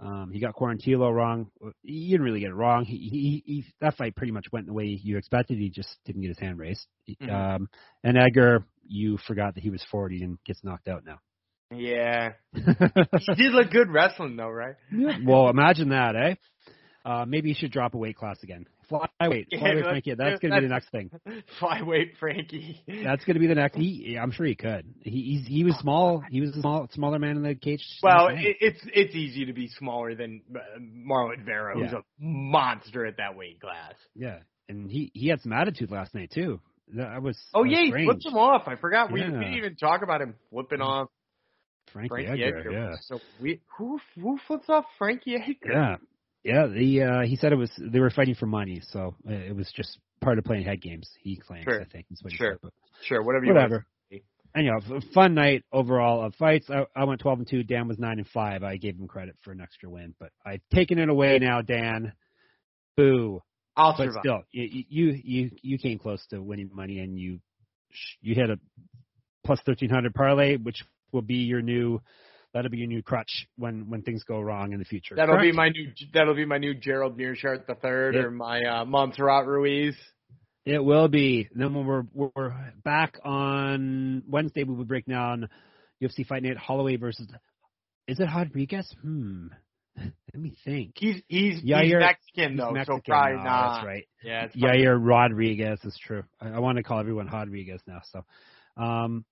Um, 0.00 0.30
he 0.32 0.38
got 0.38 0.54
Quarantillo 0.54 1.12
wrong. 1.12 1.50
He 1.82 2.10
didn't 2.10 2.24
really 2.24 2.40
get 2.40 2.50
it 2.50 2.54
wrong. 2.54 2.84
He, 2.84 2.96
he, 2.96 3.42
he, 3.44 3.64
that 3.80 3.96
fight 3.96 4.14
pretty 4.14 4.32
much 4.32 4.46
went 4.52 4.66
the 4.66 4.72
way 4.72 4.84
you 4.84 5.16
expected. 5.18 5.58
He 5.58 5.70
just 5.70 5.88
didn't 6.04 6.22
get 6.22 6.28
his 6.28 6.38
hand 6.38 6.58
raised. 6.58 6.86
Mhm. 7.20 7.32
Um, 7.32 7.68
and 8.04 8.16
Edgar, 8.16 8.64
you 8.86 9.18
forgot 9.26 9.54
that 9.54 9.62
he 9.62 9.70
was 9.70 9.84
40 9.90 10.22
and 10.22 10.38
gets 10.44 10.62
knocked 10.62 10.88
out 10.88 11.04
now. 11.04 11.18
Yeah. 11.74 12.32
He 12.54 13.34
did 13.34 13.52
look 13.52 13.70
good 13.70 13.90
wrestling 13.90 14.36
though, 14.36 14.48
right? 14.50 14.76
well, 15.24 15.48
imagine 15.48 15.90
that, 15.90 16.14
eh? 16.16 16.34
Uh, 17.04 17.24
maybe 17.26 17.48
he 17.50 17.54
should 17.54 17.72
drop 17.72 17.94
a 17.94 17.98
weight 17.98 18.16
class 18.16 18.42
again. 18.42 18.66
Flyweight, 18.90 19.46
Yeah, 19.50 19.58
flyweight, 19.60 19.82
Frankie. 19.84 20.14
That's 20.14 20.40
to 20.40 20.48
be 20.48 20.60
the 20.60 20.68
next 20.68 20.90
thing. 20.90 21.10
Flyweight 21.60 22.16
Frankie. 22.18 22.82
That's 23.04 23.24
going 23.24 23.34
to 23.34 23.40
be 23.40 23.46
the 23.46 23.54
next. 23.54 23.76
He, 23.76 24.18
I'm 24.20 24.30
sure 24.30 24.46
he 24.46 24.54
could. 24.54 24.86
He, 25.02 25.10
he's, 25.38 25.46
he 25.46 25.64
was 25.64 25.74
small. 25.76 26.22
He 26.30 26.40
was 26.40 26.56
a 26.56 26.60
small, 26.60 26.88
smaller 26.92 27.18
man 27.18 27.36
in 27.36 27.42
the 27.42 27.54
cage. 27.54 27.84
Well, 28.02 28.28
it, 28.28 28.56
it's 28.60 28.80
it's 28.94 29.14
easy 29.14 29.44
to 29.46 29.52
be 29.52 29.68
smaller 29.68 30.14
than 30.14 30.40
uh, 30.54 30.58
Marlon 30.80 31.44
Vera, 31.44 31.74
who's 31.74 31.92
Yeah. 31.92 31.98
a 31.98 32.02
monster 32.18 33.04
at 33.06 33.18
that 33.18 33.36
weight 33.36 33.60
class. 33.60 33.94
Yeah, 34.14 34.38
and 34.68 34.90
he 34.90 35.10
he 35.14 35.28
had 35.28 35.40
some 35.42 35.52
attitude 35.52 35.90
last 35.90 36.14
night 36.14 36.30
too. 36.32 36.60
That 36.94 37.20
was 37.22 37.38
Oh 37.52 37.64
that 37.64 37.68
was 37.68 37.72
yeah, 37.78 37.84
he 37.84 37.90
strange. 37.90 38.06
flipped 38.06 38.24
him 38.26 38.38
off. 38.38 38.62
I 38.66 38.76
forgot 38.76 39.12
we, 39.12 39.20
we 39.20 39.26
didn't 39.26 39.54
even 39.54 39.76
talk 39.76 40.02
about 40.02 40.22
him 40.22 40.34
flipping 40.50 40.80
off 40.80 41.08
Frankie, 41.92 42.08
Frankie 42.08 42.42
Edgar. 42.44 42.58
Edgar. 42.58 42.72
Yeah, 42.72 42.96
So 43.02 43.20
we 43.40 43.60
who 43.76 43.98
who 44.18 44.38
flips 44.46 44.70
off 44.70 44.86
Frankie 44.96 45.34
Edgar? 45.36 45.70
yeah, 45.70 45.96
yeah. 46.44 46.66
The 46.66 47.02
uh, 47.02 47.20
he 47.22 47.36
said 47.36 47.52
it 47.52 47.56
was 47.56 47.70
they 47.78 48.00
were 48.00 48.10
fighting 48.10 48.34
for 48.34 48.46
money, 48.46 48.80
so 48.90 49.14
uh, 49.28 49.32
it 49.32 49.54
was 49.56 49.70
just 49.74 49.98
part 50.20 50.38
of 50.38 50.44
playing 50.44 50.64
head 50.64 50.80
games. 50.80 51.08
He 51.20 51.36
claims, 51.36 51.64
Sure. 51.64 51.80
I 51.80 51.84
think, 51.84 52.06
is 52.10 52.22
what 52.22 52.32
he 52.32 52.36
Sure. 52.38 52.52
said. 52.54 52.58
But 52.62 52.72
Sure, 53.04 53.22
whatever 53.22 53.44
you 53.44 53.54
want. 53.54 53.70
whatever. 53.70 53.86
anyhow, 54.56 54.78
fun 55.14 55.34
night 55.34 55.64
overall 55.72 56.24
of 56.24 56.34
fights. 56.34 56.68
I, 56.70 56.84
I 56.96 57.04
went 57.04 57.20
12 57.20 57.38
and 57.40 57.48
2. 57.48 57.62
Dan 57.64 57.86
was 57.86 57.98
9 57.98 58.18
and 58.18 58.26
5. 58.28 58.64
I 58.64 58.76
gave 58.76 58.96
him 58.98 59.06
credit 59.06 59.36
for 59.44 59.52
an 59.52 59.60
extra 59.60 59.88
win, 59.88 60.14
but 60.18 60.30
I've 60.44 60.62
taken 60.74 60.98
it 60.98 61.08
away 61.08 61.38
now, 61.38 61.62
Dan. 61.62 62.12
Boo. 62.96 63.42
I'll 63.76 63.96
but 63.96 64.06
survive. 64.06 64.20
still, 64.22 64.42
you, 64.50 64.84
you 64.88 65.20
you 65.24 65.50
you 65.62 65.78
came 65.78 65.98
close 66.00 66.24
to 66.30 66.42
winning 66.42 66.70
money, 66.74 66.98
and 66.98 67.16
you 67.18 67.38
you 68.20 68.34
had 68.34 68.50
a 68.50 68.58
plus 69.44 69.60
1300 69.64 70.12
parlay, 70.14 70.56
which 70.56 70.82
will 71.12 71.22
be 71.22 71.36
your 71.36 71.62
new 71.62 72.00
that'll 72.58 72.70
be 72.70 72.78
your 72.78 72.88
new 72.88 73.02
crutch 73.02 73.46
when 73.56 73.88
when 73.88 74.02
things 74.02 74.24
go 74.24 74.40
wrong 74.40 74.72
in 74.72 74.78
the 74.78 74.84
future. 74.84 75.14
That'll 75.14 75.36
Correct? 75.36 75.52
be 75.52 75.56
my 75.56 75.68
new. 75.70 75.92
That'll 76.12 76.34
be 76.34 76.44
my 76.44 76.58
new 76.58 76.74
Gerald 76.74 77.16
Meerschaert 77.16 77.66
the 77.66 77.74
third, 77.76 78.16
or 78.16 78.30
my 78.30 78.62
uh, 78.64 78.84
Montserrat 78.84 79.46
Ruiz. 79.46 79.94
It 80.66 80.84
will 80.84 81.08
be. 81.08 81.48
And 81.52 81.62
then 81.62 81.72
when 81.74 81.86
we're 81.86 82.02
we're 82.12 82.72
back 82.84 83.18
on 83.24 84.22
Wednesday, 84.28 84.64
we 84.64 84.74
will 84.74 84.84
break 84.84 85.06
down 85.06 85.48
UFC 86.02 86.26
Fight 86.26 86.42
Night 86.42 86.56
Holloway 86.58 86.96
versus. 86.96 87.26
Is 88.06 88.20
it 88.20 88.24
Rodriguez? 88.34 88.92
Hmm. 89.02 89.46
Let 89.96 90.42
me 90.42 90.54
think. 90.64 90.92
He's 90.96 91.22
he's, 91.28 91.60
Yeah, 91.62 91.80
he's 91.82 91.90
you're- 91.90 92.00
Mexican 92.04 92.52
He's 92.52 92.58
though, 92.60 92.70
Mexican. 92.70 93.00
so 93.04 93.10
probably 93.10 93.38
Oh, 93.40 93.44
not. 93.44 93.74
That's 93.76 93.86
right. 93.86 94.04
Yeah, 94.22 94.44
it's 94.44 94.56
Yeah, 94.56 94.72
fine. 94.72 95.02
Rodriguez. 95.02 95.80
That's 95.82 95.98
true. 95.98 96.22
I, 96.40 96.48
I 96.50 96.58
want 96.58 96.76
to 96.78 96.82
call 96.84 97.00
everyone 97.00 97.26
Rodriguez 97.28 97.80
now. 97.86 98.00
So, 98.12 98.24
um, 98.82 99.24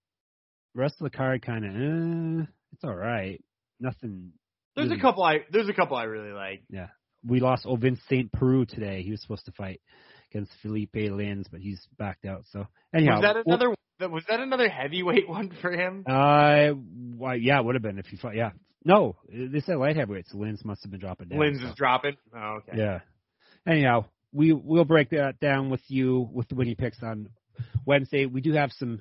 rest 0.74 0.96
of 1.00 1.10
the 1.10 1.16
card 1.16 1.42
kind 1.42 1.64
of, 1.64 1.70
eh, 1.72 2.46
it's 2.76 2.84
all 2.84 2.94
right. 2.94 3.42
Nothing. 3.80 4.32
There's 4.74 4.90
a 4.92 4.98
couple 5.00 5.22
I 5.22 5.38
there's 5.50 5.70
a 5.70 5.72
couple 5.72 5.96
I 5.96 6.04
really 6.04 6.32
like. 6.32 6.62
Yeah, 6.68 6.88
we 7.26 7.40
lost 7.40 7.64
Ovince 7.64 7.98
St. 8.10 8.30
Preux 8.30 8.66
today. 8.66 9.02
He 9.02 9.10
was 9.10 9.22
supposed 9.22 9.46
to 9.46 9.52
fight 9.52 9.80
against 10.30 10.52
Felipe 10.60 10.92
Lins, 10.94 11.46
but 11.50 11.60
he's 11.60 11.80
backed 11.98 12.26
out. 12.26 12.44
So, 12.52 12.66
anyhow, 12.94 13.14
was 13.14 13.22
that 13.22 13.36
we'll- 13.46 13.54
another 13.56 13.74
was 14.12 14.24
that 14.28 14.40
another 14.40 14.68
heavyweight 14.68 15.26
one 15.28 15.50
for 15.62 15.72
him? 15.72 16.04
Uh, 16.06 16.68
why? 17.16 17.36
Yeah, 17.36 17.58
it 17.58 17.64
would 17.64 17.74
have 17.74 17.82
been 17.82 17.98
if 17.98 18.06
he 18.06 18.18
fought. 18.18 18.34
Yeah, 18.34 18.50
no, 18.84 19.16
they 19.32 19.60
said 19.60 19.76
light 19.78 19.96
heavyweight, 19.96 20.26
so 20.28 20.36
Lins 20.36 20.62
must 20.62 20.82
have 20.82 20.90
been 20.90 21.00
dropping 21.00 21.28
down. 21.28 21.40
Lynn's 21.40 21.62
so. 21.62 21.68
is 21.68 21.74
dropping. 21.74 22.16
Oh, 22.36 22.58
okay. 22.58 22.72
Yeah. 22.76 22.98
Anyhow, 23.66 24.04
we 24.32 24.52
we'll 24.52 24.84
break 24.84 25.10
that 25.10 25.40
down 25.40 25.70
with 25.70 25.80
you 25.88 26.28
with 26.30 26.48
the 26.48 26.54
winning 26.54 26.76
picks 26.76 27.02
on 27.02 27.30
Wednesday. 27.86 28.26
We 28.26 28.42
do 28.42 28.52
have 28.52 28.72
some 28.72 29.00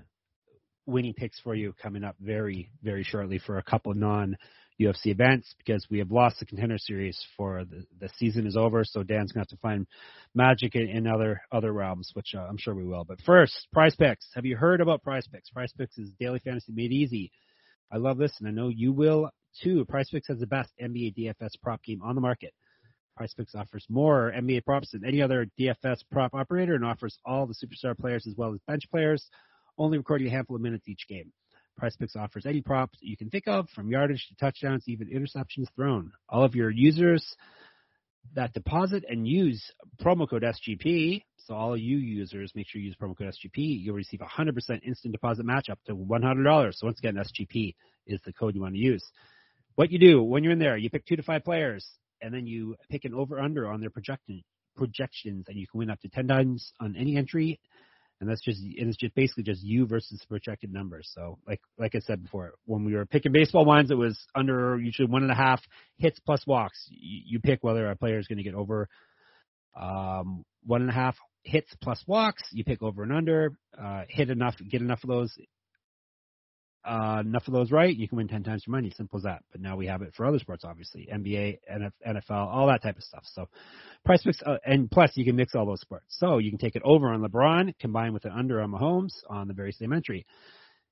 winning 0.85 1.13
picks 1.13 1.39
for 1.39 1.55
you 1.55 1.73
coming 1.81 2.03
up 2.03 2.15
very 2.19 2.69
very 2.83 3.03
shortly 3.03 3.39
for 3.39 3.57
a 3.57 3.63
couple 3.63 3.93
non 3.93 4.37
UFC 4.79 5.07
events 5.07 5.53
because 5.57 5.85
we 5.89 5.99
have 5.99 6.11
lost 6.11 6.39
the 6.39 6.45
contender 6.45 6.77
series 6.77 7.17
for 7.37 7.63
the 7.65 7.85
the 7.99 8.09
season 8.17 8.45
is 8.45 8.57
over. 8.57 8.83
So 8.83 9.03
Dan's 9.03 9.31
gonna 9.31 9.41
have 9.41 9.47
to 9.49 9.57
find 9.57 9.87
magic 10.33 10.75
in, 10.75 10.89
in 10.89 11.07
other 11.07 11.41
other 11.51 11.71
realms, 11.71 12.11
which 12.13 12.33
uh, 12.35 12.41
I'm 12.41 12.57
sure 12.57 12.75
we 12.75 12.85
will. 12.85 13.05
But 13.05 13.21
first, 13.21 13.67
Prize 13.71 13.95
Picks. 13.95 14.27
Have 14.35 14.45
you 14.45 14.57
heard 14.57 14.81
about 14.81 15.03
Prize 15.03 15.27
Picks? 15.27 15.49
Prize 15.49 15.71
Picks 15.77 15.97
is 15.97 16.11
daily 16.19 16.39
fantasy 16.39 16.73
made 16.73 16.91
easy. 16.91 17.31
I 17.91 17.97
love 17.97 18.17
this, 18.17 18.33
and 18.39 18.47
I 18.47 18.51
know 18.51 18.69
you 18.69 18.91
will 18.91 19.29
too. 19.63 19.85
Prize 19.85 20.09
Picks 20.09 20.27
has 20.27 20.39
the 20.39 20.47
best 20.47 20.71
NBA 20.81 21.15
DFS 21.17 21.51
prop 21.61 21.81
game 21.83 22.01
on 22.01 22.15
the 22.15 22.21
market. 22.21 22.53
Prize 23.15 23.33
Picks 23.33 23.55
offers 23.55 23.85
more 23.89 24.33
NBA 24.35 24.65
props 24.65 24.91
than 24.91 25.05
any 25.05 25.21
other 25.21 25.47
DFS 25.57 25.99
prop 26.11 26.33
operator 26.33 26.75
and 26.75 26.83
offers 26.83 27.17
all 27.25 27.47
the 27.47 27.53
superstar 27.53 27.97
players 27.97 28.27
as 28.27 28.35
well 28.35 28.53
as 28.53 28.59
bench 28.67 28.83
players, 28.91 29.29
only 29.77 29.97
recording 29.97 30.27
a 30.27 30.31
handful 30.31 30.55
of 30.55 30.61
minutes 30.61 30.87
each 30.87 31.07
game. 31.07 31.31
PrizePicks 31.81 32.15
offers 32.15 32.45
any 32.45 32.61
props 32.61 32.97
you 33.01 33.17
can 33.17 33.29
think 33.29 33.47
of, 33.47 33.67
from 33.69 33.89
yardage 33.89 34.27
to 34.29 34.35
touchdowns, 34.35 34.85
even 34.87 35.07
interceptions 35.07 35.67
thrown. 35.75 36.11
All 36.29 36.43
of 36.43 36.55
your 36.55 36.69
users 36.69 37.35
that 38.33 38.53
deposit 38.53 39.03
and 39.07 39.27
use 39.27 39.71
promo 40.01 40.27
code 40.29 40.43
SGP, 40.43 41.23
so 41.37 41.53
all 41.53 41.77
you 41.77 41.97
users, 41.97 42.51
make 42.55 42.67
sure 42.67 42.81
you 42.81 42.87
use 42.87 42.95
promo 42.99 43.17
code 43.17 43.27
SGP, 43.27 43.53
you'll 43.55 43.95
receive 43.95 44.21
a 44.21 44.25
100% 44.25 44.55
instant 44.83 45.11
deposit 45.11 45.45
match 45.45 45.69
up 45.69 45.79
to 45.85 45.95
$100. 45.95 46.73
So 46.73 46.87
once 46.87 46.99
again, 46.99 47.15
SGP 47.15 47.75
is 48.07 48.19
the 48.25 48.33
code 48.33 48.55
you 48.55 48.61
want 48.61 48.73
to 48.73 48.79
use. 48.79 49.03
What 49.75 49.91
you 49.91 49.99
do 49.99 50.23
when 50.23 50.43
you're 50.43 50.53
in 50.53 50.59
there, 50.59 50.77
you 50.77 50.89
pick 50.89 51.05
two 51.05 51.17
to 51.17 51.23
five 51.23 51.43
players, 51.43 51.85
and 52.21 52.33
then 52.33 52.47
you 52.47 52.75
pick 52.89 53.05
an 53.05 53.13
over 53.13 53.39
under 53.39 53.67
on 53.67 53.81
their 53.81 53.89
projection 53.89 54.43
projections, 54.75 55.45
and 55.47 55.57
you 55.57 55.67
can 55.67 55.79
win 55.79 55.89
up 55.89 56.01
to 56.01 56.09
ten 56.09 56.27
times 56.27 56.73
on 56.81 56.95
any 56.97 57.17
entry. 57.17 57.59
And 58.21 58.29
that's 58.29 58.41
just 58.41 58.61
and 58.61 58.87
it's 58.87 58.97
just 58.97 59.13
basically 59.13 59.43
just 59.43 59.61
you 59.61 59.85
versus 59.85 60.23
projected 60.27 60.71
numbers. 60.71 61.11
So 61.13 61.37
like 61.47 61.59
like 61.77 61.95
I 61.95 61.99
said 61.99 62.23
before, 62.23 62.53
when 62.65 62.85
we 62.85 62.95
were 62.95 63.05
picking 63.05 63.33
baseball 63.33 63.65
ones, 63.65 63.91
it 63.91 63.97
was 63.97 64.17
under 64.33 64.79
usually 64.79 65.09
one 65.09 65.23
and 65.23 65.31
a 65.31 65.35
half 65.35 65.61
hits 65.97 66.19
plus 66.19 66.45
walks. 66.47 66.87
You, 66.89 67.21
you 67.25 67.39
pick 67.39 67.63
whether 67.63 67.89
a 67.89 67.95
player 67.95 68.17
is 68.17 68.27
going 68.27 68.37
to 68.37 68.43
get 68.43 68.55
over 68.55 68.87
um, 69.79 70.45
one 70.65 70.81
and 70.81 70.89
a 70.89 70.93
half 70.93 71.17
hits 71.43 71.73
plus 71.81 72.01
walks. 72.07 72.43
You 72.51 72.63
pick 72.63 72.81
over 72.81 73.03
and 73.03 73.11
under. 73.11 73.57
Uh, 73.77 74.03
hit 74.07 74.29
enough, 74.29 74.55
get 74.69 74.81
enough 74.81 75.03
of 75.03 75.09
those 75.09 75.37
uh, 76.85 77.21
enough 77.25 77.47
of 77.47 77.53
those 77.53 77.71
right, 77.71 77.95
you 77.95 78.07
can 78.07 78.17
win 78.17 78.27
10 78.27 78.43
times 78.43 78.63
your 78.67 78.75
money. 78.75 78.91
Simple 78.95 79.17
as 79.17 79.23
that. 79.23 79.43
But 79.51 79.61
now 79.61 79.75
we 79.75 79.87
have 79.87 80.01
it 80.01 80.13
for 80.15 80.25
other 80.25 80.39
sports, 80.39 80.63
obviously. 80.63 81.07
NBA, 81.11 81.57
NFL, 82.07 82.29
all 82.29 82.67
that 82.67 82.83
type 82.83 82.97
of 82.97 83.03
stuff. 83.03 83.23
So 83.33 83.49
Prize 84.05 84.21
Picks, 84.23 84.41
uh, 84.43 84.57
and 84.65 84.89
plus 84.89 85.11
you 85.15 85.25
can 85.25 85.35
mix 85.35 85.55
all 85.55 85.65
those 85.65 85.81
sports. 85.81 86.05
So 86.09 86.37
you 86.37 86.51
can 86.51 86.59
take 86.59 86.75
it 86.75 86.83
over 86.85 87.07
on 87.07 87.21
LeBron, 87.21 87.77
combined 87.79 88.13
with 88.13 88.25
an 88.25 88.31
under 88.31 88.61
on 88.61 88.71
Mahomes 88.71 89.13
on 89.29 89.47
the 89.47 89.53
very 89.53 89.71
same 89.71 89.93
entry. 89.93 90.25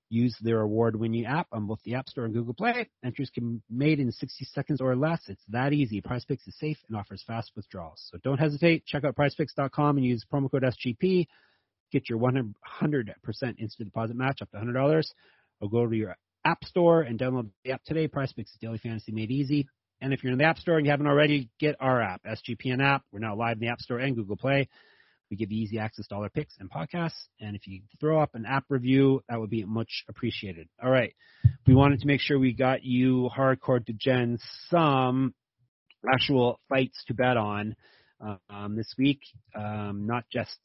Use 0.10 0.36
their 0.42 0.62
award 0.62 0.96
winning 0.96 1.26
app 1.26 1.48
on 1.52 1.66
both 1.66 1.80
the 1.84 1.96
App 1.96 2.08
Store 2.08 2.26
and 2.26 2.34
Google 2.34 2.54
Play. 2.54 2.90
Entries 3.04 3.32
can 3.34 3.56
be 3.56 3.62
made 3.70 4.00
in 4.00 4.12
60 4.12 4.46
seconds 4.46 4.82
or 4.82 4.96
less. 4.96 5.22
It's 5.28 5.44
that 5.50 5.74
easy. 5.74 6.02
PrizePicks 6.02 6.48
is 6.48 6.56
safe 6.60 6.78
and 6.88 6.98
offers 6.98 7.24
fast 7.26 7.52
withdrawals. 7.56 8.08
So 8.12 8.20
don't 8.24 8.38
hesitate. 8.38 8.86
Check 8.86 9.04
out 9.06 9.16
PrizePicks.com 9.16 9.98
and 9.98 10.06
use 10.06 10.26
promo 10.32 10.52
code 10.52 10.64
SGP. 10.64 11.28
Get 11.92 12.10
your 12.10 12.20
100% 12.20 12.54
instant 13.60 13.90
deposit 13.90 14.16
match 14.16 14.42
up 14.42 14.52
to 14.52 14.58
$100 14.58 15.04
or 15.64 15.70
go 15.70 15.88
to 15.88 15.96
your 15.96 16.18
app 16.46 16.64
store 16.66 17.02
and 17.02 17.18
download 17.18 17.50
the 17.64 17.72
app 17.72 17.84
today. 17.86 18.08
Prize 18.08 18.34
Picks 18.34 18.52
daily 18.62 18.78
fantasy 18.78 19.14
made 19.14 19.32
easy. 19.32 19.68
And 20.02 20.14
if 20.14 20.22
you're 20.22 20.34
in 20.34 20.38
the 20.38 20.44
app 20.44 20.58
store 20.58 20.78
and 20.78 20.86
you 20.86 20.92
haven't 20.92 21.08
already, 21.08 21.50
get 21.60 21.78
our 21.80 22.02
app, 22.02 22.22
SGPN 22.26 22.84
app. 22.84 23.04
We're 23.12 23.20
now 23.20 23.36
live 23.38 23.54
in 23.54 23.60
the 23.62 23.70
app 23.70 23.80
store 23.80 24.00
and 24.00 24.16
Google 24.16 24.36
Play. 24.36 24.68
We 25.32 25.38
give 25.38 25.52
you 25.52 25.64
easy 25.64 25.80
access 25.80 26.06
to 26.08 26.16
all 26.16 26.24
our 26.24 26.30
picks 26.30 26.56
and 26.60 26.70
podcasts. 26.70 27.28
And 27.40 27.56
if 27.56 27.66
you 27.66 27.82
throw 28.02 28.22
up 28.22 28.32
an 28.36 28.46
app 28.46 28.66
review, 28.68 29.24
that 29.30 29.40
would 29.40 29.50
be 29.50 29.64
much 29.64 30.04
appreciated. 30.10 30.68
All 30.84 30.92
right. 30.92 31.16
We 31.66 31.74
wanted 31.74 32.02
to 32.02 32.08
make 32.08 32.20
sure 32.20 32.38
we 32.38 32.52
got 32.52 32.84
you 32.84 33.30
hardcore 33.36 33.84
to 33.86 33.94
Jen 33.94 34.38
some 34.70 35.34
actual 36.12 36.60
fights 36.68 37.02
to 37.08 37.14
bet 37.14 37.38
on 37.38 37.76
um, 38.50 38.76
this 38.76 38.94
week. 38.98 39.22
Um, 39.56 40.06
not 40.06 40.26
just 40.30 40.58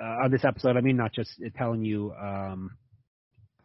uh, 0.00 0.24
on 0.24 0.32
this 0.32 0.44
episode, 0.44 0.76
I 0.76 0.80
mean, 0.80 0.96
not 0.96 1.12
just 1.12 1.30
telling 1.56 1.84
you 1.84 2.12
um, 2.20 2.72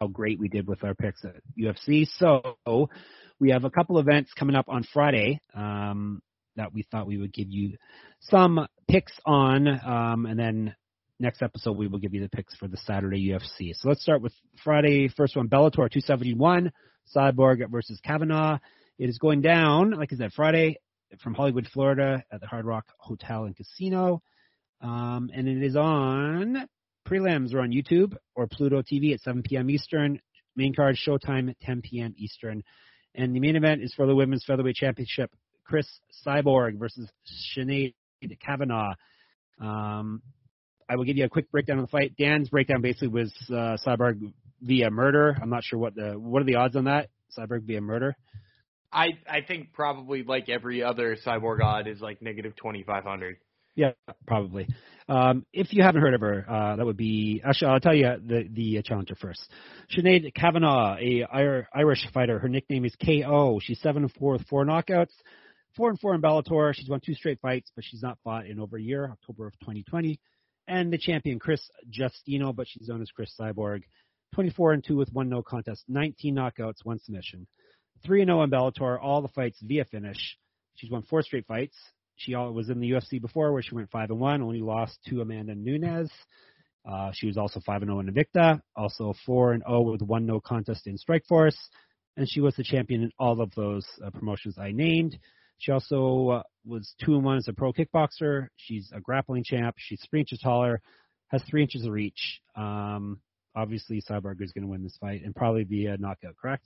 how 0.02 0.08
great 0.08 0.40
we 0.40 0.48
did 0.48 0.66
with 0.66 0.82
our 0.82 0.94
picks 0.96 1.24
at 1.24 1.36
UFC. 1.56 2.08
So 2.18 2.88
we 3.38 3.50
have 3.50 3.62
a 3.62 3.70
couple 3.70 4.00
events 4.00 4.32
coming 4.36 4.56
up 4.56 4.68
on 4.68 4.82
Friday 4.92 5.40
um, 5.54 6.20
that 6.56 6.74
we 6.74 6.84
thought 6.90 7.06
we 7.06 7.18
would 7.18 7.32
give 7.32 7.48
you 7.48 7.76
some 8.18 8.66
picks 8.90 9.12
on, 9.24 9.68
um, 9.68 10.26
and 10.26 10.36
then 10.36 10.74
next 11.20 11.40
episode 11.40 11.76
we 11.76 11.86
will 11.86 12.00
give 12.00 12.14
you 12.14 12.20
the 12.20 12.28
picks 12.28 12.52
for 12.56 12.66
the 12.66 12.78
Saturday 12.78 13.28
UFC. 13.28 13.74
So 13.74 13.88
let's 13.90 14.02
start 14.02 14.22
with 14.22 14.32
Friday. 14.64 15.06
First 15.06 15.36
one, 15.36 15.48
Bellator 15.48 15.88
271, 15.88 16.72
Cyborg 17.14 17.70
versus 17.70 18.00
Kavanagh. 18.04 18.58
It 18.98 19.08
is 19.08 19.18
going 19.18 19.40
down, 19.40 19.92
like 19.92 20.12
I 20.12 20.16
said, 20.16 20.32
Friday 20.32 20.78
from 21.22 21.34
Hollywood, 21.34 21.68
Florida, 21.72 22.24
at 22.32 22.40
the 22.40 22.48
Hard 22.48 22.64
Rock 22.64 22.86
Hotel 22.98 23.44
and 23.44 23.56
Casino, 23.56 24.20
um, 24.80 25.30
and 25.32 25.46
it 25.46 25.62
is 25.62 25.76
on 25.76 26.66
prelims 27.08 27.54
are 27.54 27.60
on 27.60 27.70
YouTube 27.70 28.14
or 28.34 28.46
Pluto 28.46 28.82
TV 28.82 29.14
at 29.14 29.20
7 29.20 29.42
p.m. 29.42 29.70
Eastern. 29.70 30.20
Main 30.56 30.74
card 30.74 30.96
Showtime 30.96 31.50
at 31.50 31.60
10 31.60 31.82
p.m. 31.82 32.14
Eastern. 32.16 32.62
And 33.14 33.34
the 33.34 33.40
main 33.40 33.56
event 33.56 33.82
is 33.82 33.92
for 33.94 34.06
the 34.06 34.14
Women's 34.14 34.44
Featherweight 34.44 34.76
Championship. 34.76 35.30
Cris 35.64 35.86
Cyborg 36.26 36.78
versus 36.78 37.08
Sinead 37.56 37.94
Kavanagh. 38.44 38.94
Um, 39.60 40.22
I 40.88 40.96
will 40.96 41.04
give 41.04 41.16
you 41.16 41.24
a 41.24 41.28
quick 41.28 41.50
breakdown 41.50 41.78
of 41.78 41.86
the 41.86 41.90
fight. 41.90 42.16
Dan's 42.18 42.48
breakdown 42.48 42.82
basically 42.82 43.08
was 43.08 43.32
uh, 43.50 43.76
Cyborg 43.86 44.32
via 44.60 44.90
murder. 44.90 45.36
I'm 45.40 45.50
not 45.50 45.64
sure 45.64 45.78
what 45.78 45.94
the 45.94 46.12
what 46.12 46.42
are 46.42 46.44
the 46.44 46.56
odds 46.56 46.76
on 46.76 46.84
that. 46.84 47.08
Cyborg 47.36 47.62
via 47.62 47.80
murder. 47.80 48.16
I 48.92 49.08
I 49.28 49.40
think 49.40 49.72
probably 49.72 50.22
like 50.22 50.48
every 50.48 50.82
other 50.82 51.16
cyborg 51.24 51.62
odd 51.62 51.88
is 51.88 52.00
like 52.00 52.20
negative 52.20 52.54
twenty 52.56 52.82
five 52.82 53.04
hundred. 53.04 53.36
Yeah, 53.74 53.92
probably. 54.26 54.68
Um, 55.08 55.46
if 55.52 55.72
you 55.72 55.82
haven't 55.82 56.02
heard 56.02 56.14
of 56.14 56.20
her, 56.20 56.44
uh, 56.48 56.76
that 56.76 56.84
would 56.84 56.96
be 56.96 57.42
actually 57.44 57.68
I'll 57.70 57.80
tell 57.80 57.94
you 57.94 58.16
the 58.24 58.48
the 58.52 58.82
challenger 58.82 59.14
first. 59.14 59.40
Sinead 59.96 60.34
Kavanagh, 60.34 60.98
a 61.00 61.66
Irish 61.74 62.06
fighter. 62.12 62.38
Her 62.38 62.48
nickname 62.48 62.84
is 62.84 62.94
KO. 62.96 63.60
She's 63.62 63.80
seven 63.80 64.02
and 64.02 64.12
four 64.12 64.34
with 64.34 64.46
four 64.46 64.64
knockouts, 64.64 65.12
four 65.74 65.88
and 65.88 65.98
four 65.98 66.14
in 66.14 66.20
Bellator. 66.20 66.74
She's 66.74 66.88
won 66.88 67.00
two 67.04 67.14
straight 67.14 67.40
fights, 67.40 67.70
but 67.74 67.84
she's 67.84 68.02
not 68.02 68.18
fought 68.22 68.46
in 68.46 68.60
over 68.60 68.76
a 68.76 68.82
year, 68.82 69.10
October 69.10 69.46
of 69.46 69.58
2020. 69.60 70.20
And 70.68 70.92
the 70.92 70.98
champion 70.98 71.38
Cris 71.38 71.60
Justino, 71.90 72.54
but 72.54 72.68
she's 72.68 72.88
known 72.88 73.02
as 73.02 73.10
Cris 73.10 73.34
Cyborg, 73.38 73.82
24 74.34 74.74
and 74.74 74.84
two 74.84 74.96
with 74.96 75.12
one 75.12 75.28
no 75.28 75.42
contest, 75.42 75.82
19 75.88 76.36
knockouts, 76.36 76.84
one 76.84 77.00
submission, 77.00 77.46
three 78.04 78.20
and 78.20 78.28
zero 78.28 78.42
in 78.42 78.50
Bellator. 78.50 78.98
All 79.02 79.22
the 79.22 79.28
fights 79.28 79.58
via 79.62 79.84
finish. 79.86 80.38
She's 80.76 80.90
won 80.90 81.02
four 81.02 81.22
straight 81.22 81.46
fights. 81.46 81.76
She 82.16 82.34
was 82.34 82.68
in 82.68 82.80
the 82.80 82.90
UFC 82.90 83.20
before, 83.20 83.52
where 83.52 83.62
she 83.62 83.74
went 83.74 83.90
five 83.90 84.10
and 84.10 84.20
one, 84.20 84.42
only 84.42 84.60
lost 84.60 84.98
to 85.08 85.20
Amanda 85.20 85.54
Nunes. 85.54 86.10
Uh, 86.88 87.10
she 87.14 87.26
was 87.26 87.36
also 87.36 87.60
5 87.60 87.82
and 87.82 87.90
0 87.90 88.00
in 88.00 88.12
Invicta, 88.12 88.60
also 88.74 89.14
4 89.24 89.52
and 89.52 89.62
0 89.66 89.82
with 89.82 90.02
one 90.02 90.26
no 90.26 90.40
contest 90.40 90.86
in 90.86 90.98
Strikeforce, 90.98 91.56
and 92.16 92.28
she 92.28 92.40
was 92.40 92.56
the 92.56 92.64
champion 92.64 93.02
in 93.02 93.10
all 93.18 93.40
of 93.40 93.52
those 93.54 93.86
uh, 94.04 94.10
promotions 94.10 94.58
I 94.58 94.72
named. 94.72 95.18
She 95.58 95.70
also 95.70 96.28
uh, 96.28 96.42
was 96.64 96.94
2 97.04 97.14
and 97.14 97.24
1 97.24 97.36
as 97.38 97.48
a 97.48 97.52
pro 97.52 97.72
kickboxer. 97.72 98.48
She's 98.56 98.90
a 98.92 99.00
grappling 99.00 99.44
champ. 99.44 99.76
She's 99.78 100.04
3 100.10 100.20
inches 100.20 100.40
taller, 100.40 100.80
has 101.28 101.42
3 101.48 101.62
inches 101.62 101.84
of 101.86 101.92
reach. 101.92 102.40
Um, 102.56 103.20
obviously, 103.54 104.02
Cyborg 104.02 104.42
is 104.42 104.52
going 104.52 104.64
to 104.64 104.70
win 104.70 104.82
this 104.82 104.96
fight 105.00 105.22
and 105.24 105.36
probably 105.36 105.62
be 105.62 105.86
a 105.86 105.96
knockout, 105.98 106.36
correct? 106.36 106.64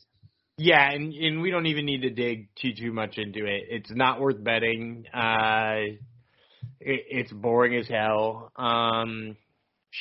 Yeah, 0.58 0.90
and 0.90 1.12
and 1.12 1.42
we 1.42 1.50
don't 1.50 1.66
even 1.66 1.84
need 1.84 2.02
to 2.02 2.10
dig 2.10 2.48
too 2.60 2.72
too 2.72 2.92
much 2.92 3.18
into 3.18 3.44
it. 3.44 3.64
It's 3.68 3.90
not 3.90 4.20
worth 4.20 4.42
betting. 4.42 5.04
Uh, 5.12 5.96
it, 6.80 7.04
it's 7.10 7.32
boring 7.32 7.78
as 7.78 7.86
hell. 7.88 8.52
Um, 8.56 9.36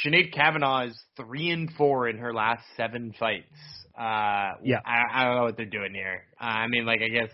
Sinead 0.05 0.33
Kavanagh 0.33 0.87
is 0.87 0.99
three 1.17 1.49
and 1.49 1.69
four 1.77 2.07
in 2.07 2.17
her 2.19 2.33
last 2.33 2.63
seven 2.77 3.13
fights. 3.19 3.51
Uh, 3.97 4.55
yeah, 4.63 4.79
I, 4.85 5.03
I 5.13 5.25
don't 5.25 5.35
know 5.35 5.43
what 5.43 5.57
they're 5.57 5.65
doing 5.65 5.93
here. 5.93 6.23
Uh, 6.39 6.45
I 6.45 6.67
mean, 6.67 6.85
like 6.85 7.01
I 7.01 7.09
guess 7.09 7.31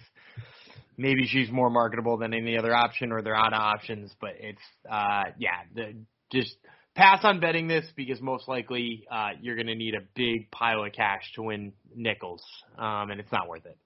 maybe 0.97 1.27
she's 1.27 1.51
more 1.51 1.69
marketable 1.69 2.17
than 2.17 2.33
any 2.33 2.57
other 2.57 2.75
option, 2.75 3.11
or 3.11 3.21
they're 3.21 3.35
out 3.35 3.53
of 3.53 3.59
options. 3.59 4.15
But 4.19 4.31
it's 4.39 4.61
uh, 4.89 5.25
yeah, 5.37 5.61
the, 5.75 5.93
just 6.31 6.55
pass 6.95 7.19
on 7.23 7.39
betting 7.39 7.67
this 7.67 7.85
because 7.95 8.21
most 8.21 8.47
likely 8.47 9.05
uh, 9.11 9.29
you're 9.41 9.55
going 9.55 9.67
to 9.67 9.75
need 9.75 9.95
a 9.95 10.01
big 10.15 10.51
pile 10.51 10.83
of 10.83 10.91
cash 10.93 11.23
to 11.35 11.43
win 11.43 11.73
nickels, 11.95 12.43
um, 12.77 13.11
and 13.11 13.19
it's 13.19 13.31
not 13.31 13.47
worth 13.47 13.65
it. 13.65 13.77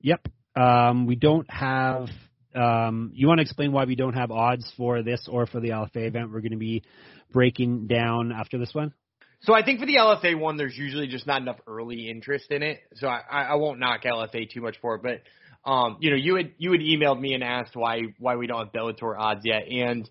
Yep. 0.00 0.28
Um, 0.56 1.06
we 1.06 1.16
don't 1.16 1.50
have. 1.50 2.08
Um, 2.54 3.12
you 3.14 3.28
want 3.28 3.38
to 3.38 3.42
explain 3.42 3.72
why 3.72 3.84
we 3.84 3.94
don't 3.94 4.14
have 4.14 4.30
odds 4.30 4.70
for 4.76 5.02
this 5.02 5.28
or 5.30 5.46
for 5.46 5.60
the 5.60 5.68
LFA 5.68 6.08
event? 6.08 6.32
We're 6.32 6.40
going 6.40 6.52
to 6.52 6.58
be 6.58 6.82
breaking 7.32 7.86
down 7.86 8.32
after 8.32 8.58
this 8.58 8.70
one? 8.72 8.92
So 9.42 9.54
I 9.54 9.64
think 9.64 9.78
for 9.78 9.86
the 9.86 9.96
LFA 9.96 10.38
one, 10.38 10.56
there's 10.56 10.76
usually 10.76 11.06
just 11.06 11.26
not 11.26 11.42
enough 11.42 11.58
early 11.66 12.10
interest 12.10 12.50
in 12.50 12.62
it. 12.62 12.80
So 12.96 13.06
I, 13.06 13.42
I 13.42 13.54
won't 13.54 13.78
knock 13.78 14.02
LFA 14.02 14.50
too 14.50 14.60
much 14.60 14.76
for 14.80 14.96
it. 14.96 15.02
But 15.02 15.70
um, 15.70 15.98
you 16.00 16.10
know, 16.10 16.16
you 16.16 16.36
had 16.36 16.52
you 16.58 16.72
had 16.72 16.80
emailed 16.80 17.20
me 17.20 17.34
and 17.34 17.44
asked 17.44 17.76
why 17.76 18.02
why 18.18 18.36
we 18.36 18.46
don't 18.46 18.58
have 18.58 18.72
Bellator 18.72 19.16
odds 19.16 19.42
yet, 19.44 19.68
and 19.68 20.08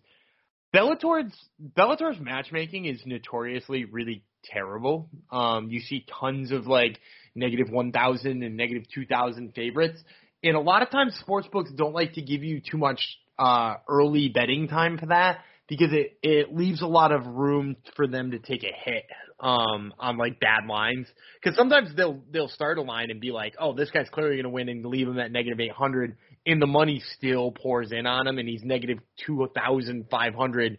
Bellator's 0.78 1.34
Bellator's 1.60 2.20
matchmaking 2.20 2.86
is 2.86 3.02
notoriously 3.04 3.86
really 3.86 4.24
terrible. 4.44 5.10
Um, 5.32 5.70
you 5.72 5.80
see 5.80 6.06
tons 6.20 6.52
of 6.52 6.68
like 6.68 7.00
negative 7.34 7.72
one 7.72 7.92
thousand 7.92 8.44
and 8.44 8.56
negative 8.56 8.84
two 8.94 9.08
thousand 9.08 9.56
favorites, 9.56 10.00
and 10.44 10.56
a 10.56 10.60
lot 10.60 10.84
of 10.84 10.92
times 10.92 11.20
sportsbooks 11.28 11.76
don't 11.76 11.94
like 11.94 12.14
to 12.14 12.22
give 12.22 12.44
you 12.44 12.62
too 12.62 12.78
much 12.78 13.02
uh, 13.40 13.78
early 13.90 14.30
betting 14.30 14.68
time 14.68 15.00
for 15.00 15.08
that 15.08 15.40
because 15.68 15.92
it 15.92 16.20
it 16.22 16.56
leaves 16.56 16.84
a 16.84 16.88
lot 16.88 17.12
of 17.12 17.26
room 17.26 17.76
for 17.96 18.06
them 18.06 18.30
to 18.30 18.38
take 18.38 18.64
a 18.64 18.72
hit 18.72 19.06
um 19.40 19.92
on 19.98 20.18
like 20.18 20.40
bad 20.40 20.68
lines. 20.70 21.08
Because 21.42 21.58
sometimes 21.58 21.96
they'll 21.96 22.22
they'll 22.32 22.50
start 22.50 22.78
a 22.78 22.84
line 22.84 23.10
and 23.10 23.20
be 23.20 23.32
like 23.32 23.56
oh 23.60 23.74
this 23.74 23.90
guy's 23.90 24.10
clearly 24.10 24.36
going 24.36 24.44
to 24.44 24.50
win 24.50 24.70
and 24.70 24.86
leave 24.86 25.08
him 25.08 25.18
at 25.18 25.32
negative 25.32 25.60
800 25.60 26.18
and 26.48 26.62
the 26.62 26.68
money 26.68 27.04
still 27.16 27.52
pours 27.52 27.92
in 27.92 28.08
on 28.08 28.26
him 28.26 28.40
and 28.40 28.50
he's 28.50 28.64
negative 28.64 28.98
2500 29.26 30.78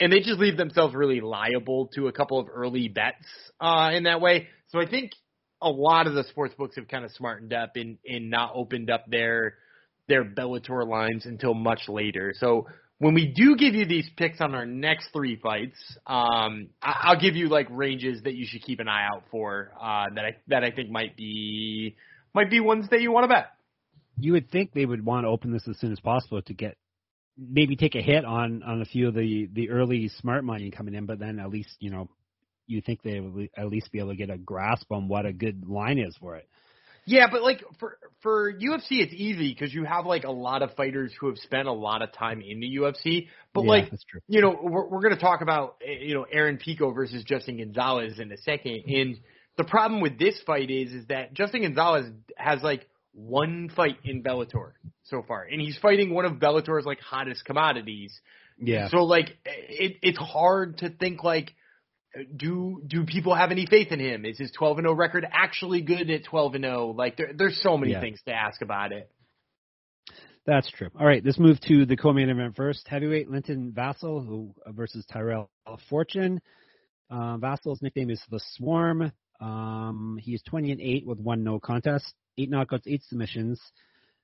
and 0.00 0.12
they 0.12 0.18
just 0.18 0.40
leave 0.40 0.56
themselves 0.56 0.94
really 0.94 1.20
liable 1.20 1.88
to 1.94 2.08
a 2.08 2.12
couple 2.12 2.38
of 2.38 2.48
early 2.52 2.88
bets 2.88 3.24
uh 3.60 3.90
in 3.94 4.02
that 4.04 4.20
way. 4.20 4.48
So 4.68 4.80
i 4.80 4.86
think 4.88 5.12
a 5.62 5.70
lot 5.70 6.06
of 6.06 6.14
the 6.14 6.24
sports 6.24 6.54
books 6.58 6.76
have 6.76 6.88
kind 6.88 7.04
of 7.04 7.12
smartened 7.12 7.54
up 7.54 7.72
and 7.76 7.96
and 8.04 8.28
not 8.30 8.52
opened 8.54 8.90
up 8.90 9.04
their 9.08 9.54
their 10.08 10.24
Bellator 10.24 10.86
lines 10.86 11.24
until 11.24 11.54
much 11.54 11.88
later. 11.88 12.34
So 12.36 12.66
when 12.98 13.14
we 13.14 13.32
do 13.34 13.56
give 13.56 13.74
you 13.74 13.86
these 13.86 14.08
picks 14.16 14.40
on 14.40 14.54
our 14.54 14.66
next 14.66 15.08
three 15.12 15.36
fights, 15.36 15.78
um, 16.06 16.68
I- 16.82 17.12
will 17.12 17.20
give 17.20 17.36
you 17.36 17.48
like 17.48 17.66
ranges 17.70 18.22
that 18.22 18.34
you 18.34 18.46
should 18.46 18.62
keep 18.62 18.80
an 18.80 18.88
eye 18.88 19.06
out 19.06 19.24
for 19.30 19.72
uh, 19.80 20.06
that 20.14 20.24
I 20.24 20.36
that 20.48 20.64
I 20.64 20.70
think 20.70 20.90
might 20.90 21.16
be 21.16 21.96
might 22.34 22.50
be 22.50 22.60
ones 22.60 22.88
that 22.90 23.00
you 23.00 23.10
want 23.12 23.24
to 23.24 23.28
bet. 23.28 23.53
You 24.18 24.32
would 24.32 24.50
think 24.50 24.72
they 24.72 24.86
would 24.86 25.04
want 25.04 25.24
to 25.24 25.28
open 25.28 25.52
this 25.52 25.66
as 25.68 25.78
soon 25.78 25.92
as 25.92 26.00
possible 26.00 26.42
to 26.42 26.54
get 26.54 26.76
maybe 27.36 27.76
take 27.76 27.94
a 27.94 28.02
hit 28.02 28.24
on 28.24 28.62
on 28.62 28.80
a 28.80 28.84
few 28.84 29.08
of 29.08 29.14
the 29.14 29.48
the 29.52 29.70
early 29.70 30.08
smart 30.08 30.44
money 30.44 30.70
coming 30.70 30.94
in, 30.94 31.06
but 31.06 31.18
then 31.18 31.38
at 31.38 31.50
least 31.50 31.76
you 31.80 31.90
know 31.90 32.08
you 32.66 32.80
think 32.80 33.02
they 33.02 33.20
would 33.20 33.50
at 33.56 33.68
least 33.68 33.92
be 33.92 33.98
able 33.98 34.10
to 34.10 34.16
get 34.16 34.30
a 34.30 34.38
grasp 34.38 34.90
on 34.90 35.08
what 35.08 35.26
a 35.26 35.32
good 35.32 35.68
line 35.68 35.98
is 35.98 36.16
for 36.18 36.36
it. 36.36 36.48
Yeah, 37.06 37.26
but 37.30 37.42
like 37.42 37.62
for 37.78 37.98
for 38.22 38.52
UFC, 38.52 38.92
it's 38.92 39.12
easy 39.12 39.52
because 39.52 39.74
you 39.74 39.84
have 39.84 40.06
like 40.06 40.24
a 40.24 40.30
lot 40.30 40.62
of 40.62 40.74
fighters 40.74 41.12
who 41.20 41.28
have 41.28 41.36
spent 41.38 41.68
a 41.68 41.72
lot 41.72 42.00
of 42.00 42.12
time 42.12 42.40
in 42.40 42.60
the 42.60 42.76
UFC. 42.76 43.28
But 43.52 43.64
yeah, 43.64 43.70
like, 43.70 43.92
you 44.26 44.40
know, 44.40 44.58
we're, 44.62 44.88
we're 44.88 45.02
going 45.02 45.14
to 45.14 45.20
talk 45.20 45.42
about 45.42 45.76
eh, 45.86 45.98
you 46.00 46.14
know 46.14 46.24
Aaron 46.30 46.56
Pico 46.56 46.92
versus 46.92 47.22
Justin 47.24 47.58
Gonzalez 47.58 48.18
in 48.18 48.32
a 48.32 48.38
second. 48.38 48.84
And 48.86 49.18
the 49.58 49.64
problem 49.64 50.00
with 50.00 50.18
this 50.18 50.40
fight 50.46 50.70
is 50.70 50.92
is 50.92 51.06
that 51.08 51.34
Justin 51.34 51.62
Gonzalez 51.62 52.06
has 52.38 52.62
like 52.62 52.88
one 53.14 53.70
fight 53.74 53.98
in 54.04 54.22
Bellator 54.22 54.72
so 55.04 55.22
far, 55.26 55.42
and 55.42 55.60
he's 55.60 55.78
fighting 55.78 56.12
one 56.12 56.24
of 56.24 56.34
Bellator's 56.34 56.84
like 56.84 57.00
hottest 57.00 57.44
commodities. 57.44 58.18
Yeah. 58.58 58.88
So 58.88 59.04
like, 59.04 59.36
it 59.44 59.98
it's 60.02 60.18
hard 60.18 60.78
to 60.78 60.90
think 60.90 61.24
like 61.24 61.54
do 62.36 62.82
do 62.86 63.04
people 63.04 63.34
have 63.34 63.50
any 63.50 63.66
faith 63.66 63.90
in 63.90 64.00
him? 64.00 64.24
Is 64.24 64.38
his 64.38 64.52
12 64.52 64.78
and 64.78 64.84
0 64.84 64.94
record 64.94 65.26
actually 65.30 65.80
good 65.80 66.10
at 66.10 66.24
12 66.24 66.54
and 66.56 66.64
0? 66.64 66.94
Like 66.96 67.16
there, 67.16 67.32
there's 67.36 67.60
so 67.62 67.76
many 67.76 67.92
yeah. 67.92 68.00
things 68.00 68.20
to 68.26 68.32
ask 68.32 68.62
about 68.62 68.92
it. 68.92 69.10
That's 70.46 70.70
true. 70.70 70.90
All 70.98 71.06
right, 71.06 71.24
let's 71.24 71.38
move 71.38 71.58
to 71.68 71.86
the 71.86 71.96
co-main 71.96 72.28
event 72.28 72.54
first. 72.54 72.86
Heavyweight 72.86 73.30
Linton 73.30 73.72
Vassell 73.72 74.26
who 74.26 74.54
versus 74.68 75.04
Tyrell 75.10 75.50
Fortune. 75.88 76.40
Uh, 77.10 77.38
Vassell's 77.38 77.80
nickname 77.80 78.10
is 78.10 78.22
the 78.30 78.40
Swarm. 78.52 79.10
Um, 79.40 80.18
he's 80.22 80.42
20 80.42 80.72
and 80.72 80.80
8 80.80 81.06
with 81.06 81.18
one 81.18 81.44
no 81.44 81.58
contest, 81.58 82.14
eight 82.38 82.50
knockouts, 82.50 82.86
eight 82.86 83.02
submissions. 83.08 83.60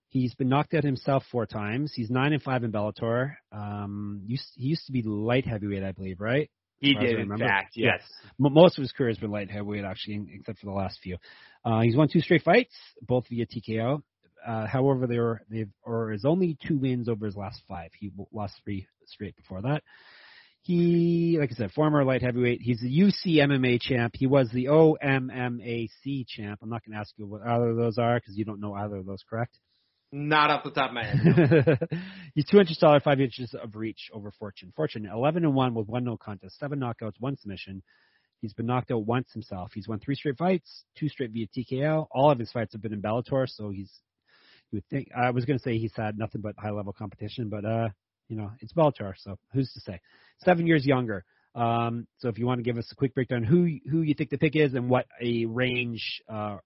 He's 0.08 0.34
been 0.34 0.48
knocked 0.48 0.74
out 0.74 0.82
himself 0.82 1.22
four 1.30 1.46
times. 1.46 1.92
He's 1.94 2.10
nine 2.10 2.32
and 2.32 2.42
five 2.42 2.64
in 2.64 2.72
Bellator. 2.72 3.34
Um, 3.52 4.22
used, 4.26 4.46
he 4.56 4.66
used 4.66 4.86
to 4.86 4.92
be 4.92 5.02
light 5.02 5.46
heavyweight, 5.46 5.84
I 5.84 5.92
believe, 5.92 6.20
right? 6.20 6.50
He 6.80 6.94
did, 6.94 7.18
in 7.18 7.28
fact, 7.38 7.74
yes. 7.76 8.00
Yeah. 8.24 8.48
Most 8.50 8.78
of 8.78 8.82
his 8.82 8.90
career 8.92 9.10
has 9.10 9.18
been 9.18 9.30
light 9.30 9.50
heavyweight, 9.50 9.84
actually, 9.84 10.26
except 10.32 10.58
for 10.60 10.66
the 10.66 10.72
last 10.72 10.98
few. 11.02 11.18
Uh, 11.64 11.80
he's 11.80 11.94
won 11.94 12.08
two 12.10 12.20
straight 12.20 12.42
fights, 12.42 12.74
both 13.02 13.26
via 13.28 13.44
TKO. 13.46 14.02
Uh, 14.46 14.66
however, 14.66 15.06
there 15.06 15.42
they've 15.50 15.68
or 15.82 16.10
his 16.10 16.24
only 16.24 16.56
two 16.66 16.78
wins 16.78 17.08
over 17.08 17.26
his 17.26 17.36
last 17.36 17.60
five. 17.68 17.90
He 17.98 18.10
lost 18.32 18.54
three 18.64 18.86
straight 19.06 19.36
before 19.36 19.60
that. 19.60 19.82
He, 20.62 21.38
like 21.40 21.50
I 21.52 21.54
said, 21.54 21.72
former 21.72 22.04
light 22.04 22.22
heavyweight. 22.22 22.60
He's 22.60 22.80
the 22.80 23.00
UC 23.00 23.36
MMA 23.36 23.80
champ. 23.80 24.14
He 24.16 24.26
was 24.26 24.50
the 24.50 24.66
OMMAC 24.66 26.26
champ. 26.28 26.60
I'm 26.62 26.68
not 26.68 26.84
going 26.84 26.92
to 26.92 27.00
ask 27.00 27.12
you 27.16 27.26
what 27.26 27.42
either 27.42 27.70
of 27.70 27.76
those 27.76 27.98
are 27.98 28.18
because 28.18 28.36
you 28.36 28.44
don't 28.44 28.60
know 28.60 28.74
either 28.74 28.96
of 28.96 29.06
those, 29.06 29.24
correct? 29.28 29.58
Not 30.12 30.50
off 30.50 30.64
the 30.64 30.70
top 30.70 30.90
of 30.90 30.94
my 30.94 31.04
head. 31.04 31.78
He's 32.34 32.44
two 32.44 32.58
inches 32.58 32.76
taller, 32.78 33.00
five 33.00 33.20
inches 33.20 33.54
of 33.54 33.76
reach 33.76 34.10
over 34.12 34.32
Fortune. 34.32 34.72
Fortune, 34.74 35.06
11 35.06 35.44
and 35.44 35.54
1 35.54 35.74
with 35.74 35.86
one 35.86 36.04
no 36.04 36.16
contest, 36.16 36.58
seven 36.58 36.80
knockouts, 36.80 37.14
one 37.20 37.36
submission. 37.36 37.82
He's 38.40 38.52
been 38.52 38.66
knocked 38.66 38.90
out 38.90 39.06
once 39.06 39.32
himself. 39.32 39.70
He's 39.74 39.86
won 39.86 40.00
three 40.00 40.14
straight 40.14 40.36
fights, 40.36 40.84
two 40.98 41.08
straight 41.08 41.30
via 41.30 41.46
TKO. 41.46 42.06
All 42.10 42.30
of 42.30 42.38
his 42.38 42.50
fights 42.50 42.72
have 42.72 42.82
been 42.82 42.92
in 42.92 43.02
Bellator, 43.02 43.48
so 43.48 43.70
he's. 43.70 43.92
You 44.72 44.76
would 44.76 44.86
think 44.88 45.10
I 45.16 45.30
was 45.30 45.44
going 45.44 45.58
to 45.58 45.62
say 45.62 45.78
he's 45.78 45.94
had 45.96 46.16
nothing 46.16 46.40
but 46.40 46.54
high 46.56 46.70
level 46.70 46.92
competition, 46.92 47.48
but 47.48 47.64
uh, 47.64 47.88
you 48.30 48.36
know 48.36 48.52
it's 48.60 48.72
Bellator, 48.72 49.12
so 49.18 49.36
who's 49.52 49.70
to 49.72 49.80
say? 49.80 50.00
Seven 50.44 50.66
years 50.66 50.86
younger. 50.86 51.24
Um, 51.54 52.06
so 52.18 52.28
if 52.28 52.38
you 52.38 52.46
want 52.46 52.60
to 52.60 52.62
give 52.62 52.78
us 52.78 52.88
a 52.92 52.94
quick 52.94 53.14
breakdown, 53.14 53.42
who 53.42 53.68
who 53.90 54.02
you 54.02 54.14
think 54.14 54.30
the 54.30 54.38
pick 54.38 54.54
is, 54.54 54.74
and 54.74 54.88
what 54.88 55.06
a 55.20 55.44
range 55.46 56.22
uh, 56.32 56.58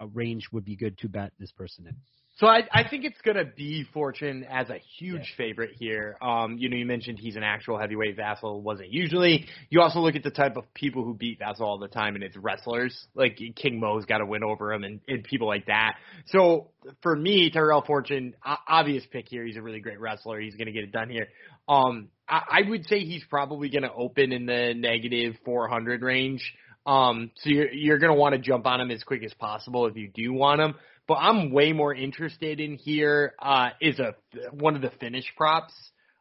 a 0.00 0.06
range 0.08 0.48
would 0.52 0.64
be 0.64 0.76
good 0.76 0.98
to 0.98 1.08
bet 1.08 1.32
this 1.38 1.52
person 1.52 1.86
in. 1.86 1.96
So 2.36 2.48
I, 2.48 2.62
I 2.72 2.88
think 2.88 3.04
it's 3.04 3.20
going 3.20 3.36
to 3.36 3.44
be 3.44 3.84
Fortune 3.92 4.44
as 4.50 4.68
a 4.68 4.78
huge 4.98 5.20
yeah. 5.20 5.36
favorite 5.36 5.70
here. 5.78 6.16
Um, 6.20 6.58
you 6.58 6.68
know, 6.68 6.76
you 6.76 6.84
mentioned 6.84 7.20
he's 7.20 7.36
an 7.36 7.44
actual 7.44 7.78
heavyweight. 7.78 8.18
Vassell 8.18 8.60
wasn't 8.60 8.92
usually. 8.92 9.46
You 9.70 9.80
also 9.82 10.00
look 10.00 10.16
at 10.16 10.24
the 10.24 10.32
type 10.32 10.56
of 10.56 10.64
people 10.74 11.04
who 11.04 11.14
beat 11.14 11.38
Vassell 11.38 11.60
all 11.60 11.78
the 11.78 11.86
time, 11.86 12.16
and 12.16 12.24
it's 12.24 12.36
wrestlers. 12.36 13.06
Like 13.14 13.38
King 13.54 13.78
Mo's 13.78 14.04
got 14.04 14.18
to 14.18 14.26
win 14.26 14.42
over 14.42 14.72
him, 14.72 14.82
and, 14.82 15.00
and 15.06 15.22
people 15.22 15.46
like 15.46 15.66
that. 15.66 15.94
So 16.26 16.70
for 17.02 17.14
me, 17.14 17.50
Tyrell 17.50 17.84
Fortune, 17.86 18.34
obvious 18.66 19.04
pick 19.12 19.28
here. 19.28 19.44
He's 19.44 19.56
a 19.56 19.62
really 19.62 19.80
great 19.80 20.00
wrestler. 20.00 20.40
He's 20.40 20.56
going 20.56 20.66
to 20.66 20.72
get 20.72 20.82
it 20.82 20.90
done 20.90 21.10
here. 21.10 21.28
Um, 21.68 22.08
I, 22.28 22.62
I 22.64 22.68
would 22.68 22.84
say 22.88 23.04
he's 23.04 23.22
probably 23.30 23.68
going 23.68 23.82
to 23.82 23.92
open 23.92 24.32
in 24.32 24.46
the 24.46 24.74
negative 24.74 25.36
400 25.44 26.02
range. 26.02 26.42
Um, 26.86 27.30
so 27.36 27.48
you're 27.48 27.72
you're 27.72 27.98
going 27.98 28.12
to 28.12 28.18
want 28.18 28.34
to 28.34 28.40
jump 28.40 28.66
on 28.66 28.80
him 28.80 28.90
as 28.90 29.02
quick 29.04 29.22
as 29.24 29.32
possible 29.34 29.86
if 29.86 29.96
you 29.96 30.10
do 30.12 30.32
want 30.32 30.60
him. 30.60 30.74
But 31.06 31.14
I'm 31.14 31.50
way 31.50 31.72
more 31.72 31.94
interested 31.94 32.60
in 32.60 32.76
here 32.76 33.34
uh, 33.38 33.70
is 33.80 33.98
a 33.98 34.14
one 34.52 34.76
of 34.76 34.82
the 34.82 34.90
finish 35.00 35.26
props. 35.36 35.74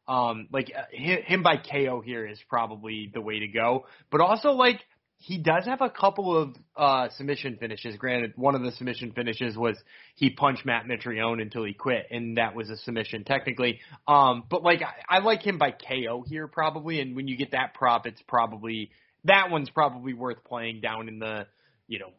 Um, 0.08 0.50
like 0.52 0.72
uh, 0.76 0.84
him 0.92 1.44
by 1.44 1.56
KO 1.56 2.02
here 2.02 2.28
is 2.28 2.38
probably 2.50 3.10
the 3.14 3.22
way 3.22 3.40
to 3.40 3.48
go. 3.48 3.86
But 4.12 4.20
also 4.20 4.50
like 4.50 4.82
he 5.24 5.38
does 5.38 5.64
have 5.66 5.80
a 5.80 5.90
couple 5.90 6.36
of 6.38 6.56
uh, 6.76 7.08
submission 7.16 7.56
finishes. 7.58 7.96
Granted, 7.96 8.34
one 8.36 8.56
of 8.56 8.62
the 8.62 8.74
submission 8.74 9.14
finishes 9.14 9.56
was 9.56 9.78
he 10.16 10.30
punched 10.30 10.66
Matt 10.66 10.84
Mitrione 10.86 11.42
until 11.42 11.64
he 11.64 11.74
quit, 11.74 12.08
and 12.12 12.38
that 12.38 12.56
was 12.56 12.70
a 12.70 12.76
submission 12.76 13.24
technically. 13.24 13.80
Um, 14.06 14.44
but 14.50 14.64
like 14.64 14.82
I, 14.82 15.18
I 15.18 15.20
like 15.20 15.42
him 15.42 15.58
by 15.58 15.72
KO 15.72 16.26
here 16.28 16.48
probably, 16.48 17.00
and 17.00 17.16
when 17.16 17.30
you 17.30 17.38
get 17.38 17.52
that 17.52 17.74
prop, 17.74 18.06
it's 18.06 18.22
probably 18.28 18.92
that 19.24 19.50
one's 19.50 19.70
probably 19.70 20.14
worth 20.14 20.44
playing 20.44 20.82
down 20.82 21.08
in 21.08 21.20
the 21.20 21.48
you 21.88 22.00
know 22.00 22.10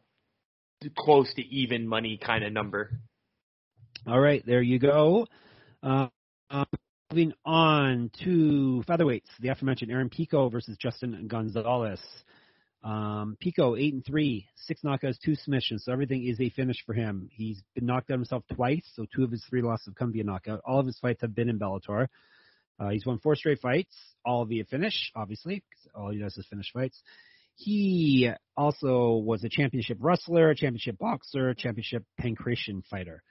close 0.97 1.32
to 1.35 1.43
even 1.43 1.86
money 1.86 2.19
kind 2.24 2.44
of 2.44 2.52
number. 2.52 2.90
All 4.06 4.20
right, 4.20 4.44
there 4.44 4.62
you 4.62 4.78
go. 4.78 5.27
Uh, 5.82 6.09
um, 6.51 6.66
moving 7.11 7.32
on 7.44 8.11
to 8.24 8.82
featherweights, 8.89 9.28
the 9.40 9.48
aforementioned 9.48 9.90
Aaron 9.90 10.11
Pico 10.11 10.48
versus 10.48 10.77
Justin 10.78 11.27
Gonzalez. 11.28 12.01
Um, 12.82 13.39
Pico 13.40 13.77
eight 13.77 13.94
and 13.94 14.05
three, 14.05 14.47
six 14.56 14.82
knockouts, 14.82 15.19
two 15.24 15.35
submissions, 15.36 15.85
so 15.85 15.93
everything 15.93 16.27
is 16.27 16.39
a 16.39 16.51
finish 16.51 16.77
for 16.85 16.93
him. 16.93 17.31
He's 17.32 17.62
been 17.74 17.86
knocked 17.86 18.11
out 18.11 18.19
himself 18.19 18.44
twice, 18.55 18.85
so 18.94 19.06
two 19.15 19.24
of 19.24 19.31
his 19.31 19.43
three 19.48 19.62
losses 19.62 19.86
have 19.86 19.94
come 19.94 20.12
via 20.12 20.24
knockout. 20.24 20.61
All 20.66 20.81
of 20.81 20.86
his 20.86 20.98
fights 20.98 21.23
have 21.23 21.35
been 21.35 21.48
in 21.48 21.59
Bellator. 21.59 22.09
Uh, 22.78 22.89
he's 22.90 23.06
won 23.06 23.20
four 23.20 23.36
straight 23.36 23.61
fights, 23.61 23.97
all 24.24 24.44
via 24.44 24.65
finish, 24.65 25.12
obviously, 25.15 25.62
because 25.70 25.90
all 25.94 26.11
he 26.11 26.19
does 26.19 26.36
is 26.36 26.47
finish 26.47 26.70
fights. 26.74 27.01
He 27.57 28.31
also 28.57 29.23
was 29.25 29.45
a 29.45 29.49
championship 29.49 29.99
wrestler, 30.01 30.51
a 30.51 30.57
championship 30.57 30.99
boxer, 30.99 31.51
a 31.51 31.55
championship 31.55 32.05
pankration 32.21 32.85
fighter. 32.91 33.23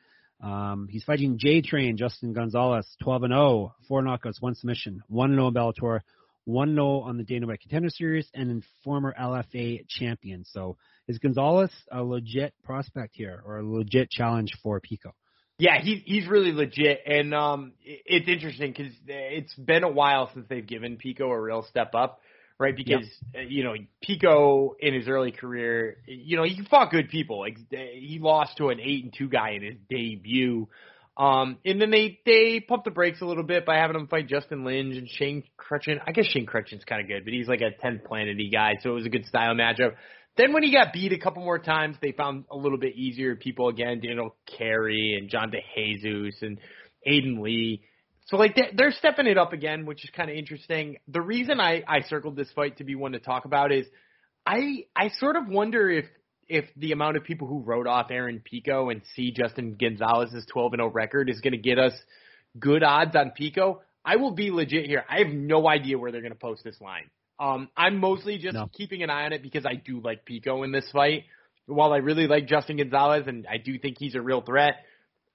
Um, 0.42 0.88
he's 0.90 1.04
fighting 1.04 1.38
J 1.38 1.62
Train, 1.62 1.98
Justin 1.98 2.34
Gonzalez, 2.34 2.88
12 3.02 3.24
and 3.24 3.34
0, 3.34 3.76
four 3.88 4.02
knockouts, 4.02 4.42
one 4.42 4.56
submission, 4.56 5.02
one 5.08 5.36
no 5.36 5.48
in 5.48 5.54
Bellator, 5.54 6.02
one 6.46 6.76
no 6.76 7.02
on 7.02 7.18
the 7.18 7.24
Dana 7.24 7.48
White 7.48 7.62
Contender 7.62 7.90
Series, 7.90 8.30
and 8.34 8.64
former 8.84 9.14
LFA 9.20 9.86
champion. 9.88 10.44
So 10.46 10.78
is 11.08 11.18
Gonzalez 11.20 11.72
a 11.92 12.04
legit 12.04 12.54
prospect 12.64 13.16
here, 13.16 13.42
or 13.46 13.60
a 13.60 13.66
legit 13.66 14.10
challenge 14.10 14.52
for 14.62 14.80
Pico? 14.82 15.14
Yeah, 15.60 15.80
he's 15.82 16.02
he's 16.04 16.28
really 16.28 16.52
legit, 16.52 17.02
and 17.06 17.34
um, 17.34 17.74
it's 17.84 18.28
interesting 18.28 18.74
because 18.76 18.94
it's 19.08 19.54
been 19.54 19.84
a 19.84 19.92
while 19.92 20.30
since 20.34 20.46
they've 20.50 20.66
given 20.66 20.98
Pico 20.98 21.30
a 21.30 21.40
real 21.40 21.64
step 21.70 21.94
up 21.94 22.20
right? 22.60 22.76
Because 22.76 23.08
yep. 23.34 23.46
you 23.50 23.64
know 23.64 23.76
Pico 24.02 24.76
in 24.80 24.94
his 24.94 25.08
early 25.08 25.32
career, 25.32 25.98
you 26.08 26.38
know 26.38 26.44
he 26.44 26.62
fought 26.70 26.92
good 26.92 27.10
people. 27.10 27.40
Like 27.40 27.58
he 27.70 28.20
lost 28.22 28.58
to 28.58 28.70
an 28.70 28.80
eight 28.80 29.04
and 29.04 29.14
two 29.18 29.30
guy 29.30 29.52
in 29.52 29.64
his 29.64 29.76
debut, 29.90 30.68
um, 31.18 31.58
and 31.66 31.82
then 31.82 31.92
they 31.92 32.20
they 32.26 32.60
pumped 32.60 32.86
the 32.86 32.92
brakes 32.92 33.22
a 33.22 33.26
little 33.26 33.44
bit 33.44 33.66
by 33.66 33.78
having 33.78 33.96
him 33.96 34.08
fight 34.08 34.28
Justin 34.28 34.64
Lynch 34.64 34.96
and 34.96 35.10
Shane 35.10 35.44
Crutchin. 35.60 36.00
I 36.06 36.12
guess 36.12 36.26
Shane 36.26 36.46
Crutchin's 36.46 36.86
kind 36.86 37.02
of 37.02 37.08
good, 37.08 37.24
but 37.24 37.34
he's 37.34 37.48
like 37.48 37.62
a 37.62 37.72
tenth 37.82 38.04
planety 38.04 38.52
guy, 38.52 38.76
so 38.82 38.92
it 38.92 38.94
was 38.94 39.06
a 39.06 39.10
good 39.10 39.26
style 39.26 39.54
matchup. 39.54 39.96
Then 40.36 40.52
when 40.54 40.64
he 40.64 40.74
got 40.74 40.94
beat 40.94 41.14
a 41.14 41.20
couple 41.20 41.44
more 41.44 41.60
times, 41.60 41.96
they 42.02 42.12
found 42.12 42.46
a 42.50 42.58
little 42.58 42.80
bit 42.80 42.96
easier 42.96 43.36
people 43.36 43.68
again. 43.68 44.00
Daniel 44.00 44.36
Carey 44.58 45.16
and 45.20 45.30
John 45.30 45.52
DeJesus 45.52 46.42
and 46.42 46.60
Aiden 47.08 47.42
Lee. 47.42 47.84
So 48.26 48.38
like 48.38 48.58
they're 48.76 48.92
stepping 48.92 49.28
it 49.28 49.38
up 49.38 49.54
again, 49.54 49.86
which 49.86 50.04
is 50.04 50.10
kind 50.12 50.30
of 50.30 50.36
interesting. 50.36 50.98
The 51.08 51.22
reason 51.22 51.60
I 51.60 51.84
I 51.88 52.02
circled 52.02 52.36
this 52.36 52.52
fight 52.56 52.78
to 52.78 52.84
be 52.84 52.96
one 52.96 53.12
to 53.14 53.20
talk 53.20 53.46
about 53.46 53.72
is 53.72 53.86
I 54.46 54.86
I 54.96 55.10
sort 55.20 55.36
of 55.36 55.48
wonder 55.48 55.90
if 55.90 56.06
if 56.48 56.66
the 56.76 56.92
amount 56.92 57.18
of 57.18 57.24
people 57.24 57.48
who 57.48 57.60
wrote 57.62 57.88
off 57.88 58.12
Aaron 58.12 58.42
Pico 58.44 58.90
and 58.90 59.02
see 59.16 59.32
Justin 59.32 59.76
Gonzalez's 59.80 60.46
12 60.52 60.74
and 60.74 60.80
0 60.82 60.90
record 60.90 61.30
is 61.30 61.40
going 61.42 61.54
to 61.54 61.58
get 61.58 61.80
us 61.80 61.94
good 62.60 62.84
odds 62.84 63.16
on 63.16 63.32
Pico. 63.32 63.82
I 64.06 64.18
will 64.18 64.32
be 64.32 64.52
legit 64.52 64.86
here. 64.86 65.04
I 65.10 65.20
have 65.20 65.34
no 65.34 65.68
idea 65.68 65.98
where 65.98 66.12
they're 66.12 66.22
going 66.22 66.34
to 66.34 66.40
post 66.40 66.64
this 66.64 66.80
line. 66.82 67.10
Um, 67.40 67.70
I'm 67.76 67.98
mostly 67.98 68.38
just 68.38 68.56
no. 68.56 68.70
keeping 68.72 69.04
an 69.04 69.10
eye 69.10 69.26
on 69.26 69.34
it 69.34 69.42
because 69.42 69.66
I 69.66 69.76
do 69.76 70.02
like 70.02 70.26
Pico 70.26 70.64
in 70.64 70.72
this 70.72 70.90
fight. 70.92 71.24
While 71.66 71.94
I 71.94 71.98
really 71.98 72.28
like 72.28 72.48
Justin 72.48 72.78
Gonzalez 72.78 73.24
and 73.28 73.48
I 73.48 73.58
do 73.58 73.80
think 73.80 73.98
he's 73.98 74.16
a 74.16 74.22
real 74.22 74.42
threat, 74.42 74.76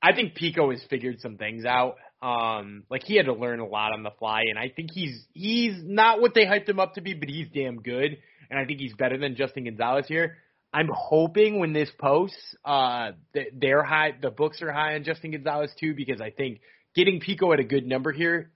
I 0.02 0.15
think 0.15 0.35
Pico 0.35 0.70
has 0.70 0.82
figured 0.90 1.20
some 1.20 1.39
things 1.39 1.65
out. 1.65 1.97
Um, 2.20 2.84
like 2.90 3.04
he 3.04 3.16
had 3.16 3.26
to 3.26 3.32
learn 3.32 3.60
a 3.60 3.66
lot 3.66 3.92
on 3.92 4.02
the 4.02 4.10
fly, 4.18 4.42
and 4.48 4.58
I 4.58 4.72
think 4.74 4.90
he's 4.92 5.24
he's 5.32 5.74
not 5.82 6.20
what 6.20 6.34
they 6.34 6.46
hyped 6.46 6.68
him 6.68 6.80
up 6.80 6.94
to 6.94 7.00
be, 7.00 7.14
but 7.14 7.28
he's 7.28 7.46
damn 7.54 7.80
good, 7.80 8.18
and 8.50 8.58
I 8.58 8.64
think 8.64 8.80
he's 8.80 8.94
better 8.94 9.18
than 9.18 9.36
Justin 9.36 9.64
Gonzalez 9.64 10.06
here. 10.08 10.36
I'm 10.72 10.90
hoping 10.92 11.60
when 11.60 11.72
this 11.72 11.90
posts, 11.98 12.36
uh, 12.64 13.12
they're 13.54 13.82
high, 13.82 14.12
the 14.20 14.30
books 14.30 14.60
are 14.60 14.70
high 14.70 14.96
on 14.96 15.04
Justin 15.04 15.30
Gonzalez 15.30 15.70
too, 15.80 15.94
because 15.94 16.20
I 16.20 16.30
think 16.30 16.60
getting 16.94 17.20
Pico 17.20 17.52
at 17.52 17.60
a 17.60 17.64
good 17.64 17.86
number 17.86 18.12
here 18.12 18.50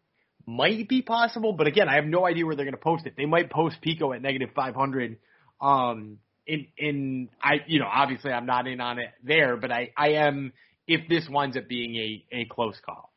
might 0.47 0.89
be 0.89 1.01
possible. 1.01 1.55
But 1.55 1.69
again, 1.69 1.89
I 1.89 1.95
have 1.95 2.05
no 2.05 2.27
idea 2.27 2.45
where 2.45 2.55
they're 2.55 2.67
going 2.67 2.75
to 2.75 2.81
post 2.81 3.07
it. 3.07 3.15
They 3.17 3.27
might 3.27 3.51
post 3.51 3.77
Pico 3.81 4.13
at 4.13 4.21
negative 4.21 4.51
500. 4.55 5.19
Um, 5.61 6.19
in 6.47 6.67
in 6.77 7.29
I 7.41 7.61
you 7.67 7.79
know 7.79 7.87
obviously 7.87 8.33
I'm 8.33 8.47
not 8.47 8.67
in 8.67 8.81
on 8.81 8.99
it 8.99 9.11
there, 9.23 9.57
but 9.57 9.71
I 9.71 9.91
I 9.97 10.15
am 10.15 10.53
if 10.87 11.09
this 11.09 11.29
winds 11.29 11.57
up 11.57 11.69
being 11.69 11.95
a 11.97 12.25
a 12.33 12.45
close 12.47 12.77
call. 12.85 13.12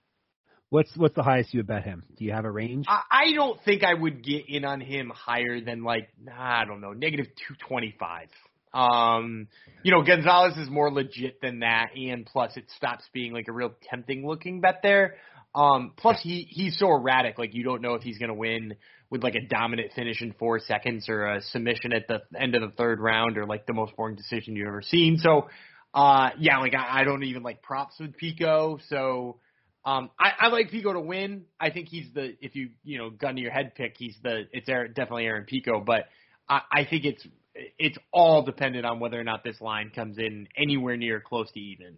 What's 0.70 0.92
what's 0.98 1.16
the 1.16 1.24
highest 1.24 1.54
you 1.54 1.60
would 1.60 1.68
bet 1.68 1.84
him? 1.84 2.04
Do 2.18 2.26
you 2.26 2.32
have 2.32 2.46
a 2.46 2.52
range? 2.52 2.86
I, 2.88 3.02
I 3.12 3.34
don't 3.34 3.60
think 3.64 3.84
I 3.84 3.94
would 3.94 4.24
get 4.24 4.46
in 4.50 4.66
on 4.66 4.82
him 4.82 5.12
higher 5.14 5.62
than 5.62 5.84
like 5.84 6.10
nah, 6.22 6.62
I 6.62 6.66
don't 6.66 6.82
know 6.82 6.94
negative 6.94 7.28
two 7.48 7.56
twenty 7.68 7.96
five. 8.00 8.30
Um, 8.74 9.48
you 9.84 9.92
know, 9.92 10.02
Gonzalez 10.04 10.58
is 10.58 10.70
more 10.70 10.92
legit 10.92 11.40
than 11.40 11.60
that, 11.60 11.92
and 11.96 12.26
plus 12.26 12.58
it 12.58 12.66
stops 12.76 13.06
being 13.14 13.32
like 13.32 13.48
a 13.48 13.54
real 13.54 13.74
tempting 13.90 14.28
looking 14.28 14.60
bet 14.60 14.80
there. 14.84 15.16
Um, 15.54 15.94
plus 15.96 16.20
he 16.22 16.48
he's 16.50 16.78
so 16.78 16.90
erratic, 16.90 17.38
like 17.38 17.54
you 17.54 17.64
don't 17.64 17.82
know 17.82 17.94
if 17.94 18.02
he's 18.02 18.18
gonna 18.18 18.34
win 18.34 18.76
with 19.10 19.24
like 19.24 19.36
a 19.36 19.48
dominant 19.48 19.94
finish 19.94 20.22
in 20.22 20.34
four 20.34 20.60
seconds 20.60 21.08
or 21.08 21.28
a 21.28 21.42
submission 21.42 21.94
at 21.94 22.08
the 22.08 22.22
end 22.38 22.56
of 22.56 22.62
the 22.62 22.76
third 22.76 23.00
round 23.00 23.38
or 23.38 23.46
like 23.46 23.68
the 23.68 23.74
most 23.74 23.96
boring 23.96 24.16
decision 24.16 24.56
you've 24.56 24.68
ever 24.68 24.82
seen. 24.82 25.20
So, 25.20 25.48
uh, 25.94 26.32
yeah, 26.40 26.58
like 26.58 26.74
I, 26.74 27.02
I 27.02 27.04
don't 27.04 27.24
even 27.24 27.44
like 27.44 27.62
props 27.62 27.96
with 28.00 28.18
Pico, 28.18 28.80
so. 28.90 29.38
Um, 29.86 30.10
I, 30.20 30.32
I 30.46 30.48
like 30.48 30.72
Pico 30.72 30.94
to 30.94 31.00
win. 31.00 31.46
I 31.60 31.70
think 31.70 31.90
he's 31.90 32.08
the 32.14 32.36
if 32.42 32.56
you 32.56 32.70
you 32.84 32.98
know 32.98 33.12
gun 33.12 33.36
to 33.36 33.42
your 33.42 33.52
head 33.52 33.74
pick, 33.76 33.96
he's 33.98 34.18
the 34.24 34.48
it's 34.52 34.68
Aaron, 34.68 34.94
definitely 34.94 35.26
Aaron 35.26 35.46
Pico. 35.46 35.80
But 35.80 36.06
I, 36.50 36.62
I 36.72 36.86
think 36.90 37.06
it's 37.06 37.26
it's 37.54 37.98
all 38.12 38.44
dependent 38.44 38.86
on 38.86 39.00
whether 39.00 39.20
or 39.20 39.24
not 39.24 39.44
this 39.44 39.62
line 39.62 39.92
comes 39.94 40.18
in 40.18 40.48
anywhere 40.58 40.98
near 40.98 41.22
close 41.22 41.52
to 41.52 41.60
even. 41.60 41.98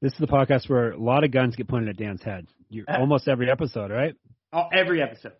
This 0.00 0.12
is 0.12 0.18
the 0.18 0.26
podcast 0.26 0.68
where 0.68 0.90
a 0.90 0.98
lot 0.98 1.22
of 1.22 1.30
guns 1.30 1.54
get 1.54 1.68
pointed 1.68 1.90
at 1.90 1.96
Dan's 1.96 2.22
head. 2.22 2.48
You're, 2.68 2.84
uh, 2.88 2.96
almost 2.98 3.28
every 3.28 3.48
episode, 3.50 3.92
right? 3.92 4.16
Oh, 4.52 4.64
every 4.72 5.00
episode. 5.00 5.34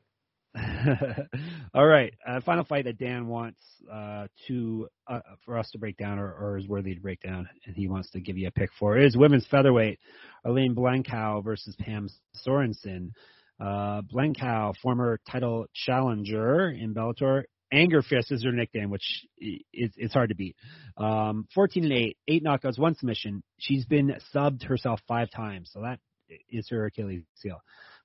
All 1.75 1.87
right, 1.87 2.13
uh, 2.27 2.41
final 2.43 2.65
fight 2.65 2.85
that 2.85 2.99
Dan 2.99 3.29
wants 3.29 3.61
uh, 3.91 4.27
to 4.47 4.89
uh, 5.07 5.21
for 5.47 5.57
us 5.57 5.71
to 5.71 5.79
break 5.79 5.97
down, 5.97 6.19
or, 6.19 6.31
or, 6.31 6.59
is 6.59 6.69
worthy 6.69 6.95
to 6.95 7.01
break 7.01 7.21
down, 7.23 7.49
and 7.65 7.75
he 7.75 7.89
wants 7.89 8.11
to 8.11 8.21
give 8.21 8.37
you 8.37 8.47
a 8.47 8.51
pick 8.51 8.69
for 8.79 8.99
is 8.99 9.17
women's 9.17 9.47
featherweight, 9.47 9.99
Arlene 10.45 10.75
Blencowe 10.75 11.43
versus 11.43 11.75
Pam 11.81 12.11
Sorenson. 12.35 13.13
Uh, 13.59 14.03
Blencowe, 14.03 14.75
former 14.83 15.19
title 15.31 15.65
challenger 15.73 16.69
in 16.69 16.93
Bellator, 16.93 17.45
Anger 17.73 18.03
Fist 18.03 18.31
is 18.31 18.45
her 18.45 18.53
nickname, 18.53 18.91
which 18.91 19.25
is 19.39 19.93
it's 19.97 20.13
hard 20.13 20.29
to 20.29 20.35
beat. 20.35 20.57
Um, 20.99 21.49
14 21.55 21.85
and 21.85 21.93
8, 21.93 22.19
eight 22.29 22.45
knockouts, 22.45 22.79
one 22.79 22.97
submission. 22.97 23.43
She's 23.59 23.87
been 23.87 24.15
subbed 24.35 24.65
herself 24.65 25.01
five 25.09 25.31
times, 25.31 25.71
so 25.73 25.81
that 25.81 26.01
is 26.51 26.69
her 26.69 26.85
Achilles 26.85 27.25
heel. 27.43 27.63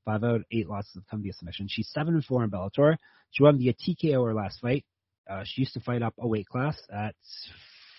Five 0.07 0.23
out, 0.23 0.41
eight 0.53 0.69
losses 0.69 0.93
have 0.95 1.07
come 1.07 1.21
via 1.21 1.33
submission. 1.33 1.67
She's 1.69 1.89
seven 1.93 2.13
and 2.13 2.23
four 2.23 2.41
in 2.41 2.49
Bellator. 2.49 2.95
She 3.31 3.43
won 3.43 3.57
via 3.57 3.73
TKO 3.73 4.25
her 4.25 4.33
last 4.33 4.61
fight. 4.61 4.85
Uh, 5.29 5.43
she 5.43 5.63
used 5.63 5.73
to 5.73 5.81
fight 5.81 6.01
up 6.01 6.13
a 6.17 6.25
weight 6.25 6.47
class 6.47 6.81
at 6.89 7.13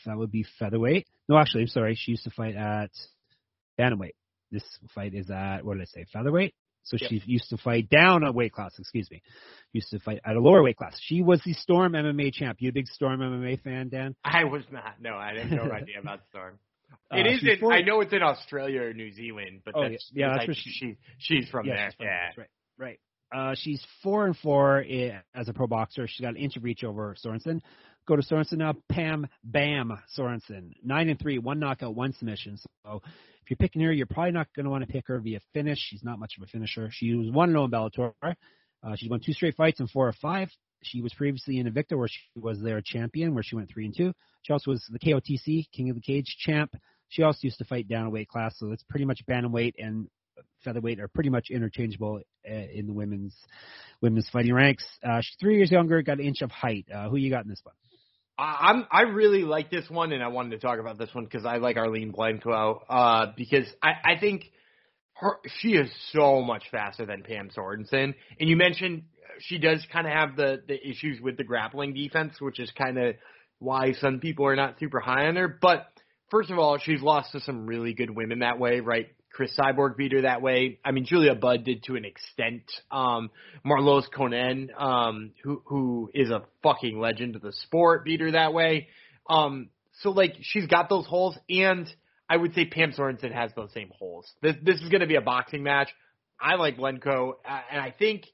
that 0.07 0.17
would 0.17 0.33
be 0.33 0.47
featherweight. 0.59 1.07
No, 1.29 1.37
actually, 1.37 1.63
I'm 1.63 1.69
sorry. 1.69 1.95
She 2.01 2.13
used 2.13 2.25
to 2.25 2.31
fight 2.31 2.57
at 2.57 2.91
bantamweight. 3.79 4.15
This 4.51 4.65
fight 4.95 5.13
is 5.13 5.29
at 5.31 5.63
what 5.67 5.75
did 5.75 5.83
I 5.83 5.85
say? 5.85 6.07
Featherweight. 6.11 6.55
So 6.85 6.97
yep. 6.99 7.11
she 7.11 7.23
used 7.27 7.51
to 7.51 7.59
fight 7.59 7.91
down 7.91 8.25
a 8.25 8.33
weight 8.33 8.53
class, 8.53 8.73
excuse 8.79 9.11
me. 9.11 9.21
Used 9.75 9.91
to 9.91 9.99
fight 9.99 10.21
at 10.25 10.35
a 10.35 10.41
lower 10.41 10.63
weight 10.63 10.79
class. 10.79 10.99
She 11.03 11.21
was 11.21 11.43
the 11.45 11.53
Storm 11.53 11.93
MMA 11.93 12.33
champ. 12.33 12.57
You 12.61 12.71
a 12.71 12.73
big 12.73 12.87
Storm 12.87 13.21
MMA 13.21 13.63
fan, 13.63 13.91
Dan? 13.91 14.17
I 14.25 14.45
was 14.45 14.63
not. 14.73 14.95
No, 14.99 15.15
I 15.15 15.37
had 15.37 15.53
no 15.53 15.63
idea 15.71 16.01
about 16.01 16.21
Storm. 16.31 16.59
It 17.11 17.27
uh, 17.27 17.31
is 17.31 17.43
in, 17.43 17.71
I 17.71 17.83
know 17.83 18.01
it's 18.01 18.13
in 18.13 18.23
Australia 18.23 18.83
or 18.83 18.93
New 18.93 19.13
Zealand, 19.13 19.63
but 19.65 19.75
oh, 19.77 19.89
that's, 19.89 20.11
yeah, 20.13 20.35
that's 20.35 20.47
where 20.47 20.55
she, 20.55 20.71
she, 20.71 20.97
she's 21.19 21.49
from 21.49 21.67
yeah, 21.67 21.75
there. 21.75 21.87
She's 21.91 21.97
from 21.97 22.07
yeah, 22.07 22.31
right, 22.37 22.49
right. 22.79 23.01
Uh, 23.35 23.55
she's 23.57 23.85
four 24.03 24.27
and 24.27 24.37
four 24.37 24.85
as 25.35 25.49
a 25.49 25.53
pro 25.53 25.67
boxer. 25.67 26.07
She's 26.07 26.21
got 26.21 26.31
an 26.31 26.37
inch 26.37 26.57
of 26.57 26.65
reach 26.65 26.85
over 26.85 27.15
Sorenson. 27.19 27.63
Go 28.07 28.17
to 28.17 28.23
Sorenson 28.23 28.59
now. 28.59 28.75
Pam 28.91 29.27
Bam 29.45 29.99
Sorenson, 30.15 30.73
nine 30.83 31.09
and 31.11 31.19
three, 31.19 31.39
one 31.39 31.59
knockout, 31.59 31.95
one 31.95 32.15
submission. 32.15 32.59
So 32.59 33.03
if 33.05 33.51
you're 33.51 33.59
picking 33.59 33.83
her, 33.83 33.93
you're 33.93 34.07
probably 34.07 34.33
not 34.33 34.49
going 34.55 34.65
to 34.65 34.71
want 34.71 34.87
to 34.87 34.93
pick 34.93 35.09
her 35.09 35.19
via 35.19 35.41
finish. 35.53 35.79
She's 35.79 36.03
not 36.03 36.19
much 36.19 36.35
of 36.39 36.43
a 36.43 36.47
finisher. 36.47 36.89
She 36.91 37.15
was 37.15 37.31
one 37.31 37.55
and 37.55 37.57
zero 37.57 37.65
in 37.65 37.71
Bellator. 37.71 38.13
Uh, 38.23 38.97
she's 38.97 39.11
won 39.11 39.21
two 39.25 39.33
straight 39.33 39.57
fights 39.57 39.81
and 39.81 39.91
four 39.91 40.09
or 40.09 40.15
five. 40.15 40.49
She 40.83 41.01
was 41.03 41.13
previously 41.15 41.59
in 41.59 41.67
Invicta, 41.67 41.97
where 41.97 42.09
she 42.09 42.21
was 42.37 42.61
their 42.61 42.81
champion, 42.85 43.35
where 43.35 43.43
she 43.43 43.57
went 43.57 43.71
three 43.71 43.87
and 43.87 43.97
two. 43.97 44.13
She 44.43 44.53
also 44.53 44.71
was 44.71 44.85
the 44.91 44.99
KOTC 44.99 45.67
King 45.73 45.91
of 45.91 45.97
the 45.97 46.03
Cage 46.03 46.37
champ. 46.39 46.75
She 47.09 47.23
also 47.23 47.41
used 47.43 47.59
to 47.59 47.65
fight 47.65 47.89
down 47.89 48.07
a 48.07 48.11
weight 48.11 48.29
class, 48.29 48.55
so 48.59 48.71
it's 48.73 48.85
pretty 48.85 49.05
much 49.05 49.21
bantamweight 49.29 49.75
and 49.79 50.09
featherweight 50.65 51.01
are 51.01 51.09
pretty 51.09 51.31
much 51.31 51.49
interchangeable 51.51 52.21
uh, 52.49 52.53
in 52.53 52.87
the 52.87 52.93
women's 52.93 53.35
women's 54.01 54.29
fighting 54.31 54.55
ranks. 54.55 54.85
Uh, 55.03 55.21
she's 55.21 55.37
three 55.41 55.57
years 55.57 55.71
younger, 55.71 56.03
got 56.03 56.19
an 56.19 56.25
inch 56.25 56.43
of 56.43 56.51
height. 56.51 56.87
Uh, 56.93 57.09
who 57.09 57.17
you 57.17 57.31
got 57.31 57.45
in 57.45 57.51
this 57.51 57.61
one? 57.63 57.75
I'm 58.39 58.87
I 58.93 59.03
really 59.03 59.43
like 59.43 59.69
this 59.69 59.91
one, 59.91 60.13
and 60.13 60.23
I 60.23 60.29
wanted 60.29 60.51
to 60.51 60.59
talk 60.59 60.79
about 60.79 60.97
this 60.97 61.13
one 61.13 61.25
because 61.25 61.45
I 61.45 61.57
like 61.57 61.77
Arlene 61.77 62.13
Blencowe 62.13 62.81
uh, 62.89 63.27
because 63.37 63.67
I, 63.83 64.15
I 64.15 64.21
think 64.21 64.45
her 65.15 65.39
she 65.61 65.71
is 65.71 65.91
so 66.13 66.41
much 66.41 66.63
faster 66.71 67.05
than 67.05 67.25
Pam 67.25 67.51
Sorenson. 67.53 68.15
And 68.39 68.49
you 68.49 68.57
mentioned 68.57 69.03
she 69.41 69.59
does 69.59 69.85
kind 69.93 70.07
of 70.07 70.13
have 70.13 70.37
the 70.37 70.63
the 70.67 70.89
issues 70.89 71.21
with 71.21 71.37
the 71.37 71.45
grappling 71.45 71.95
defense, 71.95 72.41
which 72.41 72.61
is 72.61 72.71
kind 72.77 72.99
of 72.99 73.17
why 73.59 73.93
some 73.95 74.21
people 74.21 74.47
are 74.47 74.57
not 74.57 74.79
super 74.79 75.01
high 75.01 75.27
on 75.27 75.37
her. 75.37 75.49
But 75.49 75.87
first 76.31 76.51
of 76.51 76.59
all, 76.59 76.79
she's 76.79 77.03
lost 77.03 77.33
to 77.33 77.41
some 77.41 77.67
really 77.67 77.95
good 77.95 78.11
women 78.11 78.41
that 78.41 78.59
way, 78.59 78.81
right? 78.81 79.09
Cris 79.33 79.57
Cyborg 79.57 79.97
beat 79.97 80.13
her 80.13 80.23
that 80.23 80.43
way. 80.43 80.79
I 80.85 80.91
mean, 80.91 81.05
Julia 81.05 81.35
Budd 81.35 81.65
did 81.65 81.85
to 81.85 81.97
an 81.97 82.05
extent. 82.05 82.63
Um, 82.91 83.31
Marloes 83.65 84.09
Coenen, 84.11 84.69
um, 84.81 85.33
who 85.43 85.63
who 85.67 86.11
is 86.15 86.31
a 86.31 86.43
fucking 86.63 86.99
legend 86.99 87.37
of 87.37 87.43
the 87.43 87.53
sport, 87.53 88.05
beat 88.05 88.21
her 88.21 88.33
that 88.33 88.53
way. 88.53 88.89
Um, 89.29 89.69
so 90.01 90.11
like 90.11 90.35
she's 90.41 90.67
got 90.67 90.89
those 90.89 91.07
holes, 91.07 91.37
and 91.49 91.87
I 92.29 92.37
would 92.37 92.55
say 92.55 92.67
Pam 92.67 92.93
Sorenson 92.93 93.33
has 93.33 93.51
those 93.55 93.73
same 93.73 93.91
holes. 93.97 94.31
This 94.43 94.57
this 94.63 94.81
is 94.81 94.89
going 94.89 95.03
to 95.03 95.07
be 95.07 95.17
a 95.17 95.21
boxing 95.21 95.63
match. 95.63 95.89
I 96.41 96.55
like 96.55 96.77
Blencowe, 96.77 97.35
uh, 97.49 97.61
and 97.71 97.81
I 97.81 97.95
think 97.97 98.25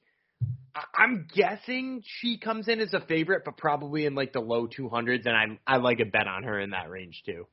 I'm 0.93 1.27
guessing 1.33 2.03
she 2.05 2.37
comes 2.37 2.67
in 2.67 2.81
as 2.81 2.93
a 2.93 2.99
favorite, 2.99 3.43
but 3.45 3.57
probably 3.57 4.05
in 4.05 4.13
like 4.13 4.33
the 4.33 4.41
low 4.41 4.67
200s, 4.67 5.25
and 5.25 5.59
I 5.67 5.75
I 5.75 5.77
like 5.77 5.99
a 5.99 6.05
bet 6.05 6.27
on 6.27 6.43
her 6.43 6.59
in 6.59 6.71
that 6.71 6.89
range 6.89 7.23
too. 7.25 7.47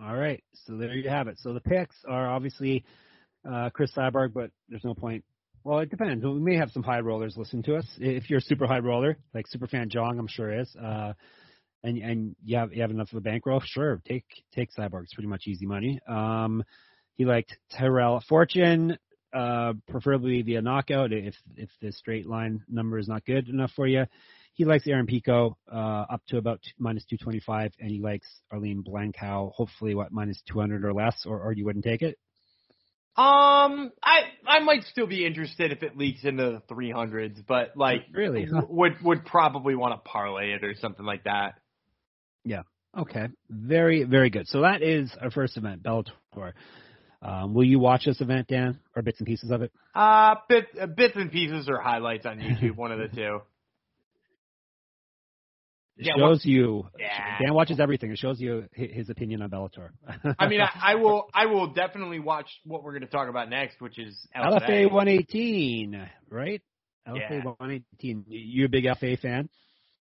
All 0.00 0.14
right, 0.14 0.42
so 0.66 0.76
there 0.76 0.94
you 0.94 1.08
have 1.08 1.28
it. 1.28 1.38
So 1.40 1.54
the 1.54 1.60
picks 1.60 1.96
are 2.06 2.28
obviously 2.28 2.84
uh, 3.50 3.70
Cris 3.70 3.92
Cyborg, 3.96 4.32
but 4.34 4.50
there's 4.68 4.84
no 4.84 4.94
point. 4.94 5.24
Well, 5.64 5.80
it 5.80 5.90
depends. 5.90 6.24
We 6.24 6.40
may 6.40 6.56
have 6.56 6.70
some 6.70 6.82
high 6.82 7.00
rollers 7.00 7.36
listen 7.36 7.62
to 7.64 7.76
us. 7.76 7.86
If 7.98 8.30
you're 8.30 8.38
a 8.38 8.42
super 8.42 8.66
high 8.66 8.78
roller, 8.78 9.18
like 9.34 9.46
Superfan 9.54 9.88
Jong, 9.88 10.18
I'm 10.18 10.28
sure 10.28 10.60
is, 10.60 10.74
uh, 10.76 11.14
and 11.82 11.98
and 11.98 12.36
you 12.44 12.58
have 12.58 12.72
you 12.72 12.82
have 12.82 12.90
enough 12.90 13.12
of 13.12 13.18
a 13.18 13.22
bankroll, 13.22 13.62
sure, 13.64 14.00
take 14.06 14.26
take 14.54 14.68
Cyborg. 14.78 15.04
It's 15.04 15.14
pretty 15.14 15.28
much 15.28 15.46
easy 15.46 15.66
money. 15.66 16.00
Um, 16.06 16.62
he 17.16 17.24
liked 17.24 17.56
Tyrell 17.76 18.22
Fortune, 18.28 18.98
uh, 19.32 19.74
preferably 19.88 20.42
via 20.42 20.62
knockout 20.62 21.12
if 21.12 21.34
if 21.56 21.70
the 21.80 21.92
straight 21.92 22.26
line 22.26 22.62
number 22.68 22.98
is 22.98 23.08
not 23.08 23.24
good 23.24 23.48
enough 23.48 23.72
for 23.76 23.86
you. 23.86 24.04
He 24.54 24.64
likes 24.64 24.86
Aaron 24.88 25.06
Pico 25.06 25.56
uh, 25.72 26.04
up 26.10 26.22
to 26.28 26.36
about 26.36 26.60
t- 26.62 26.72
minus 26.78 27.04
225, 27.04 27.74
and 27.78 27.90
he 27.92 28.00
likes 28.00 28.26
Arlene 28.50 28.82
Blencowe, 28.82 29.52
hopefully 29.52 29.94
what 29.94 30.10
minus 30.10 30.42
200 30.50 30.84
or 30.84 30.92
less, 30.92 31.24
or, 31.26 31.40
or 31.40 31.52
you 31.52 31.64
wouldn't 31.64 31.84
take 31.84 32.02
it. 32.02 32.18
Um, 33.16 33.90
I 34.02 34.20
I 34.46 34.60
might 34.60 34.84
still 34.84 35.08
be 35.08 35.26
interested 35.26 35.72
if 35.72 35.82
it 35.82 35.96
leaks 35.96 36.24
into 36.24 36.60
the 36.68 36.74
300s, 36.74 37.44
but 37.46 37.76
like 37.76 38.06
really 38.12 38.46
huh? 38.46 38.62
would 38.68 38.92
would 39.02 39.24
probably 39.24 39.74
want 39.74 39.92
to 39.94 40.08
parlay 40.08 40.52
it 40.52 40.64
or 40.64 40.74
something 40.76 41.04
like 41.04 41.24
that. 41.24 41.54
Yeah. 42.44 42.62
Okay. 42.96 43.26
Very 43.50 44.04
very 44.04 44.30
good. 44.30 44.46
So 44.46 44.60
that 44.62 44.82
is 44.82 45.10
our 45.20 45.32
first 45.32 45.56
event, 45.56 45.82
Bellator. 45.82 46.52
Um, 47.20 47.52
will 47.52 47.64
you 47.64 47.78
watch 47.78 48.04
this 48.04 48.20
event, 48.20 48.46
Dan, 48.48 48.78
or 48.94 49.02
bits 49.02 49.18
and 49.18 49.26
pieces 49.26 49.50
of 49.50 49.62
it? 49.62 49.72
Uh, 49.94 50.36
bits, 50.48 50.68
uh, 50.80 50.86
bits 50.86 51.14
and 51.16 51.32
pieces 51.32 51.68
or 51.68 51.80
highlights 51.80 52.26
on 52.26 52.38
YouTube, 52.38 52.76
one 52.76 52.92
of 52.92 52.98
the 52.98 53.08
two. 53.14 53.40
It 55.96 56.06
yeah, 56.06 56.12
shows 56.16 56.44
you. 56.44 56.86
Yeah. 56.96 57.38
Dan 57.40 57.54
watches 57.54 57.80
everything. 57.80 58.12
It 58.12 58.18
shows 58.18 58.40
you 58.40 58.66
his 58.72 59.10
opinion 59.10 59.42
on 59.42 59.50
Bellator. 59.50 59.90
I 60.38 60.46
mean, 60.46 60.60
I, 60.60 60.92
I, 60.92 60.94
will. 60.94 61.28
I 61.34 61.46
will 61.46 61.72
definitely 61.72 62.20
watch 62.20 62.48
what 62.64 62.84
we're 62.84 62.92
going 62.92 63.02
to 63.02 63.08
talk 63.08 63.28
about 63.28 63.50
next, 63.50 63.80
which 63.80 63.98
is 63.98 64.16
LFA, 64.36 64.60
LFA 64.60 64.92
118, 64.92 66.08
right? 66.30 66.62
LFA 67.08 67.30
yeah. 67.30 67.44
118. 67.44 68.24
You 68.28 68.66
a 68.66 68.68
big 68.68 68.84
LFA 68.84 69.18
fan? 69.18 69.48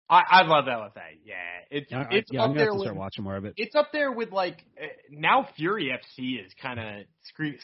I, 0.10 0.22
I 0.30 0.41
love 0.44 0.65
LFA. 0.65 1.18
Yeah, 1.23 1.36
it's 1.72 1.91
yeah, 1.91 2.06
it's 2.11 2.32
yeah, 2.32 2.44
up 2.44 2.49
I'm 2.49 2.56
there 2.56 2.73
with 2.73 2.84
start 2.84 2.95
watching 2.95 3.23
more 3.23 3.38
of 3.38 3.45
it. 3.45 3.56
It's 3.57 3.76
up 3.76 3.91
there 3.91 4.11
with 4.11 4.32
like 4.32 4.64
uh, 4.80 4.86
now 5.10 5.48
Fury 5.57 5.91
FC 5.91 6.45
is 6.45 6.52
kind 6.61 6.80
of 6.80 7.06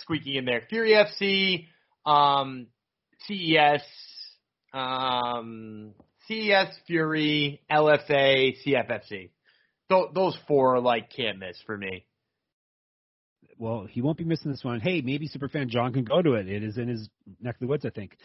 squeaking 0.02 0.36
in 0.36 0.46
there. 0.46 0.64
Fury 0.70 0.94
FC, 0.94 1.68
um, 2.10 2.68
CES, 3.28 3.84
um, 4.74 5.94
CES, 6.28 6.68
Fury, 6.88 7.62
LFA, 7.72 8.56
CFFC. 8.66 9.30
Th- 9.90 10.10
those 10.14 10.38
four 10.48 10.80
like 10.80 11.12
can't 11.16 11.38
miss 11.38 11.58
for 11.66 11.78
me. 11.78 12.06
Well, 13.60 13.86
he 13.88 14.02
won't 14.02 14.18
be 14.18 14.24
missing 14.24 14.50
this 14.50 14.64
one. 14.64 14.80
Hey, 14.80 15.02
maybe 15.02 15.30
Superfan 15.30 15.68
John 15.68 15.94
can 15.94 16.04
go 16.04 16.20
to 16.20 16.34
it. 16.34 16.48
It 16.48 16.64
is 16.64 16.80
in 16.80 16.88
his 16.88 17.08
neck 17.40 17.56
of 17.56 17.60
the 17.60 17.68
woods, 17.68 17.86
I 17.86 17.92
think. 17.92 18.18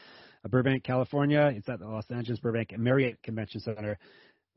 Burbank, 0.48 0.84
California. 0.84 1.52
It's 1.54 1.68
at 1.68 1.80
the 1.80 1.86
Los 1.86 2.10
Angeles 2.10 2.40
Burbank 2.40 2.76
Marriott 2.78 3.22
Convention 3.22 3.60
Center. 3.60 3.98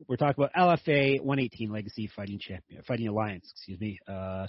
We're 0.08 0.16
talking 0.16 0.42
about 0.42 0.54
LFA 0.54 1.20
118 1.20 1.70
Legacy 1.70 2.08
Fighting 2.14 2.38
Champion, 2.38 2.82
Fighting 2.82 3.08
Alliance, 3.08 3.48
excuse 3.50 3.80
me. 3.80 3.98
Uh, 4.08 4.46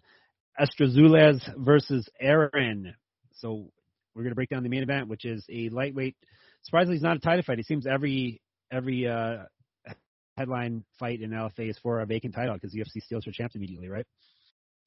Estrazulas 0.60 1.42
versus 1.58 2.08
Aaron. 2.20 2.94
So 3.34 3.72
we're 4.16 4.24
going 4.24 4.32
to 4.32 4.36
break 4.36 4.50
down 4.50 4.64
the 4.64 4.70
main 4.70 4.84
event, 4.84 5.08
which 5.08 5.26
is 5.26 5.46
a 5.50 5.70
lightweight. 5.70 6.16
Surprisingly, 6.64 6.96
it's 6.96 7.04
not 7.04 7.18
a 7.18 7.20
title 7.20 7.44
fight. 7.44 7.60
It 7.60 7.66
seems 7.66 7.86
every 7.88 8.42
every 8.72 9.08
uh, 9.08 9.44
headline 10.38 10.84
fight 11.00 11.22
in 11.22 11.32
LFA 11.32 11.70
is 11.70 11.78
for 11.82 12.00
a 12.02 12.06
vacant 12.06 12.36
title 12.36 12.54
because 12.54 12.74
UFC 12.74 13.02
steals 13.02 13.26
her 13.26 13.32
champs 13.32 13.56
immediately, 13.56 13.90
right? 13.90 14.06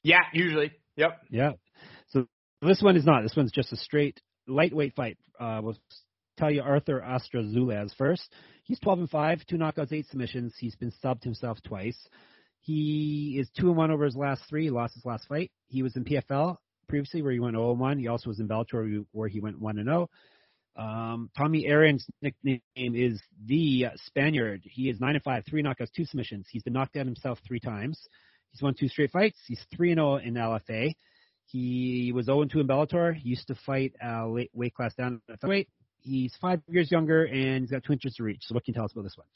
Yeah, 0.02 0.20
usually. 0.32 0.72
Yep. 0.97 1.20
Yeah. 1.31 1.52
So 2.09 2.26
this 2.62 2.81
one 2.82 2.97
is 2.97 3.05
not. 3.05 3.22
This 3.22 3.36
one's 3.36 3.52
just 3.52 3.72
a 3.72 3.76
straight 3.76 4.20
lightweight 4.47 4.94
fight. 4.94 5.18
Uh, 5.39 5.60
we'll 5.62 5.76
tell 6.36 6.51
you 6.51 6.62
Arthur 6.62 7.01
Estrazulas 7.01 7.93
first. 7.97 8.32
He's 8.65 8.81
12 8.81 8.98
and 9.01 9.11
5, 9.11 9.47
two 9.47 9.56
knockouts, 9.56 9.93
eight 9.93 10.06
submissions. 10.09 10.55
He's 10.59 10.77
been 10.77 10.93
subbed 11.02 11.23
himself 11.23 11.59
twice. 11.62 12.09
He 12.61 13.36
is 13.39 13.51
2 13.59 13.69
and 13.69 13.77
1 13.77 13.90
over 13.90 14.05
his 14.05 14.16
last 14.16 14.43
three. 14.48 14.65
He 14.65 14.70
lost 14.70 14.94
his 14.94 15.05
last 15.05 15.28
fight. 15.28 15.51
He 15.69 15.82
was 15.82 15.97
in 15.97 16.05
PFL 16.05 16.56
previously 16.89 17.23
where 17.23 17.32
he 17.32 17.40
went 17.40 17.56
0 17.56 17.73
and 17.73 17.81
1. 17.81 17.98
He 17.98 18.09
also 18.09 18.31
was 18.31 18.40
in 18.40 18.48
Bellator 18.48 19.05
where 19.12 19.28
he 19.28 19.40
went 19.40 19.61
1 19.61 19.78
and 19.78 19.86
0. 19.86 20.09
Um, 20.77 21.31
Tommy 21.36 21.66
Aaron's 21.66 22.06
nickname 22.20 22.61
is 22.77 23.20
the 23.47 23.86
Spaniard. 24.06 24.62
He 24.65 24.89
is 24.89 24.98
9 25.01 25.15
and 25.15 25.23
5, 25.23 25.44
three 25.48 25.62
knockouts, 25.62 25.93
two 25.94 26.05
submissions. 26.05 26.47
He's 26.51 26.62
been 26.62 26.73
knocked 26.73 26.97
out 26.97 27.06
himself 27.06 27.39
three 27.47 27.61
times. 27.61 28.01
He's 28.51 28.62
won 28.62 28.74
two 28.74 28.89
straight 28.89 29.11
fights. 29.11 29.39
He's 29.47 29.65
3 29.77 29.93
and 29.93 29.98
0 29.98 30.16
in 30.16 30.35
LFA. 30.35 30.94
He 31.47 32.12
was 32.15 32.27
0 32.27 32.44
2 32.44 32.61
in 32.61 32.66
Bellator. 32.66 33.15
He 33.15 33.28
used 33.28 33.48
to 33.48 33.55
fight 33.66 33.93
uh, 34.02 34.27
weight 34.52 34.74
class 34.74 34.94
down 34.94 35.20
at 35.28 35.43
weight. 35.43 35.69
He's 36.05 36.35
five 36.40 36.60
years 36.68 36.90
younger 36.90 37.24
and 37.24 37.62
he's 37.62 37.70
got 37.70 37.82
two 37.85 37.93
inches 37.93 38.14
to 38.16 38.22
reach. 38.22 38.43
So 38.43 38.55
what 38.55 38.64
can 38.64 38.72
you 38.72 38.76
tell 38.76 38.85
us 38.85 38.93
about 38.93 39.02
this 39.02 39.16
one? 39.16 39.26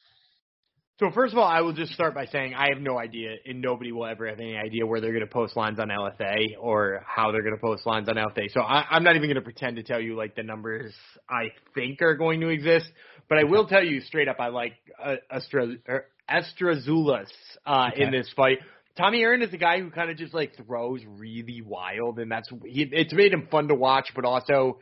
So 1.01 1.13
first 1.13 1.33
of 1.33 1.39
all, 1.39 1.47
I 1.47 1.61
will 1.61 1.73
just 1.73 1.93
start 1.93 2.13
by 2.13 2.27
saying 2.27 2.55
I 2.55 2.71
have 2.73 2.83
no 2.83 2.99
idea, 2.99 3.37
and 3.47 3.61
nobody 3.61 3.93
will 3.93 4.05
ever 4.05 4.27
have 4.27 4.41
any 4.41 4.57
idea 4.57 4.85
where 4.85 5.01
they're 5.01 5.13
going 5.13 5.25
to 5.25 5.33
post 5.33 5.57
lines 5.57 5.79
on 5.79 5.91
LFA 5.91 6.57
or 6.59 7.05
how 7.07 7.31
they're 7.31 7.43
going 7.43 7.55
to 7.55 7.61
post 7.61 7.87
lines 7.87 8.09
on 8.09 8.17
LFA. 8.17 8.51
So 8.53 8.61
I, 8.61 8.85
I'm 8.91 9.05
not 9.05 9.15
even 9.15 9.29
going 9.29 9.37
to 9.37 9.43
pretend 9.43 9.77
to 9.77 9.85
tell 9.85 10.01
you 10.01 10.17
like 10.17 10.35
the 10.35 10.43
numbers 10.43 10.93
I 11.31 11.53
think 11.73 12.03
are 12.03 12.17
going 12.17 12.41
to 12.41 12.49
exist. 12.49 12.91
But 13.29 13.39
I 13.39 13.45
will 13.45 13.69
tell 13.69 13.85
you 13.85 14.01
straight 14.01 14.27
up, 14.27 14.41
I 14.41 14.49
like 14.49 14.73
uh, 15.01 15.17
Astra, 15.31 15.77
er, 15.89 16.07
uh, 16.29 17.91
okay. 17.93 18.03
in 18.03 18.11
this 18.11 18.33
fight. 18.35 18.59
Tommy 18.97 19.21
Aaron 19.21 19.43
is 19.43 19.55
a 19.55 19.57
guy 19.57 19.79
who 19.79 19.91
kind 19.91 20.11
of 20.11 20.17
just 20.17 20.35
like 20.35 20.57
throws 20.57 21.01
really 21.07 21.63
wild, 21.65 22.19
and 22.19 22.29
that's 22.29 22.51
he, 22.65 22.89
it's 22.91 23.13
made 23.13 23.33
him 23.33 23.47
fun 23.53 23.69
to 23.69 23.75
watch, 23.77 24.09
but 24.17 24.25
also 24.25 24.79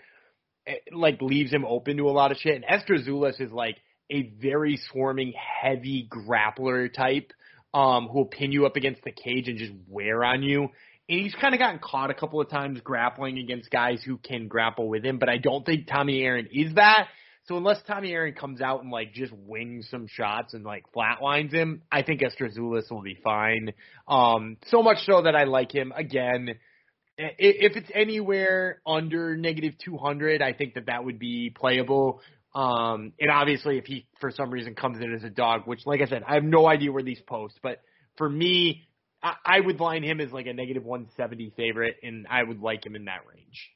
like 0.93 1.21
leaves 1.21 1.53
him 1.53 1.65
open 1.65 1.97
to 1.99 2.09
a 2.09 2.13
lot 2.13 2.33
of 2.33 2.39
shit. 2.39 2.55
And 2.55 2.65
Estrazulas 2.65 3.41
is 3.41 3.53
like 3.53 3.77
a 4.11 4.31
very 4.41 4.79
swarming, 4.91 5.33
heavy 5.33 6.09
grappler 6.11 6.93
type, 6.93 7.33
um, 7.75 8.09
who 8.09 8.19
will 8.19 8.27
pin 8.27 8.53
you 8.53 8.67
up 8.67 8.77
against 8.77 9.03
the 9.05 9.13
cage 9.13 9.49
and 9.49 9.59
just 9.59 9.73
wear 9.89 10.25
on 10.25 10.43
you. 10.43 10.69
And 11.09 11.21
he's 11.21 11.35
kind 11.41 11.55
of 11.55 11.61
gotten 11.61 11.79
caught 11.79 12.11
a 12.11 12.15
couple 12.15 12.41
of 12.41 12.49
times 12.49 12.81
grappling 12.81 13.39
against 13.39 13.71
guys 13.71 14.03
who 14.05 14.19
can 14.19 14.49
grapple 14.49 14.89
with 14.89 15.05
him, 15.05 15.19
but 15.19 15.29
I 15.29 15.39
don't 15.39 15.65
think 15.65 15.87
Tommy 15.87 16.23
Aaron 16.23 16.49
is 16.53 16.75
that. 16.75 17.09
So 17.45 17.57
unless 17.57 17.81
Tommy 17.87 18.11
Aaron 18.11 18.35
comes 18.35 18.61
out 18.61 18.83
and 18.83 18.91
like 18.91 19.13
just 19.13 19.33
wings 19.33 19.87
some 19.89 20.09
shots 20.09 20.53
and 20.53 20.65
like 20.65 20.85
flatlines 20.93 21.53
him, 21.53 21.83
I 21.93 22.03
think 22.03 22.23
Estrazulas 22.23 22.91
will 22.91 23.03
be 23.03 23.17
fine. 23.23 23.73
Um, 24.09 24.57
so 24.67 24.83
much 24.83 24.99
so 25.07 25.23
that 25.23 25.37
I 25.37 25.45
like 25.45 25.73
him 25.73 25.93
again 25.95 26.57
if 27.19 27.77
it's 27.77 27.91
anywhere 27.95 28.81
under 28.87 29.37
negative 29.37 29.75
200, 29.85 30.43
I 30.43 30.53
think 30.53 30.75
that 30.75 30.87
that 30.87 31.05
would 31.05 31.19
be 31.19 31.51
playable. 31.51 32.21
Um, 32.55 33.13
and 33.19 33.31
obviously, 33.31 33.79
if 33.79 33.85
he 33.85 34.07
for 34.21 34.31
some 34.31 34.51
reason 34.51 34.75
comes 34.75 34.99
in 35.01 35.15
as 35.15 35.25
a 35.25 35.31
dog, 35.31 35.63
which, 35.67 35.87
like 35.87 36.01
I 36.01 36.07
said, 36.07 36.23
I 36.27 36.35
have 36.35 36.45
no 36.45 36.67
idea 36.67 36.93
where 36.93 37.03
these 37.03 37.21
post, 37.27 37.59
but 37.63 37.81
for 38.17 38.29
me, 38.29 38.89
I, 39.23 39.35
I 39.45 39.61
would 39.61 39.81
line 39.81 40.03
him 40.03 40.21
as 40.21 40.33
like 40.33 40.47
a 40.47 40.53
negative 40.53 40.85
170 40.85 41.53
favorite, 41.57 41.97
and 42.03 42.27
I 42.31 42.43
would 42.43 42.61
like 42.61 42.85
him 42.85 42.97
in 42.97 43.07
that 43.07 43.21
range. 43.33 43.71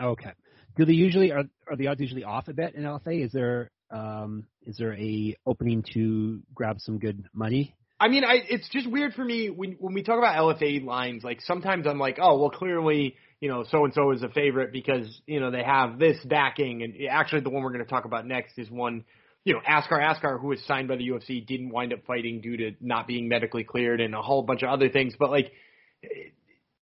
Okay. 0.00 0.32
Do 0.76 0.84
they 0.84 0.92
usually 0.92 1.32
are 1.32 1.44
are 1.68 1.76
the 1.76 1.88
odds 1.88 2.00
usually 2.00 2.24
off 2.24 2.48
a 2.48 2.52
bit 2.52 2.74
in 2.74 2.84
LFA? 2.84 3.24
Is 3.24 3.32
there 3.32 3.70
um, 3.90 4.44
is 4.64 4.76
there 4.76 4.94
a 4.94 5.36
opening 5.46 5.84
to 5.94 6.40
grab 6.54 6.76
some 6.78 6.98
good 6.98 7.24
money 7.32 7.74
I 8.00 8.08
mean, 8.08 8.24
I 8.24 8.36
it's 8.48 8.68
just 8.68 8.88
weird 8.88 9.14
for 9.14 9.24
me 9.24 9.50
when 9.50 9.72
when 9.80 9.94
we 9.94 10.02
talk 10.02 10.18
about 10.18 10.36
LFA 10.36 10.84
lines. 10.84 11.24
Like 11.24 11.40
sometimes 11.40 11.86
I'm 11.86 11.98
like, 11.98 12.18
oh 12.20 12.38
well, 12.38 12.50
clearly 12.50 13.16
you 13.40 13.48
know 13.48 13.64
so 13.70 13.84
and 13.84 13.94
so 13.94 14.12
is 14.12 14.22
a 14.22 14.28
favorite 14.28 14.72
because 14.72 15.20
you 15.26 15.40
know 15.40 15.50
they 15.50 15.64
have 15.64 15.98
this 15.98 16.18
backing, 16.24 16.82
and 16.82 16.94
actually 17.10 17.40
the 17.40 17.50
one 17.50 17.62
we're 17.62 17.72
going 17.72 17.84
to 17.84 17.90
talk 17.90 18.04
about 18.04 18.26
next 18.26 18.58
is 18.58 18.70
one. 18.70 19.04
You 19.44 19.54
know, 19.54 19.60
Askar 19.66 20.00
Askar, 20.00 20.38
who 20.38 20.48
was 20.48 20.62
signed 20.66 20.88
by 20.88 20.96
the 20.96 21.08
UFC, 21.08 21.46
didn't 21.46 21.70
wind 21.70 21.92
up 21.92 22.00
fighting 22.06 22.40
due 22.40 22.56
to 22.58 22.72
not 22.80 23.06
being 23.06 23.28
medically 23.28 23.64
cleared 23.64 24.00
and 24.00 24.14
a 24.14 24.20
whole 24.20 24.42
bunch 24.42 24.62
of 24.62 24.68
other 24.68 24.90
things. 24.90 25.14
But 25.18 25.30
like, 25.30 25.52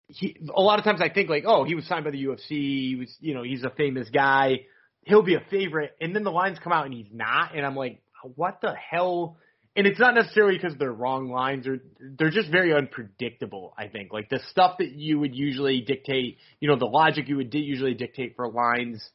he 0.07 0.37
a 0.55 0.61
lot 0.61 0.79
of 0.79 0.85
times 0.85 1.01
I 1.01 1.09
think 1.09 1.29
like, 1.29 1.43
oh, 1.45 1.65
he 1.65 1.75
was 1.75 1.85
signed 1.85 2.05
by 2.05 2.11
the 2.11 2.23
UFC. 2.23 2.49
He 2.49 2.95
was, 2.97 3.15
you 3.19 3.33
know, 3.33 3.43
he's 3.43 3.63
a 3.63 3.71
famous 3.71 4.09
guy. 4.09 4.61
He'll 5.01 5.23
be 5.23 5.35
a 5.35 5.43
favorite, 5.51 5.95
and 5.99 6.15
then 6.15 6.23
the 6.23 6.31
lines 6.31 6.57
come 6.63 6.73
out 6.73 6.85
and 6.85 6.93
he's 6.93 7.11
not, 7.11 7.55
and 7.55 7.65
I'm 7.65 7.75
like, 7.75 8.01
what 8.35 8.59
the 8.61 8.73
hell? 8.73 9.37
And 9.77 9.85
it's 9.85 9.99
not 9.99 10.15
necessarily 10.15 10.57
because 10.57 10.77
they're 10.79 10.91
wrong 10.91 11.29
lines 11.29 11.67
or 11.67 11.79
they're 11.99 12.29
just 12.29 12.49
very 12.49 12.73
unpredictable. 12.73 13.73
I 13.77 13.87
think 13.87 14.13
like 14.13 14.29
the 14.29 14.39
stuff 14.49 14.77
that 14.79 14.91
you 14.91 15.19
would 15.19 15.35
usually 15.35 15.81
dictate, 15.81 16.37
you 16.61 16.69
know, 16.69 16.77
the 16.77 16.85
logic 16.85 17.27
you 17.27 17.35
would 17.37 17.49
di- 17.49 17.59
usually 17.59 17.93
dictate 17.93 18.37
for 18.37 18.49
lines 18.49 19.09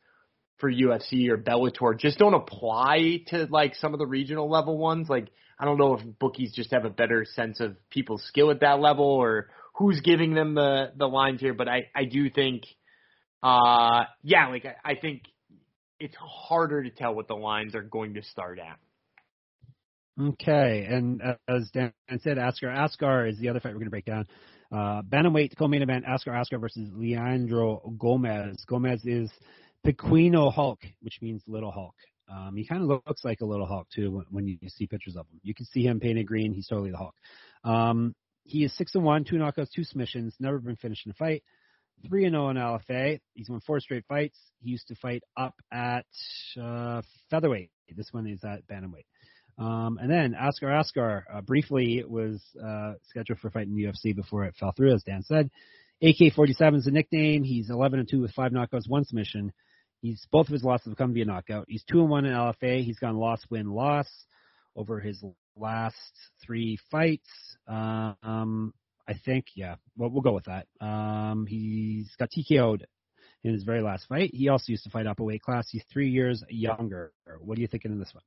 for 0.59 0.71
UFC 0.71 1.29
or 1.31 1.39
Bellator 1.39 1.99
just 1.99 2.19
don't 2.19 2.35
apply 2.35 3.23
to 3.29 3.49
like 3.51 3.75
some 3.75 3.95
of 3.95 3.99
the 3.99 4.07
regional 4.07 4.51
level 4.51 4.77
ones. 4.77 5.09
Like 5.09 5.29
I 5.59 5.65
don't 5.65 5.79
know 5.79 5.95
if 5.95 6.19
bookies 6.19 6.53
just 6.55 6.73
have 6.73 6.85
a 6.85 6.91
better 6.91 7.25
sense 7.25 7.61
of 7.61 7.77
people's 7.89 8.23
skill 8.25 8.51
at 8.51 8.61
that 8.61 8.81
level 8.81 9.07
or 9.07 9.49
who's 9.75 10.01
giving 10.03 10.35
them 10.35 10.55
the 10.55 10.93
the 10.95 11.07
lines 11.07 11.41
here, 11.41 11.55
but 11.55 11.69
I 11.69 11.89
I 11.95 12.05
do 12.05 12.29
think 12.29 12.65
uh 13.43 14.05
yeah, 14.23 14.49
like 14.49 14.67
I, 14.67 14.93
I 14.93 14.95
think 14.95 15.23
it's 15.99 16.17
harder 16.17 16.83
to 16.83 16.91
tell 16.91 17.15
what 17.15 17.29
the 17.29 17.35
lines 17.35 17.75
are 17.75 17.83
going 17.83 18.15
to 18.15 18.23
start 18.23 18.59
at. 18.59 18.79
Okay, 20.21 20.87
and 20.89 21.23
uh, 21.23 21.35
as 21.49 21.71
Dan 21.73 21.93
said, 22.19 22.37
Askar 22.37 22.69
Askar 22.71 23.27
is 23.27 23.39
the 23.39 23.49
other 23.49 23.61
fight 23.61 23.73
we're 23.73 23.79
going 23.79 23.87
to 23.87 23.91
break 23.91 24.05
down. 24.05 24.27
Uh, 24.71 25.03
bantamweight 25.03 25.57
co-main 25.57 25.83
event: 25.83 26.05
Askar 26.07 26.35
Askar 26.35 26.59
versus 26.59 26.91
Leandro 26.93 27.95
Gomes. 27.99 28.63
Gomes 28.67 29.05
is 29.05 29.31
Pequeno 29.87 30.53
Hulk, 30.53 30.81
which 31.01 31.19
means 31.23 31.43
little 31.47 31.71
Hulk. 31.71 31.95
Um, 32.31 32.55
he 32.55 32.67
kind 32.67 32.83
of 32.83 32.89
looks 32.89 33.25
like 33.25 33.41
a 33.41 33.47
little 33.47 33.67
Hulk 33.67 33.89
too 33.95 34.11
when, 34.11 34.25
when 34.31 34.47
you 34.47 34.59
see 34.69 34.87
pictures 34.87 35.17
of 35.17 35.27
him. 35.27 35.41
You 35.43 35.55
can 35.55 35.67
see 35.67 35.85
him 35.85 36.01
painted 36.01 36.27
green. 36.27 36.53
He's 36.53 36.67
totally 36.67 36.91
the 36.91 36.99
Hulk. 36.99 37.15
Um, 37.65 38.15
he 38.45 38.65
is 38.65 38.77
six 38.77 38.95
and 38.95 39.05
one, 39.05 39.25
two 39.25 39.37
knockouts, 39.37 39.71
two 39.75 39.85
submissions. 39.85 40.35
Never 40.39 40.59
been 40.59 40.77
finished 40.77 41.07
in 41.07 41.13
a 41.13 41.15
fight. 41.15 41.43
Three 42.09 42.25
and 42.25 42.35
zero 42.35 42.47
oh 42.47 42.51
in 42.51 42.57
LFA. 42.57 43.21
He's 43.35 43.49
won 43.49 43.61
four 43.61 43.81
straight 43.81 44.05
fights. 44.07 44.39
He 44.61 44.71
used 44.71 44.89
to 44.89 44.95
fight 44.97 45.23
up 45.37 45.55
at 45.73 46.07
uh, 46.61 47.03
featherweight. 47.31 47.71
This 47.95 48.09
one 48.13 48.27
is 48.27 48.45
at 48.45 48.67
bantamweight. 48.67 49.05
Um, 49.61 49.99
and 50.01 50.11
then 50.11 50.35
Askar 50.35 50.71
Askar 50.71 51.27
uh, 51.33 51.43
briefly 51.43 52.03
was 52.09 52.41
uh, 52.63 52.95
scheduled 53.11 53.41
for 53.41 53.49
a 53.49 53.51
fight 53.51 53.67
in 53.67 53.77
the 53.77 53.85
UFC 53.85 54.17
before 54.17 54.45
it 54.45 54.55
fell 54.59 54.73
through, 54.73 54.95
as 54.95 55.03
Dan 55.03 55.23
said. 55.23 55.51
AK-47 56.03 56.77
is 56.77 56.87
a 56.87 56.91
nickname. 56.91 57.45
He's 57.45 57.69
11 57.69 57.99
and 57.99 58.09
two 58.09 58.23
with 58.23 58.33
five 58.33 58.53
knockouts, 58.53 58.89
one 58.89 59.05
submission. 59.05 59.53
He's 60.01 60.27
both 60.33 60.47
of 60.47 60.55
his 60.55 60.65
losses 60.65 60.87
have 60.87 60.97
come 60.97 61.13
via 61.13 61.27
knockout. 61.27 61.67
He's 61.69 61.85
two 61.85 62.01
and 62.01 62.09
one 62.09 62.25
in 62.25 62.33
LFA. 62.33 62.83
He's 62.83 62.99
gone 62.99 63.17
loss, 63.17 63.43
win, 63.51 63.71
loss 63.71 64.09
over 64.75 64.99
his 64.99 65.23
last 65.57 66.13
three 66.43 66.79
fights. 66.91 67.29
Uh, 67.69 68.15
um, 68.23 68.73
I 69.07 69.13
think, 69.27 69.45
yeah, 69.55 69.75
well, 69.95 70.09
we'll 70.09 70.23
go 70.23 70.33
with 70.33 70.47
that. 70.47 70.69
Um, 70.81 71.45
he's 71.47 72.09
got 72.19 72.31
TKO'd 72.31 72.87
in 73.45 73.53
his 73.53 73.65
very 73.65 73.83
last 73.83 74.07
fight. 74.09 74.31
He 74.33 74.49
also 74.49 74.65
used 74.69 74.85
to 74.85 74.91
fight 74.91 75.07
up 75.07 75.21
a 75.21 75.23
weight 75.23 75.43
class. 75.43 75.69
He's 75.71 75.85
three 75.93 76.09
years 76.09 76.43
younger. 76.49 77.13
What 77.41 77.59
are 77.59 77.61
you 77.61 77.67
thinking 77.67 77.93
in 77.93 77.99
this 77.99 78.15
one? 78.15 78.23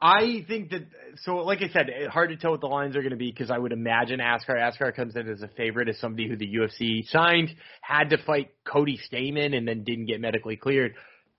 I 0.00 0.44
think 0.46 0.70
that 0.70 0.86
so, 1.24 1.36
like 1.38 1.60
I 1.60 1.68
said, 1.68 1.90
hard 2.08 2.30
to 2.30 2.36
tell 2.36 2.52
what 2.52 2.60
the 2.60 2.68
lines 2.68 2.94
are 2.94 3.00
going 3.00 3.10
to 3.10 3.16
be 3.16 3.32
because 3.32 3.50
I 3.50 3.58
would 3.58 3.72
imagine 3.72 4.20
Askar 4.20 4.56
Askar 4.56 4.92
comes 4.92 5.16
in 5.16 5.28
as 5.28 5.42
a 5.42 5.48
favorite 5.48 5.88
as 5.88 5.98
somebody 5.98 6.28
who 6.28 6.36
the 6.36 6.46
UFC 6.46 7.08
signed, 7.08 7.50
had 7.80 8.10
to 8.10 8.18
fight 8.18 8.50
Cody 8.64 8.98
Stamann, 9.10 9.56
and 9.56 9.66
then 9.66 9.82
didn't 9.82 10.06
get 10.06 10.20
medically 10.20 10.56
cleared. 10.56 10.94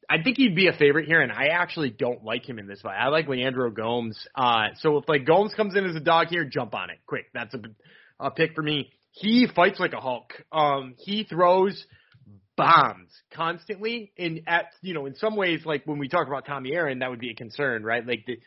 I 0.09 0.21
think 0.21 0.37
he'd 0.37 0.55
be 0.55 0.67
a 0.67 0.73
favorite 0.73 1.05
here, 1.05 1.21
and 1.21 1.31
I 1.31 1.49
actually 1.53 1.91
don't 1.91 2.23
like 2.23 2.47
him 2.47 2.59
in 2.59 2.67
this 2.67 2.81
fight. 2.81 2.97
I 2.97 3.09
like 3.09 3.27
Leandro 3.27 3.69
Gomes. 3.69 4.19
Uh, 4.35 4.69
so 4.79 4.97
if 4.97 5.07
like 5.07 5.25
Gomes 5.25 5.53
comes 5.53 5.75
in 5.77 5.85
as 5.85 5.95
a 5.95 6.01
dog 6.01 6.27
here, 6.27 6.43
jump 6.43 6.73
on 6.73 6.89
it 6.89 6.97
quick. 7.05 7.27
That's 7.33 7.53
a, 7.53 7.59
a 8.19 8.31
pick 8.31 8.55
for 8.55 8.63
me. 8.63 8.91
He 9.11 9.47
fights 9.55 9.79
like 9.79 9.93
a 9.93 10.01
Hulk. 10.01 10.33
Um, 10.51 10.95
he 10.97 11.23
throws 11.23 11.85
bombs 12.59 13.09
constantly. 13.33 14.11
And 14.17 14.41
at 14.47 14.65
you 14.81 14.93
know, 14.93 15.05
in 15.05 15.15
some 15.15 15.35
ways, 15.35 15.61
like 15.65 15.85
when 15.85 15.99
we 15.99 16.07
talk 16.07 16.27
about 16.27 16.45
Tommy 16.45 16.73
Aaron, 16.73 16.99
that 16.99 17.09
would 17.09 17.19
be 17.19 17.31
a 17.31 17.35
concern, 17.35 17.83
right? 17.83 18.05
Like 18.05 18.25
because 18.25 18.39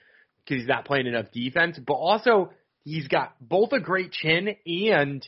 he's 0.46 0.68
not 0.68 0.84
playing 0.84 1.06
enough 1.06 1.30
defense, 1.32 1.78
but 1.84 1.94
also 1.94 2.50
he's 2.84 3.08
got 3.08 3.34
both 3.40 3.72
a 3.72 3.80
great 3.80 4.12
chin 4.12 4.56
and 4.66 5.26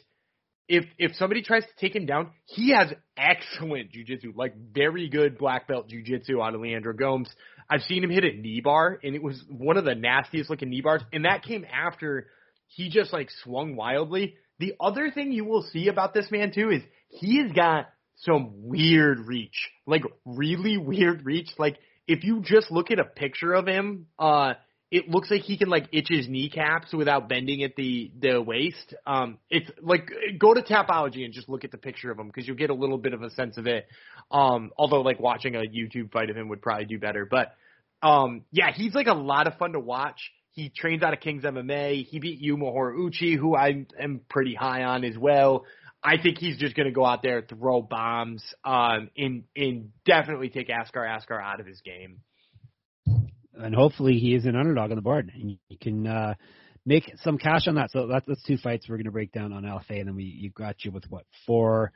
if 0.69 0.85
if 0.99 1.15
somebody 1.17 1.43
tries 1.43 1.63
to 1.63 1.71
take 1.79 1.95
him 1.95 2.07
down, 2.07 2.31
he 2.47 2.73
has 2.73 2.93
excellent 3.17 3.93
jujitsu, 3.93 4.35
like 4.35 4.55
very 4.57 5.09
good 5.09 5.39
black 5.39 5.69
belt 5.69 5.89
jujitsu 5.89 6.43
of 6.43 6.61
Leandro 6.61 6.95
Gomes. 6.95 7.29
I've 7.69 7.83
seen 7.83 8.05
him 8.05 8.11
hit 8.11 8.25
a 8.25 8.33
knee 8.33 8.61
bar, 8.61 8.99
and 9.03 9.15
it 9.15 9.23
was 9.23 9.43
one 9.49 9.77
of 9.77 9.85
the 9.85 9.95
nastiest 9.95 10.51
looking 10.51 10.71
knee 10.71 10.81
bars, 10.81 11.03
and 11.13 11.25
that 11.25 11.43
came 11.43 11.65
after 11.65 12.29
he 12.67 12.89
just 12.89 13.13
like 13.13 13.31
swung 13.43 13.77
wildly. 13.77 14.37
The 14.59 14.75
other 14.81 15.11
thing 15.11 15.33
you 15.33 15.45
will 15.45 15.63
see 15.63 15.89
about 15.89 16.15
this 16.15 16.31
man 16.31 16.53
too 16.53 16.71
is 16.71 16.83
he 17.09 17.43
has 17.43 17.53
got 17.53 17.89
some 18.17 18.51
weird 18.69 19.27
reach, 19.27 19.71
like 19.87 20.03
really 20.25 20.77
weird 20.77 21.25
reach. 21.25 21.51
Like 21.59 21.79
if 22.07 22.25
you 22.25 22.41
just 22.41 22.71
look 22.71 22.91
at 22.91 22.99
a 22.99 23.05
picture 23.05 23.53
of 23.53 23.67
him, 23.67 24.07
uh, 24.19 24.55
it 24.91 25.09
looks 25.09 25.31
like 25.31 25.41
he 25.41 25.57
can 25.59 25.69
like 25.69 25.89
itch 25.93 26.07
his 26.09 26.29
kneecaps 26.29 26.93
without 26.93 27.29
bending 27.29 27.65
at 27.65 27.75
the 27.77 28.13
the 28.19 28.41
waist. 28.41 28.95
Um, 29.07 29.39
it's 29.51 29.71
like 29.83 30.09
go 30.39 30.55
to 30.55 30.63
Tapology 30.63 31.25
and 31.25 31.35
just 31.35 31.49
look 31.49 31.65
at 31.65 31.73
the 31.73 31.79
picture 31.79 32.11
of 32.11 32.19
him 32.19 32.29
because 32.29 32.47
you'll 32.47 32.57
get 32.57 32.71
a 32.71 32.75
little 32.75 32.99
bit 32.99 33.13
of 33.13 33.23
a 33.23 33.31
sense 33.31 33.57
of 33.57 33.67
it. 33.67 33.87
Um, 34.31 34.71
although 34.79 35.01
like 35.01 35.19
watching 35.19 35.57
a 35.57 35.61
YouTube 35.61 36.13
fight 36.13 36.31
of 36.31 36.37
him 36.37 36.49
would 36.49 36.63
probably 36.63 36.85
do 36.85 36.99
better, 36.99 37.27
but 37.29 37.55
um, 38.03 38.45
yeah, 38.53 38.71
he's 38.73 38.95
like 38.95 39.07
a 39.07 39.15
lot 39.15 39.47
of 39.47 39.57
fun 39.57 39.73
to 39.73 39.81
watch. 39.81 40.31
He 40.53 40.69
trains 40.69 41.03
out 41.03 41.13
of 41.13 41.21
King's 41.21 41.43
MMA. 41.43 42.07
He 42.07 42.21
beat 42.21 42.39
Yuma 42.39 42.67
Horiuchi, 42.67 43.37
who 43.37 43.57
I 43.57 43.87
am 44.01 44.21
pretty 44.29 44.55
high 44.55 44.85
on 44.85 45.03
as 45.03 45.19
well. 45.19 45.65
I 46.05 46.19
think 46.23 46.39
he's 46.39 46.59
just 46.59 46.77
going 46.77 46.87
to 46.87 46.93
go 46.93 47.05
out 47.07 47.23
there, 47.23 47.41
throw 47.41 47.81
bombs, 47.81 48.45
um, 48.63 49.09
and 49.17 49.45
and 49.57 49.91
definitely 50.05 50.51
take 50.51 50.69
Askar 50.69 51.05
Askar 51.05 51.41
out 51.41 51.61
of 51.61 51.67
his 51.67 51.81
game. 51.81 52.21
And 53.57 53.75
hopefully 53.75 54.19
he 54.19 54.35
is 54.35 54.45
an 54.45 54.57
underdog 54.57 54.91
on 54.91 54.97
the 54.97 55.03
board, 55.03 55.33
and 55.35 55.57
you 55.69 55.79
can 55.81 56.07
uh, 56.07 56.35
make 56.85 57.11
some 57.23 57.39
cash 57.39 57.69
on 57.69 57.77
that. 57.77 57.91
So 57.91 58.07
that's, 58.07 58.27
that's 58.27 58.43
two 58.43 58.59
fights 58.59 58.87
we're 58.89 58.97
going 58.97 59.07
to 59.07 59.13
break 59.13 59.33
down 59.33 59.53
on 59.53 59.63
LFA, 59.63 60.01
and 60.01 60.09
then 60.09 60.17
we 60.17 60.25
you 60.25 60.51
got 60.51 60.85
you 60.85 60.91
with 60.91 61.05
what 61.09 61.25
four 61.47 61.93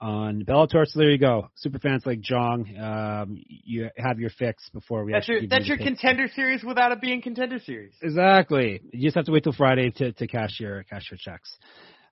on 0.00 0.44
Bellator. 0.44 0.86
So 0.86 1.00
there 1.00 1.10
you 1.10 1.18
go, 1.18 1.50
super 1.56 1.78
fans 1.78 2.04
like 2.06 2.20
Jong. 2.20 2.78
Um, 2.78 3.36
you 3.46 3.90
have 3.98 4.20
your 4.20 4.30
fix 4.30 4.70
before 4.70 5.04
we. 5.04 5.12
That's 5.12 5.28
your 5.28 5.46
that's 5.46 5.66
your 5.66 5.76
contender 5.76 6.28
series 6.34 6.64
without 6.64 6.92
it 6.92 7.02
being 7.02 7.20
contender 7.20 7.58
series. 7.58 7.92
Exactly. 8.00 8.80
You 8.92 9.02
just 9.02 9.16
have 9.16 9.26
to 9.26 9.32
wait 9.32 9.42
till 9.42 9.52
Friday 9.52 9.90
to 9.90 10.12
to 10.12 10.26
cash 10.26 10.60
your 10.60 10.84
cash 10.84 11.10
your 11.10 11.18
checks 11.18 11.58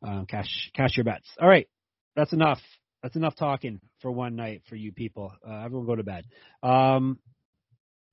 um, 0.03 0.27
cash 0.27 0.71
cash 0.75 0.97
your 0.97 1.05
bets. 1.05 1.27
All 1.41 1.49
right, 1.49 1.69
that's 2.17 2.33
enough. 2.33 2.61
That's 3.03 3.17
enough 3.17 3.35
talking 3.37 3.81
for 4.01 4.13
one 4.13 4.37
night 4.37 4.63
for 4.69 4.77
you 4.77 4.93
people. 4.93 5.33
Uh, 5.47 5.65
everyone 5.65 5.87
go 5.87 5.97
to 5.97 6.05
bed. 6.05 6.25
Um, 6.63 7.19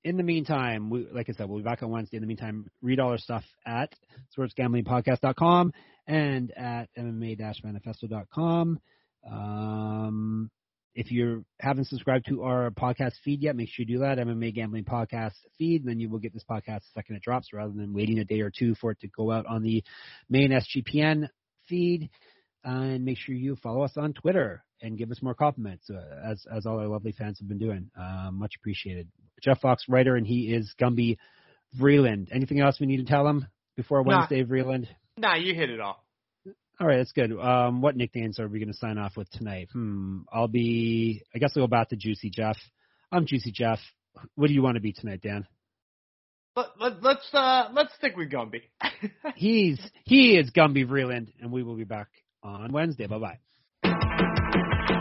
in 0.04 0.18
the 0.18 0.24
meantime, 0.24 0.90
we, 0.90 1.08
like 1.12 1.30
I 1.30 1.34
said, 1.34 1.50
we'll 1.50 1.60
be 1.60 1.64
back 1.64 1.84
on 1.84 1.92
Wednesday. 1.92 2.18
In 2.18 2.22
the 2.22 2.28
meantime, 2.28 2.68
read 2.82 3.00
all 3.00 3.12
our 3.12 3.18
stuff 3.18 3.44
at 3.66 3.94
sportsgamblingpodcast.com 4.38 5.74
and 6.08 6.52
at 6.52 6.90
mma-manifesto.com. 6.98 8.80
Um, 9.30 10.50
if 10.96 11.12
you 11.12 11.46
haven't 11.60 11.88
subscribed 11.88 12.28
to 12.28 12.44
our 12.44 12.72
podcast 12.72 13.14
feed 13.24 13.44
yet, 13.44 13.56
make 13.56 13.70
sure 13.70 13.86
you 13.88 13.98
do 13.98 14.00
that. 14.00 14.18
MMA 14.18 14.56
Gambling 14.56 14.86
Podcast 14.86 15.36
feed. 15.58 15.86
Then 15.86 16.00
you 16.00 16.10
will 16.10 16.20
get 16.20 16.34
this 16.34 16.46
podcast 16.50 16.80
the 16.80 16.92
second 16.96 17.18
it 17.18 17.22
drops 17.22 17.54
rather 17.54 17.74
than 17.74 17.94
waiting 17.94 18.20
a 18.20 18.26
day 18.26 18.42
or 18.42 18.52
two 18.52 18.76
for 18.76 18.92
it 18.92 19.00
to 19.02 19.08
go 19.08 19.32
out 19.32 19.46
on 19.46 19.64
the 19.64 19.84
main 20.30 20.52
SGPN 20.52 21.28
feed. 21.70 22.10
Uh, 22.66 22.72
and 22.72 23.06
make 23.06 23.18
sure 23.18 23.34
you 23.34 23.56
follow 23.56 23.84
us 23.84 23.94
on 23.96 24.12
Twitter 24.12 24.64
and 24.82 24.98
give 24.98 25.12
us 25.12 25.22
more 25.22 25.34
compliments, 25.34 25.90
uh, 25.90 26.30
as 26.30 26.46
as 26.54 26.66
all 26.66 26.78
our 26.80 26.88
lovely 26.88 27.14
fans 27.14 27.40
have 27.40 27.48
been 27.48 27.58
doing. 27.58 27.90
Uh, 27.98 28.32
much 28.34 28.56
appreciated. 28.60 29.08
Jeff 29.42 29.62
Fox, 29.62 29.86
writer, 29.88 30.18
and 30.18 30.28
he 30.28 30.54
is 30.54 30.74
Gumby 30.82 31.18
Vreeland. 31.80 32.28
Anything 32.34 32.60
else 32.60 32.78
we 32.80 32.86
need 32.86 32.98
to 32.98 33.06
tell 33.06 33.26
him 33.26 33.48
before 33.78 34.04
Wednesday, 34.04 34.44
nah, 34.44 34.48
Vreeland? 34.48 34.88
Nah, 35.18 35.36
you 35.36 35.56
hit 35.56 35.70
it 35.70 35.80
all. 35.80 36.04
All 36.82 36.88
right, 36.88 36.98
that's 36.98 37.12
good. 37.12 37.32
Um, 37.38 37.82
what 37.82 37.96
nicknames 37.96 38.40
are 38.40 38.48
we 38.48 38.60
going 38.60 38.72
to 38.72 38.78
sign 38.78 38.98
off 38.98 39.18
with 39.18 39.30
tonight? 39.32 39.70
Hmm, 39.72 40.22
I'll 40.32 40.48
be. 40.48 41.24
I 41.34 41.40
guess 41.40 41.54
I'll 41.56 41.64
go 41.64 41.68
back 41.68 41.90
to 41.90 41.96
Juicy 41.96 42.30
Jeff. 42.30 42.58
I'm 43.12 43.26
Juicy 43.26 43.52
Jeff. 43.54 43.80
What 44.36 44.48
do 44.48 44.54
you 44.54 44.62
want 44.62 44.76
to 44.76 44.82
be 44.82 44.94
tonight, 44.94 45.22
Dan? 45.22 45.46
Let, 46.60 46.68
let, 46.80 47.04
let's 47.04 47.34
uh, 47.34 47.70
let's 47.74 47.94
stick 47.96 48.18
with 48.18 48.30
Gumby. 48.30 48.64
He's 49.36 49.80
he 50.04 50.38
is 50.38 50.52
Gumby 50.52 50.86
Vreeland, 50.86 51.30
and 51.40 51.54
we 51.54 51.64
will 51.64 51.76
be 51.76 51.86
back 51.86 52.08
on 52.44 52.74
Wednesday. 52.74 53.08
Bye 53.08 53.38
bye. 53.84 54.99